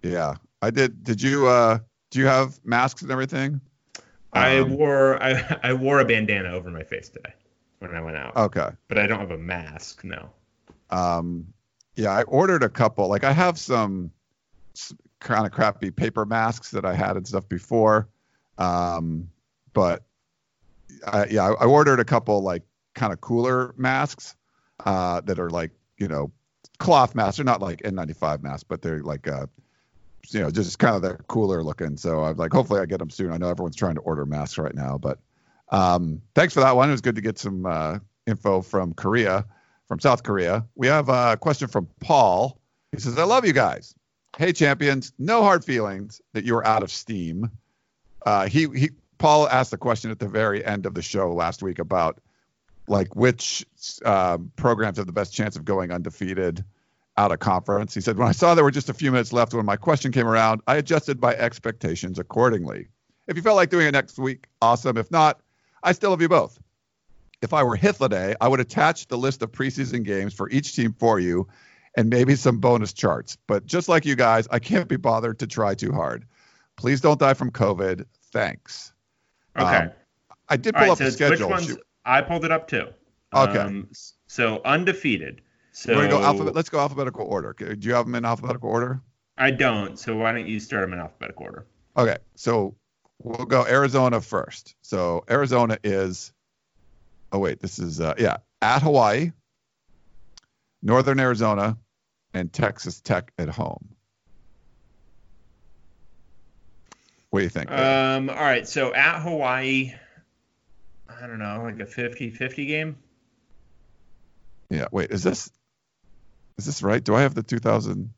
Yeah, 0.02 0.36
I 0.64 0.72
did. 0.72 1.04
Did 1.04 1.22
you? 1.22 1.46
Uh, 1.46 1.78
do 2.10 2.18
you 2.18 2.26
have 2.26 2.60
masks 2.66 3.04
and 3.04 3.12
everything? 3.12 3.62
I 4.34 4.58
um, 4.58 4.76
wore 4.76 5.22
I, 5.22 5.60
I 5.64 5.74
wore 5.74 6.00
a 6.00 6.06
bandana 6.06 6.50
over 6.50 6.72
my 6.72 6.84
face 6.84 7.10
today 7.10 7.34
when 7.80 7.96
I 7.96 8.02
went 8.02 8.18
out. 8.18 8.36
Okay. 8.36 8.70
But 8.88 8.98
I 8.98 9.08
don't 9.08 9.20
have 9.20 9.32
a 9.32 9.38
mask. 9.38 10.04
No. 10.04 10.30
Um. 10.90 11.54
Yeah, 11.96 12.12
I 12.12 12.24
ordered 12.24 12.64
a 12.64 12.70
couple. 12.70 13.08
Like 13.10 13.24
I 13.24 13.34
have 13.34 13.58
some 13.60 14.12
kind 15.20 15.46
of 15.46 15.52
crappy 15.52 15.92
paper 15.92 16.26
masks 16.26 16.72
that 16.72 16.86
I 16.86 16.94
had 16.94 17.18
and 17.18 17.28
stuff 17.28 17.48
before. 17.50 18.08
Um, 18.58 19.30
but 19.74 20.04
I, 21.06 21.26
yeah, 21.26 21.44
I, 21.44 21.64
I 21.64 21.66
ordered 21.66 22.00
a 22.00 22.06
couple 22.06 22.42
like 22.42 22.64
kind 22.94 23.14
of 23.14 23.22
cooler 23.22 23.74
masks 23.78 24.36
uh, 24.86 25.22
that 25.22 25.40
are 25.40 25.50
like 25.50 25.72
you 25.98 26.08
know 26.08 26.32
cloth 26.78 27.16
masks. 27.16 27.38
They're 27.38 27.46
not 27.46 27.62
like 27.62 27.82
N95 27.82 28.42
masks, 28.42 28.64
but 28.64 28.82
they're 28.82 29.02
like 29.02 29.28
uh, 29.28 29.48
you 30.30 30.40
know 30.40 30.52
just 30.52 30.80
kind 30.80 30.96
of 30.96 31.02
they're 31.02 31.20
cooler 31.28 31.64
looking. 31.64 31.98
So 31.98 32.24
I'm 32.24 32.38
like, 32.38 32.54
hopefully 32.54 32.80
I 32.80 32.86
get 32.86 33.00
them 33.00 33.10
soon. 33.10 33.32
I 33.32 33.38
know 33.38 33.50
everyone's 33.50 33.76
trying 33.76 33.96
to 33.96 34.02
order 34.02 34.26
masks 34.26 34.58
right 34.58 34.76
now, 34.76 34.98
but 34.98 35.20
um, 35.70 36.22
thanks 36.36 36.54
for 36.54 36.62
that 36.62 36.76
one. 36.76 36.90
It 36.90 36.94
was 36.94 37.02
good 37.02 37.16
to 37.16 37.22
get 37.22 37.38
some 37.38 37.66
uh, 37.66 38.00
info 38.28 38.62
from 38.62 38.94
Korea, 38.94 39.46
from 39.88 40.00
South 40.00 40.24
Korea. 40.24 40.66
We 40.76 40.88
have 40.88 41.10
a 41.10 41.38
question 41.38 41.68
from 41.68 41.88
Paul. 42.00 42.60
He 42.92 43.00
says, 43.00 43.18
"I 43.18 43.24
love 43.24 43.46
you 43.46 43.54
guys. 43.54 43.94
Hey, 44.38 44.54
champions, 44.54 45.14
no 45.18 45.44
hard 45.44 45.66
feelings 45.66 46.22
that 46.34 46.44
you 46.44 46.56
are 46.56 46.66
out 46.66 46.84
of 46.84 46.92
steam. 46.92 47.52
Uh, 48.26 48.48
he 48.48 48.68
he. 48.76 48.90
Paul 49.18 49.50
asked 49.50 49.72
the 49.72 49.78
question 49.78 50.12
at 50.12 50.20
the 50.20 50.30
very 50.30 50.64
end 50.64 50.86
of 50.86 50.94
the 50.94 51.02
show 51.02 51.34
last 51.34 51.62
week 51.62 51.80
about 51.80 52.22
like 52.88 53.16
which 53.16 53.66
uh, 54.04 54.38
programs 54.56 54.98
have 54.98 55.06
the 55.06 55.14
best 55.14 55.34
chance 55.34 55.56
of 55.56 55.66
going 55.66 55.92
undefeated 55.92 56.64
out 57.18 57.32
of 57.32 57.40
conference. 57.40 57.94
He 57.94 58.02
said, 58.02 58.18
when 58.18 58.28
I 58.28 58.32
saw 58.32 58.56
there 58.56 58.64
were 58.64 58.72
just 58.72 58.90
a 58.90 58.94
few 58.94 59.12
minutes 59.12 59.34
left 59.34 59.54
when 59.54 59.66
my 59.66 59.76
question 59.76 60.12
came 60.12 60.28
around, 60.28 60.62
I 60.68 60.78
adjusted 60.78 61.22
my 61.22 61.36
expectations 61.36 62.18
accordingly. 62.18 62.88
If 63.28 63.36
you 63.36 63.44
felt 63.44 63.58
like 63.58 63.70
doing 63.70 63.88
it 63.88 63.92
next 63.92 64.18
week, 64.18 64.48
awesome. 64.62 64.98
If 64.98 65.12
not, 65.12 65.40
I 65.84 65.92
still 65.94 66.10
love 66.12 66.22
you 66.22 66.30
both. 66.30 66.60
If 67.42 67.54
I 67.54 67.64
were 67.64 67.78
Hythloday, 67.78 68.36
I 68.42 68.48
would 68.48 68.60
attach 68.60 69.08
the 69.08 69.18
list 69.18 69.42
of 69.42 69.52
preseason 69.52 70.04
games 70.04 70.34
for 70.34 70.50
each 70.50 70.76
team 70.76 70.94
for 70.98 71.20
you 71.20 71.48
and 71.96 72.10
maybe 72.10 72.36
some 72.36 72.60
bonus 72.60 72.92
charts. 72.94 73.38
But 73.48 73.66
just 73.66 73.88
like 73.88 74.06
you 74.06 74.16
guys, 74.16 74.48
I 74.52 74.60
can't 74.60 74.88
be 74.90 74.98
bothered 74.98 75.40
to 75.40 75.48
try 75.48 75.74
too 75.76 75.92
hard. 75.94 76.26
Please 76.76 77.02
don't 77.02 77.20
die 77.20 77.34
from 77.34 77.52
COVID. 77.52 78.06
Thanks. 78.32 78.94
Okay. 79.58 79.66
Um, 79.76 79.92
I 80.50 80.58
did 80.58 80.74
pull 80.76 80.84
right. 80.84 80.92
up 80.92 80.98
So 80.98 81.04
the 81.06 81.10
it's- 81.10 81.30
which 81.30 81.40
schedule. 81.40 81.50
ones? 81.50 81.78
I 82.06 82.22
pulled 82.22 82.44
it 82.46 82.52
up 82.52 82.68
too. 82.68 82.88
Okay. 83.34 83.58
Um, 83.60 83.90
so 84.28 84.62
undefeated. 84.66 85.42
So 85.72 85.96
We're 85.96 86.10
go 86.10 86.22
alphabet. 86.22 86.56
Let's 86.56 86.70
go 86.70 86.80
alphabetical 86.80 87.26
order. 87.26 87.54
Do 87.54 87.88
you 87.88 87.94
have 87.94 88.06
them 88.06 88.16
in 88.16 88.26
alphabetical 88.26 88.70
order? 88.70 89.02
I 89.38 89.52
don't. 89.52 89.98
So 89.98 90.18
why 90.18 90.32
don't 90.34 90.48
you 90.48 90.60
start 90.60 90.82
them 90.82 90.94
in 90.94 91.00
alphabetical 91.00 91.46
order? 91.46 91.66
Okay, 91.96 92.18
so 92.36 92.76
we'll 93.22 93.46
go 93.46 93.66
Arizona 93.66 94.22
first. 94.22 94.76
So 94.82 95.24
Arizona 95.30 95.78
is. 95.84 96.34
Oh 97.32 97.40
wait, 97.40 97.60
this 97.60 97.78
is 97.80 98.02
uh, 98.02 98.16
yeah 98.18 98.38
at 98.62 98.82
Hawaii, 98.82 99.32
Northern 100.82 101.20
Arizona, 101.20 101.78
and 102.34 102.52
Texas 102.52 103.02
Tech 103.02 103.32
at 103.38 103.50
home. 103.50 103.90
What 107.30 107.42
do 107.42 107.44
you 107.44 107.50
think? 107.50 107.72
Um. 107.72 108.30
All 108.30 108.36
right. 108.36 108.68
So 108.68 108.94
at 108.94 109.22
Hawaii, 109.22 109.94
I 111.08 111.28
don't 111.28 111.40
know, 111.40 111.62
like 111.64 111.80
a 111.80 111.86
50-50 111.86 112.68
game. 112.68 112.98
yeah. 114.70 114.88
Wait, 114.92 115.12
is 115.12 115.22
this 115.22 115.52
is 116.58 116.66
this 116.66 116.82
right? 116.82 117.04
Do 117.04 117.16
I 117.16 117.22
have 117.22 117.36
the 117.36 117.44
2000? 117.44 118.12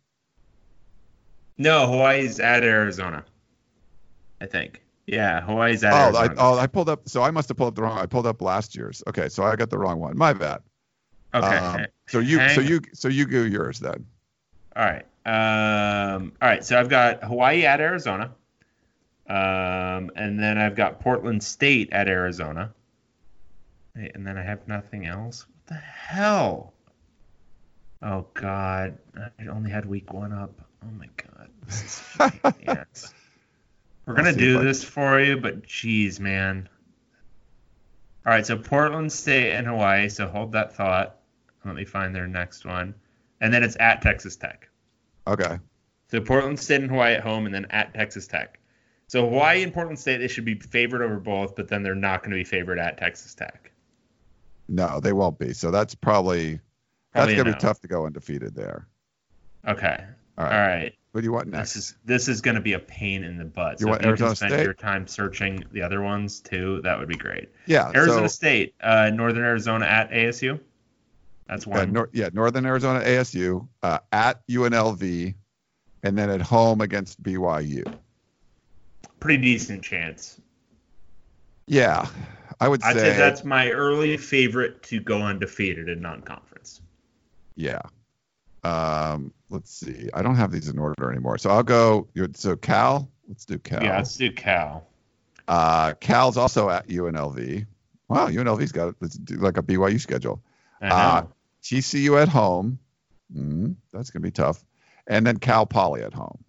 No, 1.58 1.92
Hawaii's 1.92 2.40
at 2.40 2.64
Arizona. 2.64 3.26
I 4.40 4.48
think. 4.48 4.82
Yeah, 5.08 5.42
Hawaii's 5.42 5.84
at 5.84 5.94
Oh, 5.94 5.96
I, 6.18 6.26
Arizona. 6.26 6.36
oh, 6.38 6.58
I 6.58 6.68
pulled 6.68 6.90
up. 6.90 7.10
So 7.10 7.22
I 7.24 7.32
must 7.32 7.50
have 7.50 7.58
pulled 7.58 7.70
up 7.70 7.76
the 7.76 7.82
wrong. 7.82 7.98
I 7.98 8.06
pulled 8.06 8.28
up 8.28 8.42
last 8.42 8.76
year's. 8.76 9.04
Okay, 9.08 9.30
so 9.30 9.44
I 9.44 9.56
got 9.56 9.70
the 9.70 9.78
wrong 9.78 10.00
one. 10.00 10.18
My 10.18 10.34
bad. 10.34 10.62
okay. 11.34 11.58
Um, 11.58 11.86
so 12.08 12.20
you, 12.20 12.40
Hang- 12.40 12.56
so 12.56 12.62
you, 12.62 12.82
so 12.94 13.08
you 13.08 13.26
go 13.26 13.42
yours 13.42 13.80
then. 13.80 14.06
All 14.76 14.86
right. 14.86 15.06
Um, 15.26 16.34
all 16.42 16.48
right. 16.48 16.64
So 16.64 16.80
I've 16.80 16.90
got 16.90 17.24
Hawaii 17.24 17.66
at 17.66 17.82
Arizona. 17.82 18.32
Um, 19.28 20.12
and 20.16 20.40
then 20.40 20.58
I've 20.58 20.76
got 20.76 21.00
Portland 21.00 21.44
State 21.44 21.92
at 21.92 22.08
Arizona. 22.08 22.74
And 23.96 24.26
then 24.26 24.38
I 24.38 24.44
have 24.44 24.68
nothing 24.68 25.06
else. 25.08 25.46
What 25.48 25.68
the 25.68 25.74
hell? 25.76 26.74
Oh 28.02 28.26
God! 28.34 28.98
I 29.40 29.48
only 29.48 29.70
had 29.70 29.86
week 29.86 30.12
one 30.12 30.32
up. 30.32 30.60
Oh 30.84 30.90
my 30.98 31.08
God! 31.18 31.50
This 31.68 31.84
is. 31.84 33.14
We're 34.06 34.16
gonna 34.16 34.34
do 34.34 34.58
if 34.58 34.64
this 34.64 34.84
for 34.84 35.20
you, 35.20 35.38
but 35.38 35.66
geez, 35.66 36.20
man. 36.20 36.68
All 38.26 38.32
right, 38.32 38.46
so 38.46 38.58
Portland 38.58 39.12
State 39.12 39.54
and 39.54 39.68
Hawaii. 39.68 40.10
So 40.10 40.28
hold 40.28 40.52
that 40.54 40.76
thought. 40.76 41.18
Let 41.66 41.76
me 41.76 41.86
find 41.86 42.16
their 42.16 42.28
next 42.28 42.66
one, 42.66 42.96
and 43.40 43.54
then 43.54 43.64
it's 43.64 43.78
at 43.80 44.02
Texas 44.02 44.36
Tech. 44.36 44.70
Okay. 45.28 45.60
So 46.10 46.20
Portland 46.20 46.60
State 46.60 46.82
and 46.82 46.90
Hawaii 46.90 47.14
at 47.14 47.22
home, 47.24 47.46
and 47.46 47.54
then 47.54 47.68
at 47.70 47.94
Texas 47.94 48.28
Tech. 48.28 48.60
So 49.08 49.30
Hawaii 49.30 49.64
and 49.64 49.74
Portland 49.74 50.00
State, 50.00 50.18
they 50.18 50.28
should 50.28 50.46
be 50.46 50.56
favored 50.56 51.02
over 51.02 51.20
both, 51.20 51.56
but 51.56 51.68
then 51.68 51.84
they're 51.84 51.96
not 51.96 52.22
going 52.22 52.32
to 52.32 52.38
be 52.38 52.44
favored 52.44 52.80
at 52.80 52.98
Texas 52.98 53.36
Tech. 53.36 53.72
No, 54.68 55.00
they 55.00 55.14
won't 55.14 55.38
be. 55.38 55.54
So 55.54 55.70
that's 55.70 55.94
probably 55.96 56.60
Probably 57.12 57.34
that's 57.34 57.44
gonna 57.44 57.52
no. 57.52 57.58
be 57.58 57.62
tough 57.62 57.82
to 57.82 57.88
go 57.88 58.06
undefeated 58.06 58.56
there. 58.56 58.88
Okay. 59.68 59.98
All 60.38 60.46
All 60.46 60.52
right. 60.52 60.94
What 61.12 61.22
do 61.22 61.26
you 61.26 61.34
want 61.34 61.52
This 61.52 61.76
is 61.76 61.96
this 62.06 62.28
is 62.30 62.40
going 62.40 62.56
to 62.56 62.62
be 62.62 62.74
a 62.74 62.80
pain 62.80 63.24
in 63.24 63.38
the 63.38 63.44
butt. 63.46 63.80
You 63.82 63.86
So 63.86 63.90
want 63.90 64.02
if 64.02 64.06
you 64.06 64.10
Arizona 64.10 64.30
can 64.30 64.36
spend 64.38 64.54
State? 64.54 64.64
your 64.64 64.74
time 64.74 65.08
searching 65.08 65.64
the 65.72 65.82
other 65.82 66.02
ones 66.02 66.40
too, 66.40 66.80
that 66.84 66.98
would 66.98 67.10
be 67.10 67.18
great. 67.18 67.50
yeah. 67.66 67.92
Arizona 67.94 68.30
so, 68.30 68.34
State, 68.34 68.76
uh, 68.82 69.10
Northern 69.14 69.44
Arizona 69.44 69.86
at 69.86 70.10
ASU. 70.12 70.60
That's 71.48 71.68
uh, 71.68 71.72
one. 71.72 71.92
nor- 71.92 72.10
yeah, 72.14 72.30
Northern 72.32 72.66
Arizona 72.66 73.02
ASU 73.02 73.68
uh, 73.84 74.00
at 74.14 74.46
UNLV, 74.48 75.36
and 76.04 76.18
then 76.18 76.30
at 76.30 76.42
home 76.42 76.80
against 76.80 77.22
BYU. 77.22 77.94
Pretty 79.20 79.42
decent 79.42 79.84
chance. 79.84 80.40
Yeah, 81.68 82.08
I 82.62 82.70
would 82.70 82.82
I'd 82.84 82.96
say, 82.96 83.12
say 83.12 83.18
that's 83.18 83.44
my 83.44 83.70
early 83.72 84.16
favorite 84.16 84.82
to 84.84 85.00
go 85.02 85.22
undefeated 85.22 85.90
in 85.90 86.02
non-conference. 86.02 86.82
yeah. 87.56 87.82
Um, 88.64 89.34
let's 89.52 89.72
see. 89.72 90.10
I 90.14 90.22
don't 90.22 90.36
have 90.36 90.52
these 90.52 90.70
in 90.70 90.80
order 90.80 91.12
anymore, 91.12 91.38
so 91.38 91.50
I'll 91.50 91.64
go. 91.64 92.08
So 92.34 92.56
Cal, 92.56 93.10
let's 93.28 93.46
do 93.46 93.60
Cal. 93.60 93.84
Yeah, 93.84 93.98
let's 93.98 94.16
do 94.16 94.32
Cal. 94.32 94.88
Uh, 95.48 95.94
Cal's 96.00 96.38
also 96.38 96.70
at 96.70 96.88
UNLV. 96.88 97.66
Wow, 98.08 98.28
UNLV's 98.28 98.72
got 98.72 98.96
let's 99.00 99.16
do 99.16 99.36
like 99.36 99.58
a 99.58 99.64
BYU 99.64 100.00
schedule. 100.00 100.42
Uh, 100.82 101.24
TCU 101.62 102.20
at 102.22 102.28
home. 102.28 102.80
Mm, 103.36 103.76
that's 103.94 104.10
gonna 104.10 104.24
be 104.24 104.32
tough. 104.32 104.64
And 105.08 105.26
then 105.26 105.38
Cal 105.38 105.66
Poly 105.66 106.02
at 106.04 106.14
home. 106.14 106.44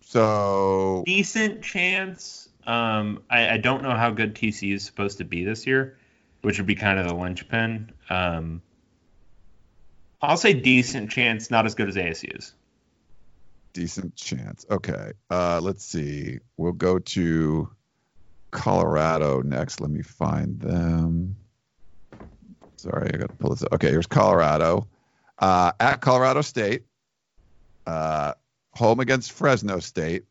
So 0.00 1.02
decent 1.06 1.62
chance. 1.62 2.48
Um, 2.66 3.22
I, 3.30 3.50
I 3.50 3.56
don't 3.56 3.82
know 3.82 3.96
how 3.96 4.10
good 4.10 4.34
TCU 4.34 4.74
is 4.74 4.84
supposed 4.84 5.18
to 5.18 5.24
be 5.24 5.44
this 5.44 5.66
year, 5.66 5.96
which 6.42 6.58
would 6.58 6.66
be 6.66 6.74
kind 6.74 6.98
of 6.98 7.08
the 7.08 7.14
linchpin. 7.14 7.92
Um, 8.10 8.62
I'll 10.20 10.36
say 10.36 10.52
decent 10.52 11.10
chance, 11.10 11.50
not 11.50 11.66
as 11.66 11.74
good 11.74 11.88
as 11.88 11.96
ASU's. 11.96 12.54
decent 13.72 14.16
chance. 14.16 14.66
Okay. 14.70 15.12
Uh, 15.30 15.60
let's 15.62 15.84
see. 15.84 16.38
We'll 16.56 16.72
go 16.72 16.98
to 16.98 17.70
Colorado 18.50 19.42
next. 19.42 19.80
Let 19.80 19.90
me 19.90 20.02
find 20.02 20.58
them. 20.58 21.36
Sorry, 22.76 23.10
I 23.14 23.16
got 23.16 23.28
to 23.30 23.36
pull 23.36 23.50
this 23.50 23.62
up. 23.62 23.72
Okay, 23.74 23.90
here's 23.90 24.06
Colorado. 24.06 24.88
Uh, 25.38 25.72
at 25.78 26.00
Colorado 26.00 26.40
State, 26.42 26.84
uh, 27.86 28.34
home 28.72 29.00
against 29.00 29.32
Fresno 29.32 29.78
State, 29.80 30.24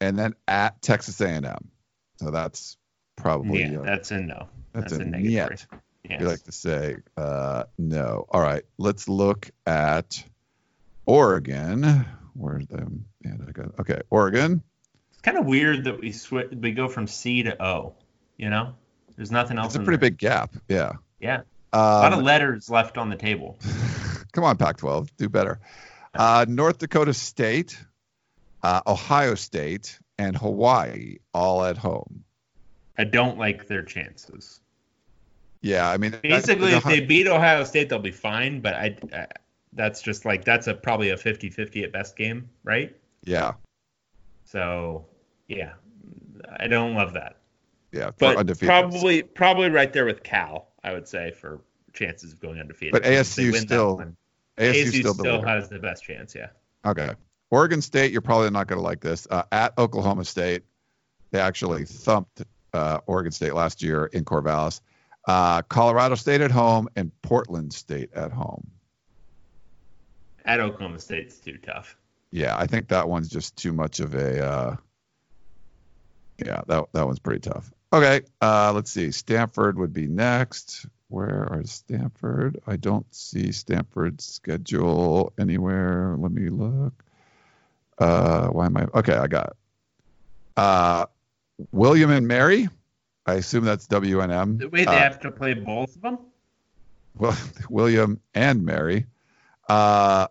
and 0.00 0.18
then 0.18 0.34
at 0.46 0.80
Texas 0.82 1.20
A&M. 1.20 1.68
So 2.16 2.30
that's 2.30 2.76
probably 3.16 3.62
Yeah, 3.62 3.80
uh, 3.80 3.82
that's 3.84 4.10
a 4.10 4.20
no. 4.20 4.48
that's, 4.72 4.92
That's, 4.92 5.02
a 5.02 5.06
a 5.06 5.08
negatory. 5.08 5.66
Yes. 6.08 6.20
You 6.20 6.28
like 6.28 6.42
to 6.44 6.52
say 6.52 6.96
uh, 7.16 7.64
no. 7.76 8.26
All 8.30 8.40
right, 8.40 8.62
let's 8.78 9.08
look 9.08 9.50
at 9.66 10.22
Oregon. 11.06 12.06
Where's 12.34 12.66
them? 12.66 13.04
Yeah, 13.24 13.34
okay. 13.80 14.00
Oregon. 14.10 14.62
It's 15.12 15.20
kind 15.20 15.36
of 15.36 15.46
weird 15.46 15.84
that 15.84 16.00
we 16.00 16.12
switch. 16.12 16.50
We 16.52 16.72
go 16.72 16.88
from 16.88 17.06
C 17.06 17.42
to 17.42 17.62
O. 17.62 17.94
You 18.36 18.50
know, 18.50 18.74
there's 19.16 19.30
nothing 19.30 19.58
else. 19.58 19.74
It's 19.74 19.76
a 19.76 19.78
pretty 19.80 20.00
there. 20.00 20.10
big 20.10 20.18
gap. 20.18 20.54
Yeah. 20.68 20.92
Yeah, 21.20 21.40
a 21.72 21.78
lot 21.78 22.12
of 22.12 22.20
Um, 22.20 22.24
letters 22.24 22.70
left 22.70 22.96
on 22.96 23.10
the 23.10 23.16
table. 23.16 23.58
come 24.32 24.44
on, 24.44 24.56
Pac-12, 24.56 25.10
do 25.16 25.28
better. 25.28 25.58
Uh, 26.14 26.46
North 26.48 26.78
Dakota 26.78 27.12
State, 27.12 27.78
uh, 28.62 28.80
Ohio 28.86 29.34
State, 29.34 29.98
and 30.16 30.36
Hawaii 30.36 31.16
all 31.34 31.64
at 31.64 31.76
home. 31.76 32.24
I 32.96 33.04
don't 33.04 33.38
like 33.38 33.66
their 33.66 33.82
chances. 33.82 34.60
Yeah, 35.60 35.90
I 35.90 35.96
mean, 35.96 36.14
Basically, 36.22 36.70
the 36.70 36.76
if 36.78 36.84
they 36.84 37.00
beat 37.00 37.26
Ohio 37.26 37.64
State, 37.64 37.88
they'll 37.88 37.98
be 37.98 38.10
fine. 38.12 38.60
But 38.60 38.74
I, 38.74 38.96
I 39.12 39.26
that's 39.72 40.00
just 40.02 40.24
like 40.24 40.44
that's 40.44 40.66
a 40.66 40.74
probably 40.74 41.10
a 41.10 41.16
50-50 41.16 41.82
at 41.84 41.92
best 41.92 42.16
game, 42.16 42.48
right? 42.64 42.94
yeah, 43.24 43.52
So 44.44 45.06
yeah, 45.48 45.72
I 46.58 46.66
don't 46.68 46.94
love 46.94 47.12
that. 47.14 47.36
yeah, 47.92 48.10
But 48.18 48.36
undefeated. 48.36 48.68
probably 48.68 49.22
probably 49.22 49.70
right 49.70 49.92
there 49.92 50.04
with 50.04 50.22
Cal, 50.22 50.68
I 50.84 50.92
would 50.92 51.08
say 51.08 51.32
for 51.32 51.60
chances 51.92 52.32
of 52.32 52.40
going 52.40 52.60
undefeated. 52.60 52.92
But 52.92 53.02
ASU 53.02 53.54
still- 53.56 53.98
ASU, 54.58 54.72
ASU 54.86 54.98
still, 55.00 55.14
still, 55.14 55.42
has 55.42 55.68
the 55.68 55.78
best 55.78 56.04
chance. 56.04 56.34
Yeah. 56.34 56.48
Okay. 56.84 57.10
Oregon 57.50 57.80
State, 57.80 58.12
you're 58.12 58.20
probably 58.20 58.50
not 58.50 58.66
going 58.66 58.78
to 58.78 58.82
like 58.84 59.00
this. 59.00 59.26
Uh, 59.30 59.42
at 59.52 59.76
Oklahoma 59.78 60.24
State, 60.24 60.64
they 61.30 61.40
actually 61.40 61.84
thumped 61.84 62.42
uh, 62.72 62.98
Oregon 63.06 63.32
State 63.32 63.54
last 63.54 63.82
year 63.82 64.06
in 64.06 64.24
Corvallis. 64.24 64.80
Uh, 65.28 65.60
Colorado 65.60 66.14
State 66.14 66.40
at 66.40 66.50
home 66.50 66.88
and 66.96 67.12
Portland 67.20 67.74
State 67.74 68.10
at 68.14 68.32
home. 68.32 68.66
At 70.46 70.58
Oklahoma 70.58 70.98
State, 70.98 71.26
it's 71.26 71.38
too 71.38 71.58
tough. 71.58 71.98
Yeah, 72.30 72.56
I 72.56 72.66
think 72.66 72.88
that 72.88 73.10
one's 73.10 73.28
just 73.28 73.54
too 73.54 73.74
much 73.74 74.00
of 74.00 74.14
a. 74.14 74.42
Uh, 74.42 74.76
yeah, 76.42 76.62
that 76.66 76.86
that 76.94 77.06
one's 77.06 77.18
pretty 77.18 77.40
tough. 77.40 77.70
Okay, 77.92 78.22
uh, 78.40 78.72
let's 78.74 78.90
see. 78.90 79.10
Stanford 79.12 79.78
would 79.78 79.92
be 79.92 80.06
next. 80.06 80.86
Where 81.08 81.46
are 81.50 81.62
Stanford? 81.64 82.60
I 82.66 82.76
don't 82.76 83.06
see 83.14 83.52
Stanford's 83.52 84.24
schedule 84.24 85.34
anywhere. 85.38 86.16
Let 86.18 86.32
me 86.32 86.48
look. 86.48 87.04
Uh, 87.98 88.48
why 88.48 88.64
am 88.64 88.78
I? 88.78 88.86
Okay, 88.94 89.14
I 89.14 89.26
got 89.26 89.48
it. 89.48 89.56
Uh, 90.56 91.06
William 91.70 92.10
and 92.10 92.26
Mary. 92.26 92.68
I 93.28 93.34
assume 93.34 93.64
that's 93.64 93.86
WNM. 93.86 94.58
The 94.58 94.68
way 94.70 94.84
they 94.84 94.86
Uh, 94.86 94.98
have 94.98 95.20
to 95.20 95.30
play 95.30 95.52
both 95.54 95.94
of 95.96 96.02
them. 96.02 96.18
well, 97.16 97.36
William 97.70 98.20
and 98.34 98.64
Mary. 98.64 99.04
Uh, 99.68 100.28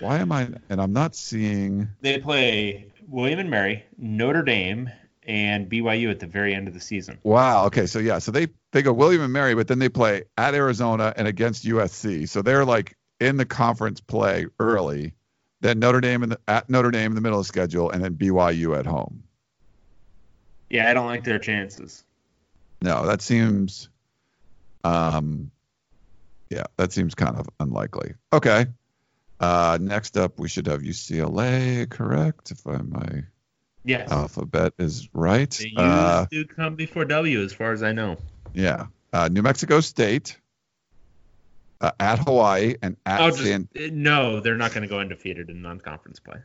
why 0.00 0.18
am 0.18 0.32
I? 0.32 0.48
And 0.68 0.80
I'm 0.80 0.92
not 0.92 1.14
seeing. 1.14 1.88
They 2.00 2.18
play 2.18 2.86
William 3.06 3.38
and 3.38 3.50
Mary, 3.50 3.84
Notre 3.96 4.42
Dame, 4.42 4.90
and 5.26 5.70
BYU 5.70 6.10
at 6.10 6.18
the 6.18 6.26
very 6.26 6.54
end 6.54 6.66
of 6.66 6.74
the 6.74 6.80
season. 6.80 7.18
Wow. 7.22 7.66
Okay. 7.66 7.86
So 7.86 7.98
yeah. 8.00 8.18
So 8.18 8.32
they 8.32 8.48
they 8.72 8.82
go 8.82 8.92
William 8.92 9.22
and 9.22 9.32
Mary, 9.32 9.54
but 9.54 9.68
then 9.68 9.78
they 9.78 9.88
play 9.88 10.24
at 10.36 10.54
Arizona 10.54 11.12
and 11.16 11.28
against 11.28 11.64
USC. 11.64 12.28
So 12.28 12.42
they're 12.42 12.64
like 12.64 12.96
in 13.20 13.36
the 13.36 13.44
conference 13.44 14.00
play 14.00 14.46
early. 14.58 15.12
Then 15.60 15.78
Notre 15.78 16.00
Dame 16.00 16.22
in 16.24 16.28
the, 16.30 16.40
at 16.48 16.68
Notre 16.70 16.90
Dame 16.90 17.12
in 17.12 17.14
the 17.14 17.20
middle 17.20 17.38
of 17.38 17.44
the 17.44 17.48
schedule, 17.48 17.90
and 17.90 18.02
then 18.02 18.14
BYU 18.14 18.76
at 18.78 18.86
home. 18.86 19.22
Yeah, 20.70 20.88
I 20.88 20.94
don't 20.94 21.06
like 21.06 21.24
their 21.24 21.38
chances. 21.38 22.04
No, 22.82 23.04
that 23.06 23.20
seems, 23.20 23.88
um, 24.84 25.50
yeah, 26.48 26.64
that 26.76 26.92
seems 26.92 27.14
kind 27.14 27.36
of 27.36 27.48
unlikely. 27.58 28.14
Okay. 28.32 28.66
Uh, 29.40 29.78
next 29.80 30.16
up, 30.16 30.38
we 30.38 30.48
should 30.48 30.66
have 30.66 30.82
UCLA, 30.82 31.88
correct? 31.90 32.50
If 32.50 32.66
I, 32.66 32.78
my 32.78 33.24
Yes. 33.84 34.10
alphabet 34.12 34.74
is 34.78 35.08
right. 35.14 35.50
the 35.50 35.68
U's 35.70 35.78
Uh, 35.78 36.26
do 36.30 36.44
come 36.44 36.76
before 36.76 37.04
W, 37.06 37.42
as 37.42 37.52
far 37.52 37.72
as 37.72 37.82
I 37.82 37.92
know. 37.92 38.16
yeah. 38.54 38.86
Uh, 39.12 39.28
New 39.28 39.42
Mexico 39.42 39.80
State, 39.80 40.38
uh, 41.80 41.90
at 41.98 42.20
Hawaii, 42.20 42.76
and 42.82 42.96
at 43.06 43.20
Oh, 43.20 43.30
just 43.30 43.42
San. 43.42 43.68
uh, 43.76 43.88
no, 43.90 44.38
they're 44.40 44.56
not 44.56 44.72
going 44.72 44.82
to 44.82 44.88
go 44.88 45.00
undefeated 45.00 45.50
in 45.50 45.62
non-conference 45.62 46.20
play. 46.20 46.36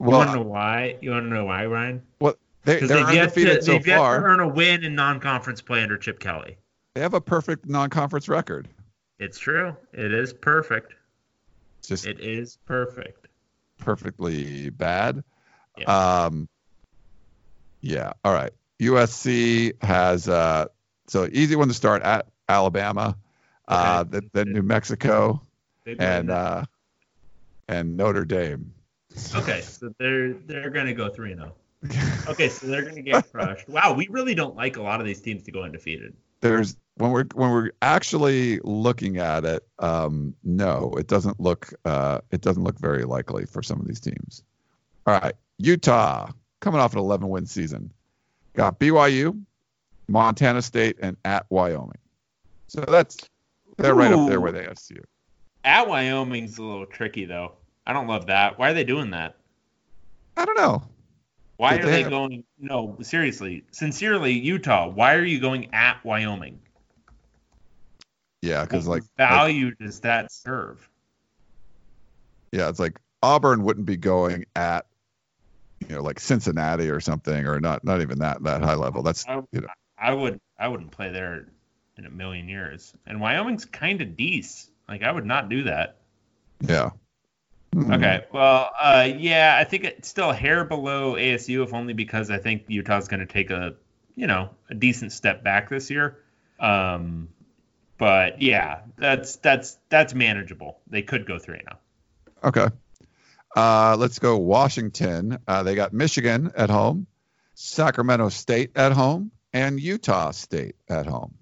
You 0.00 0.06
Well, 0.06 0.18
want 0.18 0.30
to 0.30 0.36
know 0.36 0.42
why? 0.42 0.96
You 1.00 1.10
want 1.10 1.24
to 1.24 1.30
know 1.34 1.44
why, 1.46 1.66
Ryan? 1.66 2.02
They, 2.64 2.80
they're 2.80 3.04
they've, 3.06 3.14
yet 3.14 3.34
to, 3.34 3.62
so 3.62 3.72
they've 3.72 3.86
yet 3.86 3.94
to 3.94 3.98
far. 4.00 4.24
earn 4.24 4.40
a 4.40 4.48
win 4.48 4.84
in 4.84 4.94
non-conference 4.94 5.60
play 5.62 5.82
under 5.82 5.96
Chip 5.98 6.18
Kelly. 6.18 6.56
They 6.94 7.00
have 7.00 7.14
a 7.14 7.20
perfect 7.20 7.68
non-conference 7.68 8.28
record. 8.28 8.68
It's 9.18 9.38
true. 9.38 9.76
It 9.92 10.12
is 10.12 10.32
perfect. 10.32 10.94
It's 11.78 11.88
just 11.88 12.06
It 12.06 12.20
is 12.20 12.58
perfect. 12.66 13.28
perfectly 13.78 14.70
bad. 14.70 15.22
Yeah. 15.76 16.24
Um, 16.24 16.48
yeah. 17.80 18.12
All 18.24 18.32
right. 18.32 18.52
USC 18.80 19.82
has 19.82 20.28
uh, 20.28 20.66
so 21.06 21.28
easy 21.32 21.56
one 21.56 21.68
to 21.68 21.74
start 21.74 22.02
at 22.02 22.26
Alabama, 22.48 23.16
uh, 23.68 24.04
then, 24.04 24.30
then 24.32 24.52
New 24.52 24.62
Mexico, 24.62 25.42
and 25.86 26.30
uh, 26.30 26.64
and 27.68 27.96
Notre 27.96 28.24
Dame. 28.24 28.72
okay, 29.34 29.60
so 29.60 29.92
they're 29.98 30.32
they're 30.32 30.70
going 30.70 30.86
to 30.86 30.92
go 30.94 31.08
three 31.08 31.32
and 31.32 31.40
zero. 31.40 31.54
Okay, 32.26 32.48
so 32.48 32.66
they're 32.66 32.82
going 32.82 32.94
to 32.94 33.02
get 33.02 33.30
crushed. 33.30 33.68
Wow, 33.68 33.92
we 33.94 34.08
really 34.08 34.34
don't 34.34 34.56
like 34.56 34.76
a 34.76 34.82
lot 34.82 35.00
of 35.00 35.06
these 35.06 35.20
teams 35.20 35.42
to 35.44 35.52
go 35.52 35.62
undefeated. 35.62 36.14
There's 36.40 36.76
when 36.96 37.10
we're 37.10 37.24
when 37.34 37.50
we're 37.50 37.70
actually 37.82 38.60
looking 38.60 39.18
at 39.18 39.44
it, 39.44 39.66
um, 39.78 40.34
no, 40.44 40.94
it 40.98 41.06
doesn't 41.06 41.40
look 41.40 41.72
uh, 41.84 42.20
it 42.30 42.40
doesn't 42.40 42.62
look 42.62 42.78
very 42.78 43.04
likely 43.04 43.46
for 43.46 43.62
some 43.62 43.80
of 43.80 43.86
these 43.86 44.00
teams. 44.00 44.42
All 45.06 45.18
right, 45.20 45.34
Utah 45.58 46.30
coming 46.60 46.80
off 46.80 46.94
an 46.94 46.98
11 46.98 47.28
win 47.28 47.46
season, 47.46 47.92
got 48.54 48.78
BYU, 48.78 49.42
Montana 50.08 50.62
State, 50.62 50.96
and 51.00 51.16
at 51.24 51.46
Wyoming. 51.50 51.98
So 52.68 52.80
that's 52.82 53.18
they're 53.76 53.94
right 53.94 54.12
up 54.12 54.28
there 54.28 54.38
Ooh. 54.38 54.42
with 54.42 54.54
ASU. 54.54 55.02
At 55.64 55.88
Wyoming's 55.88 56.58
a 56.58 56.62
little 56.62 56.86
tricky 56.86 57.24
though. 57.24 57.52
I 57.86 57.92
don't 57.92 58.06
love 58.06 58.26
that. 58.26 58.58
Why 58.58 58.70
are 58.70 58.74
they 58.74 58.84
doing 58.84 59.10
that? 59.10 59.36
I 60.36 60.44
don't 60.44 60.56
know. 60.56 60.82
Why 61.56 61.76
are 61.76 61.84
they 61.84 62.02
have- 62.02 62.10
going? 62.10 62.44
No, 62.58 62.96
seriously, 63.02 63.64
sincerely, 63.70 64.32
Utah. 64.32 64.88
Why 64.88 65.14
are 65.14 65.24
you 65.24 65.40
going 65.40 65.72
at 65.72 66.04
Wyoming? 66.04 66.60
Yeah, 68.42 68.64
because 68.64 68.86
like, 68.86 69.02
like 69.02 69.10
value 69.16 69.74
does 69.74 70.00
that 70.00 70.30
serve? 70.32 70.88
yeah, 72.52 72.68
it's 72.68 72.78
like 72.78 72.98
Auburn 73.22 73.64
wouldn't 73.64 73.86
be 73.86 73.96
going 73.96 74.44
at 74.54 74.86
you 75.80 75.96
know 75.96 76.02
like 76.02 76.20
Cincinnati 76.20 76.90
or 76.90 77.00
something, 77.00 77.46
or 77.46 77.60
not 77.60 77.84
not 77.84 78.00
even 78.02 78.18
that 78.18 78.42
that 78.44 78.62
high 78.62 78.74
level. 78.74 79.02
That's 79.02 79.26
I, 79.26 79.40
you 79.52 79.60
know. 79.60 79.68
I 79.98 80.12
would 80.12 80.40
I 80.58 80.68
wouldn't 80.68 80.90
play 80.90 81.10
there 81.10 81.46
in 81.96 82.06
a 82.06 82.10
million 82.10 82.48
years. 82.48 82.92
And 83.06 83.20
Wyoming's 83.20 83.64
kind 83.64 84.00
of 84.02 84.16
decent. 84.16 84.72
Like 84.88 85.02
I 85.02 85.10
would 85.12 85.24
not 85.26 85.48
do 85.48 85.64
that. 85.64 85.96
yeah. 86.60 86.90
Hmm. 87.74 87.92
Okay. 87.92 88.24
Well, 88.32 88.70
uh, 88.80 89.08
yeah, 89.16 89.56
I 89.58 89.64
think 89.64 89.82
it's 89.82 90.08
still 90.08 90.30
a 90.30 90.34
hair 90.34 90.64
below 90.64 91.14
ASU, 91.14 91.64
if 91.64 91.74
only 91.74 91.92
because 91.92 92.30
I 92.30 92.38
think 92.38 92.64
Utah's 92.68 93.08
going 93.08 93.20
to 93.20 93.26
take 93.26 93.50
a, 93.50 93.74
you 94.14 94.28
know, 94.28 94.50
a 94.70 94.74
decent 94.74 95.10
step 95.10 95.42
back 95.42 95.68
this 95.70 95.90
year. 95.90 96.18
Um, 96.60 97.28
but 97.98 98.40
yeah, 98.40 98.82
that's 98.96 99.36
that's 99.36 99.76
that's 99.88 100.14
manageable. 100.14 100.78
They 100.88 101.02
could 101.02 101.26
go 101.26 101.40
three 101.40 101.62
now. 101.66 101.78
Okay. 102.44 102.68
Uh, 103.56 103.96
let's 103.98 104.20
go 104.20 104.36
Washington. 104.36 105.38
Uh, 105.48 105.64
they 105.64 105.74
got 105.74 105.92
Michigan 105.92 106.52
at 106.56 106.70
home, 106.70 107.08
Sacramento 107.54 108.28
State 108.28 108.70
at 108.76 108.92
home, 108.92 109.32
and 109.52 109.80
Utah 109.80 110.30
State 110.30 110.76
at 110.88 111.06
home. 111.06 111.34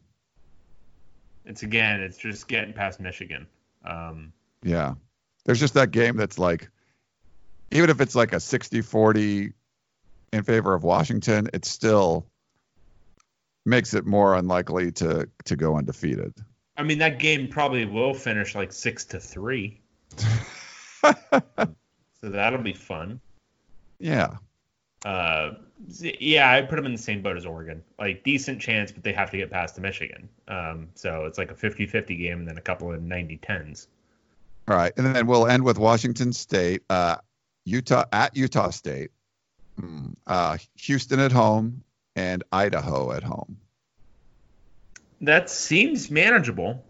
It's 1.45 1.63
again, 1.63 2.01
it's 2.01 2.17
just 2.17 2.49
getting 2.49 2.73
past 2.73 3.01
Michigan. 3.01 3.47
Um, 3.85 4.33
Yeah. 4.63 4.95
There's 5.45 5.61
just 5.61 5.75
that 5.75 5.91
game 5.91 6.17
that's 6.17 6.39
like, 6.39 6.69
even 7.71 7.91
if 7.91 8.01
it's 8.01 8.15
like 8.15 8.33
a 8.33 8.41
60 8.41 8.81
40 8.83 9.53
in 10.33 10.43
favor 10.43 10.75
of 10.75 10.85
Washington, 10.85 11.49
it 11.53 11.65
still 11.65 12.27
makes 13.65 13.95
it 13.95 14.07
more 14.07 14.35
unlikely 14.35 14.93
to, 14.93 15.29
to 15.45 15.57
go 15.57 15.77
undefeated. 15.77 16.35
I 16.77 16.83
mean, 16.85 16.99
that 16.99 17.19
game 17.19 17.49
probably 17.49 17.85
will 17.85 18.15
finish 18.15 18.55
like 18.55 18.73
six 18.73 19.05
to 19.07 19.21
three, 19.21 19.81
so 20.17 21.13
that'll 22.23 22.63
be 22.63 22.73
fun. 22.73 23.21
Yeah. 23.99 24.37
Uh, 25.05 25.55
yeah, 26.01 26.51
I 26.51 26.63
put 26.63 26.77
them 26.77 26.87
in 26.87 26.93
the 26.93 26.99
same 26.99 27.23
boat 27.23 27.37
as 27.37 27.45
Oregon. 27.45 27.83
Like 27.99 28.25
decent 28.25 28.61
chance, 28.61 28.93
but 28.93 29.03
they 29.03 29.13
have 29.13 29.31
to 29.33 29.37
get 29.37 29.51
past 29.51 29.75
the 29.75 29.81
Michigan. 29.81 30.29
Um, 30.49 30.89
so 30.95 31.27
it's 31.27 31.39
like 31.39 31.51
a 31.51 31.55
50-50 31.55 32.19
game 32.19 32.39
and 32.41 32.49
then 32.49 32.57
a 32.57 32.63
couple 32.63 32.93
of 32.93 33.01
90-10s. 33.01 33.87
All 34.69 34.77
right. 34.77 34.93
And 34.97 35.15
then 35.15 35.27
we'll 35.27 35.47
end 35.47 35.65
with 35.65 35.79
Washington 35.79 36.33
State, 36.33 36.83
uh, 36.89 37.17
Utah 37.65 38.05
at 38.13 38.37
Utah 38.37 38.71
State, 38.71 39.11
Hmm. 39.79 40.11
uh, 40.27 40.59
Houston 40.77 41.19
at 41.21 41.33
home, 41.33 41.83
and 42.15 42.45
Idaho 42.53 43.13
at 43.13 43.23
home. 43.23 43.57
That 45.21 45.49
seems 45.51 46.11
manageable. 46.11 46.85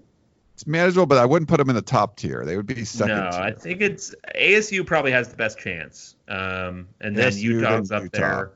It's 0.55 0.67
manageable, 0.67 1.07
but 1.07 1.19
I 1.19 1.25
wouldn't 1.25 1.49
put 1.49 1.59
them 1.59 1.69
in 1.71 1.77
the 1.77 1.83
top 1.83 2.17
tier. 2.17 2.45
They 2.45 2.57
would 2.57 2.67
be 2.67 2.85
second. 2.85 3.17
no, 3.17 3.31
tier. 3.31 3.41
I 3.41 3.53
think 3.53 3.81
it's 3.81 4.15
ASU 4.35 4.85
probably 4.87 5.13
has 5.13 5.29
the 5.29 5.37
best 5.37 5.59
chance. 5.59 6.17
Um, 6.29 6.89
and 7.01 7.17
then 7.17 7.31
ASU, 7.33 7.41
Utah's 7.43 7.91
up 7.93 8.03
Utah. 8.05 8.19
there. 8.19 8.53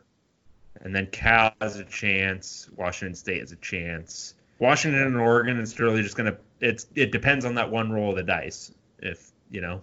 And 0.83 0.95
then 0.95 1.07
Cal 1.07 1.53
has 1.61 1.77
a 1.77 1.85
chance. 1.85 2.69
Washington 2.77 3.15
State 3.15 3.41
has 3.41 3.53
a 3.53 3.57
chance. 3.57 4.35
Washington 4.59 5.03
and 5.03 5.17
Oregon, 5.17 5.59
is 5.59 5.79
really 5.79 6.03
just 6.03 6.17
gonna. 6.17 6.37
It's 6.61 6.87
it 6.95 7.13
depends 7.13 7.45
on 7.45 7.55
that 7.57 7.71
one 7.71 7.91
roll 7.91 8.11
of 8.11 8.17
the 8.17 8.23
dice. 8.23 8.73
If 8.99 9.33
you 9.51 9.61
know, 9.61 9.83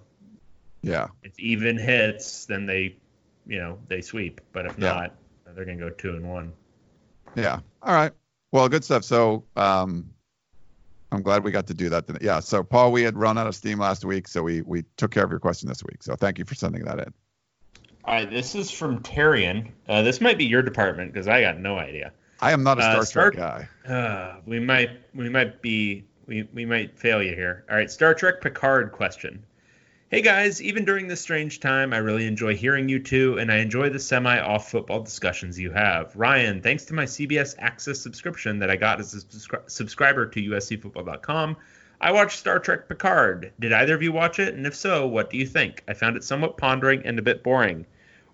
yeah. 0.81 1.07
if 1.23 1.39
even 1.39 1.77
hits, 1.77 2.45
then 2.45 2.65
they, 2.65 2.97
you 3.47 3.59
know, 3.59 3.77
they 3.87 4.01
sweep. 4.01 4.41
But 4.51 4.65
if 4.65 4.77
Yeah. 4.77 4.93
not, 4.93 5.15
they're 5.55 5.65
gonna 5.65 5.77
go 5.77 5.89
two 5.89 6.15
and 6.15 6.27
one. 6.29 6.51
Yeah. 7.35 7.59
All 7.81 7.93
right. 7.93 8.11
Well, 8.51 8.67
good 8.69 8.83
stuff. 8.83 9.03
So, 9.03 9.45
um, 9.55 10.09
I'm 11.11 11.21
glad 11.21 11.43
we 11.43 11.51
got 11.51 11.67
to 11.67 11.73
do 11.73 11.89
that. 11.89 12.05
Yeah. 12.21 12.39
So, 12.39 12.63
Paul, 12.63 12.91
we 12.91 13.03
had 13.03 13.15
run 13.15 13.37
out 13.37 13.45
of 13.47 13.55
steam 13.55 13.79
last 13.79 14.03
week, 14.05 14.27
so 14.27 14.41
we 14.43 14.61
we 14.61 14.83
took 14.97 15.11
care 15.11 15.23
of 15.23 15.29
your 15.29 15.39
question 15.39 15.69
this 15.69 15.83
week. 15.83 16.01
So, 16.03 16.15
thank 16.15 16.39
you 16.39 16.45
for 16.45 16.55
sending 16.55 16.83
that 16.85 16.99
in. 16.99 17.13
All 18.05 18.15
right, 18.15 18.29
this 18.29 18.53
is 18.55 18.69
from 18.69 18.99
Tarian. 19.01 19.71
Uh, 19.87 20.01
this 20.01 20.19
might 20.19 20.37
be 20.37 20.43
your 20.45 20.61
department 20.61 21.13
because 21.13 21.27
I 21.27 21.39
got 21.41 21.59
no 21.59 21.77
idea. 21.77 22.11
I 22.41 22.51
am 22.51 22.61
not 22.61 22.77
a 22.77 22.83
Uh, 22.83 23.03
Star 23.05 23.31
Trek 23.31 23.33
Star- 23.35 23.69
guy. 23.85 23.89
Uh, 23.93 24.41
we 24.45 24.59
might 24.59 24.89
we 25.15 25.29
might 25.29 25.61
be 25.61 26.03
we, 26.25 26.47
we 26.53 26.65
might 26.65 26.97
fail 26.97 27.21
you 27.21 27.35
here. 27.35 27.65
All 27.69 27.75
right, 27.75 27.91
Star 27.91 28.13
Trek 28.13 28.41
Picard 28.41 28.91
question. 28.91 29.43
Hey 30.09 30.21
guys, 30.21 30.61
even 30.61 30.85
during 30.85 31.07
this 31.07 31.21
strange 31.21 31.59
time, 31.59 31.91
I 31.91 31.97
really 31.97 32.27
enjoy 32.27 32.55
hearing 32.55 32.87
you 32.87 32.99
two, 32.99 33.39
and 33.39 33.51
I 33.51 33.57
enjoy 33.57 33.89
the 33.89 33.99
semi 33.99 34.39
off 34.39 34.69
football 34.69 35.01
discussions 35.01 35.57
you 35.59 35.71
have. 35.71 36.15
Ryan, 36.15 36.61
thanks 36.61 36.85
to 36.85 36.93
my 36.93 37.05
CBS 37.05 37.55
Access 37.57 37.99
subscription 37.99 38.59
that 38.59 38.69
I 38.69 38.75
got 38.75 38.99
as 38.99 39.15
a 39.15 39.21
subscri- 39.21 39.67
subscriber 39.69 40.27
to 40.27 40.39
USCFootball.com, 40.39 41.57
I 41.99 42.11
watched 42.11 42.37
Star 42.37 42.59
Trek 42.59 42.87
Picard. 42.87 43.53
Did 43.59 43.73
either 43.73 43.95
of 43.95 44.03
you 44.03 44.11
watch 44.11 44.37
it? 44.37 44.53
And 44.53 44.67
if 44.67 44.75
so, 44.75 45.07
what 45.07 45.31
do 45.31 45.37
you 45.37 45.47
think? 45.47 45.83
I 45.87 45.93
found 45.93 46.15
it 46.15 46.23
somewhat 46.23 46.57
pondering 46.57 47.01
and 47.05 47.17
a 47.17 47.23
bit 47.23 47.41
boring. 47.41 47.85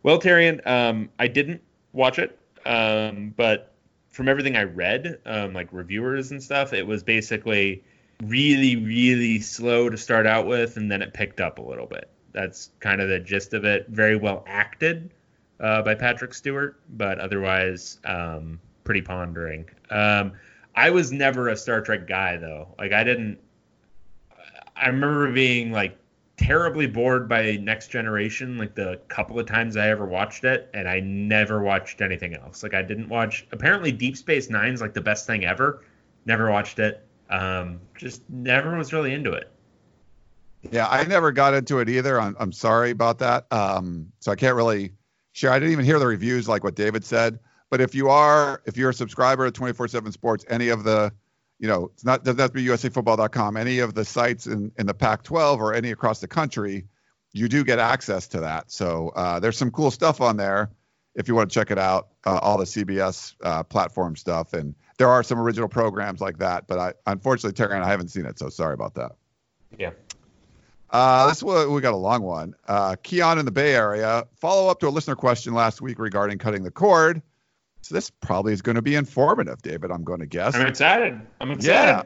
Well, 0.04 0.20
Tyrion, 0.20 0.66
um, 0.68 1.10
I 1.18 1.28
didn't 1.28 1.62
watch 1.94 2.20
it, 2.20 2.38
um, 2.66 3.34
but 3.38 3.69
from 4.10 4.28
everything 4.28 4.56
I 4.56 4.64
read, 4.64 5.20
um, 5.26 5.54
like 5.54 5.70
reviewers 5.72 6.32
and 6.32 6.42
stuff, 6.42 6.74
it 6.74 6.86
was 6.86 7.04
basically 7.04 7.84
really, 8.24 8.76
really 8.76 9.40
slow 9.40 9.90
to 9.90 9.98
start 9.98 10.26
out 10.26 10.48
with, 10.48 10.78
and 10.78 10.92
then 10.92 11.02
it 11.02 11.14
picked 11.14 11.40
up 11.40 11.60
a 11.60 11.62
little 11.62 11.86
bit. 11.86 12.10
That's 12.34 12.72
kind 12.80 13.02
of 13.02 13.10
the 13.10 13.20
gist 13.20 13.54
of 13.54 13.66
it. 13.66 13.88
Very 13.90 14.16
well 14.16 14.44
acted 14.48 15.12
uh, 15.60 15.82
by 15.82 15.96
Patrick 15.96 16.34
Stewart, 16.34 16.80
but 16.90 17.20
otherwise 17.20 18.00
um, 18.06 18.60
pretty 18.84 19.02
pondering. 19.02 19.70
Um, 19.90 20.34
I 20.76 20.90
was 20.90 21.12
never 21.12 21.50
a 21.50 21.58
Star 21.58 21.82
Trek 21.82 22.08
guy 22.08 22.38
though. 22.38 22.76
Like 22.78 22.94
I 22.94 23.04
didn't. 23.04 23.40
I 24.76 24.88
remember 24.88 25.32
being 25.32 25.72
like 25.72 25.98
terribly 26.40 26.88
bored 26.88 27.28
by 27.28 27.58
Next 27.58 27.90
Generation, 27.90 28.58
like 28.58 28.74
the 28.74 29.02
couple 29.10 29.38
of 29.38 29.46
times 29.46 29.76
I 29.76 29.90
ever 29.90 30.06
watched 30.06 30.46
it, 30.46 30.70
and 30.74 30.88
I 30.88 31.02
never 31.02 31.62
watched 31.62 32.00
anything 32.00 32.34
else. 32.34 32.64
Like 32.64 32.74
I 32.74 32.82
didn't 32.82 33.10
watch. 33.10 33.46
Apparently, 33.52 33.92
Deep 33.92 34.16
Space 34.16 34.50
Nine's 34.50 34.80
like 34.80 34.94
the 34.94 35.02
best 35.02 35.28
thing 35.28 35.44
ever. 35.44 35.84
Never 36.26 36.50
watched 36.50 36.80
it. 36.80 37.06
Um, 37.30 37.82
just 37.94 38.22
never 38.30 38.78
was 38.78 38.94
really 38.94 39.14
into 39.14 39.34
it. 39.34 39.52
Yeah, 40.72 40.88
I 40.88 41.04
never 41.04 41.34
got 41.34 41.54
into 41.54 41.80
it 41.80 41.90
either. 41.90 42.20
I'm, 42.20 42.38
I'm 42.40 42.54
sorry 42.54 42.92
about 42.92 43.20
that. 43.20 43.46
Um, 43.52 44.12
so 44.20 44.32
I 44.32 44.36
can't 44.36 44.56
really 44.56 44.94
share. 45.34 45.52
I 45.52 45.60
didn't 45.60 45.74
even 45.74 45.86
hear 45.86 46.00
the 46.00 46.08
reviews 46.08 46.48
like 46.48 46.64
what 46.64 46.76
David 46.76 47.04
said. 47.04 47.40
But 47.70 47.82
if 47.82 47.94
you 47.94 48.08
are, 48.08 48.62
if 48.66 48.78
you're 48.78 48.92
a 48.92 48.94
subscriber 48.94 49.50
to 49.50 49.62
24/7 49.62 50.14
Sports, 50.14 50.46
any 50.50 50.70
of 50.70 50.86
the, 50.86 51.12
you 51.60 51.68
know, 51.68 51.92
it's 51.94 52.06
not 52.06 52.24
doesn't 52.24 52.40
have 52.40 52.52
to 52.52 52.54
be 52.54 52.66
USAFootball.com. 52.66 53.58
Any 53.58 53.80
of 53.80 53.94
the 53.94 54.06
sites 54.06 54.48
in 54.48 54.72
in 54.78 54.86
the 54.86 54.94
Pac-12 54.94 55.60
or 55.60 55.74
any 55.74 55.92
across 55.92 56.20
the 56.20 56.28
country, 56.28 56.86
you 57.34 57.50
do 57.50 57.64
get 57.64 57.80
access 57.80 58.28
to 58.30 58.40
that. 58.42 58.72
So 58.72 59.10
uh, 59.16 59.40
there's 59.40 59.58
some 59.58 59.70
cool 59.72 59.92
stuff 59.92 60.22
on 60.22 60.38
there 60.38 60.72
if 61.16 61.28
you 61.28 61.36
want 61.36 61.52
to 61.52 61.54
check 61.54 61.70
it 61.70 61.78
out. 61.78 62.10
Uh, 62.26 62.40
all 62.42 62.58
the 62.58 62.66
CBS 62.66 63.36
uh, 63.44 63.64
platform 63.64 64.16
stuff, 64.16 64.54
and 64.54 64.74
there 64.98 65.10
are 65.10 65.22
some 65.22 65.40
original 65.40 65.68
programs 65.68 66.22
like 66.22 66.38
that. 66.40 66.66
But 66.68 66.80
I 66.80 66.94
unfortunately, 67.06 67.56
Terry 67.56 67.76
and 67.76 67.84
I 67.84 67.90
haven't 67.90 68.10
seen 68.10 68.26
it, 68.26 68.40
so 68.40 68.50
sorry 68.50 68.74
about 68.74 68.96
that. 68.96 69.12
Yeah. 69.78 69.92
Uh, 70.92 71.28
this 71.28 71.44
one, 71.44 71.72
we 71.72 71.82
got 71.82 71.94
a 71.94 71.98
long 71.98 72.24
one. 72.24 72.56
Uh, 72.68 72.96
Keon 73.04 73.38
in 73.38 73.46
the 73.46 73.52
Bay 73.52 73.76
Area. 73.76 74.26
Follow 74.38 74.70
up 74.70 74.80
to 74.80 74.88
a 74.88 74.90
listener 74.90 75.16
question 75.16 75.54
last 75.54 75.82
week 75.82 76.00
regarding 76.00 76.40
cutting 76.40 76.64
the 76.64 76.72
cord. 76.72 77.22
So 77.90 77.96
this 77.96 78.12
probably 78.12 78.54
is 78.54 78.62
going 78.62 78.76
to 78.76 78.84
be 78.84 78.94
informative, 78.94 79.64
David. 79.64 79.90
I'm 79.90 80.04
going 80.04 80.20
to 80.20 80.28
guess. 80.28 80.54
I'm 80.54 80.68
excited. 80.68 81.20
I'm 81.42 81.50
excited. 81.50 81.74
Yeah. 81.74 82.04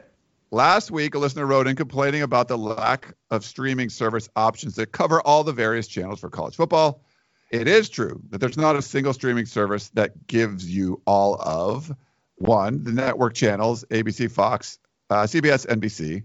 Last 0.50 0.90
week, 0.90 1.14
a 1.14 1.18
listener 1.18 1.44
wrote 1.44 1.66
in 1.66 1.76
complaining 1.76 2.22
about 2.22 2.48
the 2.48 2.56
lack 2.56 3.12
of 3.30 3.44
streaming 3.44 3.90
service 3.90 4.26
options 4.34 4.76
that 4.76 4.92
cover 4.92 5.20
all 5.20 5.44
the 5.44 5.52
various 5.52 5.86
channels 5.86 6.20
for 6.20 6.30
college 6.30 6.56
football. 6.56 7.04
It 7.50 7.68
is 7.68 7.90
true 7.90 8.22
that 8.30 8.38
there's 8.38 8.56
not 8.56 8.76
a 8.76 8.80
single 8.80 9.12
streaming 9.12 9.44
service 9.44 9.90
that 9.90 10.26
gives 10.26 10.66
you 10.74 11.02
all 11.06 11.34
of 11.38 11.94
one, 12.36 12.82
the 12.82 12.92
network 12.92 13.34
channels, 13.34 13.84
ABC, 13.90 14.30
Fox, 14.30 14.78
uh, 15.10 15.24
CBS, 15.24 15.66
NBC, 15.66 16.22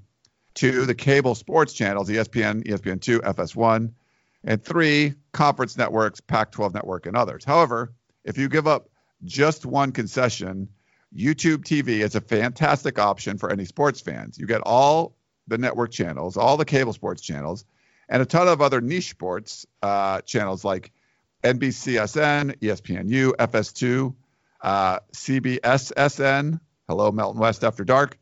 two, 0.53 0.86
the 0.86 0.95
cable 0.95 1.36
sports 1.36 1.73
channels, 1.73 2.07
ESPN, 2.07 2.65
ESPN2, 2.65 3.19
FS1, 3.19 3.91
and 4.45 4.64
three, 4.64 5.15
conference 5.34 5.77
networks, 5.77 6.22
Pac 6.22 6.53
12 6.53 6.73
network, 6.73 7.07
and 7.07 7.18
others. 7.18 7.44
However, 7.44 7.91
if 8.23 8.38
you 8.38 8.48
give 8.48 8.65
up 8.65 8.88
just 9.23 9.65
one 9.65 9.91
concession, 9.91 10.69
YouTube 11.15 11.63
TV 11.63 12.01
is 12.01 12.15
a 12.15 12.21
fantastic 12.21 12.99
option 12.99 13.37
for 13.37 13.51
any 13.51 13.65
sports 13.65 13.99
fans. 14.01 14.37
You 14.37 14.45
get 14.45 14.61
all 14.61 15.15
the 15.47 15.57
network 15.57 15.91
channels, 15.91 16.37
all 16.37 16.57
the 16.57 16.65
cable 16.65 16.93
sports 16.93 17.21
channels, 17.21 17.65
and 18.07 18.21
a 18.21 18.25
ton 18.25 18.47
of 18.47 18.61
other 18.61 18.81
niche 18.81 19.09
sports 19.09 19.65
uh, 19.81 20.21
channels 20.21 20.63
like 20.63 20.91
NBCSN, 21.43 22.57
ESPNU, 22.59 23.31
FS2, 23.35 24.13
uh, 24.61 24.99
CBSSN, 25.13 26.59
hello, 26.87 27.11
Mountain 27.11 27.39
West 27.39 27.63
After 27.63 27.83
Dark, 27.83 28.17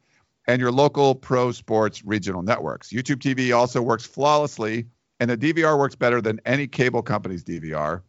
and 0.47 0.61
your 0.61 0.71
local 0.71 1.15
pro 1.15 1.51
sports 1.51 2.05
regional 2.05 2.41
networks. 2.41 2.89
YouTube 2.89 3.17
TV 3.17 3.55
also 3.55 3.81
works 3.81 4.05
flawlessly, 4.05 4.85
and 5.19 5.29
the 5.29 5.37
DVR 5.37 5.77
works 5.77 5.95
better 5.95 6.21
than 6.21 6.39
any 6.45 6.67
cable 6.67 7.01
company's 7.01 7.43
DVR. 7.43 8.01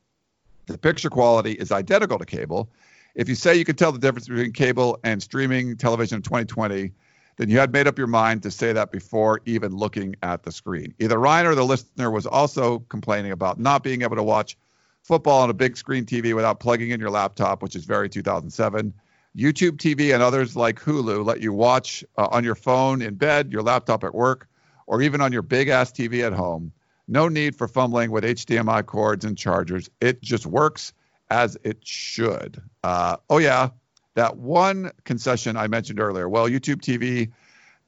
The 0.69 0.79
picture 0.79 1.11
quality 1.11 1.53
is 1.53 1.73
identical 1.73 2.19
to 2.19 2.27
cable. 2.27 2.71
If 3.15 3.29
you 3.29 3.35
say 3.35 3.57
you 3.57 3.65
can 3.65 3.77
tell 3.77 3.91
the 3.91 3.99
difference 3.99 4.29
between 4.29 4.53
cable 4.53 4.99
and 5.03 5.23
streaming 5.23 5.77
television 5.77 6.17
in 6.17 6.23
2020, 6.23 6.93
then 7.39 7.49
you 7.49 7.59
had 7.59 7.73
made 7.73 7.87
up 7.87 7.97
your 7.97 8.07
mind 8.07 8.43
to 8.43 8.51
say 8.51 8.73
that 8.73 8.93
before 8.93 9.41
even 9.47 9.75
looking 9.75 10.15
at 10.23 10.43
the 10.43 10.53
screen. 10.53 10.93
Either 10.99 11.19
Ryan 11.19 11.47
or 11.47 11.55
the 11.55 11.65
listener 11.65 12.11
was 12.11 12.27
also 12.27 12.81
complaining 12.91 13.33
about 13.33 13.59
not 13.59 13.83
being 13.83 14.03
able 14.03 14.17
to 14.17 14.23
watch 14.23 14.59
football 15.03 15.41
on 15.41 15.49
a 15.49 15.55
big 15.55 15.77
screen 15.77 16.05
TV 16.05 16.35
without 16.35 16.61
plugging 16.61 16.91
in 16.91 17.01
your 17.01 17.11
laptop, 17.11 17.63
which 17.63 17.75
is 17.75 17.85
very 17.85 18.09
2007. 18.09 18.93
YouTube 19.37 19.79
TV 19.79 20.13
and 20.13 20.23
others 20.23 20.57
like 20.57 20.81
Hulu 20.81 21.25
let 21.25 21.41
you 21.41 21.53
watch 21.53 22.05
uh, 22.19 22.29
on 22.31 22.45
your 22.45 22.57
phone 22.57 23.01
in 23.01 23.15
bed, 23.15 23.53
your 23.53 23.63
laptop 23.63 24.05
at 24.05 24.15
work, 24.15 24.49
or 24.87 25.01
even 25.01 25.21
on 25.21 25.33
your 25.33 25.43
big 25.43 25.69
ass 25.69 25.93
TV 25.93 26.27
at 26.27 26.33
home. 26.33 26.73
No 27.09 27.29
need 27.29 27.57
for 27.57 27.67
fumbling 27.67 28.11
with 28.11 28.23
HDMI 28.23 28.85
cords 28.85 29.25
and 29.25 29.37
chargers. 29.37 29.89
It 30.01 30.21
just 30.21 30.47
works 30.47 30.93
as 31.31 31.57
it 31.65 31.79
should. 31.87 32.63
Uh, 32.85 33.17
oh, 33.31 33.39
yeah, 33.39 33.71
that 34.15 34.37
one 34.37 34.93
concession 35.05 35.57
I 35.57 35.69
mentioned 35.69 36.01
earlier. 36.01 36.29
Well, 36.29 36.49
YouTube 36.49 36.83
TV 36.83 37.33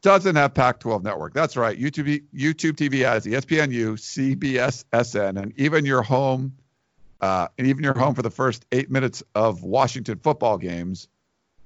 doesn't 0.02 0.36
have 0.36 0.54
Pac 0.54 0.80
12 0.80 1.04
network. 1.04 1.34
That's 1.34 1.56
right. 1.56 1.78
YouTube, 1.78 2.22
YouTube 2.34 2.72
TV 2.72 3.04
has 3.04 3.26
ESPNU, 3.26 3.98
CBS, 3.98 4.84
SN, 5.04 5.36
and 5.36 5.52
even 5.56 5.84
your 5.84 6.02
home. 6.02 6.56
Uh, 7.20 7.48
and 7.58 7.66
even 7.66 7.84
your 7.84 7.92
home 7.92 8.14
for 8.14 8.22
the 8.22 8.30
first 8.30 8.64
eight 8.72 8.90
minutes 8.90 9.22
of 9.34 9.62
Washington 9.62 10.18
football 10.18 10.56
games. 10.56 11.06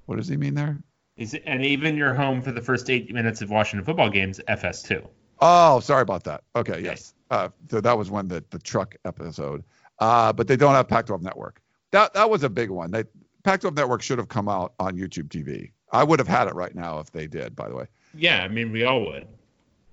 What 0.05 0.17
does 0.17 0.27
he 0.27 0.35
mean 0.35 0.53
there? 0.53 0.79
it, 1.15 1.43
and 1.45 1.65
even 1.65 1.95
your 1.95 2.13
home 2.13 2.41
for 2.41 2.51
the 2.51 2.61
first 2.61 2.89
eight 2.89 3.13
minutes 3.13 3.41
of 3.41 3.49
Washington 3.49 3.85
football 3.85 4.09
games, 4.09 4.41
FS2. 4.49 5.07
Oh, 5.39 5.79
sorry 5.79 6.01
about 6.01 6.25
that. 6.25 6.43
Okay, 6.55 6.81
yes. 6.81 7.14
Uh, 7.31 7.49
so 7.69 7.81
that 7.81 7.97
was 7.97 8.11
one 8.11 8.27
that 8.29 8.51
the 8.51 8.59
truck 8.59 8.95
episode. 9.05 9.63
Uh, 9.99 10.33
but 10.33 10.47
they 10.47 10.55
don't 10.55 10.73
have 10.73 10.87
Pac-12 10.87 11.21
network. 11.21 11.61
That 11.91 12.13
that 12.13 12.29
was 12.29 12.43
a 12.43 12.49
big 12.49 12.69
one. 12.69 12.91
They 12.91 13.05
Pac-12 13.43 13.75
network 13.75 14.01
should 14.01 14.17
have 14.17 14.27
come 14.27 14.49
out 14.49 14.73
on 14.79 14.97
YouTube 14.97 15.29
TV. 15.29 15.71
I 15.91 16.03
would 16.03 16.19
have 16.19 16.27
had 16.27 16.47
it 16.47 16.55
right 16.55 16.75
now 16.75 16.99
if 16.99 17.11
they 17.11 17.27
did. 17.27 17.55
By 17.55 17.69
the 17.69 17.75
way. 17.75 17.85
Yeah, 18.13 18.43
I 18.43 18.47
mean 18.47 18.71
we 18.71 18.83
all 18.83 19.05
would. 19.05 19.27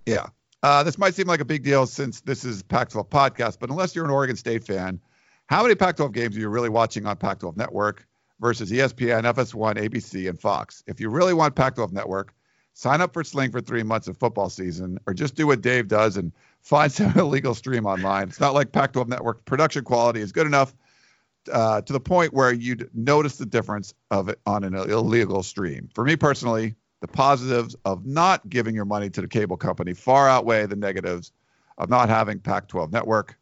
Yeah. 0.06 0.26
Uh, 0.62 0.82
this 0.82 0.96
might 0.96 1.14
seem 1.14 1.26
like 1.26 1.40
a 1.40 1.44
big 1.44 1.64
deal 1.64 1.86
since 1.86 2.20
this 2.20 2.44
is 2.44 2.62
Pac-12 2.62 3.08
podcast, 3.08 3.58
but 3.58 3.68
unless 3.68 3.96
you're 3.96 4.04
an 4.04 4.12
Oregon 4.12 4.36
State 4.36 4.64
fan, 4.64 5.00
how 5.46 5.62
many 5.62 5.74
Pac-12 5.74 6.12
games 6.12 6.36
are 6.36 6.40
you 6.40 6.48
really 6.48 6.68
watching 6.68 7.04
on 7.04 7.16
Pac-12 7.16 7.56
network 7.56 8.06
versus 8.40 8.70
ESPN, 8.70 9.24
FS1, 9.24 9.74
ABC, 9.74 10.28
and 10.28 10.40
Fox? 10.40 10.84
If 10.86 11.00
you 11.00 11.10
really 11.10 11.34
want 11.34 11.56
Pac-12 11.56 11.92
network, 11.92 12.32
sign 12.74 13.00
up 13.00 13.12
for 13.12 13.24
Sling 13.24 13.50
for 13.50 13.60
three 13.60 13.82
months 13.82 14.06
of 14.06 14.16
football 14.16 14.48
season, 14.48 14.98
or 15.06 15.14
just 15.14 15.34
do 15.34 15.48
what 15.48 15.62
Dave 15.62 15.88
does 15.88 16.16
and 16.16 16.32
find 16.62 16.90
some 16.90 17.12
illegal 17.18 17.54
stream 17.54 17.86
online. 17.86 18.28
It's 18.28 18.40
not 18.40 18.54
like 18.54 18.72
Pac-12 18.72 19.08
network 19.08 19.44
production 19.44 19.84
quality 19.84 20.20
is 20.20 20.32
good 20.32 20.46
enough 20.46 20.74
uh, 21.52 21.82
to 21.82 21.92
the 21.92 22.00
point 22.00 22.32
where 22.32 22.52
you'd 22.52 22.88
notice 22.94 23.36
the 23.36 23.46
difference 23.46 23.94
of 24.10 24.28
it 24.28 24.40
on 24.46 24.64
an 24.64 24.74
illegal 24.74 25.42
stream. 25.42 25.88
For 25.94 26.04
me 26.04 26.16
personally, 26.16 26.74
the 27.00 27.08
positives 27.08 27.74
of 27.84 28.06
not 28.06 28.48
giving 28.48 28.74
your 28.74 28.84
money 28.84 29.10
to 29.10 29.20
the 29.20 29.28
cable 29.28 29.56
company 29.56 29.92
far 29.92 30.28
outweigh 30.28 30.66
the 30.66 30.76
negatives 30.76 31.32
of 31.78 31.90
not 31.90 32.08
having 32.08 32.38
Pac-12 32.38 32.92
network. 32.92 33.36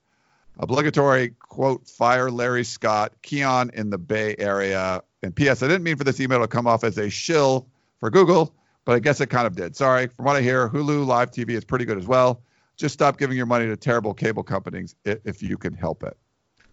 Obligatory 0.58 1.34
quote, 1.40 1.86
fire 1.86 2.30
Larry 2.30 2.64
Scott, 2.64 3.12
Keon 3.22 3.70
in 3.74 3.90
the 3.90 3.98
Bay 3.98 4.34
Area. 4.38 5.02
And 5.22 5.34
P.S. 5.34 5.62
I 5.62 5.68
didn't 5.68 5.82
mean 5.82 5.96
for 5.96 6.04
this 6.04 6.20
email 6.20 6.40
to 6.40 6.48
come 6.48 6.66
off 6.66 6.84
as 6.84 6.96
a 6.96 7.10
shill 7.10 7.66
for 7.98 8.10
Google, 8.10 8.54
but 8.84 8.94
I 8.94 8.98
guess 8.98 9.20
it 9.20 9.26
kind 9.28 9.46
of 9.46 9.54
did. 9.54 9.76
Sorry. 9.76 10.06
From 10.06 10.24
what 10.24 10.36
I 10.36 10.42
hear, 10.42 10.68
Hulu 10.68 11.06
Live 11.06 11.30
TV 11.30 11.50
is 11.50 11.64
pretty 11.64 11.84
good 11.84 11.98
as 11.98 12.06
well. 12.06 12.42
Just 12.80 12.94
stop 12.94 13.18
giving 13.18 13.36
your 13.36 13.44
money 13.44 13.66
to 13.66 13.76
terrible 13.76 14.14
cable 14.14 14.42
companies 14.42 14.96
if 15.04 15.42
you 15.42 15.58
can 15.58 15.74
help 15.74 16.02
it. 16.02 16.16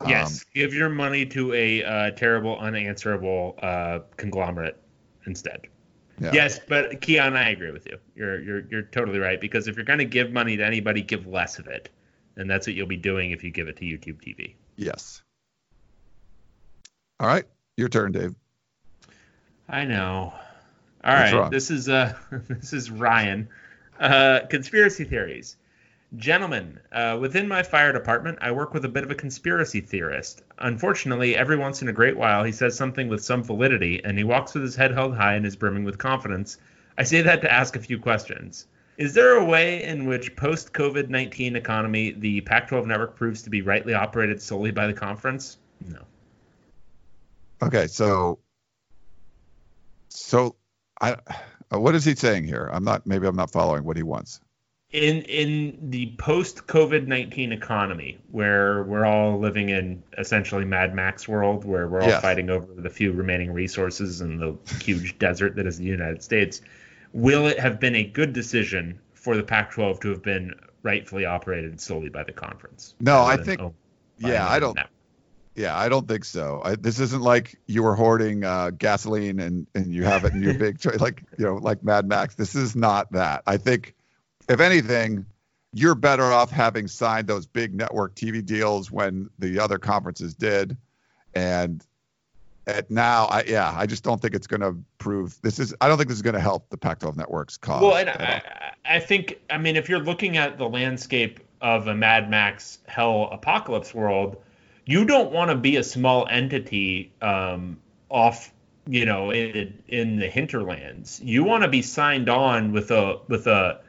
Yes, 0.08 0.40
um, 0.40 0.48
give 0.54 0.74
your 0.74 0.88
money 0.88 1.26
to 1.26 1.54
a 1.54 1.84
uh, 1.84 2.12
terrible, 2.12 2.58
unanswerable 2.60 3.60
uh, 3.62 4.00
conglomerate 4.16 4.82
instead. 5.26 5.68
Yeah. 6.22 6.32
Yes, 6.32 6.62
but 6.66 7.02
Keon, 7.02 7.36
I 7.36 7.50
agree 7.50 7.72
with 7.72 7.88
you. 7.88 7.98
You're 8.16 8.40
you're 8.40 8.64
you're 8.72 8.82
totally 8.84 9.20
right 9.20 9.42
because 9.42 9.68
if 9.68 9.76
you're 9.76 9.84
going 9.84 10.00
to 10.00 10.06
give 10.06 10.32
money 10.32 10.56
to 10.56 10.66
anybody, 10.66 11.02
give 11.02 11.28
less 11.28 11.60
of 11.60 11.68
it, 11.68 11.90
and 12.38 12.50
that's 12.50 12.68
what 12.68 12.76
you'll 12.76 12.88
be 12.88 12.96
doing 12.96 13.32
if 13.32 13.44
you 13.44 13.52
give 13.52 13.68
it 13.68 13.76
to 13.78 13.84
YouTube 13.84 14.22
TV. 14.22 14.54
Yes. 14.78 15.22
All 17.20 17.28
right, 17.28 17.44
your 17.76 17.90
turn, 17.90 18.14
Dave. 18.14 18.34
I 19.68 19.84
know. 19.84 20.34
All 21.04 21.16
What's 21.16 21.34
right, 21.34 21.34
wrong? 21.34 21.52
this 21.52 21.70
is 21.70 21.90
uh 21.90 22.16
this 22.48 22.72
is 22.72 22.90
Ryan. 22.90 23.50
Uh, 24.00 24.42
conspiracy 24.50 25.04
theories. 25.04 25.58
Gentlemen, 26.16 26.80
uh, 26.94 27.18
within 27.20 27.50
my 27.50 27.64
fire 27.64 27.92
department, 27.92 28.38
I 28.40 28.52
work 28.52 28.74
with 28.74 28.86
a 28.86 28.90
bit 28.90 29.04
of 29.04 29.12
a 29.12 29.16
conspiracy 29.16 29.82
theorist. 29.82 30.42
Unfortunately, 30.58 31.36
every 31.36 31.58
once 31.58 31.82
in 31.82 31.90
a 31.90 31.94
great 31.94 32.16
while, 32.16 32.46
he 32.46 32.54
says 32.54 32.78
something 32.78 33.10
with 33.10 33.22
some 33.22 33.44
validity, 33.44 34.02
and 34.06 34.18
he 34.18 34.24
walks 34.24 34.54
with 34.54 34.64
his 34.64 34.78
head 34.78 34.92
held 34.92 35.18
high 35.18 35.34
and 35.34 35.46
is 35.46 35.58
brimming 35.58 35.84
with 35.84 35.98
confidence. 35.98 36.60
I 36.98 37.04
say 37.04 37.22
that 37.24 37.42
to 37.42 37.52
ask 37.52 37.76
a 37.76 37.82
few 37.82 38.00
questions. 38.00 38.68
Is 38.98 39.14
there 39.14 39.36
a 39.36 39.44
way 39.44 39.84
in 39.84 40.06
which 40.06 40.34
post 40.38 40.72
COVID 40.72 41.10
19 41.10 41.58
economy, 41.58 42.12
the 42.12 42.40
Pac 42.42 42.70
12 42.70 42.88
network 42.88 43.18
proves 43.18 43.42
to 43.42 43.50
be 43.50 43.62
rightly 43.62 43.94
operated 43.94 44.42
solely 44.42 44.72
by 44.72 44.88
the 44.88 44.94
conference? 44.94 45.58
No. 45.86 46.00
Okay, 47.62 47.88
so, 47.88 48.40
so 50.08 50.56
I, 51.02 51.18
what 51.70 51.96
is 51.96 52.06
he 52.06 52.16
saying 52.16 52.46
here? 52.46 52.70
I'm 52.72 52.86
not, 52.86 53.06
maybe 53.06 53.28
I'm 53.28 53.36
not 53.36 53.52
following 53.52 53.84
what 53.84 53.98
he 53.98 54.04
wants 54.04 54.40
in 54.92 55.22
in 55.24 55.90
the 55.90 56.14
post 56.18 56.68
COVID 56.68 57.08
nineteen 57.08 57.52
economy, 57.52 58.18
where 58.32 58.84
we're 58.84 59.06
all 59.06 59.40
living 59.40 59.70
in 59.70 60.04
essentially 60.18 60.66
Mad 60.66 60.96
Max 60.96 61.28
world, 61.28 61.66
where 61.66 61.88
we're 61.88 62.02
all 62.02 62.08
yes. 62.08 62.22
fighting 62.22 62.50
over 62.50 62.68
the 62.74 62.90
few 62.90 63.12
remaining 63.12 63.52
resources 63.52 64.22
in 64.22 64.38
the 64.38 64.58
huge 64.80 65.18
desert 65.20 65.56
that 65.56 65.66
is 65.68 65.78
the 65.78 65.86
United 65.86 66.24
States, 66.24 66.62
will 67.14 67.48
it 67.48 67.60
have 67.60 67.80
been 67.80 67.96
a 67.96 68.04
good 68.04 68.34
decision 68.34 69.00
for 69.14 69.36
the 69.36 69.44
Pac-12 69.44 70.00
to 70.00 70.10
have 70.10 70.24
been 70.24 70.54
rightfully 70.84 71.26
operated 71.26 71.82
solely 71.82 72.08
by 72.08 72.24
the 72.24 72.32
conference. 72.32 72.96
No, 73.02 73.24
I 73.24 73.36
think- 73.36 73.60
Yeah, 74.20 74.48
I 74.48 74.60
don't. 74.60 74.76
network. 74.76 74.94
Yeah, 75.54 75.76
I 75.76 75.90
don't 75.90 76.08
think 76.08 76.24
so. 76.24 76.62
I, 76.64 76.76
this 76.76 77.00
isn't 77.00 77.22
like 77.22 77.60
you 77.66 77.82
were 77.84 77.96
hoarding 77.96 78.44
uh, 78.44 78.70
gasoline 78.70 79.40
and 79.40 79.66
and 79.74 79.92
you 79.92 80.04
have 80.04 80.24
it 80.24 80.34
in 80.34 80.42
your 80.44 80.54
big 80.66 80.80
tray, 80.80 80.96
like 80.98 81.24
you 81.38 81.46
know, 81.46 81.56
like 81.56 81.84
Mad 81.84 82.08
Max. 82.08 82.36
This 82.36 82.54
is 82.54 82.76
not 82.76 83.12
that. 83.14 83.42
I 83.48 83.58
think, 83.58 83.96
if 84.48 84.60
anything, 84.60 85.26
you're 85.74 85.96
better 85.96 86.24
off 86.24 86.50
having 86.50 86.88
signed 86.88 87.28
those 87.28 87.46
big 87.46 87.74
network 87.74 88.16
TV 88.16 88.46
deals 88.46 88.92
when 88.92 89.30
the 89.40 89.60
other 89.60 89.78
conferences 89.78 90.34
did, 90.34 90.78
and 91.34 91.86
at 92.66 92.92
now, 92.92 93.26
I 93.26 93.44
yeah, 93.48 93.74
I 93.76 93.86
just 93.86 94.04
don't 94.04 94.22
think 94.22 94.34
it's 94.34 94.48
going 94.48 94.62
to 94.62 94.76
prove 94.98 95.40
this 95.42 95.60
is. 95.60 95.74
I 95.80 95.88
don't 95.88 95.98
think 95.98 96.10
this 96.10 96.18
is 96.18 96.22
going 96.22 96.36
to 96.36 96.42
help 96.42 96.70
the 96.70 96.78
Pac-12 96.78 97.16
network's 97.16 97.58
cause. 97.58 97.82
Well, 97.82 97.96
and. 97.96 98.10
I, 98.10 98.42
I 98.88 99.00
think, 99.00 99.40
I 99.50 99.58
mean, 99.58 99.76
if 99.76 99.90
you're 99.90 100.00
looking 100.00 100.38
at 100.38 100.58
the 100.58 100.68
landscape 100.68 101.40
of 101.62 101.88
a 101.88 101.96
Mad 101.96 102.30
Max 102.30 102.80
Hell 102.88 103.30
Apocalypse 103.32 103.94
world, 103.94 104.38
you 104.86 105.06
don't 105.06 105.32
want 105.32 105.52
to 105.52 105.56
be 105.56 105.76
a 105.76 105.84
small 105.84 106.28
entity 106.30 107.12
um, 107.22 107.78
off, 108.10 108.52
you 108.88 109.06
know, 109.06 109.32
in, 109.32 109.78
in 109.88 110.18
the 110.18 110.28
hinterlands. 110.28 111.20
You 111.22 111.44
want 111.44 111.64
to 111.64 111.70
be 111.70 111.82
signed 111.82 112.30
on 112.30 112.72
with 112.72 112.92
a 112.92 113.20
with 113.28 113.48
a 113.48 113.82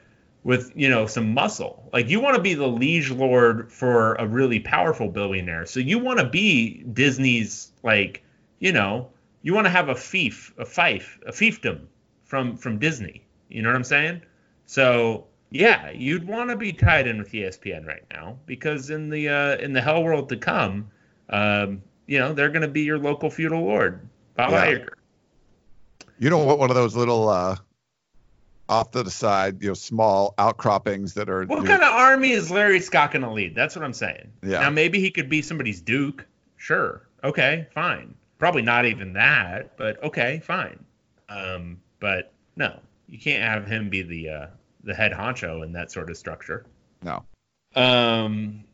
with 0.45 0.73
you 0.75 0.89
know 0.89 1.07
some 1.07 1.33
muscle. 1.35 1.89
Like 1.93 2.09
you 2.09 2.21
want 2.21 2.37
to 2.37 2.43
be 2.43 2.55
the 2.55 2.67
liege 2.67 3.11
lord 3.11 3.71
for 3.73 4.15
a 4.15 4.27
really 4.27 4.61
powerful 4.61 5.09
billionaire. 5.09 5.67
So 5.67 5.81
you 5.81 5.99
want 5.99 6.19
to 6.19 6.29
be 6.29 6.85
Disney's 6.93 7.73
like, 7.83 8.23
you 8.61 8.73
know, 8.73 9.09
you 9.43 9.55
want 9.55 9.67
to 9.67 9.71
have 9.71 9.89
a 9.89 9.95
fief, 9.95 10.53
a 10.59 10.65
fief, 10.65 11.19
a 11.27 11.33
fiefdom 11.33 11.87
from 12.25 12.57
from 12.57 12.79
Disney. 12.79 13.23
You 13.49 13.63
know 13.63 13.69
what 13.71 13.77
I'm 13.77 13.85
saying? 13.85 14.23
So 14.67 15.27
yeah, 15.51 15.91
you'd 15.91 16.27
want 16.27 16.51
to 16.51 16.57
be 16.57 16.73
tied 16.73 17.07
in 17.07 17.19
with 17.19 17.33
ESPN 17.33 17.87
right 17.87 18.05
now 18.11 18.37
because 18.47 18.91
in 18.91 19.09
the 19.09 19.29
uh, 19.29 19.57
in 19.57 19.73
the 19.73 19.81
hell 19.81 20.03
world 20.03 20.29
to 20.29 20.37
come, 20.37 20.91
um, 21.31 21.83
you 22.07 22.19
know 22.19 22.33
they're 22.33 22.51
going 22.51 22.63
to 22.63 22.69
be 22.69 22.83
your 22.83 22.99
local 22.99 23.31
feudal 23.31 23.65
lord, 23.65 24.07
Bob 24.35 24.51
Yeah. 24.51 24.67
Iger. 24.67 24.89
you 26.19 26.29
don't 26.31 26.47
want 26.47 26.59
one 26.59 26.71
of 26.71 26.77
those 26.77 26.95
little 26.95 27.29
uh, 27.29 27.57
off 28.69 28.91
to 28.93 29.03
the 29.03 29.11
side, 29.11 29.63
you 29.63 29.69
know, 29.69 29.75
small 29.75 30.35
outcroppings 30.39 31.15
that 31.15 31.29
are. 31.29 31.45
What 31.45 31.67
kind 31.67 31.83
of 31.83 31.89
army 31.89 32.31
is 32.31 32.51
Larry 32.51 32.81
Scott 32.81 33.13
going 33.13 33.23
to 33.23 33.31
lead? 33.31 33.55
That's 33.55 33.75
what 33.75 33.85
I'm 33.85 33.93
saying. 33.93 34.33
Yeah. 34.43 34.61
Now 34.61 34.71
maybe 34.71 35.01
he 35.01 35.11
could 35.11 35.29
be 35.29 35.43
somebody's 35.43 35.81
duke. 35.81 36.27
Sure. 36.57 37.09
Okay. 37.25 37.67
Fine. 37.73 38.15
Probably 38.39 38.63
not 38.63 38.87
even 38.87 39.15
that, 39.15 39.77
but 39.77 40.03
okay. 40.03 40.41
Fine. 40.45 40.85
Um, 41.29 41.81
but 42.01 42.33
no, 42.57 42.79
you 43.09 43.19
can't 43.19 43.43
have 43.43 43.67
him 43.67 43.89
be 43.89 44.03
the 44.03 44.29
uh, 44.29 44.47
the 44.85 44.95
head 44.95 45.13
honcho 45.13 45.65
in 45.65 45.73
that 45.73 45.91
sort 45.91 46.11
of 46.11 46.17
structure. 46.17 46.67
No. 47.03 47.25
Um, 47.75 48.65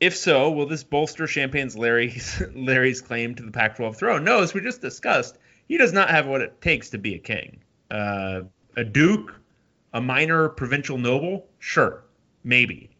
if 0.00 0.16
so, 0.16 0.50
will 0.50 0.66
this 0.66 0.84
bolster 0.84 1.26
Champagne's 1.26 1.76
Larry's 1.76 2.42
Larry's 2.54 3.00
claim 3.00 3.34
to 3.36 3.42
the 3.42 3.50
Pac-12 3.50 3.96
throne? 3.96 4.24
No, 4.24 4.42
as 4.42 4.54
we 4.54 4.60
just 4.60 4.80
discussed, 4.80 5.38
he 5.68 5.78
does 5.78 5.92
not 5.92 6.10
have 6.10 6.26
what 6.26 6.40
it 6.40 6.60
takes 6.60 6.90
to 6.90 6.98
be 6.98 7.14
a 7.14 7.18
king. 7.18 7.58
Uh, 7.90 8.42
a 8.76 8.84
duke, 8.84 9.34
a 9.92 10.00
minor 10.00 10.48
provincial 10.48 10.98
noble, 10.98 11.46
sure, 11.58 12.04
maybe, 12.44 12.90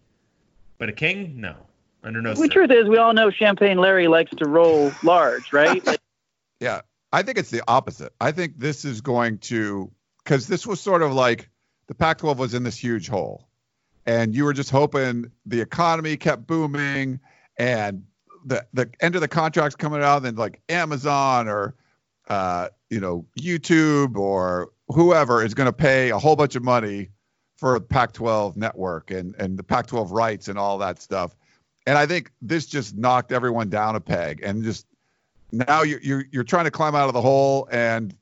but 0.78 0.88
a 0.88 0.92
king, 0.92 1.40
no, 1.40 1.54
under 2.02 2.20
no. 2.22 2.30
The 2.30 2.36
cir- 2.36 2.48
truth 2.48 2.70
is, 2.70 2.88
we 2.88 2.98
all 2.98 3.12
know 3.12 3.30
Champagne 3.30 3.78
Larry 3.78 4.08
likes 4.08 4.30
to 4.36 4.48
roll 4.48 4.92
large, 5.02 5.52
right? 5.52 5.84
Like, 5.86 6.00
Yeah, 6.60 6.80
I 7.12 7.22
think 7.22 7.36
it's 7.36 7.50
the 7.50 7.62
opposite. 7.68 8.14
I 8.18 8.32
think 8.32 8.58
this 8.58 8.86
is 8.86 9.02
going 9.02 9.38
to 9.38 9.90
because 10.24 10.46
this 10.46 10.66
was 10.66 10.80
sort 10.80 11.02
of 11.02 11.12
like 11.12 11.50
the 11.86 11.94
Pac-12 11.94 12.36
was 12.36 12.54
in 12.54 12.62
this 12.62 12.78
huge 12.78 13.08
hole, 13.08 13.46
and 14.06 14.34
you 14.34 14.44
were 14.44 14.54
just 14.54 14.70
hoping 14.70 15.30
the 15.44 15.60
economy 15.60 16.16
kept 16.16 16.46
booming 16.46 17.20
and 17.58 18.04
the 18.46 18.66
the 18.72 18.90
end 19.00 19.16
of 19.16 19.20
the 19.20 19.28
contracts 19.28 19.76
coming 19.76 20.02
out, 20.02 20.24
and 20.24 20.38
like 20.38 20.62
Amazon 20.70 21.46
or 21.46 21.74
uh, 22.28 22.68
you 22.90 23.00
know 23.00 23.26
YouTube 23.38 24.16
or 24.16 24.70
whoever 24.88 25.44
is 25.44 25.54
going 25.54 25.66
to 25.66 25.72
pay 25.72 26.10
a 26.10 26.18
whole 26.18 26.36
bunch 26.36 26.56
of 26.56 26.62
money 26.62 27.10
for 27.56 27.78
Pac-12 27.80 28.56
network 28.56 29.10
and 29.10 29.34
and 29.38 29.58
the 29.58 29.62
Pac-12 29.62 30.10
rights 30.10 30.48
and 30.48 30.58
all 30.58 30.78
that 30.78 31.00
stuff. 31.00 31.36
And 31.86 31.96
I 31.96 32.06
think 32.06 32.32
this 32.42 32.66
just 32.66 32.96
knocked 32.96 33.32
everyone 33.32 33.68
down 33.68 33.96
a 33.96 34.00
peg 34.00 34.40
and 34.42 34.62
just 34.64 34.86
now 35.52 35.82
you're 35.82 36.00
you're, 36.00 36.24
you're 36.32 36.44
trying 36.44 36.64
to 36.64 36.70
climb 36.70 36.94
out 36.94 37.08
of 37.08 37.14
the 37.14 37.22
hole 37.22 37.68
and 37.70 38.14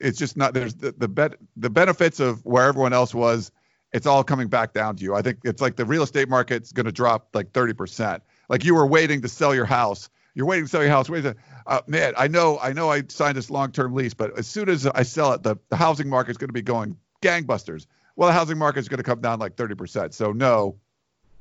it's 0.00 0.18
just 0.18 0.36
not 0.36 0.54
there's 0.54 0.74
the 0.74 0.92
the, 0.92 1.08
bet, 1.08 1.36
the 1.56 1.70
benefits 1.70 2.20
of 2.20 2.44
where 2.44 2.66
everyone 2.68 2.92
else 2.92 3.14
was 3.14 3.50
it's 3.92 4.06
all 4.06 4.22
coming 4.22 4.48
back 4.48 4.74
down 4.74 4.96
to 4.96 5.02
you. 5.02 5.14
I 5.14 5.22
think 5.22 5.38
it's 5.44 5.62
like 5.62 5.76
the 5.76 5.84
real 5.86 6.02
estate 6.02 6.28
market's 6.28 6.72
going 6.72 6.84
to 6.86 6.92
drop 6.92 7.28
like 7.32 7.52
30% 7.52 8.20
like 8.48 8.64
you 8.64 8.74
were 8.74 8.86
waiting 8.86 9.20
to 9.22 9.28
sell 9.28 9.54
your 9.54 9.64
house. 9.64 10.08
You're 10.34 10.46
waiting 10.46 10.66
to 10.66 10.70
sell 10.70 10.82
your 10.82 10.90
house. 10.90 11.08
Wait 11.08 11.24
a, 11.24 11.34
uh, 11.68 11.80
man 11.86 12.12
i 12.16 12.26
know 12.26 12.58
i 12.60 12.72
know 12.72 12.90
i 12.90 13.02
signed 13.08 13.36
this 13.36 13.50
long-term 13.50 13.94
lease 13.94 14.14
but 14.14 14.36
as 14.36 14.46
soon 14.46 14.68
as 14.68 14.86
i 14.86 15.02
sell 15.02 15.32
it 15.32 15.42
the, 15.42 15.56
the 15.68 15.76
housing 15.76 16.08
market's 16.08 16.38
going 16.38 16.48
to 16.48 16.52
be 16.52 16.62
going 16.62 16.96
gangbusters. 17.22 17.86
Well 18.16 18.28
the 18.28 18.32
housing 18.32 18.58
market's 18.58 18.88
going 18.88 18.98
to 18.98 19.04
come 19.04 19.20
down 19.20 19.38
like 19.38 19.54
30% 19.54 20.12
so 20.12 20.32
no 20.32 20.76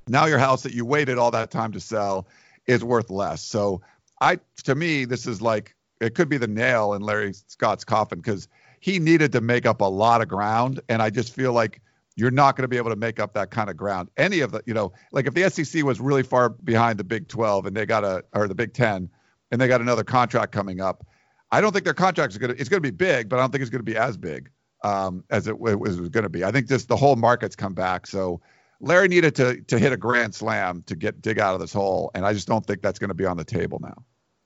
now 0.08 0.26
your 0.26 0.40
house 0.40 0.64
that 0.64 0.74
you 0.74 0.86
waited 0.86 1.18
all 1.18 1.32
that 1.32 1.52
time 1.52 1.72
to 1.74 1.80
sell 1.80 2.28
is 2.66 2.84
worth 2.84 3.10
less. 3.10 3.41
So 3.41 3.82
I 4.22 4.40
to 4.64 4.76
me 4.76 5.06
this 5.06 5.28
is 5.28 5.41
like 5.41 5.76
it 5.99 6.16
could 6.16 6.30
be 6.30 6.38
the 6.38 6.48
nail 6.48 6.94
in 6.94 7.02
Larry 7.02 7.34
Scott's 7.34 7.84
coffin 7.84 8.20
because 8.20 8.48
he 8.80 8.99
needed 8.99 9.32
to 9.32 9.41
make 9.41 9.66
up 9.66 9.82
a 9.82 9.86
lot 9.86 10.22
of 10.22 10.28
ground, 10.28 10.80
and 10.88 11.02
I 11.02 11.10
just 11.10 11.34
feel 11.34 11.52
like 11.54 11.82
you're 12.16 12.32
not 12.32 12.56
going 12.56 12.64
to 12.64 12.68
be 12.68 12.78
able 12.78 12.90
to 12.91 12.95
make 12.95 13.20
up 13.20 13.34
that 13.34 13.52
kind 13.52 13.70
of 13.70 13.78
ground. 13.78 14.10
Any 14.18 14.40
of 14.41 14.52
the, 14.52 14.62
you 14.66 14.74
know, 14.74 14.91
like 15.12 15.28
if 15.28 15.34
the 15.34 15.49
SEC 15.49 15.84
was 15.84 15.99
really 15.99 16.24
far 16.24 16.49
behind 16.49 16.99
the 16.99 17.04
Big 17.04 17.28
12 17.28 17.68
and 17.68 17.76
they 17.76 17.86
got 17.86 18.04
a 18.04 18.24
or 18.34 18.48
the 18.48 18.56
Big 18.56 18.74
10 18.74 19.10
and 19.52 19.60
they 19.61 19.68
got 19.68 19.82
another 19.82 20.03
contract 20.03 20.52
coming 20.52 20.82
up, 20.82 21.06
I 21.52 21.61
don't 21.61 21.72
think 21.72 21.86
their 21.86 21.94
contract 21.94 22.34
is 22.34 22.38
going 22.38 22.53
to 22.53 22.60
it's 22.60 22.69
going 22.69 22.82
to 22.82 22.91
be 22.91 22.95
big, 22.95 23.30
but 23.30 23.38
I 23.38 23.41
don't 23.41 23.52
think 23.52 23.61
it's 23.61 23.69
going 23.69 23.86
to 23.86 23.91
be 23.91 23.98
as 23.98 24.18
big 24.18 24.49
um, 24.84 25.24
as 25.30 25.48
it, 25.48 25.57
was 25.60 25.98
going 26.10 26.24
to 26.24 26.30
be. 26.30 26.44
I 26.44 26.52
think 26.52 26.68
just 26.68 26.88
the 26.88 26.98
whole 26.98 27.15
market's 27.15 27.56
come 27.56 27.74
back, 27.74 28.07
so. 28.07 28.41
Larry 28.80 29.07
needed 29.07 29.34
to 29.38 29.60
to 29.61 29.80
hit 29.80 29.91
a 29.91 29.98
grand 29.98 30.36
slam 30.36 30.84
to 30.86 30.95
get 30.95 31.19
dig 31.19 31.40
out 31.40 31.56
of 31.56 31.60
this 31.60 31.74
hole, 31.74 32.11
and 32.14 32.24
I 32.28 32.34
just 32.34 32.48
don't 32.48 32.64
think 32.64 32.84
that's 32.84 32.99
going 32.99 33.07
to 33.07 33.15
be 33.15 33.26
on 33.26 33.36
the 33.36 33.44
table 33.44 33.80
now. 33.82 34.03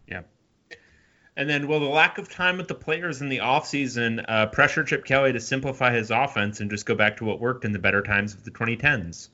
Yeah. 0.07 0.21
And 1.35 1.49
then, 1.49 1.67
will 1.67 1.79
the 1.79 1.87
lack 1.87 2.17
of 2.17 2.29
time 2.29 2.57
with 2.57 2.67
the 2.67 2.75
players 2.75 3.21
in 3.21 3.29
the 3.29 3.39
offseason 3.39 4.23
uh, 4.27 4.47
pressure 4.47 4.83
Chip 4.83 5.05
Kelly 5.05 5.33
to 5.33 5.39
simplify 5.39 5.93
his 5.93 6.11
offense 6.11 6.59
and 6.59 6.69
just 6.69 6.85
go 6.85 6.95
back 6.95 7.17
to 7.17 7.25
what 7.25 7.39
worked 7.39 7.65
in 7.65 7.71
the 7.71 7.79
better 7.79 8.01
times 8.01 8.33
of 8.33 8.43
the 8.43 8.51
2010s? 8.51 9.29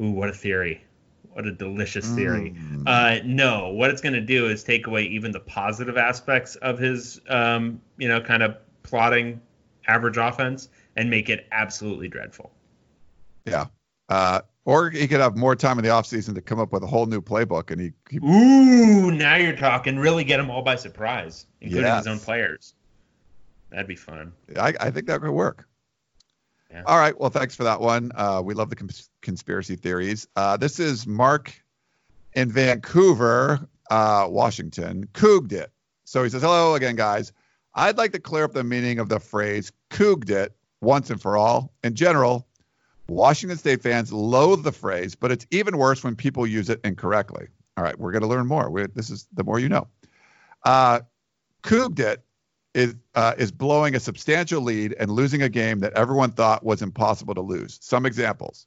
Ooh, 0.00 0.10
what 0.10 0.28
a 0.28 0.32
theory. 0.32 0.84
What 1.32 1.46
a 1.46 1.52
delicious 1.52 2.08
theory. 2.14 2.54
Mm. 2.56 2.82
Uh, 2.86 3.22
no, 3.24 3.68
what 3.68 3.90
it's 3.90 4.00
going 4.00 4.14
to 4.14 4.20
do 4.20 4.46
is 4.46 4.64
take 4.64 4.86
away 4.86 5.04
even 5.04 5.30
the 5.30 5.40
positive 5.40 5.96
aspects 5.96 6.56
of 6.56 6.78
his, 6.78 7.20
um, 7.28 7.80
you 7.98 8.08
know, 8.08 8.20
kind 8.20 8.42
of 8.42 8.56
plotting 8.82 9.40
average 9.86 10.16
offense 10.16 10.68
and 10.96 11.08
make 11.08 11.28
it 11.28 11.46
absolutely 11.52 12.08
dreadful. 12.08 12.50
Yeah. 13.46 13.66
Uh, 14.08 14.40
or 14.64 14.90
he 14.90 15.06
could 15.08 15.20
have 15.20 15.36
more 15.36 15.54
time 15.56 15.78
in 15.78 15.84
the 15.84 15.90
offseason 15.90 16.34
to 16.34 16.40
come 16.40 16.58
up 16.58 16.72
with 16.72 16.82
a 16.82 16.86
whole 16.86 17.06
new 17.06 17.20
playbook, 17.22 17.70
and 17.70 17.80
he, 17.80 17.92
he 18.10 18.18
Ooh, 18.18 19.10
now 19.10 19.36
you're 19.36 19.56
talking. 19.56 19.98
Really 19.98 20.24
get 20.24 20.36
them 20.36 20.50
all 20.50 20.62
by 20.62 20.76
surprise, 20.76 21.46
including 21.60 21.86
Yes. 21.86 22.04
his 22.04 22.06
own 22.08 22.18
players. 22.18 22.74
That'd 23.70 23.86
be 23.86 23.96
fun. 23.96 24.32
I, 24.58 24.74
I 24.80 24.90
think 24.90 25.06
that 25.06 25.20
could 25.20 25.30
work. 25.30 25.66
Yeah. 26.70 26.82
All 26.86 26.98
right. 26.98 27.18
Well, 27.18 27.30
thanks 27.30 27.56
for 27.56 27.64
that 27.64 27.80
one. 27.80 28.12
Uh, 28.14 28.42
we 28.44 28.54
love 28.54 28.70
the 28.70 28.76
cons- 28.76 29.10
conspiracy 29.22 29.76
theories. 29.76 30.28
Uh, 30.36 30.56
this 30.56 30.78
is 30.78 31.06
Mark 31.06 31.52
in 32.34 32.50
Vancouver, 32.50 33.66
uh, 33.90 34.26
Washington. 34.30 35.08
Couged 35.12 35.52
it. 35.52 35.72
So 36.04 36.22
he 36.22 36.30
says, 36.30 36.42
"Hello 36.42 36.74
again, 36.74 36.96
guys. 36.96 37.32
I'd 37.74 37.98
like 37.98 38.12
to 38.12 38.20
clear 38.20 38.44
up 38.44 38.52
the 38.52 38.64
meaning 38.64 38.98
of 38.98 39.08
the 39.08 39.20
phrase 39.20 39.72
couged 39.90 40.30
it 40.30 40.54
once 40.80 41.10
and 41.10 41.20
for 41.20 41.36
all. 41.36 41.72
In 41.84 41.94
general, 41.94 42.46
Washington 43.08 43.58
State 43.58 43.82
fans 43.82 44.12
loathe 44.12 44.62
the 44.62 44.72
phrase, 44.72 45.14
but 45.14 45.30
it's 45.32 45.46
even 45.50 45.76
worse 45.76 46.02
when 46.02 46.16
people 46.16 46.46
use 46.46 46.70
it 46.70 46.80
incorrectly. 46.84 47.48
All 47.76 47.84
right, 47.84 47.98
we're 47.98 48.12
going 48.12 48.22
to 48.22 48.28
learn 48.28 48.46
more. 48.46 48.70
we 48.70 48.86
this 48.86 49.10
is 49.10 49.26
the 49.34 49.44
more 49.44 49.58
you 49.58 49.68
know. 49.68 49.86
Uh, 50.64 51.00
couged 51.62 52.00
it 52.00 52.22
is 52.74 52.94
uh, 53.14 53.34
is 53.36 53.50
blowing 53.50 53.94
a 53.94 54.00
substantial 54.00 54.62
lead 54.62 54.94
and 54.98 55.10
losing 55.10 55.42
a 55.42 55.48
game 55.48 55.80
that 55.80 55.92
everyone 55.94 56.30
thought 56.30 56.64
was 56.64 56.82
impossible 56.82 57.34
to 57.34 57.40
lose. 57.40 57.78
Some 57.82 58.06
examples: 58.06 58.66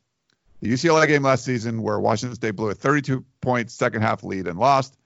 the 0.61 0.71
UCLA 0.71 1.07
game 1.07 1.23
last 1.23 1.45
season, 1.45 1.81
where 1.81 1.99
Washington 1.99 2.35
State 2.35 2.51
blew 2.51 2.69
a 2.69 2.73
32 2.73 3.23
point 3.41 3.71
second 3.71 4.01
half 4.01 4.23
lead 4.23 4.47
and 4.47 4.59
lost. 4.59 4.97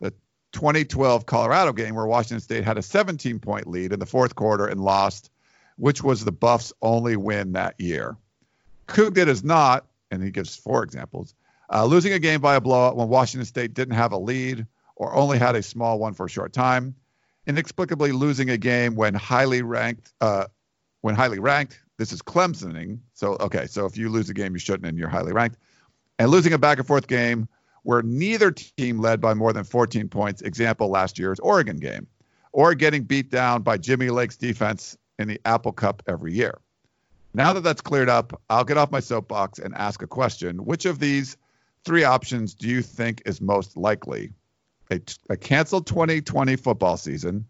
The 0.00 0.10
2012 0.52 1.26
Colorado 1.26 1.72
game, 1.72 1.94
where 1.94 2.06
Washington 2.06 2.40
State 2.40 2.64
had 2.64 2.78
a 2.78 2.82
17 2.82 3.38
point 3.40 3.66
lead 3.66 3.92
in 3.92 4.00
the 4.00 4.06
fourth 4.06 4.34
quarter 4.34 4.66
and 4.66 4.80
lost, 4.80 5.30
which 5.76 6.02
was 6.02 6.24
the 6.24 6.32
Buffs' 6.32 6.72
only 6.80 7.16
win 7.16 7.52
that 7.52 7.74
year. 7.78 8.16
Couged 8.86 9.18
it 9.18 9.28
is 9.28 9.44
not, 9.44 9.86
and 10.10 10.22
he 10.22 10.30
gives 10.30 10.56
four 10.56 10.82
examples, 10.82 11.34
uh, 11.72 11.84
losing 11.84 12.12
a 12.12 12.18
game 12.18 12.40
by 12.40 12.54
a 12.54 12.60
blowout 12.60 12.96
when 12.96 13.08
Washington 13.08 13.44
State 13.44 13.74
didn't 13.74 13.96
have 13.96 14.12
a 14.12 14.18
lead 14.18 14.66
or 14.94 15.14
only 15.14 15.38
had 15.38 15.56
a 15.56 15.62
small 15.62 15.98
one 15.98 16.14
for 16.14 16.26
a 16.26 16.30
short 16.30 16.52
time, 16.52 16.94
inexplicably 17.46 18.12
losing 18.12 18.50
a 18.50 18.56
game 18.56 18.94
when 18.94 19.14
highly 19.14 19.62
ranked, 19.62 20.12
uh, 20.20 20.46
when 21.00 21.14
highly 21.14 21.38
ranked. 21.38 21.80
This 21.98 22.12
is 22.12 22.20
Clemsoning. 22.20 22.98
So 23.14 23.36
okay, 23.40 23.66
so 23.66 23.86
if 23.86 23.96
you 23.96 24.08
lose 24.08 24.28
a 24.28 24.34
game 24.34 24.52
you 24.52 24.58
shouldn't 24.58 24.86
and 24.86 24.98
you're 24.98 25.08
highly 25.08 25.32
ranked, 25.32 25.58
and 26.18 26.30
losing 26.30 26.52
a 26.52 26.58
back 26.58 26.78
and 26.78 26.86
forth 26.86 27.06
game 27.06 27.48
where 27.82 28.02
neither 28.02 28.50
team 28.50 28.98
led 28.98 29.20
by 29.20 29.32
more 29.32 29.52
than 29.52 29.62
14 29.62 30.08
points, 30.08 30.42
example 30.42 30.88
last 30.88 31.18
year's 31.18 31.38
Oregon 31.38 31.76
game, 31.76 32.06
or 32.52 32.74
getting 32.74 33.04
beat 33.04 33.30
down 33.30 33.62
by 33.62 33.78
Jimmy 33.78 34.10
Lake's 34.10 34.36
defense 34.36 34.96
in 35.18 35.28
the 35.28 35.40
Apple 35.44 35.72
Cup 35.72 36.02
every 36.08 36.32
year. 36.34 36.58
Now 37.32 37.52
that 37.52 37.60
that's 37.60 37.80
cleared 37.80 38.08
up, 38.08 38.40
I'll 38.50 38.64
get 38.64 38.76
off 38.76 38.90
my 38.90 39.00
soapbox 39.00 39.58
and 39.58 39.74
ask 39.74 40.02
a 40.02 40.06
question. 40.06 40.64
Which 40.64 40.84
of 40.84 40.98
these 40.98 41.36
three 41.84 42.02
options 42.02 42.54
do 42.54 42.66
you 42.66 42.82
think 42.82 43.22
is 43.24 43.40
most 43.40 43.76
likely? 43.76 44.32
A, 44.90 45.00
a 45.30 45.36
canceled 45.36 45.86
2020 45.86 46.56
football 46.56 46.96
season, 46.96 47.44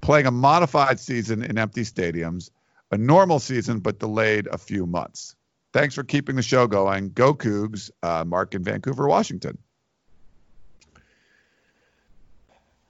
playing 0.00 0.26
a 0.26 0.30
modified 0.30 0.98
season 0.98 1.42
in 1.42 1.58
empty 1.58 1.82
stadiums, 1.82 2.50
a 2.92 2.96
normal 2.98 3.38
season 3.38 3.80
but 3.80 3.98
delayed 3.98 4.46
a 4.48 4.58
few 4.58 4.86
months. 4.86 5.36
Thanks 5.74 5.94
for 5.94 6.02
keeping 6.02 6.36
the 6.36 6.42
show 6.42 6.66
going. 6.66 7.10
Go 7.10 7.34
Cougs, 7.34 7.90
uh, 8.02 8.24
Mark 8.26 8.54
in 8.54 8.62
Vancouver, 8.64 9.06
Washington. 9.06 9.58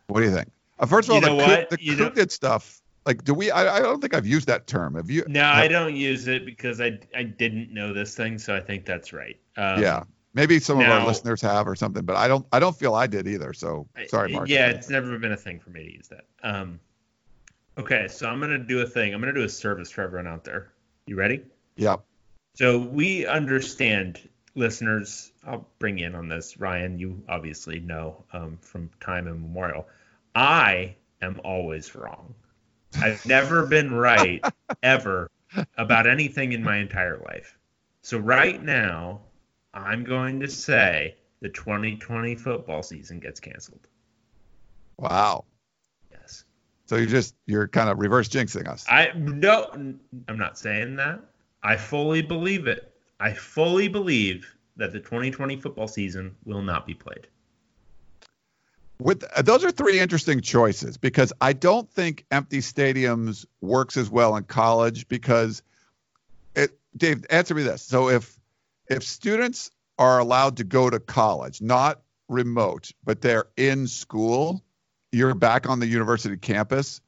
What 0.07 0.21
do 0.21 0.27
you 0.27 0.35
think? 0.35 0.49
Uh, 0.79 0.87
first 0.87 1.09
of 1.09 1.15
all, 1.15 1.21
You 1.21 1.27
know 1.27 1.37
the, 1.37 1.43
what? 1.43 1.71
Coug- 1.71 1.79
the 1.79 1.85
You 1.85 1.97
know- 1.97 2.27
stuff. 2.29 2.81
Like, 3.07 3.25
do 3.25 3.33
we? 3.33 3.51
I, 3.51 3.77
I 3.79 3.81
don't 3.81 4.03
think 4.03 4.13
I've 4.13 4.27
used 4.27 4.47
that 4.49 4.67
term. 4.67 4.95
Have 4.97 5.11
you? 5.11 5.25
No, 5.29 5.43
I 5.45 5.67
don't 5.67 5.97
use 5.97 6.29
it 6.29 6.45
because 6.45 6.79
I 6.79 6.99
I 7.17 7.23
didn't 7.23 7.73
know 7.73 7.95
this 7.95 8.15
thing, 8.15 8.39
so 8.39 8.55
I 8.55 8.61
think 8.61 8.85
that's 8.85 9.15
right. 9.15 9.39
Um, 9.57 9.81
yeah, 9.81 10.03
maybe 10.35 10.61
some 10.61 10.81
of 10.81 10.87
our 10.87 11.07
listeners 11.07 11.41
have 11.43 11.67
or 11.67 11.75
something, 11.75 12.05
but 12.05 12.17
I 12.17 12.29
don't. 12.29 12.47
I 12.53 12.59
don't 12.59 12.77
feel 12.77 12.95
I 12.95 13.07
did 13.07 13.27
either. 13.27 13.53
So 13.53 13.89
sorry, 14.09 14.33
Mark. 14.33 14.49
Yeah, 14.49 14.69
it's 14.69 14.89
never 14.89 15.19
been 15.19 15.33
a 15.33 15.37
thing 15.37 15.61
for 15.61 15.71
me 15.71 15.85
to 15.85 15.93
use 15.93 16.09
that. 16.09 16.25
Um, 16.43 16.81
okay, 17.77 18.09
so 18.09 18.29
I'm 18.29 18.41
gonna 18.41 18.59
do 18.59 18.81
a 18.81 18.87
thing. 18.87 19.15
I'm 19.15 19.21
gonna 19.21 19.33
do 19.33 19.45
a 19.45 19.49
service 19.49 19.91
for 19.91 20.03
everyone 20.03 20.27
out 20.27 20.45
there. 20.45 20.73
You 21.07 21.17
ready? 21.17 21.43
Yeah. 21.77 21.97
So 22.55 22.79
we 22.79 23.27
understand, 23.27 24.21
listeners. 24.55 25.33
I'll 25.47 25.67
bring 25.79 25.99
you 25.99 26.07
in 26.07 26.15
on 26.15 26.29
this, 26.29 26.59
Ryan. 26.59 26.99
You 26.99 27.23
obviously 27.29 27.81
know 27.81 28.25
um, 28.33 28.59
from 28.61 28.91
time 29.01 29.29
immemorial. 29.29 29.87
I 30.35 30.97
am 31.23 31.41
always 31.45 31.95
wrong. 31.95 32.35
I've 33.01 33.25
never 33.27 33.67
been 33.67 33.93
right 33.93 34.45
ever 34.83 35.31
about 35.77 36.07
anything 36.07 36.53
in 36.53 36.63
my 36.63 36.79
entire 36.79 37.19
life. 37.19 37.57
So 38.03 38.19
right 38.19 38.63
now, 38.63 39.21
I'm 39.75 40.05
going 40.05 40.41
to 40.41 40.49
say 40.49 41.17
the 41.41 41.49
2020 41.49 42.35
football 42.35 42.83
season 42.83 43.21
gets 43.21 43.41
canceled. 43.41 43.87
Wow. 44.99 45.45
Yes. 46.11 46.45
So 46.87 46.97
you're 46.97 47.07
just 47.07 47.35
you're 47.47 47.69
kind 47.69 47.89
of 47.89 47.99
reverse 47.99 48.29
jinxing 48.29 48.67
us. 48.67 48.87
I 48.89 49.13
no, 49.15 49.71
I'm 50.29 50.39
not 50.39 50.59
saying 50.59 50.97
that. 50.97 51.21
I 51.63 51.77
fully 51.77 52.23
believe 52.23 52.67
it. 52.67 52.95
I 53.21 53.33
fully 53.33 53.89
believe 53.89 54.55
that 54.77 54.93
the 54.93 55.01
2020 55.01 55.57
football 55.61 55.89
season 55.89 56.35
will 56.45 56.63
not 56.63 56.87
be 56.87 56.95
played. 56.95 57.27
With 59.01 59.25
uh, 59.37 59.43
those 59.43 59.65
are 59.65 59.71
three 59.71 60.01
interesting 60.01 60.41
choices 60.41 60.97
because 60.97 61.33
I 61.41 61.53
don't 61.53 61.89
think 61.91 62.25
empty 62.31 62.59
stadiums 62.59 63.47
works 63.61 63.97
as 63.97 64.11
well 64.11 64.37
in 64.37 64.45
college 64.45 65.07
because 65.09 65.63
it 66.57 66.79
Dave 66.97 67.25
answer 67.31 67.55
me 67.55 67.63
this. 67.63 67.83
So 67.83 68.09
if 68.09 68.38
if 68.89 69.03
students 69.05 69.71
are 69.99 70.19
allowed 70.19 70.57
to 70.59 70.65
go 70.65 70.89
to 70.91 71.01
college, 71.01 71.61
not 71.61 72.01
remote, 72.29 72.91
but 73.05 73.21
they're 73.21 73.47
in 73.57 73.87
school, 73.87 74.63
you're 75.13 75.35
back 75.35 75.69
on 75.69 75.81
the 75.81 75.87
university 75.87 76.37
campus, 76.37 77.01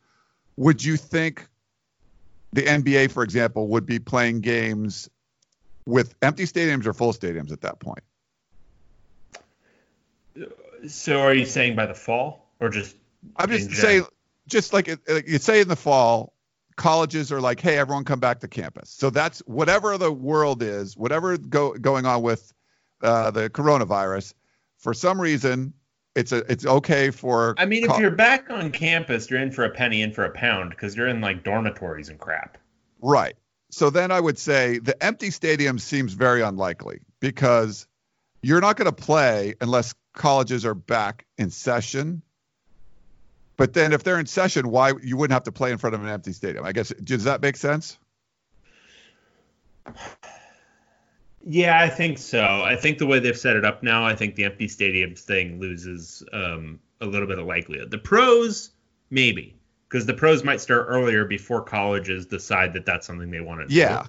would 0.57 0.83
you 0.83 0.97
think 0.97 1.47
the 2.53 2.63
NBA 2.63 3.11
for 3.13 3.23
example 3.23 3.69
would 3.69 3.87
be 3.87 3.99
playing 3.99 4.41
games 4.41 5.09
with 5.87 6.15
empty 6.23 6.45
stadiums 6.45 6.87
or 6.87 6.93
full 6.93 7.13
stadiums 7.13 7.53
at 7.53 7.61
that 7.61 7.79
point? 7.81 8.03
So 10.89 11.21
are 11.21 11.35
you 11.35 11.47
saying 11.47 11.77
by 11.77 11.87
the 11.87 11.95
fall 11.95 12.49
or 12.59 12.71
just 12.71 12.97
I'm 13.37 13.51
just 13.51 13.71
saying, 13.73 14.05
just 14.49 14.73
like 14.73 14.89
it- 14.89 15.01
like 15.09 15.29
you 15.29 15.39
say 15.39 15.61
in 15.61 15.69
the 15.69 15.77
fall, 15.77 16.33
colleges 16.81 17.31
are 17.31 17.43
like, 17.43 17.61
hey, 17.61 17.77
everyone 17.77 18.05
come 18.05 18.21
back 18.21 18.41
to 18.41 18.49
campus. 18.49 18.89
So 18.89 19.11
that's 19.11 19.41
whatever 19.41 19.99
the 19.99 20.11
world 20.11 20.63
is, 20.63 20.97
whatever 20.97 21.37
go, 21.37 21.75
going 21.75 22.07
on 22.07 22.23
with 22.23 22.53
uh, 23.03 23.31
the 23.31 23.51
coronavirus. 23.51 24.33
For 24.79 24.95
some 24.95 25.21
reason, 25.21 25.75
it's 26.17 26.33
a 26.33 26.39
it's 26.51 26.65
okay 26.65 27.11
for. 27.11 27.55
I 27.59 27.67
mean, 27.67 27.89
if 27.89 27.99
you're 27.99 28.11
back 28.11 28.49
on 28.49 28.73
campus, 28.73 29.29
you're 29.29 29.41
in 29.41 29.53
for 29.53 29.65
a 29.65 29.71
penny, 29.71 30.01
in 30.01 30.13
for 30.13 30.25
a 30.25 30.31
pound, 30.31 30.71
because 30.71 30.97
you're 30.97 31.07
in 31.07 31.21
like 31.21 31.45
dormitories 31.45 32.09
and 32.09 32.19
crap. 32.19 32.57
right. 33.01 33.35
So 33.73 33.91
then 33.91 34.11
I 34.11 34.19
would 34.19 34.39
say 34.39 34.79
the 34.79 35.01
empty 35.05 35.31
stadium 35.31 35.79
seems 35.79 36.15
very 36.15 36.41
unlikely 36.41 37.03
because 37.21 37.87
you're 38.43 38.61
not 38.61 38.77
going 38.77 38.87
to 38.87 39.05
play 39.05 39.55
unless 39.61 39.95
colleges 40.15 40.65
are 40.65 40.75
back 40.75 41.27
in 41.39 41.51
session. 41.51 42.23
But 43.61 43.75
then 43.75 43.93
if 43.93 44.03
they're 44.05 44.19
in 44.19 44.25
session, 44.25 44.71
why 44.71 44.95
you 45.03 45.19
wouldn't 45.19 45.35
have 45.35 45.43
to 45.43 45.53
play 45.53 45.71
in 45.71 45.77
front 45.77 45.95
of 45.95 46.03
an 46.03 46.09
empty 46.09 46.33
stadium? 46.33 46.65
I 46.65 46.73
guess 46.73 46.89
does 47.05 47.25
that 47.25 47.43
make 47.43 47.59
sense? 47.59 47.99
Yeah, 51.47 51.79
I 51.79 51.91
think 51.91 52.17
so. 52.17 52.43
I 52.43 52.75
think 52.75 52.97
the 52.97 53.05
way 53.05 53.19
they've 53.19 53.37
set 53.37 53.57
it 53.57 53.67
up 53.67 53.83
now, 53.83 54.03
I 54.07 54.17
think 54.17 54.35
the 54.35 54.45
empty 54.45 54.67
stadiums 54.67 55.19
thing 55.19 55.61
loses 55.61 56.23
um, 56.33 56.81
a 57.03 57.07
little 57.07 57.29
bit 57.29 57.39
of 57.39 57.45
likelihood. 57.45 57.91
The 57.91 57.99
pros, 57.99 58.71
maybe, 59.11 59.55
because 59.91 60.07
the 60.07 60.15
pros 60.15 60.43
might 60.43 60.63
start 60.63 60.87
earlier 60.89 61.27
before 61.27 61.61
colleges 61.61 62.25
decide 62.25 62.73
that 62.73 62.87
that's 62.87 63.07
something 63.07 63.31
they 63.31 63.43
want 63.43 63.69
to 63.69 63.75
Yeah. 63.75 64.05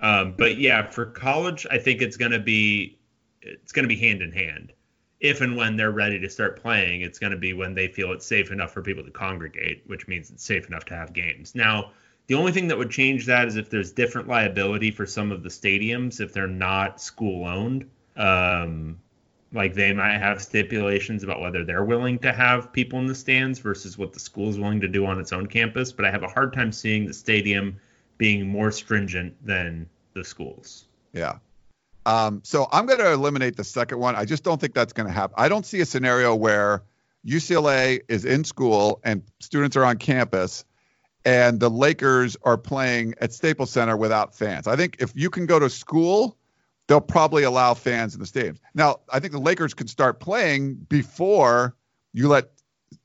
do. 0.00 0.06
Um, 0.06 0.34
but 0.36 0.58
yeah, 0.58 0.90
for 0.90 1.06
college, 1.06 1.66
I 1.70 1.78
think 1.78 2.02
it's 2.02 2.18
going 2.18 2.32
to 2.32 2.40
be 2.40 2.98
it's 3.40 3.72
going 3.72 3.84
to 3.84 3.88
be 3.88 3.96
hand 3.96 4.20
in 4.20 4.32
hand. 4.32 4.74
If 5.22 5.40
and 5.40 5.56
when 5.56 5.76
they're 5.76 5.92
ready 5.92 6.18
to 6.18 6.28
start 6.28 6.60
playing, 6.60 7.00
it's 7.00 7.18
going 7.18 7.30
to 7.30 7.38
be 7.38 7.54
when 7.54 7.74
they 7.74 7.88
feel 7.88 8.12
it's 8.12 8.26
safe 8.26 8.50
enough 8.50 8.72
for 8.72 8.82
people 8.82 9.04
to 9.04 9.10
congregate, 9.10 9.84
which 9.86 10.08
means 10.08 10.30
it's 10.30 10.44
safe 10.44 10.66
enough 10.66 10.84
to 10.86 10.96
have 10.96 11.12
games. 11.12 11.54
Now, 11.54 11.92
the 12.26 12.34
only 12.34 12.52
thing 12.52 12.68
that 12.68 12.76
would 12.76 12.90
change 12.90 13.24
that 13.26 13.48
is 13.48 13.56
if 13.56 13.70
there's 13.70 13.92
different 13.92 14.28
liability 14.28 14.90
for 14.90 15.06
some 15.06 15.32
of 15.32 15.42
the 15.42 15.48
stadiums 15.48 16.20
if 16.20 16.32
they're 16.32 16.46
not 16.46 17.00
school 17.00 17.46
owned. 17.46 17.88
Um, 18.16 18.98
like 19.52 19.74
they 19.74 19.92
might 19.92 20.18
have 20.18 20.42
stipulations 20.42 21.22
about 21.22 21.40
whether 21.40 21.64
they're 21.64 21.84
willing 21.84 22.18
to 22.20 22.32
have 22.32 22.72
people 22.72 22.98
in 22.98 23.06
the 23.06 23.14
stands 23.14 23.58
versus 23.58 23.98
what 23.98 24.12
the 24.12 24.20
school 24.20 24.48
is 24.48 24.58
willing 24.58 24.80
to 24.80 24.88
do 24.88 25.04
on 25.06 25.20
its 25.20 25.32
own 25.32 25.46
campus. 25.46 25.92
But 25.92 26.04
I 26.04 26.10
have 26.10 26.22
a 26.22 26.28
hard 26.28 26.52
time 26.52 26.72
seeing 26.72 27.06
the 27.06 27.12
stadium 27.12 27.78
being 28.18 28.46
more 28.46 28.70
stringent 28.70 29.34
than 29.44 29.88
the 30.14 30.24
schools. 30.24 30.86
Yeah. 31.12 31.36
Um, 32.04 32.40
so 32.44 32.68
I'm 32.72 32.86
going 32.86 32.98
to 32.98 33.12
eliminate 33.12 33.56
the 33.56 33.64
second 33.64 33.98
one. 33.98 34.16
I 34.16 34.24
just 34.24 34.42
don't 34.42 34.60
think 34.60 34.74
that's 34.74 34.92
going 34.92 35.06
to 35.06 35.12
happen. 35.12 35.34
I 35.38 35.48
don't 35.48 35.64
see 35.64 35.80
a 35.80 35.86
scenario 35.86 36.34
where 36.34 36.82
UCLA 37.26 38.00
is 38.08 38.24
in 38.24 38.44
school 38.44 39.00
and 39.04 39.22
students 39.40 39.76
are 39.76 39.84
on 39.84 39.98
campus 39.98 40.64
and 41.24 41.60
the 41.60 41.70
Lakers 41.70 42.36
are 42.42 42.58
playing 42.58 43.14
at 43.20 43.32
Staples 43.32 43.70
Center 43.70 43.96
without 43.96 44.34
fans. 44.34 44.66
I 44.66 44.76
think 44.76 44.96
if 44.98 45.12
you 45.14 45.30
can 45.30 45.46
go 45.46 45.58
to 45.58 45.70
school, 45.70 46.36
they'll 46.88 47.00
probably 47.00 47.44
allow 47.44 47.74
fans 47.74 48.14
in 48.14 48.20
the 48.20 48.26
stadiums. 48.26 48.58
Now, 48.74 49.00
I 49.12 49.20
think 49.20 49.32
the 49.32 49.40
Lakers 49.40 49.74
could 49.74 49.88
start 49.88 50.18
playing 50.18 50.74
before 50.74 51.76
you 52.12 52.28
let 52.28 52.50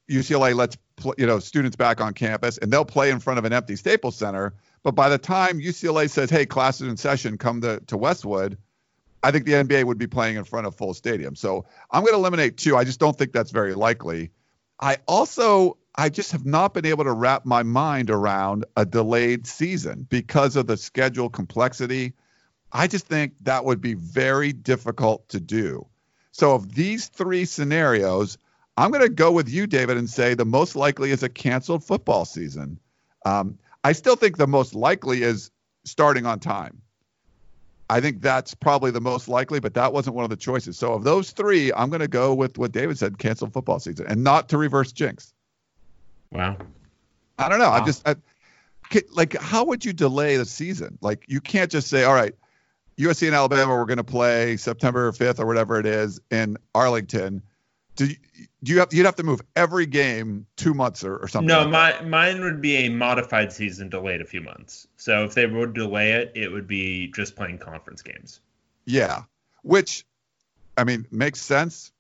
UCLA 0.10 0.56
lets 0.56 0.78
you 1.18 1.28
know 1.28 1.40
students 1.40 1.76
back 1.76 2.02
on 2.02 2.14
campus, 2.14 2.58
and 2.58 2.72
they'll 2.72 2.86
play 2.86 3.10
in 3.10 3.20
front 3.20 3.40
of 3.40 3.46
an 3.46 3.54
empty 3.54 3.76
Staples 3.76 4.16
Center. 4.16 4.54
But 4.84 4.96
by 4.96 5.10
the 5.10 5.18
time 5.18 5.60
UCLA 5.60 6.10
says, 6.10 6.30
"Hey, 6.30 6.46
classes 6.46 6.88
in 6.88 6.98
session, 6.98 7.38
come 7.38 7.62
to, 7.62 7.80
to 7.88 7.98
Westwood," 7.98 8.58
I 9.24 9.32
think 9.32 9.46
the 9.46 9.54
NBA 9.54 9.84
would 9.86 9.98
be 9.98 10.08
playing 10.08 10.38
in 10.38 10.44
front 10.44 10.68
of 10.68 10.76
full 10.76 10.94
stadium. 10.94 11.36
So 11.36 11.66
I'm 11.92 12.02
going 12.02 12.14
to 12.14 12.20
eliminate 12.20 12.58
two. 12.58 12.78
I 12.78 12.84
just 12.84 13.00
don't 13.00 13.18
think 13.18 13.32
that's 13.32 13.52
very 13.52 13.74
likely. 13.74 14.32
I 14.80 14.98
also 15.08 15.78
I 15.96 16.10
just 16.10 16.32
have 16.32 16.46
not 16.46 16.76
been 16.76 16.86
able 16.86 17.04
to 17.06 17.12
wrap 17.12 17.46
my 17.46 17.64
mind 17.64 18.12
around 18.12 18.66
a 18.76 18.86
delayed 18.86 19.48
season 19.48 20.06
because 20.10 20.56
of 20.56 20.68
the 20.68 20.78
schedule 20.78 21.30
complexity. 21.30 22.14
I 22.72 22.86
just 22.86 23.08
think 23.08 23.34
that 23.42 23.66
would 23.66 23.82
be 23.82 23.96
very 23.96 24.54
difficult 24.54 25.28
to 25.30 25.40
do. 25.40 25.88
So 26.32 26.54
of 26.54 26.76
these 26.76 27.08
three 27.08 27.46
scenarios, 27.46 28.38
I'm 28.78 28.92
going 28.92 29.02
to 29.02 29.10
go 29.10 29.32
with 29.32 29.50
you, 29.50 29.66
David, 29.66 29.98
and 29.98 30.08
say 30.08 30.36
the 30.36 30.46
most 30.46 30.76
likely 30.76 31.10
is 31.10 31.24
a 31.24 31.30
canceled 31.30 31.84
football 31.84 32.26
season. 32.26 32.80
Um, 33.26 33.58
I 33.84 33.94
still 33.94 34.16
think 34.16 34.38
the 34.38 34.46
most 34.46 34.76
likely 34.76 35.24
is 35.24 35.50
starting 35.84 36.28
on 36.28 36.40
time. 36.40 36.82
I 37.90 38.02
think 38.02 38.22
that's 38.22 38.54
probably 38.54 38.92
the 38.92 39.02
most 39.02 39.28
likely, 39.28 39.60
but 39.60 39.74
that 39.76 39.94
wasn't 39.94 40.16
one 40.16 40.24
of 40.24 40.30
the 40.30 40.36
choices. 40.36 40.78
So 40.78 40.94
of 40.94 41.04
those 41.04 41.32
three, 41.32 41.72
I'm 41.74 41.90
going 41.90 42.02
to 42.02 42.08
go 42.08 42.34
with 42.34 42.58
what 42.58 42.72
David 42.72 42.98
said, 42.98 43.18
canceled 43.18 43.54
football 43.54 43.80
season, 43.80 44.06
and 44.08 44.24
not 44.24 44.50
to 44.50 44.58
reverse 44.58 44.92
jinx. 44.92 45.34
Wow. 46.32 46.58
I 47.40 47.48
don't 47.48 47.60
know. 47.60 47.70
I'm 47.70 47.86
just 47.86 48.08
I, 48.08 48.16
like, 49.14 49.38
how 49.38 49.64
would 49.66 49.86
you 49.86 49.94
delay 49.94 50.38
the 50.38 50.46
season? 50.46 50.98
Like, 51.02 51.24
you 51.28 51.40
can't 51.40 51.72
just 51.72 51.88
say, 51.88 52.04
all 52.04 52.14
right, 52.14 52.34
USC 52.98 53.28
and 53.28 53.36
Alabama, 53.36 53.76
we're 53.76 53.86
going 53.86 53.98
to 53.98 54.04
play 54.04 54.58
September 54.58 55.12
5th 55.12 55.40
or 55.40 55.46
whatever 55.46 55.80
it 55.80 55.86
is 55.86 56.20
in 56.32 56.58
Arlington. 56.74 57.42
Do 57.98 58.06
you, 58.06 58.16
do 58.64 58.72
you 58.74 58.80
have 58.80 58.94
you'd 58.94 59.06
have 59.06 59.16
to 59.16 59.24
move 59.24 59.42
every 59.56 59.88
game 59.88 60.46
two 60.56 60.76
months 60.76 61.04
or, 61.04 61.18
or 61.18 61.28
something? 61.28 61.48
No, 61.48 61.64
like 61.64 61.96
that. 61.96 62.04
my 62.04 62.32
mine 62.32 62.42
would 62.42 62.62
be 62.62 62.78
a 62.86 62.90
modified 62.90 63.52
season 63.52 63.90
delayed 63.90 64.22
a 64.22 64.26
few 64.26 64.40
months. 64.40 64.88
So 64.98 65.26
if 65.26 65.34
they 65.34 65.48
would 65.48 65.74
delay 65.74 66.12
it, 66.12 66.32
it 66.36 66.52
would 66.52 66.68
be 66.68 67.08
just 67.08 67.36
playing 67.36 67.58
conference 67.58 68.04
games. 68.04 68.40
Yeah, 68.86 69.24
which 69.64 70.06
I 70.78 70.84
mean, 70.84 71.08
makes 71.12 71.42
sense. 71.42 71.92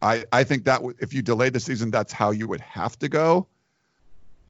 I 0.00 0.24
I 0.32 0.44
think 0.44 0.64
that 0.64 0.76
w- 0.76 0.96
if 0.98 1.12
you 1.12 1.20
delayed 1.20 1.52
the 1.52 1.60
season, 1.60 1.90
that's 1.90 2.14
how 2.14 2.30
you 2.30 2.48
would 2.48 2.62
have 2.62 2.98
to 3.00 3.08
go. 3.10 3.46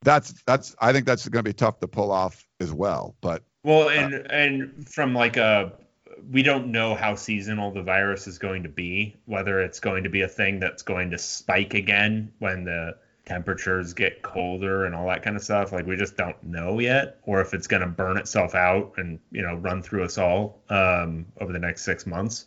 That's 0.03 0.41
that's 0.47 0.77
I 0.81 0.93
think 0.93 1.05
that's 1.05 1.29
going 1.29 1.45
to 1.45 1.49
be 1.49 1.53
tough 1.53 1.81
to 1.81 1.89
pull 1.89 2.13
off 2.13 2.47
as 2.61 2.73
well. 2.73 3.17
But 3.21 3.43
Well, 3.65 3.89
uh, 3.89 3.93
and 3.93 4.15
and 4.31 4.89
from 4.89 5.15
like 5.15 5.37
a 5.37 5.73
we 6.31 6.43
don't 6.43 6.69
know 6.69 6.95
how 6.95 7.15
seasonal 7.15 7.71
the 7.71 7.83
virus 7.83 8.27
is 8.27 8.39
going 8.39 8.63
to 8.63 8.69
be, 8.69 9.17
whether 9.27 9.61
it's 9.61 9.81
going 9.81 10.05
to 10.05 10.11
be 10.11 10.23
a 10.23 10.29
thing 10.29 10.61
that's 10.61 10.83
going 10.83 11.11
to 11.11 11.19
spike 11.19 11.75
again 11.75 12.33
when 12.39 12.65
the 12.65 12.97
temperatures 13.25 13.93
get 13.95 14.23
colder 14.23 14.85
and 14.85 14.95
all 14.95 15.07
that 15.07 15.23
kind 15.23 15.37
of 15.37 15.43
stuff. 15.43 15.73
Like 15.73 15.87
we 15.87 15.97
just 15.97 16.17
don't 16.17 16.43
know 16.43 16.79
yet, 16.79 17.19
or 17.25 17.41
if 17.41 17.55
it's 17.55 17.67
going 17.67 17.83
to 17.83 17.89
burn 17.89 18.17
itself 18.19 18.55
out 18.55 18.95
and 18.97 19.19
you 19.31 19.43
know 19.43 19.55
run 19.55 19.83
through 19.83 20.05
us 20.05 20.19
all 20.19 20.61
um, 20.69 21.27
over 21.41 21.53
the 21.53 21.59
next 21.59 21.85
six 21.85 22.07
months. 22.07 22.47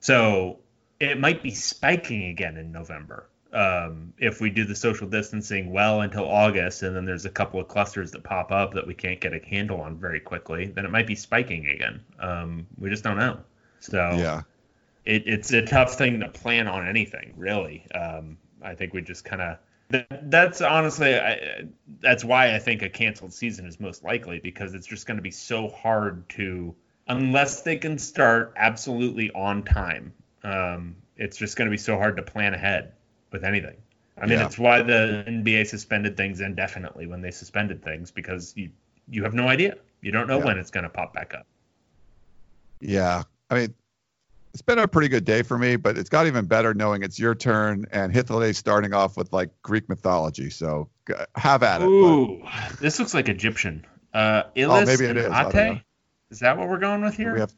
So 0.00 0.58
it 1.00 1.18
might 1.18 1.42
be 1.42 1.50
spiking 1.50 2.24
again 2.24 2.56
in 2.56 2.72
November 2.72 3.28
um, 3.54 4.12
if 4.18 4.40
we 4.40 4.50
do 4.50 4.64
the 4.64 4.74
social 4.74 5.06
distancing 5.06 5.70
well 5.70 6.00
until 6.00 6.28
August, 6.28 6.82
and 6.82 6.94
then 6.94 7.04
there's 7.04 7.24
a 7.24 7.30
couple 7.30 7.60
of 7.60 7.68
clusters 7.68 8.10
that 8.10 8.24
pop 8.24 8.50
up 8.50 8.74
that 8.74 8.84
we 8.84 8.94
can't 8.94 9.20
get 9.20 9.32
a 9.32 9.38
handle 9.46 9.80
on 9.80 9.96
very 9.96 10.18
quickly, 10.18 10.66
then 10.66 10.84
it 10.84 10.90
might 10.90 11.06
be 11.06 11.14
spiking 11.14 11.68
again. 11.68 12.02
Um, 12.18 12.66
we 12.78 12.90
just 12.90 13.04
don't 13.04 13.16
know. 13.16 13.38
So 13.78 13.96
yeah, 14.18 14.42
it, 15.04 15.22
it's 15.26 15.52
a 15.52 15.62
tough 15.62 15.94
thing 15.94 16.18
to 16.20 16.28
plan 16.28 16.66
on 16.66 16.88
anything, 16.88 17.32
really. 17.36 17.86
Um, 17.94 18.38
I 18.60 18.74
think 18.74 18.92
we 18.92 19.02
just 19.02 19.24
kind 19.24 19.40
of 19.40 19.58
that, 19.90 20.30
that's 20.30 20.60
honestly 20.60 21.14
I, 21.14 21.64
that's 22.00 22.24
why 22.24 22.56
I 22.56 22.58
think 22.58 22.82
a 22.82 22.88
canceled 22.88 23.32
season 23.32 23.66
is 23.66 23.78
most 23.78 24.02
likely 24.02 24.40
because 24.40 24.74
it's 24.74 24.86
just 24.86 25.06
going 25.06 25.18
to 25.18 25.22
be 25.22 25.30
so 25.30 25.68
hard 25.68 26.28
to 26.30 26.74
unless 27.06 27.62
they 27.62 27.76
can 27.76 27.98
start 27.98 28.52
absolutely 28.56 29.30
on 29.30 29.62
time. 29.62 30.12
Um, 30.42 30.96
it's 31.16 31.36
just 31.36 31.56
going 31.56 31.66
to 31.66 31.70
be 31.70 31.78
so 31.78 31.96
hard 31.96 32.16
to 32.16 32.22
plan 32.24 32.52
ahead 32.54 32.94
with 33.34 33.44
anything. 33.44 33.76
I 34.16 34.26
mean, 34.26 34.38
Yeah. 34.38 34.46
it's 34.46 34.58
why 34.58 34.80
the 34.80 35.24
NBA 35.26 35.66
suspended 35.66 36.16
things 36.16 36.40
indefinitely 36.40 37.06
when 37.08 37.20
they 37.20 37.30
suspended 37.32 37.82
things 37.84 38.10
because 38.10 38.54
you 38.56 38.70
you 39.08 39.22
have 39.24 39.34
no 39.34 39.48
idea. 39.48 39.74
You 40.00 40.12
don't 40.12 40.26
know 40.28 40.38
Yeah. 40.38 40.44
when 40.46 40.58
it's 40.58 40.70
going 40.70 40.84
to 40.84 40.88
pop 40.88 41.12
back 41.12 41.34
up. 41.34 41.46
yeah. 42.80 43.22
I 43.50 43.54
mean, 43.54 43.74
it's 44.52 44.62
been 44.62 44.78
a 44.78 44.88
pretty 44.88 45.08
good 45.08 45.24
day 45.24 45.42
for 45.42 45.58
me, 45.58 45.76
but 45.76 45.98
it's 45.98 46.08
got 46.08 46.26
even 46.26 46.46
better 46.46 46.72
knowing 46.74 47.02
it's 47.02 47.18
your 47.18 47.34
turn 47.34 47.84
and 47.92 48.12
Hitler 48.14 48.52
starting 48.52 48.94
off 48.94 49.16
with 49.16 49.32
like 49.32 49.50
Greek 49.62 49.88
mythology. 49.88 50.48
So 50.48 50.88
have 51.34 51.62
at 51.62 51.82
it. 51.82 51.84
but- 51.84 51.90
Ooh, 51.90 52.42
this 52.80 52.98
looks 52.98 53.12
like 53.14 53.28
Egyptian. 53.28 53.84
Uh, 54.14 54.44
Ilis 54.56 54.82
Oh, 54.82 54.86
maybe 54.86 55.04
it 55.06 55.16
and 55.16 55.18
is. 55.18 55.54
Ate? 55.54 55.82
Is 56.30 56.38
that 56.40 56.56
what 56.56 56.68
we're 56.68 56.78
going 56.78 57.02
with 57.02 57.16
here? 57.16 57.34
we 57.34 57.40
have. 57.40 57.52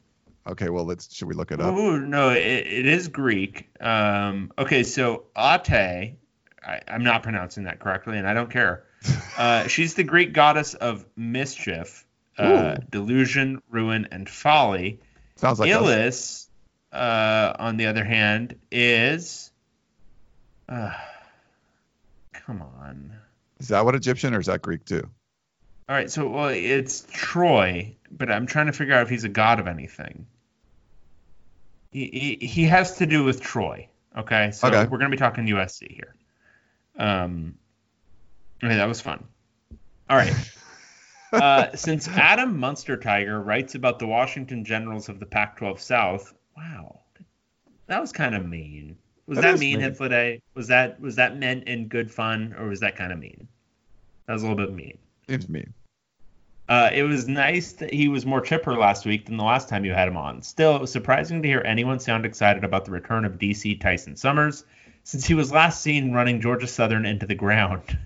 Okay, 0.46 0.68
well, 0.68 0.84
let's. 0.84 1.12
Should 1.14 1.28
we 1.28 1.34
look 1.34 1.50
it 1.50 1.60
up? 1.60 1.74
Ooh, 1.74 1.98
no, 1.98 2.30
it, 2.30 2.38
it 2.38 2.86
is 2.86 3.08
Greek. 3.08 3.68
Um, 3.80 4.52
okay, 4.56 4.84
so 4.84 5.24
Ate, 5.36 6.16
I, 6.64 6.80
I'm 6.86 7.02
not 7.02 7.22
pronouncing 7.22 7.64
that 7.64 7.80
correctly, 7.80 8.16
and 8.18 8.26
I 8.26 8.34
don't 8.34 8.50
care. 8.50 8.84
Uh, 9.38 9.66
she's 9.66 9.92
the 9.92 10.02
Greek 10.02 10.32
goddess 10.32 10.72
of 10.72 11.04
mischief, 11.14 12.06
uh, 12.38 12.76
delusion, 12.88 13.60
ruin, 13.68 14.08
and 14.10 14.26
folly. 14.26 14.98
Sounds 15.36 15.60
like. 15.60 15.68
Illis, 15.68 16.48
uh, 16.90 17.52
on 17.58 17.76
the 17.76 17.84
other 17.84 18.02
hand, 18.02 18.58
is. 18.72 19.50
Uh, 20.66 20.94
come 22.32 22.62
on. 22.62 23.12
Is 23.60 23.68
that 23.68 23.84
what 23.84 23.94
Egyptian 23.94 24.34
or 24.34 24.40
is 24.40 24.46
that 24.46 24.62
Greek 24.62 24.86
too? 24.86 25.06
All 25.86 25.94
right, 25.94 26.10
so 26.10 26.26
well, 26.28 26.48
it's 26.48 27.06
Troy, 27.12 27.94
but 28.10 28.30
I'm 28.30 28.46
trying 28.46 28.66
to 28.66 28.72
figure 28.72 28.94
out 28.94 29.02
if 29.02 29.10
he's 29.10 29.24
a 29.24 29.28
god 29.28 29.60
of 29.60 29.68
anything. 29.68 30.26
He, 32.04 32.64
has 32.64 32.96
to 32.96 33.06
do 33.06 33.24
with 33.24 33.40
Troy. 33.40 33.88
Okay, 34.16 34.50
so 34.50 34.68
Okay. 34.68 34.86
we're 34.86 34.98
gonna 34.98 35.10
be 35.10 35.16
talking 35.16 35.46
USC 35.46 35.94
here. 35.94 36.14
Um, 36.98 37.54
okay, 38.62 38.76
that 38.76 38.86
was 38.86 39.00
fun. 39.00 39.24
All 40.10 40.16
right. 40.16 40.34
uh, 41.32 41.74
since 41.74 42.06
Adam 42.08 42.58
Munsterteiger 42.58 43.44
writes 43.44 43.74
about 43.74 43.98
the 43.98 44.06
Washington 44.06 44.64
Generals 44.64 45.08
of 45.08 45.20
the 45.20 45.26
Pac-12 45.26 45.78
South, 45.80 46.34
wow, 46.56 47.00
that 47.86 48.00
was 48.00 48.12
kind 48.12 48.34
of 48.34 48.46
mean. 48.46 48.96
Was 49.26 49.36
That 49.36 49.52
that, 49.52 49.58
mean, 49.58 49.80
mean. 49.80 49.90
Hifliday? 49.90 50.40
Was 50.54 50.68
that 50.68 51.00
was 51.00 51.16
that 51.16 51.36
meant 51.38 51.64
in 51.64 51.88
good 51.88 52.10
fun, 52.10 52.54
or 52.58 52.68
was 52.68 52.80
that 52.80 52.96
kind 52.96 53.12
of 53.12 53.18
mean? 53.18 53.48
That 54.26 54.34
was 54.34 54.42
a 54.42 54.48
little 54.48 54.66
bit 54.66 54.74
mean. 54.74 54.98
Seems 55.28 55.48
mean. 55.48 55.72
Uh, 56.68 56.90
it 56.92 57.04
was 57.04 57.28
nice 57.28 57.72
that 57.74 57.92
he 57.92 58.08
was 58.08 58.26
more 58.26 58.40
chipper 58.40 58.74
last 58.74 59.06
week 59.06 59.26
than 59.26 59.36
the 59.36 59.44
last 59.44 59.68
time 59.68 59.84
you 59.84 59.92
had 59.92 60.08
him 60.08 60.16
on. 60.16 60.42
Still, 60.42 60.74
it 60.74 60.80
was 60.80 60.90
surprising 60.90 61.42
to 61.42 61.48
hear 61.48 61.62
anyone 61.64 62.00
sound 62.00 62.26
excited 62.26 62.64
about 62.64 62.84
the 62.84 62.90
return 62.90 63.24
of 63.24 63.38
DC 63.38 63.80
Tyson 63.80 64.16
Summers, 64.16 64.64
since 65.04 65.24
he 65.24 65.34
was 65.34 65.52
last 65.52 65.80
seen 65.80 66.12
running 66.12 66.40
Georgia 66.40 66.66
Southern 66.66 67.06
into 67.06 67.24
the 67.24 67.36
ground. 67.36 67.96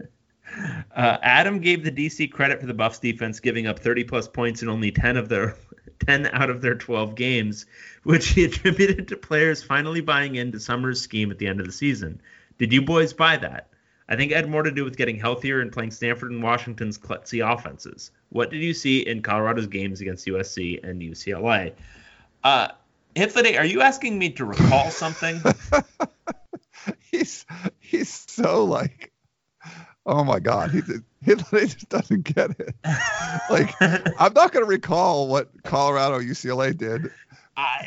uh, 0.00 1.18
Adam 1.22 1.60
gave 1.60 1.84
the 1.84 1.92
DC 1.92 2.32
credit 2.32 2.58
for 2.58 2.66
the 2.66 2.72
Buffs 2.72 3.00
defense, 3.00 3.40
giving 3.40 3.66
up 3.66 3.80
30 3.80 4.04
plus 4.04 4.26
points 4.26 4.62
in 4.62 4.70
only 4.70 4.92
10 4.92 5.18
of 5.18 5.28
their 5.28 5.56
10 6.06 6.26
out 6.28 6.48
of 6.48 6.62
their 6.62 6.74
12 6.74 7.14
games, 7.14 7.66
which 8.02 8.28
he 8.28 8.44
attributed 8.46 9.08
to 9.08 9.16
players 9.16 9.62
finally 9.62 10.00
buying 10.00 10.36
into 10.36 10.58
Summers' 10.58 11.02
scheme 11.02 11.30
at 11.30 11.38
the 11.38 11.48
end 11.48 11.60
of 11.60 11.66
the 11.66 11.72
season. 11.72 12.22
Did 12.56 12.72
you 12.72 12.80
boys 12.80 13.12
buy 13.12 13.36
that? 13.36 13.68
I 14.08 14.16
think 14.16 14.30
it 14.30 14.36
had 14.36 14.48
more 14.48 14.62
to 14.62 14.70
do 14.70 14.84
with 14.84 14.96
getting 14.96 15.18
healthier 15.18 15.60
and 15.60 15.72
playing 15.72 15.90
Stanford 15.90 16.30
and 16.30 16.42
Washington's 16.42 16.96
klutzy 16.96 17.44
offenses. 17.44 18.12
What 18.28 18.50
did 18.50 18.62
you 18.62 18.72
see 18.72 19.00
in 19.00 19.22
Colorado's 19.22 19.66
games 19.66 20.00
against 20.00 20.26
USC 20.26 20.82
and 20.88 21.00
UCLA? 21.00 21.72
Uh, 22.44 22.68
are 23.18 23.64
you 23.64 23.80
asking 23.80 24.18
me 24.18 24.30
to 24.30 24.44
recall 24.44 24.90
something? 24.90 25.40
he's 27.10 27.44
he's 27.80 28.12
so 28.28 28.64
like, 28.64 29.12
oh 30.04 30.22
my 30.22 30.38
god, 30.38 30.70
he 30.70 30.82
just 30.82 31.88
doesn't 31.88 32.24
get 32.24 32.50
it. 32.60 32.74
Like 33.50 33.74
I'm 33.80 34.32
not 34.32 34.52
gonna 34.52 34.66
recall 34.66 35.28
what 35.28 35.50
Colorado 35.62 36.20
UCLA 36.20 36.76
did. 36.76 37.10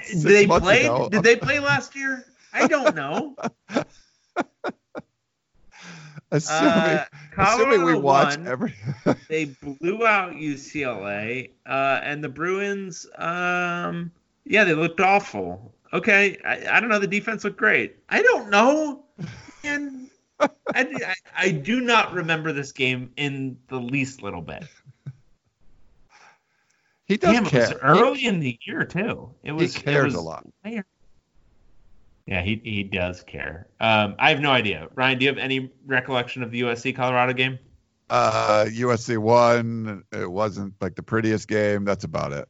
Six 0.03 0.23
did 0.23 0.23
they 0.23 0.47
play? 0.47 0.85
ago. 0.85 1.09
Did 1.09 1.23
they 1.23 1.35
play 1.35 1.59
last 1.59 1.95
year? 1.95 2.23
I 2.53 2.67
don't 2.67 2.95
know. 2.95 3.35
Assuming 6.31 6.72
Uh, 6.72 7.06
assuming 7.38 7.84
we 7.84 7.95
watch 7.95 8.38
won. 8.38 8.47
every. 8.47 8.76
they 9.30 9.45
blew 9.45 10.06
out 10.06 10.34
UCLA, 10.34 11.49
uh, 11.65 11.99
and 12.03 12.23
the 12.23 12.30
Bruins. 12.30 13.07
Um, 13.18 14.11
yeah, 14.45 14.64
they 14.64 14.76
looked 14.76 14.99
awful. 14.99 15.73
Okay, 15.91 16.38
I, 16.45 16.77
I 16.77 16.80
don't 16.80 16.89
know. 16.89 16.99
The 16.99 17.07
defense 17.07 17.43
looked 17.43 17.57
great. 17.57 17.97
I 18.10 18.22
don't 18.22 18.51
know, 18.51 19.06
and 19.64 20.10
I, 20.39 20.47
I, 20.76 21.15
I 21.35 21.51
do 21.51 21.81
not 21.81 22.14
remember 22.14 22.53
this 22.53 22.72
game 22.72 23.11
in 23.18 23.57
the 23.68 23.80
least 23.80 24.22
little 24.22 24.41
bit. 24.41 24.65
he 27.06 27.18
does 27.18 27.34
Damn, 27.34 27.45
it 27.47 27.53
was 27.53 27.73
early 27.81 28.26
in 28.26 28.39
the 28.39 28.60
year 28.68 28.85
too. 28.85 29.31
It 29.43 29.53
was. 29.53 29.76
it 29.76 29.84
cares 29.84 30.06
was 30.06 30.15
a 30.15 30.22
lot. 30.22 30.45
Yeah, 32.30 32.43
he 32.43 32.61
he 32.64 32.84
does 32.84 33.23
care. 33.23 33.65
Um, 33.80 34.14
I 34.19 34.30
have 34.30 34.39
no 34.39 34.51
idea. 34.51 34.88
Ryan, 34.93 35.18
do 35.18 35.26
you 35.26 35.31
have 35.31 35.39
any 35.39 35.72
recollection 35.88 36.43
of 36.43 36.51
the 36.51 36.61
USC 36.61 36.95
Colorado 36.95 37.34
game? 37.34 37.57
Uh, 38.07 38.65
USC 38.69 39.18
won. 39.18 40.03
It 40.11 40.31
wasn't 40.31 40.76
like 40.80 40.93
the 40.93 41.01
prettiest 41.01 41.47
game. 41.47 41.85
That's 41.85 42.03
about 42.03 42.31
it. 42.34 42.47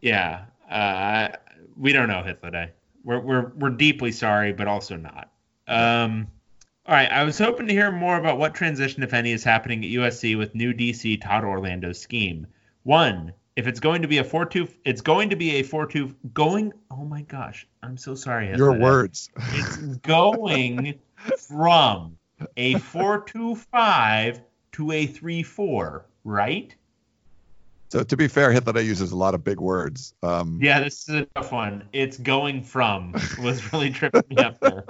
Yeah, 0.00 0.46
uh, 0.68 1.28
we 1.76 1.92
don't 1.92 2.08
know 2.08 2.24
Hitler 2.24 2.70
We're 3.04 3.20
we're 3.20 3.52
we're 3.56 3.70
deeply 3.70 4.10
sorry, 4.10 4.52
but 4.52 4.66
also 4.66 4.96
not. 4.96 5.30
Um, 5.68 6.26
all 6.84 6.96
right, 6.96 7.10
I 7.10 7.22
was 7.22 7.38
hoping 7.38 7.68
to 7.68 7.72
hear 7.72 7.92
more 7.92 8.16
about 8.16 8.40
what 8.40 8.52
transition, 8.52 9.04
if 9.04 9.14
any, 9.14 9.30
is 9.30 9.44
happening 9.44 9.84
at 9.84 9.90
USC 9.92 10.36
with 10.36 10.56
new 10.56 10.74
DC 10.74 11.22
Todd 11.22 11.44
Orlando's 11.44 12.00
scheme. 12.00 12.48
One, 12.82 13.32
if 13.56 13.66
it's 13.66 13.80
going 13.80 14.02
to 14.02 14.08
be 14.08 14.18
a 14.18 14.24
four-two, 14.24 14.68
it's 14.84 15.00
going 15.00 15.30
to 15.30 15.36
be 15.36 15.56
a 15.56 15.62
four-two. 15.62 16.14
Going. 16.32 16.72
Oh 16.90 17.04
my 17.04 17.22
gosh, 17.22 17.66
I'm 17.82 17.96
so 17.96 18.14
sorry. 18.14 18.54
Your 18.56 18.78
words. 18.78 19.30
It's 19.36 19.76
going 19.98 20.98
from 21.38 22.18
a 22.56 22.78
four-two-five 22.78 24.40
to 24.72 24.90
a 24.90 25.06
three-four, 25.06 26.06
right? 26.24 26.74
So 27.90 28.02
to 28.02 28.16
be 28.16 28.26
fair, 28.26 28.50
Hitler 28.50 28.80
uses 28.80 29.12
a 29.12 29.16
lot 29.16 29.34
of 29.34 29.44
big 29.44 29.60
words. 29.60 30.14
Um, 30.24 30.58
Yeah, 30.60 30.80
this 30.80 31.08
is 31.08 31.14
a 31.14 31.26
tough 31.36 31.52
one. 31.52 31.84
It's 31.92 32.16
going 32.16 32.64
from 32.64 33.12
was 33.38 33.72
really 33.72 33.90
tripping 33.90 34.24
me 34.30 34.36
up 34.42 34.58
there. 34.58 34.84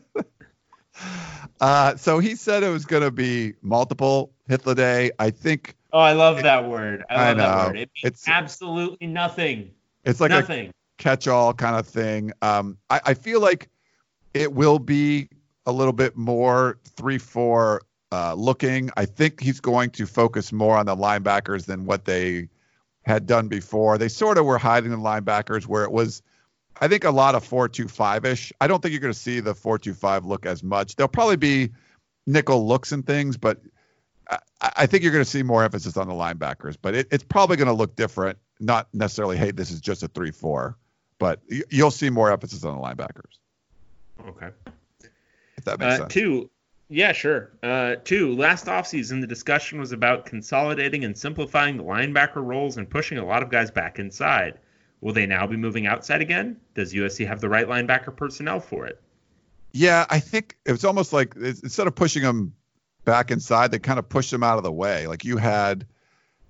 Uh, 1.60 1.96
so 1.96 2.18
he 2.18 2.34
said 2.34 2.62
it 2.62 2.68
was 2.70 2.84
going 2.84 3.02
to 3.02 3.10
be 3.10 3.54
multiple 3.62 4.32
Hitler 4.48 4.74
Day. 4.74 5.10
I 5.18 5.30
think 5.30 5.74
Oh, 5.92 5.98
I 6.00 6.12
love 6.12 6.42
that 6.42 6.68
word. 6.68 7.04
I 7.08 7.14
I 7.14 7.28
love 7.32 7.36
that 7.38 7.56
know. 7.58 7.66
word. 7.68 7.76
It 7.78 7.90
means 7.94 8.04
It's- 8.04 8.24
absolutely 8.28 9.06
nothing. 9.06 9.70
it's 10.04 10.20
like 10.20 10.30
a 10.30 10.34
nothing. 10.40 10.72
catch-all 10.98 11.54
kind 11.54 11.76
of 11.76 11.86
thing. 11.86 12.32
Um, 12.42 12.76
I, 12.90 13.00
I 13.06 13.14
feel 13.14 13.40
like 13.40 13.68
it 14.34 14.52
will 14.52 14.78
be 14.78 15.28
a 15.64 15.72
little 15.72 15.92
bit 15.94 16.16
more 16.16 16.78
three-four 16.96 17.82
uh, 18.12 18.34
looking. 18.34 18.90
I 18.96 19.06
think 19.06 19.40
he's 19.40 19.58
going 19.60 19.90
to 19.90 20.06
focus 20.06 20.52
more 20.52 20.76
on 20.76 20.86
the 20.86 20.94
linebackers 20.96 21.64
than 21.64 21.86
what 21.86 22.04
they 22.04 22.48
had 23.02 23.26
done 23.26 23.48
before. 23.48 23.96
They 23.98 24.08
sort 24.08 24.36
of 24.38 24.44
were 24.44 24.58
hiding 24.58 24.90
the 24.90 24.96
linebackers 24.98 25.66
where 25.66 25.84
it 25.84 25.90
was 25.92 26.22
I 26.80 26.88
think 26.88 27.04
a 27.04 27.10
lot 27.10 27.34
of 27.34 27.44
four 27.44 27.68
two 27.68 27.88
five 27.88 28.24
ish. 28.24 28.52
I 28.60 28.66
don't 28.66 28.82
think 28.82 28.92
you're 28.92 29.00
going 29.00 29.12
to 29.12 29.18
see 29.18 29.40
the 29.40 29.54
four 29.54 29.78
two 29.78 29.94
five 29.94 30.24
look 30.24 30.46
as 30.46 30.62
much. 30.62 30.96
There'll 30.96 31.08
probably 31.08 31.36
be 31.36 31.70
nickel 32.26 32.66
looks 32.66 32.92
and 32.92 33.06
things, 33.06 33.36
but 33.36 33.60
I, 34.30 34.38
I 34.60 34.86
think 34.86 35.02
you're 35.02 35.12
going 35.12 35.24
to 35.24 35.30
see 35.30 35.42
more 35.42 35.62
emphasis 35.64 35.96
on 35.96 36.08
the 36.08 36.14
linebackers. 36.14 36.76
But 36.80 36.94
it, 36.94 37.08
it's 37.10 37.24
probably 37.24 37.56
going 37.56 37.68
to 37.68 37.72
look 37.74 37.96
different. 37.96 38.38
Not 38.60 38.88
necessarily, 38.92 39.36
hey, 39.36 39.50
this 39.50 39.70
is 39.70 39.80
just 39.80 40.02
a 40.02 40.08
three 40.08 40.30
four, 40.30 40.76
but 41.18 41.40
y- 41.50 41.62
you'll 41.70 41.90
see 41.90 42.10
more 42.10 42.30
emphasis 42.30 42.64
on 42.64 42.76
the 42.76 42.82
linebackers. 42.82 43.38
Okay. 44.28 44.48
If 45.56 45.64
that 45.64 45.78
makes 45.78 45.94
Uh, 45.94 45.98
sense. 45.98 46.12
two, 46.12 46.50
yeah, 46.88 47.12
sure. 47.12 47.52
Uh, 47.62 47.96
two, 48.04 48.34
last 48.34 48.66
offseason, 48.66 49.20
the 49.20 49.26
discussion 49.26 49.78
was 49.78 49.92
about 49.92 50.26
consolidating 50.26 51.04
and 51.04 51.16
simplifying 51.16 51.76
the 51.76 51.84
linebacker 51.84 52.44
roles 52.44 52.76
and 52.76 52.88
pushing 52.88 53.18
a 53.18 53.24
lot 53.24 53.42
of 53.42 53.50
guys 53.50 53.70
back 53.70 53.98
inside. 53.98 54.58
Will 55.00 55.12
they 55.12 55.26
now 55.26 55.46
be 55.46 55.56
moving 55.56 55.86
outside 55.86 56.20
again? 56.20 56.56
Does 56.74 56.92
USC 56.92 57.26
have 57.26 57.40
the 57.40 57.48
right 57.48 57.66
linebacker 57.66 58.16
personnel 58.16 58.60
for 58.60 58.86
it? 58.86 59.00
Yeah, 59.72 60.06
I 60.08 60.20
think 60.20 60.56
it's 60.64 60.84
almost 60.84 61.12
like 61.12 61.36
instead 61.36 61.86
of 61.86 61.94
pushing 61.94 62.22
them 62.22 62.54
back 63.04 63.30
inside, 63.30 63.70
they 63.70 63.78
kind 63.78 63.98
of 63.98 64.08
pushed 64.08 64.30
them 64.30 64.42
out 64.42 64.56
of 64.56 64.64
the 64.64 64.72
way. 64.72 65.06
Like 65.06 65.24
you 65.24 65.36
had, 65.36 65.86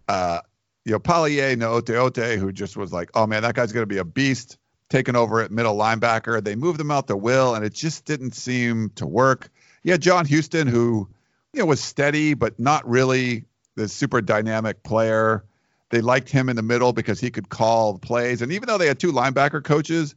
uh, 0.09 0.41
you 0.85 0.93
know, 0.93 1.01
Palaie 1.01 1.57
Gaoteote, 1.57 2.39
who 2.39 2.53
just 2.53 2.77
was 2.77 2.93
like, 2.93 3.11
oh 3.15 3.27
man, 3.27 3.43
that 3.43 3.55
guy's 3.55 3.73
going 3.73 3.83
to 3.83 3.93
be 3.93 3.99
a 3.99 4.05
beast, 4.05 4.59
taking 4.89 5.17
over 5.17 5.41
at 5.41 5.51
middle 5.51 5.77
linebacker. 5.77 6.43
They 6.43 6.55
moved 6.55 6.79
them 6.79 6.93
out 6.93 7.09
to 7.09 7.17
Will, 7.17 7.55
and 7.55 7.65
it 7.65 7.75
just 7.75 8.05
didn't 8.05 8.33
seem 8.33 8.91
to 8.95 9.07
work. 9.07 9.51
Yeah, 9.83 9.97
John 9.97 10.25
Houston, 10.27 10.69
who, 10.69 11.09
you 11.53 11.61
know, 11.61 11.67
was 11.67 11.81
steady, 11.81 12.35
but 12.35 12.59
not 12.61 12.89
really 12.89 13.45
the 13.75 13.89
super 13.89 14.21
dynamic 14.21 14.83
player. 14.83 15.45
They 15.91 16.01
liked 16.01 16.29
him 16.29 16.49
in 16.49 16.57
the 16.57 16.63
middle 16.63 16.93
because 16.93 17.21
he 17.21 17.31
could 17.31 17.49
call 17.49 17.99
plays. 17.99 18.43
And 18.43 18.53
even 18.53 18.67
though 18.67 18.79
they 18.79 18.89
had 18.89 18.99
two 18.99 19.13
linebacker 19.13 19.63
coaches, 19.63 20.15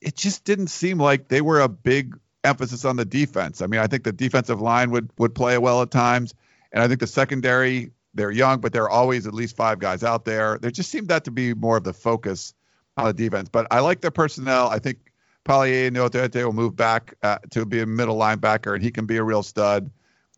it 0.00 0.16
just 0.16 0.44
didn't 0.44 0.68
seem 0.68 0.98
like 0.98 1.28
they 1.28 1.40
were 1.40 1.60
a 1.60 1.68
big 1.68 2.18
emphasis 2.42 2.84
on 2.84 2.96
the 2.96 3.04
defense. 3.04 3.60
I 3.60 3.66
mean, 3.66 3.80
I 3.80 3.86
think 3.86 4.04
the 4.04 4.12
defensive 4.12 4.60
line 4.60 4.90
would 4.90 5.10
would 5.18 5.34
play 5.34 5.58
well 5.58 5.82
at 5.82 5.90
times, 5.90 6.34
and 6.72 6.82
I 6.82 6.88
think 6.88 7.00
the 7.00 7.06
secondary 7.06 7.90
they're 8.14 8.30
young, 8.30 8.60
but 8.60 8.72
there 8.72 8.84
are 8.84 8.90
always 8.90 9.26
at 9.26 9.34
least 9.34 9.56
five 9.56 9.78
guys 9.78 10.02
out 10.02 10.24
there. 10.24 10.58
There 10.58 10.70
just 10.70 10.90
seemed 10.90 11.08
that 11.08 11.24
to 11.24 11.30
be 11.30 11.54
more 11.54 11.76
of 11.76 11.84
the 11.84 11.92
focus 11.92 12.54
on 12.96 13.06
the 13.06 13.12
defense. 13.12 13.48
But 13.48 13.68
I 13.70 13.80
like 13.80 14.00
their 14.00 14.10
personnel. 14.10 14.68
I 14.68 14.78
think 14.78 15.12
Palaie 15.44 15.90
Gaoteote 15.90 16.44
will 16.44 16.52
move 16.52 16.76
back 16.76 17.14
uh, 17.22 17.38
to 17.50 17.64
be 17.64 17.80
a 17.80 17.86
middle 17.86 18.16
linebacker, 18.16 18.74
and 18.74 18.82
he 18.82 18.90
can 18.90 19.06
be 19.06 19.16
a 19.16 19.22
real 19.22 19.42
stud. 19.42 19.90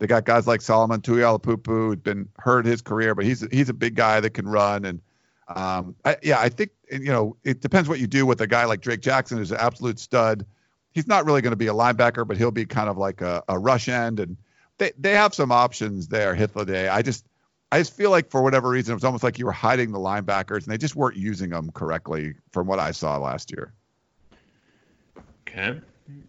They 0.02 0.08
got 0.08 0.24
guys 0.24 0.48
like 0.48 0.60
Solomon 0.60 1.00
Tuliaupupu, 1.00 1.64
who's 1.64 2.00
been 2.00 2.28
hurt 2.36 2.66
his 2.66 2.82
career, 2.82 3.14
but 3.14 3.24
he's 3.24 3.46
he's 3.52 3.68
a 3.68 3.72
big 3.72 3.94
guy 3.94 4.18
that 4.18 4.30
can 4.30 4.48
run. 4.48 4.84
And 4.84 5.00
um, 5.46 5.94
I, 6.04 6.16
yeah, 6.24 6.40
I 6.40 6.48
think 6.48 6.72
you 6.90 7.12
know 7.12 7.36
it 7.44 7.60
depends 7.60 7.88
what 7.88 8.00
you 8.00 8.08
do 8.08 8.26
with 8.26 8.40
a 8.40 8.48
guy 8.48 8.64
like 8.64 8.80
Drake 8.80 9.00
Jackson, 9.00 9.38
who's 9.38 9.52
an 9.52 9.58
absolute 9.60 10.00
stud. 10.00 10.44
He's 10.90 11.06
not 11.06 11.24
really 11.24 11.40
going 11.40 11.52
to 11.52 11.56
be 11.56 11.68
a 11.68 11.72
linebacker, 11.72 12.26
but 12.26 12.36
he'll 12.36 12.50
be 12.50 12.66
kind 12.66 12.88
of 12.88 12.98
like 12.98 13.20
a, 13.20 13.44
a 13.46 13.56
rush 13.56 13.88
end, 13.88 14.18
and 14.18 14.36
they 14.78 14.90
they 14.98 15.12
have 15.12 15.36
some 15.36 15.52
options 15.52 16.08
there. 16.08 16.34
Day. 16.34 16.88
I 16.88 17.00
just 17.00 17.24
I 17.70 17.78
just 17.78 17.94
feel 17.94 18.10
like 18.10 18.28
for 18.28 18.42
whatever 18.42 18.70
reason, 18.70 18.90
it 18.90 18.96
was 18.96 19.04
almost 19.04 19.22
like 19.22 19.38
you 19.38 19.46
were 19.46 19.52
hiding 19.52 19.92
the 19.92 20.00
linebackers, 20.00 20.64
and 20.64 20.72
they 20.72 20.78
just 20.78 20.96
weren't 20.96 21.16
using 21.16 21.50
them 21.50 21.70
correctly 21.70 22.34
from 22.50 22.66
what 22.66 22.80
I 22.80 22.90
saw 22.90 23.18
last 23.18 23.52
year. 23.52 23.72
Okay. 25.46 25.80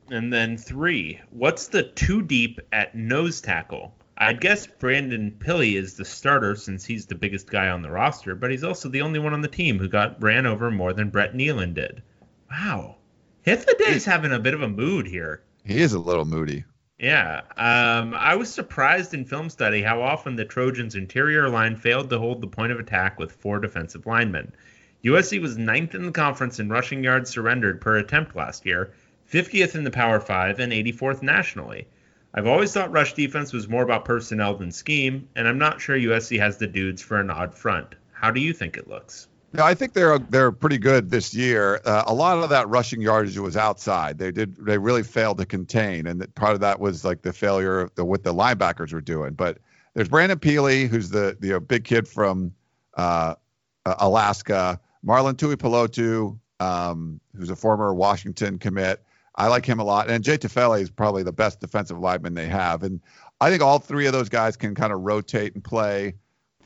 And 0.10 0.32
then 0.32 0.58
three, 0.58 1.20
what's 1.32 1.68
the 1.68 1.84
two 1.84 2.22
deep 2.22 2.60
at 2.72 2.96
nose 2.96 3.42
tackle? 3.42 3.96
I'd 4.18 4.42
guess 4.42 4.68
Brandon 4.68 5.36
Pili 5.40 5.76
is 5.76 5.96
the 5.96 6.06
starter 6.06 6.56
since 6.56 6.86
he's 6.86 7.08
the 7.08 7.16
biggest 7.16 7.50
guy 7.50 7.70
on 7.70 7.82
the 7.82 7.90
roster, 7.90 8.36
but 8.36 8.52
he's 8.52 8.64
also 8.64 8.90
the 8.90 9.02
only 9.02 9.20
one 9.20 9.34
on 9.34 9.42
the 9.42 9.48
team 9.48 9.80
who 9.80 9.88
got 9.88 10.22
ran 10.22 10.46
over 10.46 10.70
more 10.70 10.94
than 10.94 11.10
Brett 11.10 11.34
Neilon 11.34 11.74
did. 11.74 12.04
Wow. 12.50 12.98
Hithoday's 13.42 14.06
having 14.06 14.32
a 14.32 14.40
bit 14.40 14.54
of 14.54 14.62
a 14.62 14.70
mood 14.70 15.08
here. 15.08 15.44
He 15.66 15.82
is 15.82 15.94
a 15.94 16.00
little 16.00 16.26
moody. 16.26 16.64
Yeah. 17.00 17.42
Um, 17.58 18.14
I 18.14 18.36
was 18.36 18.54
surprised 18.54 19.14
in 19.14 19.26
film 19.26 19.50
study 19.50 19.82
how 19.82 20.02
often 20.02 20.36
the 20.36 20.46
Trojans' 20.46 20.96
interior 20.96 21.50
line 21.50 21.76
failed 21.76 22.10
to 22.12 22.20
hold 22.20 22.40
the 22.40 22.48
point 22.48 22.72
of 22.72 22.80
attack 22.80 23.20
with 23.20 23.32
four 23.32 23.60
defensive 23.60 24.06
linemen. 24.06 24.54
USC 25.04 25.42
was 25.42 25.58
ninth 25.58 25.96
in 25.96 26.06
the 26.06 26.12
conference 26.12 26.60
in 26.60 26.70
rushing 26.70 27.04
yards 27.04 27.30
surrendered 27.30 27.82
per 27.82 27.98
attempt 27.98 28.36
last 28.38 28.66
year, 28.66 28.94
50th 29.34 29.74
in 29.74 29.84
the 29.84 29.90
Power 29.90 30.20
5, 30.20 30.60
and 30.60 30.72
84th 30.72 31.24
nationally. 31.24 31.88
I've 32.36 32.46
always 32.46 32.72
thought 32.72 32.92
rush 32.92 33.14
defense 33.14 33.52
was 33.52 33.68
more 33.68 33.82
about 33.82 34.06
personnel 34.06 34.56
than 34.56 34.72
scheme, 34.72 35.28
and 35.36 35.48
I'm 35.48 35.58
not 35.58 35.82
sure 35.82 35.98
USC 35.98 36.40
has 36.40 36.58
the 36.58 36.68
dudes 36.68 37.02
for 37.02 37.20
an 37.20 37.32
odd 37.32 37.56
front. 37.56 37.96
How 38.12 38.30
do 38.30 38.40
you 38.40 38.54
think 38.54 38.78
it 38.78 38.88
looks? 38.88 39.28
Yeah, 39.56 39.66
I 39.66 39.74
think 39.74 39.94
they're 39.94 40.18
they're 40.18 40.52
pretty 40.52 40.80
good 40.80 41.12
this 41.12 41.34
year. 41.34 41.80
Uh, 41.86 42.04
a 42.08 42.14
lot 42.14 42.40
of 42.44 42.50
that 42.50 42.68
rushing 42.70 43.02
yardage 43.02 43.38
was 43.38 43.58
outside. 43.58 44.18
They 44.18 44.32
did 44.32 44.56
they 44.56 44.80
really 44.80 45.04
failed 45.04 45.38
to 45.40 45.46
contain, 45.46 46.08
and 46.08 46.22
that 46.22 46.34
part 46.34 46.54
of 46.54 46.60
that 46.62 46.80
was 46.80 47.04
like 47.06 47.22
the 47.22 47.34
failure 47.34 47.82
of 47.82 47.96
the, 47.96 48.06
what 48.06 48.24
the 48.24 48.34
linebackers 48.34 48.94
were 48.94 49.02
doing. 49.02 49.34
But 49.34 49.60
there's 49.94 50.10
Brandon 50.10 50.40
Pili, 50.40 50.88
who's 50.88 51.10
the 51.10 51.38
the 51.40 51.58
uh, 51.58 51.60
big 51.60 51.84
kid 51.84 52.08
from 52.08 52.54
uh, 52.98 53.36
uh, 53.86 53.96
Alaska. 54.00 54.80
Marlon 55.06 55.34
Tuipulotu, 55.34 56.40
um, 56.60 57.20
who's 57.36 57.50
a 57.50 57.56
former 57.56 57.94
Washington 57.94 58.58
commit. 58.58 59.04
I 59.36 59.48
like 59.48 59.66
him 59.66 59.80
a 59.80 59.84
lot. 59.84 60.10
And 60.10 60.24
Jay 60.24 60.38
Tufele 60.38 60.82
is 60.82 60.90
probably 60.90 61.24
the 61.24 61.32
best 61.32 61.60
defensive 61.60 61.98
lineman 61.98 62.34
they 62.34 62.48
have. 62.48 62.84
And 62.84 63.02
I 63.42 63.50
think 63.50 63.62
all 63.62 63.80
three 63.80 64.06
of 64.06 64.14
those 64.14 64.30
guys 64.30 64.56
can 64.56 64.76
kind 64.76 64.94
of 64.94 65.02
rotate 65.02 65.56
and 65.56 65.64
play 65.64 66.16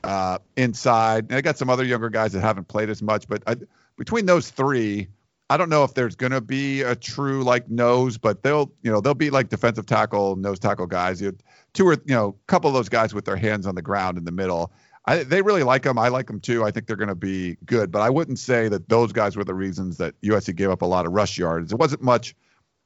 uh, 0.03 0.39
inside. 0.56 1.26
And 1.30 1.34
I 1.34 1.41
got 1.41 1.57
some 1.57 1.69
other 1.69 1.84
younger 1.84 2.10
guys 2.10 2.34
that 2.34 2.41
haven't 2.41 2.68
played 2.68 2.89
as 2.89 3.02
much, 3.02 3.27
but 3.27 3.44
I, 3.48 3.56
between 3.98 4.26
those 4.26 4.49
three, 4.49 5.07
I 5.49 5.57
don't 5.57 5.69
know 5.69 5.84
if 5.84 5.94
there's 5.94 6.15
going 6.15 6.34
to 6.34 6.41
be 6.41 6.81
a 6.81 6.95
true 6.95 7.44
like 7.44 7.69
nose, 7.69 8.18
but 8.18 8.44
they'll 8.44 8.72
you 8.84 8.91
know 8.91 8.99
they'll 8.99 9.14
be 9.14 9.30
like 9.30 9.49
defensive 9.49 9.85
tackle, 9.85 10.35
nose 10.35 10.60
tackle 10.60 10.88
guys. 10.88 11.22
You 11.22 11.31
know, 11.31 11.38
two 11.73 11.88
or 11.88 11.94
you 11.94 12.14
know 12.14 12.30
a 12.30 12.48
couple 12.48 12.69
of 12.69 12.73
those 12.73 12.89
guys 12.89 13.14
with 13.14 13.26
their 13.26 13.38
hands 13.38 13.65
on 13.65 13.76
the 13.76 13.81
ground 13.81 14.18
in 14.18 14.26
the 14.26 14.31
middle. 14.31 14.73
I, 15.06 15.23
they 15.23 15.41
really 15.41 15.64
like 15.64 15.84
them. 15.84 15.98
I 15.98 16.10
like 16.10 16.27
them 16.27 16.41
too. 16.41 16.65
I 16.65 16.72
think 16.72 16.85
they're 16.85 16.98
going 16.98 17.07
to 17.07 17.15
be 17.15 17.56
good, 17.65 17.91
but 17.94 18.02
I 18.02 18.10
wouldn't 18.10 18.39
say 18.39 18.68
that 18.68 18.89
those 18.89 19.14
guys 19.14 19.38
were 19.38 19.45
the 19.45 19.53
reasons 19.53 19.95
that 19.98 20.19
USC 20.22 20.53
gave 20.53 20.69
up 20.69 20.81
a 20.81 20.85
lot 20.85 21.06
of 21.06 21.14
rush 21.14 21.38
yards. 21.38 21.72
It 21.72 21.80
wasn't 21.80 22.02
much 22.02 22.35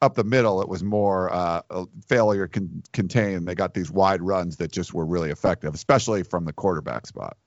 up 0.01 0.15
the 0.15 0.23
middle. 0.23 0.61
It 0.61 0.67
was 0.67 0.83
more 0.83 1.31
uh, 1.31 1.61
a 1.69 1.85
failure 2.07 2.47
con- 2.47 2.83
contained. 2.91 3.47
They 3.47 3.55
got 3.55 3.73
these 3.73 3.91
wide 3.91 4.21
runs 4.21 4.57
that 4.57 4.71
just 4.71 4.93
were 4.93 5.05
really 5.05 5.29
effective, 5.29 5.73
especially 5.73 6.23
from 6.23 6.45
the 6.45 6.53
quarterback 6.53 7.07
spot. 7.07 7.37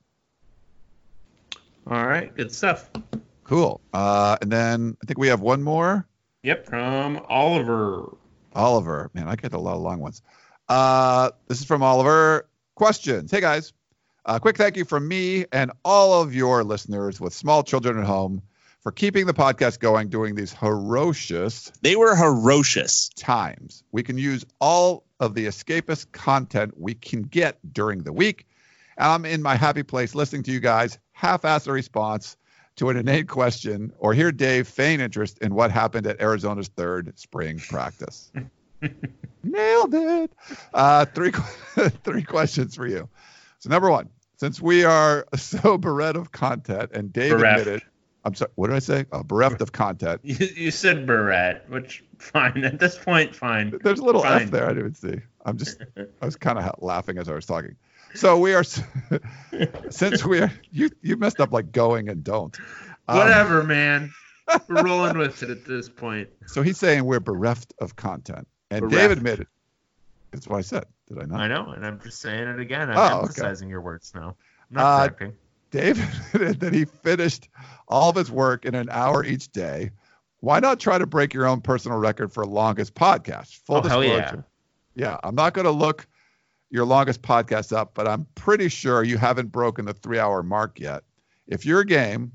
All 1.87 2.05
right, 2.05 2.35
good 2.35 2.51
stuff. 2.51 2.89
Cool. 3.43 3.79
Uh, 3.93 4.37
and 4.41 4.51
then 4.51 4.97
I 5.03 5.05
think 5.05 5.19
we 5.19 5.27
have 5.27 5.41
one 5.41 5.61
more. 5.61 6.07
Yep, 6.43 6.65
from 6.65 7.21
Oliver. 7.27 8.15
Oliver. 8.53 9.11
Man, 9.13 9.27
I 9.27 9.35
get 9.35 9.53
a 9.53 9.59
lot 9.59 9.75
of 9.75 9.81
long 9.81 9.99
ones. 9.99 10.21
Uh, 10.67 11.31
this 11.47 11.59
is 11.59 11.65
from 11.65 11.83
Oliver. 11.83 12.47
Questions. 12.75 13.29
Hey, 13.29 13.41
guys. 13.41 13.73
A 14.27 14.39
quick 14.39 14.57
thank 14.57 14.75
you 14.75 14.85
from 14.85 15.07
me 15.07 15.45
and 15.51 15.71
all 15.83 16.19
of 16.19 16.33
your 16.33 16.63
listeners 16.63 17.19
with 17.19 17.31
small 17.31 17.61
children 17.61 17.99
at 17.99 18.05
home 18.05 18.41
for 18.85 18.91
keeping 18.91 19.25
the 19.25 19.33
podcast 19.33 19.79
going 19.79 20.09
during 20.09 20.35
these 20.35 20.53
ferocious 20.53 21.71
They 21.81 21.95
were 21.95 22.15
ferocious. 22.15 23.09
times. 23.17 23.83
We 23.91 24.03
can 24.03 24.15
use 24.15 24.45
all 24.61 25.05
of 25.19 25.33
the 25.33 25.47
escapist 25.47 26.11
content 26.11 26.75
we 26.77 26.93
can 26.93 27.23
get 27.23 27.57
during 27.73 28.03
the 28.03 28.13
week. 28.13 28.45
And 28.95 29.07
I'm 29.07 29.25
in 29.25 29.41
my 29.41 29.55
happy 29.55 29.81
place 29.81 30.13
listening 30.13 30.43
to 30.43 30.51
you 30.51 30.59
guys 30.59 30.99
half 31.13 31.45
ass 31.45 31.65
a 31.65 31.71
response 31.71 32.37
to 32.75 32.89
an 32.91 32.97
innate 32.97 33.27
question 33.27 33.91
or 33.97 34.13
hear 34.13 34.31
Dave 34.31 34.67
feign 34.67 34.99
interest 35.01 35.39
in 35.39 35.55
what 35.55 35.71
happened 35.71 36.05
at 36.05 36.21
Arizona's 36.21 36.67
third 36.67 37.17
spring 37.17 37.57
practice. 37.57 38.31
Nailed 39.43 39.95
it. 39.95 40.31
Uh, 40.75 41.05
three, 41.05 41.31
three 42.03 42.21
questions 42.21 42.75
for 42.75 42.85
you. 42.85 43.09
So, 43.57 43.71
number 43.71 43.89
one, 43.89 44.09
since 44.37 44.61
we 44.61 44.83
are 44.83 45.25
so 45.35 45.79
bereft 45.79 46.17
of 46.17 46.31
content, 46.31 46.91
and 46.93 47.11
Dave 47.11 47.31
Bereft. 47.31 47.61
admitted, 47.61 47.81
I'm 48.25 48.33
sorry, 48.33 48.51
what 48.55 48.67
did 48.67 48.75
I 48.75 48.79
say? 48.79 49.05
Uh, 49.11 49.21
bereft 49.23 49.61
of 49.61 49.71
content. 49.71 50.21
You, 50.23 50.35
you 50.55 50.71
said 50.71 51.05
Barrett, 51.05 51.69
which 51.69 52.03
fine 52.17 52.63
at 52.65 52.79
this 52.79 52.97
point, 52.97 53.35
fine. 53.35 53.77
There's 53.83 53.99
a 53.99 54.03
little 54.03 54.23
Fine. 54.23 54.41
F 54.43 54.51
there. 54.51 54.67
I 54.69 54.73
didn't 54.73 54.95
see. 54.95 55.19
I'm 55.45 55.57
just, 55.57 55.79
I 56.21 56.25
was 56.25 56.35
kind 56.35 56.57
of 56.57 56.75
laughing 56.81 57.17
as 57.19 57.29
I 57.29 57.33
was 57.35 57.45
talking. 57.45 57.75
So 58.15 58.39
we 58.39 58.55
are, 58.55 58.63
since 59.89 60.25
we 60.25 60.39
are, 60.39 60.51
you 60.71 60.89
you 61.01 61.17
messed 61.17 61.39
up 61.39 61.51
like 61.51 61.71
going 61.71 62.09
and 62.09 62.23
don't. 62.23 62.57
Um, 63.07 63.17
Whatever, 63.19 63.63
man. 63.63 64.11
We're 64.67 64.83
rolling 64.83 65.17
with 65.17 65.41
it 65.43 65.49
at 65.49 65.65
this 65.65 65.89
point. 65.89 66.29
So 66.47 66.61
he's 66.61 66.77
saying 66.77 67.03
we're 67.03 67.19
bereft 67.19 67.73
of 67.79 67.95
content, 67.95 68.47
and 68.71 68.81
Dave 68.89 68.91
Bereft. 68.91 69.17
admitted. 69.17 69.47
That's 70.31 70.47
what 70.47 70.57
I 70.57 70.61
said. 70.61 70.85
Did 71.07 71.19
I 71.19 71.25
not? 71.25 71.39
I 71.41 71.47
know, 71.47 71.71
and 71.71 71.85
I'm 71.85 71.99
just 72.01 72.21
saying 72.21 72.47
it 72.47 72.59
again. 72.59 72.89
I'm 72.89 72.97
Oh, 72.97 73.03
okay. 73.05 73.21
emphasizing 73.21 73.69
your 73.69 73.81
words 73.81 74.13
now. 74.15 74.35
I'm 74.69 74.75
not 74.77 74.83
Uh, 74.85 75.07
correcting. 75.07 75.33
Dave 75.71 75.99
admitted 76.33 76.59
that 76.61 76.73
he 76.73 76.85
finished 76.85 77.49
all 77.87 78.09
of 78.09 78.15
his 78.15 78.31
work 78.31 78.65
in 78.65 78.75
an 78.75 78.89
hour 78.89 79.23
each 79.25 79.51
day. 79.51 79.91
Why 80.39 80.59
not 80.59 80.79
try 80.79 80.97
to 80.97 81.05
break 81.07 81.33
your 81.33 81.47
own 81.47 81.61
personal 81.61 81.97
record 81.97 82.31
for 82.31 82.45
longest 82.45 82.93
podcast? 82.93 83.55
Full 83.65 83.77
Oh, 83.77 83.81
hell 83.81 84.01
disclosure. 84.01 84.45
yeah. 84.95 85.07
Yeah, 85.07 85.17
I'm 85.23 85.35
not 85.35 85.53
going 85.53 85.65
to 85.65 85.71
look 85.71 86.07
your 86.69 86.85
longest 86.85 87.21
podcast 87.21 87.75
up, 87.75 87.93
but 87.93 88.07
I'm 88.07 88.25
pretty 88.35 88.69
sure 88.69 89.03
you 89.03 89.17
haven't 89.17 89.51
broken 89.51 89.85
the 89.85 89.93
three 89.93 90.19
hour 90.19 90.41
mark 90.43 90.79
yet. 90.79 91.03
If 91.47 91.65
you're 91.65 91.81
a 91.81 91.85
game, 91.85 92.31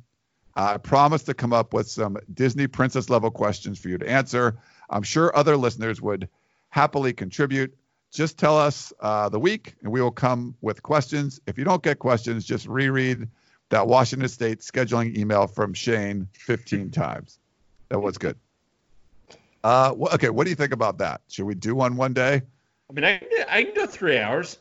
I 0.54 0.76
promise 0.76 1.22
to 1.24 1.34
come 1.34 1.52
up 1.52 1.72
with 1.72 1.88
some 1.88 2.18
Disney 2.34 2.66
princess 2.66 3.08
level 3.08 3.30
questions 3.30 3.78
for 3.78 3.88
you 3.88 3.98
to 3.98 4.08
answer. 4.08 4.58
I'm 4.90 5.02
sure 5.02 5.34
other 5.36 5.56
listeners 5.56 6.02
would 6.02 6.28
happily 6.68 7.12
contribute. 7.12 7.76
Just 8.10 8.38
tell 8.38 8.58
us 8.58 8.92
uh, 9.00 9.28
the 9.28 9.38
week 9.38 9.74
and 9.82 9.92
we 9.92 10.00
will 10.00 10.10
come 10.10 10.54
with 10.60 10.82
questions. 10.82 11.40
If 11.46 11.56
you 11.56 11.64
don't 11.64 11.82
get 11.82 11.98
questions, 11.98 12.44
just 12.44 12.66
reread 12.66 13.28
that 13.68 13.86
Washington 13.86 14.28
State 14.28 14.60
scheduling 14.60 15.16
email 15.16 15.46
from 15.46 15.72
Shane 15.74 16.28
15 16.32 16.90
times. 16.90 17.38
That 17.88 18.00
was 18.00 18.18
good. 18.18 18.36
Uh, 19.62 19.94
okay, 20.14 20.30
what 20.30 20.44
do 20.44 20.50
you 20.50 20.56
think 20.56 20.72
about 20.72 20.98
that? 20.98 21.20
Should 21.28 21.44
we 21.44 21.54
do 21.54 21.74
one 21.74 21.96
one 21.96 22.12
day? 22.12 22.42
I 22.88 22.92
mean, 22.92 23.04
I 23.04 23.18
can, 23.18 23.46
I 23.48 23.62
can 23.64 23.74
go 23.74 23.86
three 23.86 24.18
hours. 24.18 24.58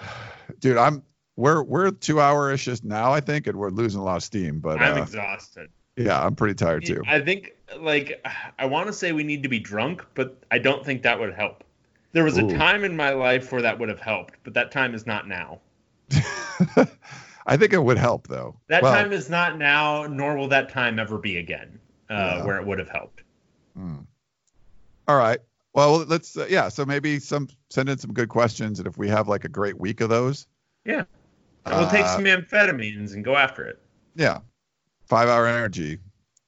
Dude, 0.60 0.76
I'm 0.76 1.02
we're 1.36 1.62
we're 1.62 1.90
two 1.90 2.20
hour 2.20 2.52
ish 2.52 2.82
now, 2.84 3.12
I 3.12 3.20
think, 3.20 3.46
and 3.46 3.58
we're 3.58 3.70
losing 3.70 4.00
a 4.00 4.04
lot 4.04 4.16
of 4.16 4.22
steam. 4.22 4.60
But 4.60 4.80
I'm 4.80 4.98
uh, 4.98 5.02
exhausted. 5.02 5.70
yeah, 5.96 6.24
I'm 6.24 6.34
pretty 6.34 6.54
tired 6.54 6.84
too. 6.84 7.02
I 7.06 7.20
think, 7.20 7.54
like, 7.78 8.24
I 8.58 8.66
want 8.66 8.86
to 8.86 8.92
say 8.92 9.12
we 9.12 9.24
need 9.24 9.42
to 9.42 9.48
be 9.48 9.58
drunk, 9.58 10.04
but 10.14 10.36
I 10.50 10.58
don't 10.58 10.84
think 10.84 11.02
that 11.02 11.18
would 11.18 11.34
help. 11.34 11.64
There 12.12 12.24
was 12.24 12.38
Ooh. 12.38 12.48
a 12.48 12.54
time 12.56 12.84
in 12.84 12.94
my 12.96 13.10
life 13.10 13.50
where 13.52 13.62
that 13.62 13.78
would 13.78 13.88
have 13.88 14.00
helped, 14.00 14.34
but 14.44 14.54
that 14.54 14.70
time 14.70 14.94
is 14.94 15.06
not 15.06 15.26
now. 15.28 15.60
I 17.46 17.56
think 17.56 17.72
it 17.72 17.82
would 17.82 17.98
help 17.98 18.28
though. 18.28 18.56
That 18.68 18.82
Well, 18.82 18.92
time 18.94 19.12
is 19.12 19.28
not 19.28 19.58
now, 19.58 20.06
nor 20.06 20.36
will 20.36 20.48
that 20.48 20.68
time 20.68 20.98
ever 20.98 21.18
be 21.18 21.38
again, 21.38 21.78
uh, 22.10 22.14
Yeah. 22.38 22.44
where 22.44 22.58
it 22.60 22.66
would 22.66 22.78
have 22.78 22.88
helped. 22.88 23.22
hmm. 23.74 23.96
All 25.08 25.16
right. 25.16 25.40
Well, 25.74 26.04
let's 26.04 26.36
uh, 26.36 26.46
yeah. 26.48 26.68
So 26.68 26.84
maybe 26.84 27.18
some 27.18 27.48
send 27.70 27.88
in 27.88 27.98
some 27.98 28.12
good 28.12 28.28
questions, 28.28 28.78
and 28.78 28.86
if 28.86 28.96
we 28.98 29.08
have 29.08 29.26
like 29.26 29.44
a 29.44 29.48
great 29.48 29.78
week 29.80 30.00
of 30.02 30.10
those, 30.10 30.46
Yeah. 30.84 31.04
we'll 31.66 31.88
take 31.88 32.04
uh, 32.04 32.08
some 32.16 32.24
amphetamines 32.24 33.14
and 33.14 33.24
go 33.24 33.36
after 33.36 33.64
it. 33.64 33.80
yeah, 34.14 34.40
five 35.08 35.28
hour 35.28 35.46
energy 35.46 35.98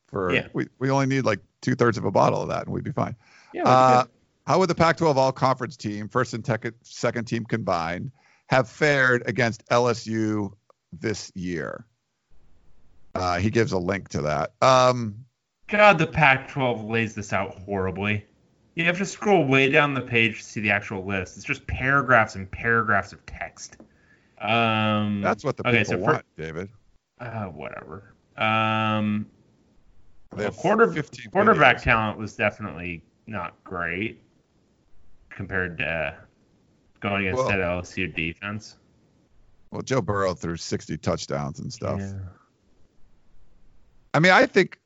for 0.07 0.32
Yeah. 0.32 0.47
we 0.53 0.69
we 0.78 0.91
only 0.91 1.07
need 1.07 1.24
like 1.24 1.41
two 1.62 1.74
thirds 1.74 1.97
of 1.99 2.05
a 2.05 2.11
bottle 2.11 2.43
of 2.43 2.49
that, 2.49 2.65
and 2.66 2.73
we'd 2.74 2.85
be 2.85 2.93
fine. 2.93 3.16
Yeah. 3.55 4.05
How 4.47 4.59
would 4.59 4.69
the 4.71 4.75
Pac-12 4.75 5.16
All 5.16 5.33
Conference 5.33 5.77
team, 5.77 6.09
first 6.09 6.35
and 6.35 6.45
tec- 6.45 6.75
second 6.83 7.25
team 7.27 7.45
combined, 7.45 8.11
have 8.49 8.69
fared 8.69 9.23
against 9.27 9.66
LSU 9.69 10.53
this 10.93 11.33
year? 11.35 11.87
Uh, 13.15 13.39
he 13.39 13.51
gives 13.51 13.73
a 13.73 13.79
link 13.79 14.09
to 14.11 14.23
that. 14.23 14.53
Um. 14.61 15.16
God, 15.69 15.99
the 15.99 16.07
Pac-12 16.07 16.91
lays 16.91 17.15
this 17.15 17.33
out 17.33 17.55
horribly. 17.55 18.27
You 18.75 18.85
have 18.85 18.99
to 18.99 19.07
scroll 19.07 19.47
way 19.47 19.71
down 19.71 19.95
the 19.95 20.01
page 20.01 20.39
to 20.39 20.45
see 20.45 20.61
the 20.61 20.71
actual 20.71 21.05
list. 21.07 21.37
It's 21.37 21.47
just 21.47 21.66
paragraphs 21.66 22.35
and 22.35 22.51
paragraphs 22.51 23.12
of 23.12 23.25
text. 23.25 23.77
Um, 24.41 25.21
that's 25.23 25.45
what 25.45 25.57
the 25.57 25.66
okay, 25.66 25.79
people 25.79 25.93
so 25.93 25.99
for- 25.99 26.12
want, 26.12 26.25
David. 26.37 26.69
uh, 27.21 27.45
whatever. 27.47 28.15
Um, 28.37 29.27
well, 30.37 30.51
quarter 30.51 30.93
quarterback 31.31 31.77
videos. 31.77 31.83
talent 31.83 32.19
was 32.19 32.35
definitely 32.35 33.05
not 33.27 33.55
great 33.62 34.21
compared 35.35 35.78
to 35.78 36.16
going 37.01 37.27
against 37.27 37.39
Well- 37.43 37.48
that 37.48 37.61
LSU 37.61 38.06
defense. 38.15 38.77
Well, 39.70 39.82
Joe 39.82 40.01
Burrow 40.01 40.35
threw 40.35 40.56
60 40.56 40.97
touchdowns 40.98 41.59
and 41.59 41.73
stuff. 41.73 41.98
Yeah. 41.98 42.12
I 44.15 44.20
mean, 44.20 44.31
I 44.31 44.47
think, 44.47 44.78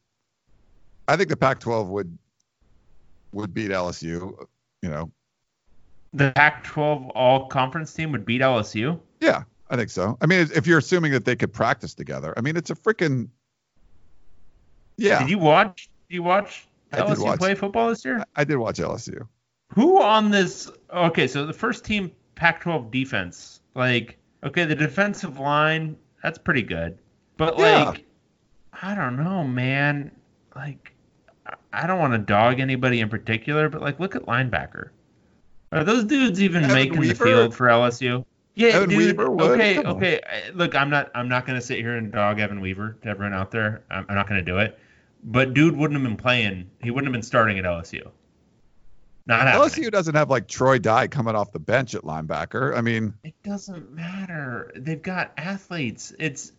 I 1.06 1.16
think 1.16 1.28
the 1.28 1.36
Pac-12 1.36 1.88
would 1.88 2.16
would 3.32 3.52
beat 3.52 3.70
LSU. 3.70 4.46
You 4.80 4.88
know, 4.88 5.12
The 6.14 6.32
Pac-12 6.34 7.10
all-conference 7.14 7.92
team 7.92 8.10
would 8.12 8.24
beat 8.24 8.40
LSU. 8.40 8.98
yeah, 9.20 9.42
I 9.68 9.76
think 9.76 9.90
so. 9.90 10.16
I 10.22 10.26
mean, 10.26 10.48
if 10.54 10.66
you're 10.66 10.78
assuming 10.78 11.12
that 11.12 11.26
they 11.26 11.36
could 11.36 11.52
practice 11.52 11.92
together, 11.92 12.32
I 12.38 12.40
mean, 12.40 12.56
it's 12.56 12.70
a 12.70 12.74
freaking 12.74 13.28
yeah. 14.96 15.18
Did 15.18 15.28
you 15.28 15.38
watch? 15.38 15.90
Did 16.08 16.14
you 16.14 16.22
watch 16.22 16.66
I 16.92 17.00
LSU 17.00 17.24
watch. 17.24 17.38
play 17.38 17.54
football 17.54 17.90
this 17.90 18.04
year? 18.06 18.24
I 18.36 18.44
did 18.44 18.56
watch 18.56 18.78
LSU. 18.78 19.28
Who 19.74 20.00
on 20.02 20.30
this? 20.30 20.70
Okay, 20.92 21.26
so 21.26 21.46
the 21.46 21.52
first 21.52 21.84
team 21.84 22.10
Pac-12 22.34 22.90
defense, 22.90 23.60
like, 23.74 24.18
okay, 24.44 24.64
the 24.64 24.74
defensive 24.74 25.38
line, 25.38 25.96
that's 26.22 26.38
pretty 26.38 26.62
good, 26.62 26.98
but 27.36 27.58
Yeah. 27.58 27.84
like, 27.84 28.04
I 28.80 28.94
don't 28.94 29.16
know, 29.16 29.44
man. 29.44 30.10
Like, 30.54 30.94
I- 31.72 31.86
don't 31.86 31.98
want 31.98 32.12
to 32.12 32.18
dog 32.18 32.60
anybody 32.60 33.00
in 33.00 33.08
particular, 33.08 33.68
but 33.68 33.80
like, 33.82 33.98
look 34.00 34.14
at 34.16 34.22
linebacker. 34.22 34.90
Are 35.72 35.84
those 35.84 36.04
dudes 36.04 36.40
even 36.42 36.64
Evan 36.64 36.74
making 36.74 36.98
Weaver? 36.98 37.14
the 37.14 37.24
field 37.24 37.54
for 37.54 37.66
LSU? 37.68 38.24
Yeah, 38.54 38.68
Evan 38.70 38.88
dude. 38.88 38.98
Weaver? 38.98 39.26
Okay, 39.52 39.78
okay. 39.78 40.20
Look, 40.54 40.74
I'm 40.74 40.90
not. 40.90 41.10
I'm 41.14 41.28
not 41.28 41.46
gonna 41.46 41.60
sit 41.60 41.78
here 41.78 41.96
and 41.96 42.10
dog 42.10 42.40
Evan 42.40 42.60
Weaver 42.60 42.96
to 43.02 43.08
everyone 43.08 43.34
out 43.34 43.50
there. 43.50 43.82
I'm, 43.90 44.06
I'm 44.08 44.14
not 44.14 44.26
gonna 44.28 44.42
do 44.42 44.58
it. 44.58 44.78
But 45.24 45.52
dude 45.54 45.76
wouldn't 45.76 46.00
have 46.00 46.08
been 46.08 46.16
playing. 46.16 46.70
He 46.82 46.90
wouldn't 46.90 47.06
have 47.06 47.12
been 47.12 47.22
starting 47.22 47.58
at 47.58 47.64
LSU. 47.64 48.10
Not 49.28 49.46
happening. 49.46 49.84
LSU 49.84 49.92
doesn't 49.92 50.14
have 50.14 50.30
like 50.30 50.48
Troy 50.48 50.78
Dye 50.78 51.06
coming 51.06 51.36
off 51.36 51.52
the 51.52 51.58
bench 51.58 51.94
at 51.94 52.02
linebacker. 52.02 52.74
I 52.74 52.80
mean, 52.80 53.12
It 53.22 53.34
doesn't 53.44 53.92
matter. 53.92 54.72
They've 54.74 55.02
got 55.02 55.32
athletes. 55.36 56.14
It's 56.18 56.52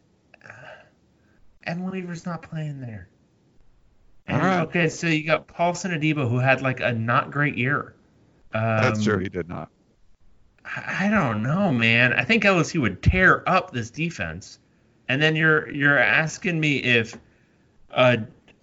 uh, 0.45 1.75
Weaver's 1.79 2.27
not 2.27 2.43
playing 2.43 2.79
there. 2.79 3.09
And, 4.27 4.39
All 4.39 4.47
right. 4.47 4.61
Okay, 4.67 4.87
so 4.87 5.07
you 5.07 5.25
got 5.25 5.47
Paulson 5.47 5.91
Adebo 5.91 6.29
who 6.29 6.37
had 6.37 6.61
like 6.61 6.79
a 6.79 6.93
not 6.93 7.31
great 7.31 7.57
year. 7.57 7.95
Um, 8.53 8.61
that's 8.61 9.03
true. 9.03 9.17
He 9.17 9.29
did 9.29 9.49
not. 9.49 9.69
I 10.63 11.07
I 11.07 11.09
don't 11.09 11.41
know, 11.41 11.71
man. 11.71 12.13
I 12.13 12.23
think 12.23 12.43
LSU 12.43 12.81
would 12.81 13.01
tear 13.01 13.43
up 13.47 13.71
this 13.71 13.89
defense. 13.89 14.59
And 15.07 15.19
then 15.19 15.35
you're 15.35 15.71
you're 15.71 15.97
asking 15.97 16.59
me 16.59 16.77
if 16.77 17.17
uh 17.89 18.17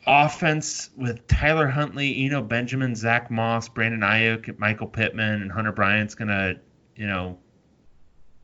offense 0.07 0.91
with 0.97 1.27
Tyler 1.27 1.67
Huntley, 1.67 2.25
Eno 2.25 2.43
Benjamin, 2.43 2.95
Zach 2.95 3.31
Moss, 3.31 3.69
Brandon 3.69 4.01
Aiyuk, 4.01 4.59
Michael 4.59 4.87
Pittman, 4.87 5.43
and 5.43 5.51
Hunter 5.51 5.73
Bryant's 5.73 6.15
gonna, 6.15 6.55
you 6.95 7.07
know, 7.07 7.39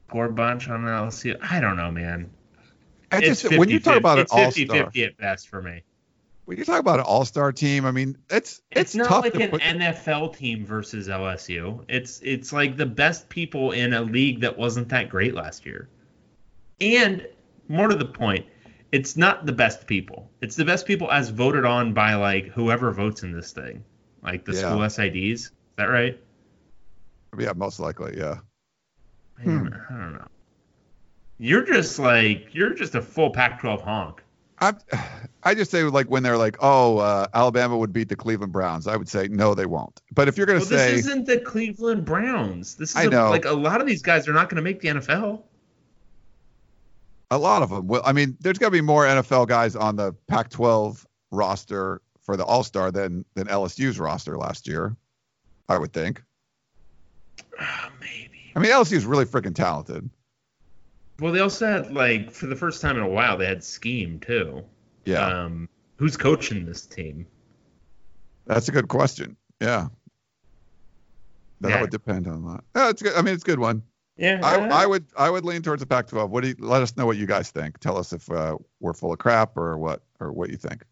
score 0.09 0.27
a 0.27 0.33
bunch 0.33 0.69
on 0.69 0.83
LSU. 0.83 1.39
I 1.41 1.61
don't 1.61 1.77
know, 1.77 1.91
man. 1.91 2.31
I 3.11 3.19
It's 3.19 3.43
just 3.43 3.57
when 3.57 3.69
you 3.69 3.79
talk 3.79 3.95
50-50 3.95 3.99
about 3.99 4.19
an 4.19 4.27
all 4.31 4.45
50 4.47 4.65
star, 4.67 4.77
50 4.85 5.05
at 5.05 5.17
best 5.19 5.49
for 5.49 5.63
me. 5.63 5.83
when 6.47 6.59
you 6.59 6.65
talk 6.65 6.81
about 6.81 6.99
an 6.99 7.05
all 7.05 7.25
star 7.25 7.53
team, 7.53 7.85
I 7.85 7.91
mean, 7.93 8.19
it's 8.29 8.63
It's, 8.71 8.81
it's, 8.81 8.95
not 8.95 9.23
like 9.23 9.35
an 9.35 9.51
put. 9.51 9.61
NFL 9.61 10.37
team 10.37 10.67
versus 10.67 11.09
LSU. 11.09 11.85
It's 11.89 12.21
it's 12.23 12.53
like 12.53 12.77
the 12.77 12.87
best 12.87 13.29
people 13.29 13.73
in 13.73 13.93
a 13.93 14.03
league 14.03 14.41
that 14.41 14.59
wasn't 14.59 14.89
that 14.89 15.09
great 15.09 15.35
last 15.35 15.65
year. 15.65 15.89
And 16.81 17.27
more 17.69 17.89
to 17.89 17.97
the 17.97 18.07
point, 18.07 18.47
it's 18.93 19.17
not 19.17 19.47
the 19.47 19.53
best 19.53 19.87
people. 19.87 20.31
It's 20.41 20.55
the 20.57 20.65
best 20.65 20.87
people 20.87 21.11
as 21.11 21.31
voted 21.31 21.65
on 21.65 21.93
by 21.95 22.15
like 22.15 22.47
whoever 22.47 22.93
votes 22.93 23.23
in 23.23 23.33
this 23.33 23.51
thing, 23.53 23.83
like 24.23 24.45
the 24.45 24.53
Yeah. 24.53 24.59
school 24.61 24.79
SIDs. 24.81 25.33
Is 25.35 25.51
that 25.77 25.87
right? 25.87 26.19
yeah, 27.39 27.53
most 27.57 27.81
likely, 27.81 28.17
yeah. 28.19 28.37
I 29.41 29.45
don't, 29.45 29.73
I 29.91 29.93
don't 29.97 30.13
know. 30.13 30.27
You're 31.39 31.65
just 31.65 31.99
like 31.99 32.55
you're 32.55 32.75
just 32.75 32.95
a 32.95 33.03
full 33.03 33.31
Pac-12 33.31 33.83
honk. 33.83 34.23
I 34.61 34.75
I 35.43 35.55
just 35.55 35.71
say 35.71 35.83
like 35.85 36.07
when 36.09 36.23
they're 36.23 36.37
like, 36.37 36.57
oh, 36.61 36.99
uh, 36.99 37.27
Alabama 37.35 37.77
would 37.79 37.93
beat 37.93 38.09
the 38.09 38.15
Cleveland 38.17 38.53
Browns. 38.53 38.87
I 38.87 38.97
would 38.97 39.09
say 39.09 39.27
no, 39.29 39.55
they 39.55 39.67
won't. 39.67 40.01
But 40.15 40.29
if 40.29 40.37
you're 40.37 40.47
gonna 40.47 40.61
Well, 40.61 40.69
say, 40.69 40.93
this 40.93 41.07
isn't 41.07 41.27
the 41.27 41.39
Cleveland 41.41 42.05
Browns. 42.05 42.77
This 42.77 42.91
is 42.91 42.97
I 42.97 43.05
a- 43.05 43.11
know. 43.11 43.31
like 43.31 43.47
a 43.47 43.53
lot 43.53 43.81
of 43.81 43.87
these 43.87 44.03
guys 44.03 44.29
are 44.29 44.33
not 44.35 44.49
going 44.51 44.57
to 44.57 44.63
make 44.63 44.81
the 44.81 44.89
NFL. 44.89 45.43
A 47.33 47.39
lot 47.39 47.63
of 47.63 47.71
them 47.71 47.87
will. 47.87 48.03
I 48.05 48.13
mean, 48.13 48.37
there's 48.41 48.59
got 48.59 48.67
to 48.67 48.71
be 48.73 48.81
more 48.83 49.05
NFL 49.05 49.49
guys 49.49 49.75
on 49.75 49.97
the 49.97 50.13
Pac-12 50.29 51.05
roster 51.31 52.03
for 52.21 52.37
the 52.37 52.45
All 52.45 52.63
Star 52.63 52.91
than 52.91 53.25
than 53.35 53.47
LSU's 53.49 53.99
roster 53.99 54.37
last 54.37 54.69
year. 54.69 54.95
I 55.69 55.79
would 55.79 55.93
think. 55.93 56.23
Oh, 57.61 57.89
maybe. 58.01 58.53
I 58.55 58.59
mean, 58.59 58.71
LSU's 58.71 59.07
really 59.07 59.25
freaking 59.25 59.55
talented. 59.55 60.09
Well, 61.21 61.33
they 61.33 61.41
also 61.41 61.67
had 61.67 61.93
like 61.95 62.31
for 62.31 62.47
the 62.47 62.57
first 62.57 62.83
time 62.83 62.97
in 62.97 63.03
a 63.03 63.09
while 63.09 63.39
they 63.39 63.47
had 63.47 63.65
scheme 63.65 64.21
too. 64.21 64.63
Yeah, 65.05 65.27
Um, 65.27 65.69
who's 65.97 66.17
coaching 66.17 66.67
this 66.67 66.87
team? 66.87 67.27
that's 68.47 68.69
a 68.69 68.73
good 68.73 68.89
question. 68.89 69.37
Yeah, 69.61 69.89
that 71.61 71.69
Yeah. 71.71 71.81
would 71.81 71.91
depend 71.91 72.27
on 72.29 72.45
that. 72.47 72.65
No, 72.75 72.89
it's 72.89 73.01
good. 73.03 73.15
I 73.15 73.23
mean, 73.23 73.35
it's 73.35 73.45
a 73.45 73.47
good 73.47 73.59
one. 73.61 73.83
Yeah, 74.23 74.39
I, 74.45 74.85
I 74.85 74.87
would 74.87 75.07
I 75.19 75.29
would 75.29 75.45
lean 75.45 75.63
towards 75.63 75.81
the 75.81 75.87
Pac-12. 75.87 76.29
What 76.29 76.45
do 76.45 76.51
you, 76.51 76.55
let 76.61 76.81
us 76.81 76.97
know 76.97 77.07
what 77.07 77.17
you 77.17 77.27
guys 77.27 77.51
think? 77.51 77.81
Tell 77.81 77.99
us 77.99 78.13
if 78.13 78.31
uh, 78.31 78.57
we're 78.79 78.93
full 78.93 79.13
of 79.13 79.19
crap 79.19 79.57
or 79.57 79.77
what 79.77 80.05
or 80.21 80.33
what 80.33 80.49
you 80.49 80.57
think. 80.57 80.85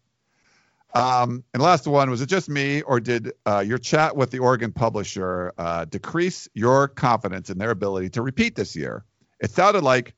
Um, 0.93 1.45
and 1.53 1.63
last 1.63 1.87
one 1.87 2.09
was 2.09 2.19
it 2.19 2.25
just 2.25 2.49
me 2.49 2.81
or 2.81 2.99
did 2.99 3.31
uh, 3.45 3.63
your 3.65 3.77
chat 3.77 4.17
with 4.17 4.31
the 4.31 4.39
Oregon 4.39 4.73
publisher 4.73 5.53
uh, 5.57 5.85
decrease 5.85 6.49
your 6.53 6.89
confidence 6.89 7.49
in 7.49 7.57
their 7.57 7.69
ability 7.69 8.09
to 8.09 8.21
repeat 8.21 8.57
this 8.57 8.75
year? 8.75 9.05
It 9.39 9.51
sounded 9.51 9.85
like 9.85 10.13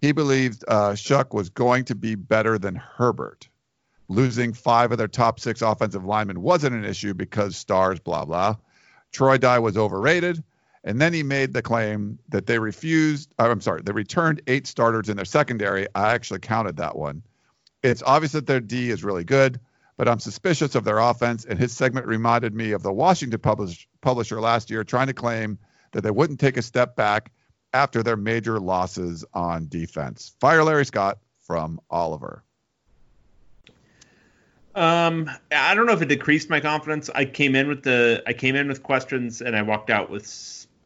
he 0.00 0.10
believed 0.10 0.64
uh, 0.66 0.94
Shough 0.94 1.32
was 1.32 1.50
going 1.50 1.84
to 1.84 1.94
be 1.94 2.16
better 2.16 2.58
than 2.58 2.74
Herbert. 2.74 3.48
Losing 4.08 4.52
five 4.52 4.90
of 4.90 4.98
their 4.98 5.06
top 5.06 5.38
six 5.38 5.62
offensive 5.62 6.04
linemen 6.04 6.42
wasn't 6.42 6.74
an 6.74 6.84
issue 6.84 7.14
because 7.14 7.56
stars, 7.56 8.00
blah 8.00 8.24
blah. 8.24 8.56
Troy 9.12 9.38
Dye 9.38 9.60
was 9.60 9.76
overrated. 9.76 10.42
And 10.86 11.00
then 11.00 11.12
he 11.12 11.24
made 11.24 11.52
the 11.52 11.62
claim 11.62 12.20
that 12.28 12.46
they 12.46 12.60
refused, 12.60 13.34
uh, 13.40 13.50
I'm 13.50 13.60
sorry, 13.60 13.82
they 13.82 13.90
returned 13.90 14.40
eight 14.46 14.68
starters 14.68 15.08
in 15.08 15.16
their 15.16 15.24
secondary. 15.24 15.88
I 15.96 16.14
actually 16.14 16.38
counted 16.38 16.76
that 16.76 16.96
one. 16.96 17.22
It's 17.82 18.04
obvious 18.04 18.32
that 18.32 18.46
their 18.46 18.60
D 18.60 18.90
is 18.90 19.02
really 19.02 19.24
good, 19.24 19.58
but 19.96 20.08
I'm 20.08 20.20
suspicious 20.20 20.76
of 20.76 20.84
their 20.84 20.98
offense. 20.98 21.44
And 21.44 21.58
his 21.58 21.72
segment 21.72 22.06
reminded 22.06 22.54
me 22.54 22.70
of 22.70 22.84
the 22.84 22.92
Washington 22.92 23.40
publish, 23.40 23.88
publisher 24.00 24.40
last 24.40 24.70
year 24.70 24.84
trying 24.84 25.08
to 25.08 25.12
claim 25.12 25.58
that 25.90 26.02
they 26.02 26.12
wouldn't 26.12 26.38
take 26.38 26.56
a 26.56 26.62
step 26.62 26.94
back 26.94 27.32
after 27.74 28.04
their 28.04 28.16
major 28.16 28.60
losses 28.60 29.24
on 29.34 29.66
defense. 29.68 30.36
Fire 30.40 30.62
Larry 30.62 30.86
Scott 30.86 31.18
from 31.40 31.80
Oliver. 31.90 32.44
Um, 34.76 35.30
I 35.50 35.74
don't 35.74 35.86
know 35.86 35.94
if 35.94 36.02
it 36.02 36.08
decreased 36.08 36.48
my 36.48 36.60
confidence. 36.60 37.10
I 37.12 37.24
came 37.24 37.56
in 37.56 37.66
with 37.66 37.82
the 37.82 38.22
I 38.26 38.34
came 38.34 38.54
in 38.54 38.68
with 38.68 38.82
questions 38.82 39.40
and 39.40 39.56
I 39.56 39.62
walked 39.62 39.88
out 39.88 40.10
with 40.10 40.26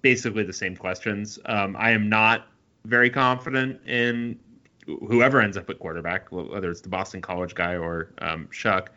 basically 0.02 0.42
the 0.42 0.52
same 0.52 0.76
questions. 0.76 1.38
Um, 1.46 1.76
I 1.78 1.90
am 1.90 2.08
not 2.08 2.46
very 2.84 3.10
confident 3.10 3.80
in 3.86 4.38
whoever 4.86 5.40
ends 5.40 5.56
up 5.56 5.68
at 5.70 5.78
quarterback, 5.78 6.30
whether 6.30 6.70
it's 6.70 6.80
the 6.80 6.88
Boston 6.88 7.20
College 7.20 7.54
guy 7.54 7.76
or 7.76 8.12
um, 8.18 8.48
Shough. 8.50 8.88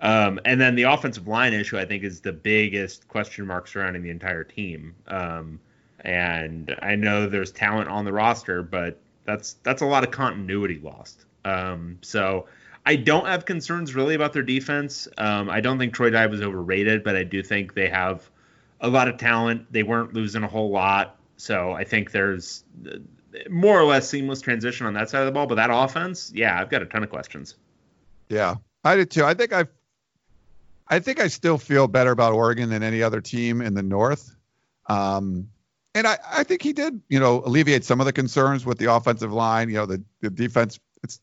Um, 0.00 0.40
and 0.44 0.60
then 0.60 0.74
the 0.74 0.84
offensive 0.84 1.28
line 1.28 1.52
issue, 1.52 1.78
I 1.78 1.84
think, 1.84 2.04
is 2.04 2.20
the 2.20 2.32
biggest 2.32 3.06
question 3.08 3.46
mark 3.46 3.68
surrounding 3.68 4.02
the 4.02 4.10
entire 4.10 4.44
team. 4.44 4.94
Um, 5.08 5.60
and 6.00 6.74
I 6.82 6.96
know 6.96 7.28
there's 7.28 7.52
talent 7.52 7.88
on 7.88 8.04
the 8.04 8.12
roster, 8.12 8.62
but 8.62 8.98
that's 9.24 9.56
that's 9.62 9.82
a 9.82 9.86
lot 9.86 10.02
of 10.02 10.10
continuity 10.10 10.80
lost. 10.82 11.26
Um, 11.44 11.98
so 12.00 12.46
I 12.86 12.96
don't 12.96 13.26
have 13.26 13.44
concerns 13.44 13.94
really 13.94 14.14
about 14.14 14.32
their 14.32 14.42
defense. 14.42 15.06
Um, 15.18 15.50
I 15.50 15.60
don't 15.60 15.78
think 15.78 15.92
Troy 15.92 16.10
Dye 16.10 16.26
was 16.26 16.40
overrated, 16.40 17.04
but 17.04 17.16
I 17.16 17.24
do 17.24 17.42
think 17.42 17.74
they 17.74 17.88
have 17.90 18.30
a 18.80 18.88
lot 18.88 19.08
of 19.08 19.18
talent. 19.18 19.72
They 19.72 19.82
weren't 19.82 20.14
losing 20.14 20.42
a 20.42 20.48
whole 20.48 20.70
lot, 20.70 21.16
so 21.36 21.72
I 21.72 21.84
think 21.84 22.12
there's 22.12 22.64
more 23.48 23.78
or 23.78 23.84
less 23.84 24.08
seamless 24.08 24.40
transition 24.40 24.86
on 24.86 24.94
that 24.94 25.10
side 25.10 25.20
of 25.20 25.26
the 25.26 25.32
ball. 25.32 25.46
But 25.46 25.56
that 25.56 25.70
offense, 25.70 26.32
yeah, 26.34 26.60
I've 26.60 26.70
got 26.70 26.82
a 26.82 26.86
ton 26.86 27.02
of 27.02 27.10
questions. 27.10 27.56
Yeah, 28.28 28.56
I 28.84 28.96
did 28.96 29.10
too. 29.10 29.24
I 29.24 29.34
think 29.34 29.52
I, 29.52 29.66
I 30.88 30.98
think 30.98 31.20
I 31.20 31.28
still 31.28 31.58
feel 31.58 31.86
better 31.86 32.10
about 32.10 32.32
Oregon 32.32 32.70
than 32.70 32.82
any 32.82 33.02
other 33.02 33.20
team 33.20 33.60
in 33.60 33.74
the 33.74 33.82
North. 33.82 34.34
Um, 34.86 35.48
and 35.94 36.06
I, 36.06 36.18
I 36.32 36.44
think 36.44 36.62
he 36.62 36.72
did, 36.72 37.00
you 37.08 37.20
know, 37.20 37.42
alleviate 37.44 37.84
some 37.84 38.00
of 38.00 38.06
the 38.06 38.12
concerns 38.12 38.64
with 38.64 38.78
the 38.78 38.92
offensive 38.92 39.32
line. 39.32 39.68
You 39.68 39.76
know, 39.76 39.86
the, 39.86 40.02
the 40.20 40.30
defense. 40.30 40.78
It's, 41.02 41.20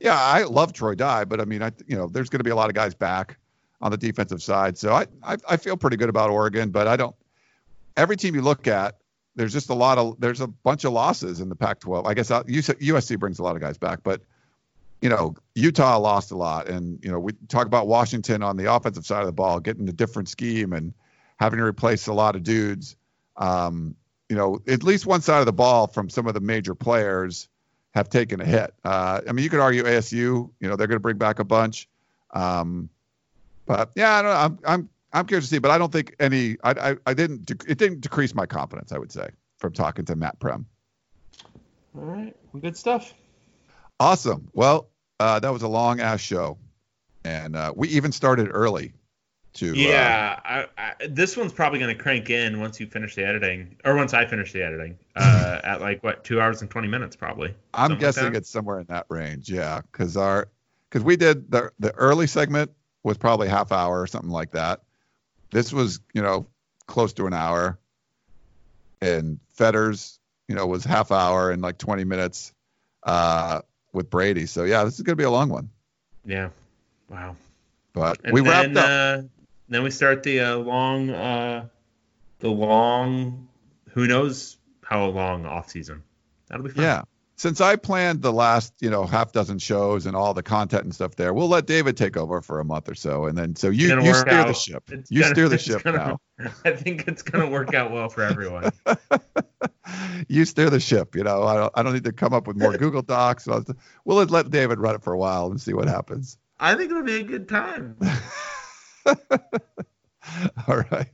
yeah, 0.00 0.20
I 0.20 0.44
love 0.44 0.72
Troy 0.72 0.94
Dye, 0.94 1.24
but 1.24 1.40
I 1.40 1.44
mean, 1.44 1.62
I, 1.62 1.72
you 1.86 1.96
know, 1.96 2.08
there's 2.08 2.28
going 2.28 2.40
to 2.40 2.44
be 2.44 2.50
a 2.50 2.56
lot 2.56 2.68
of 2.68 2.74
guys 2.74 2.94
back 2.94 3.38
on 3.84 3.90
the 3.90 3.98
defensive 3.98 4.42
side. 4.42 4.78
So 4.78 4.92
I, 4.92 5.06
I, 5.22 5.36
I 5.46 5.56
feel 5.58 5.76
pretty 5.76 5.98
good 5.98 6.08
about 6.08 6.30
Oregon, 6.30 6.70
but 6.70 6.88
I 6.88 6.96
don't. 6.96 7.14
Every 7.96 8.16
team 8.16 8.34
you 8.34 8.40
look 8.40 8.66
at, 8.66 8.96
there's 9.36 9.52
just 9.52 9.68
a 9.68 9.74
lot 9.74 9.98
of, 9.98 10.18
there's 10.18 10.40
a 10.40 10.46
bunch 10.46 10.84
of 10.84 10.92
losses 10.92 11.40
in 11.40 11.50
the 11.50 11.54
Pac-12. 11.54 12.06
I 12.06 12.14
guess 12.14 12.30
uh, 12.30 12.42
USC 12.44 13.18
brings 13.18 13.38
a 13.38 13.42
lot 13.42 13.56
of 13.56 13.62
guys 13.62 13.76
back, 13.76 14.00
but 14.02 14.22
you 15.02 15.10
know, 15.10 15.34
Utah 15.54 15.98
lost 15.98 16.30
a 16.30 16.36
lot. 16.36 16.66
And, 16.66 16.98
you 17.04 17.10
know, 17.12 17.20
we 17.20 17.32
talk 17.48 17.66
about 17.66 17.86
Washington 17.86 18.42
on 18.42 18.56
the 18.56 18.72
offensive 18.72 19.04
side 19.04 19.20
of 19.20 19.26
the 19.26 19.32
ball, 19.32 19.60
getting 19.60 19.86
a 19.86 19.92
different 19.92 20.30
scheme 20.30 20.72
and 20.72 20.94
having 21.36 21.58
to 21.58 21.64
replace 21.64 22.06
a 22.06 22.14
lot 22.14 22.36
of 22.36 22.42
dudes. 22.42 22.96
Um, 23.36 23.96
you 24.30 24.36
know, 24.36 24.60
at 24.66 24.82
least 24.82 25.04
one 25.04 25.20
side 25.20 25.40
of 25.40 25.46
the 25.46 25.52
ball 25.52 25.88
from 25.88 26.08
some 26.08 26.26
of 26.26 26.32
the 26.32 26.40
major 26.40 26.74
players 26.74 27.50
have 27.92 28.08
taken 28.08 28.40
a 28.40 28.46
hit. 28.46 28.72
Uh, 28.82 29.20
I 29.28 29.32
mean, 29.32 29.42
you 29.42 29.50
could 29.50 29.60
argue 29.60 29.82
ASU, 29.82 30.14
you 30.58 30.68
know, 30.68 30.74
they're 30.74 30.86
going 30.86 30.96
to 30.96 31.00
bring 31.00 31.18
back 31.18 31.38
a 31.38 31.44
bunch. 31.44 31.86
Um, 32.32 32.88
but 33.66 33.90
yeah, 33.94 34.14
I 34.14 34.22
don't 34.22 34.30
know. 34.30 34.36
I'm, 34.36 34.58
I'm, 34.66 34.88
I'm 35.12 35.26
curious 35.26 35.46
to 35.48 35.54
see, 35.54 35.58
but 35.58 35.70
I 35.70 35.78
don't 35.78 35.92
think 35.92 36.14
any, 36.18 36.56
I, 36.64 36.90
I, 36.90 36.96
I 37.06 37.14
didn't, 37.14 37.46
dec- 37.46 37.68
it 37.68 37.78
didn't 37.78 38.00
decrease 38.00 38.34
my 38.34 38.46
confidence, 38.46 38.92
I 38.92 38.98
would 38.98 39.12
say, 39.12 39.28
from 39.58 39.72
talking 39.72 40.04
to 40.06 40.16
Matt 40.16 40.38
Prehm. 40.40 40.64
All 41.96 42.04
right, 42.04 42.34
good 42.60 42.76
stuff. 42.76 43.14
Awesome. 44.00 44.48
Well, 44.52 44.90
uh, 45.20 45.38
that 45.38 45.52
was 45.52 45.62
a 45.62 45.68
long 45.68 46.00
ass 46.00 46.20
show, 46.20 46.58
and 47.24 47.54
uh, 47.54 47.72
we 47.76 47.88
even 47.88 48.12
started 48.12 48.48
early. 48.50 48.92
To 49.54 49.70
uh, 49.70 49.76
Yeah, 49.76 50.40
I, 50.44 50.66
I, 50.76 51.06
this 51.06 51.36
one's 51.36 51.52
probably 51.52 51.78
going 51.78 51.96
to 51.96 52.02
crank 52.02 52.28
in 52.28 52.58
once 52.58 52.80
you 52.80 52.88
finish 52.88 53.14
the 53.14 53.24
editing, 53.24 53.76
or 53.84 53.94
once 53.94 54.12
I 54.12 54.26
finish 54.26 54.52
the 54.52 54.64
editing, 54.64 54.98
uh, 55.14 55.60
at 55.64 55.80
like 55.80 56.02
what 56.02 56.24
two 56.24 56.40
hours 56.40 56.60
and 56.60 56.68
twenty 56.68 56.88
minutes 56.88 57.14
probably. 57.14 57.54
I'm 57.72 57.90
Something 57.90 57.90
like 57.90 58.00
guessing 58.00 58.34
it's 58.34 58.50
somewhere 58.50 58.80
in 58.80 58.86
that 58.88 59.06
range. 59.08 59.48
Yeah, 59.48 59.82
because 59.92 60.16
our 60.16 60.48
because 60.90 61.04
we 61.04 61.14
did 61.14 61.52
the 61.52 61.70
the 61.78 61.92
early 61.92 62.26
segment 62.26 62.72
was 63.04 63.16
probably 63.16 63.48
half 63.48 63.70
hour 63.70 64.00
or 64.00 64.06
something 64.08 64.30
like 64.30 64.50
that. 64.52 64.80
This 65.52 65.72
was 65.72 66.00
you 66.12 66.22
know 66.22 66.46
close 66.86 67.12
to 67.14 67.26
an 67.26 67.34
hour, 67.34 67.78
and 69.00 69.38
Fetters 69.52 70.18
you 70.48 70.56
know 70.56 70.66
was 70.66 70.84
half 70.84 71.12
hour 71.12 71.52
and 71.52 71.62
like 71.62 71.78
20 71.78 72.02
minutes 72.04 72.52
uh, 73.04 73.60
with 73.92 74.10
Brady. 74.10 74.46
So 74.46 74.64
yeah, 74.64 74.82
this 74.82 74.94
is 74.94 75.02
gonna 75.02 75.16
be 75.16 75.24
a 75.24 75.30
long 75.30 75.48
one. 75.48 75.70
Yeah. 76.24 76.48
Wow. 77.08 77.36
But 77.92 78.18
And 78.24 78.32
we 78.32 78.40
then, 78.40 78.74
wrapped 78.74 78.76
up. 78.76 78.84
Uh, 78.88 79.22
then 79.68 79.82
we 79.82 79.90
start 79.90 80.22
the 80.22 80.40
uh, 80.40 80.56
long, 80.56 81.10
uh, 81.10 81.66
the 82.40 82.50
long, 82.50 83.48
who 83.90 84.06
knows 84.06 84.56
how 84.82 85.06
long 85.06 85.46
off 85.46 85.70
season. 85.70 86.02
That'll 86.48 86.64
be 86.64 86.70
fun. 86.70 86.84
Yeah. 86.84 87.02
Since 87.36 87.60
I 87.60 87.74
planned 87.76 88.22
the 88.22 88.32
last, 88.32 88.72
you 88.80 88.90
know, 88.90 89.04
half 89.06 89.32
dozen 89.32 89.58
shows 89.58 90.06
and 90.06 90.14
all 90.14 90.34
the 90.34 90.42
content 90.44 90.84
and 90.84 90.94
stuff 90.94 91.16
there, 91.16 91.34
we'll 91.34 91.48
let 91.48 91.66
David 91.66 91.96
take 91.96 92.16
over 92.16 92.40
for 92.40 92.60
a 92.60 92.64
month 92.64 92.88
or 92.88 92.94
so, 92.94 93.24
and 93.26 93.36
then 93.36 93.56
so 93.56 93.70
you 93.70 93.88
you 94.00 94.14
steer 94.14 94.44
the 94.44 94.52
ship. 94.52 94.84
It's 94.92 95.10
You 95.10 95.22
gonna- 95.22 95.34
steer 95.34 95.48
the 95.48 95.58
ship 95.58 95.82
gonna- 95.82 95.98
now. 96.38 96.50
I 96.64 96.70
think 96.72 97.08
it's 97.08 97.22
gonna 97.22 97.50
work 97.50 97.74
out 97.74 97.90
well 97.90 98.08
for 98.08 98.22
everyone. 98.22 98.70
you 100.28 100.44
steer 100.44 100.70
the 100.70 100.78
ship. 100.80 101.16
You 101.16 101.24
know, 101.24 101.42
I 101.42 101.54
don't, 101.56 101.72
I 101.74 101.82
don't 101.82 101.92
need 101.94 102.04
to 102.04 102.12
come 102.12 102.32
up 102.32 102.46
with 102.46 102.56
more 102.56 102.72
Google 102.78 103.02
Docs. 103.02 103.46
We'll 104.04 104.16
let- 104.18 104.30
let 104.30 104.50
David 104.50 104.78
run 104.78 104.94
it 104.94 105.02
for 105.02 105.12
a 105.12 105.18
while 105.18 105.46
and 105.46 105.60
see 105.60 105.72
what 105.72 105.88
happens. 105.88 106.38
I 106.60 106.76
think 106.76 106.90
it'll 106.92 107.02
be 107.02 107.16
a 107.16 107.22
good 107.24 107.48
time. 107.48 107.96
All 110.68 110.76
right. 110.90 111.08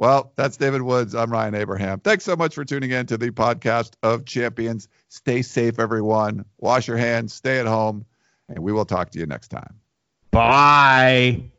Well, 0.00 0.32
that's 0.34 0.56
David 0.56 0.80
Woods. 0.80 1.14
I'm 1.14 1.30
Ryan 1.30 1.54
Abraham. 1.54 2.00
Thanks 2.00 2.24
so 2.24 2.34
much 2.34 2.54
for 2.54 2.64
tuning 2.64 2.90
in 2.90 3.04
to 3.04 3.18
the 3.18 3.30
podcast 3.30 3.96
of 4.02 4.24
champions. 4.24 4.88
Stay 5.10 5.42
safe, 5.42 5.78
everyone. 5.78 6.46
Wash 6.56 6.88
your 6.88 6.96
hands, 6.96 7.34
stay 7.34 7.60
at 7.60 7.66
home, 7.66 8.06
and 8.48 8.60
we 8.60 8.72
will 8.72 8.86
talk 8.86 9.10
to 9.10 9.18
you 9.18 9.26
next 9.26 9.48
time. 9.48 9.78
Bye. 10.30 11.42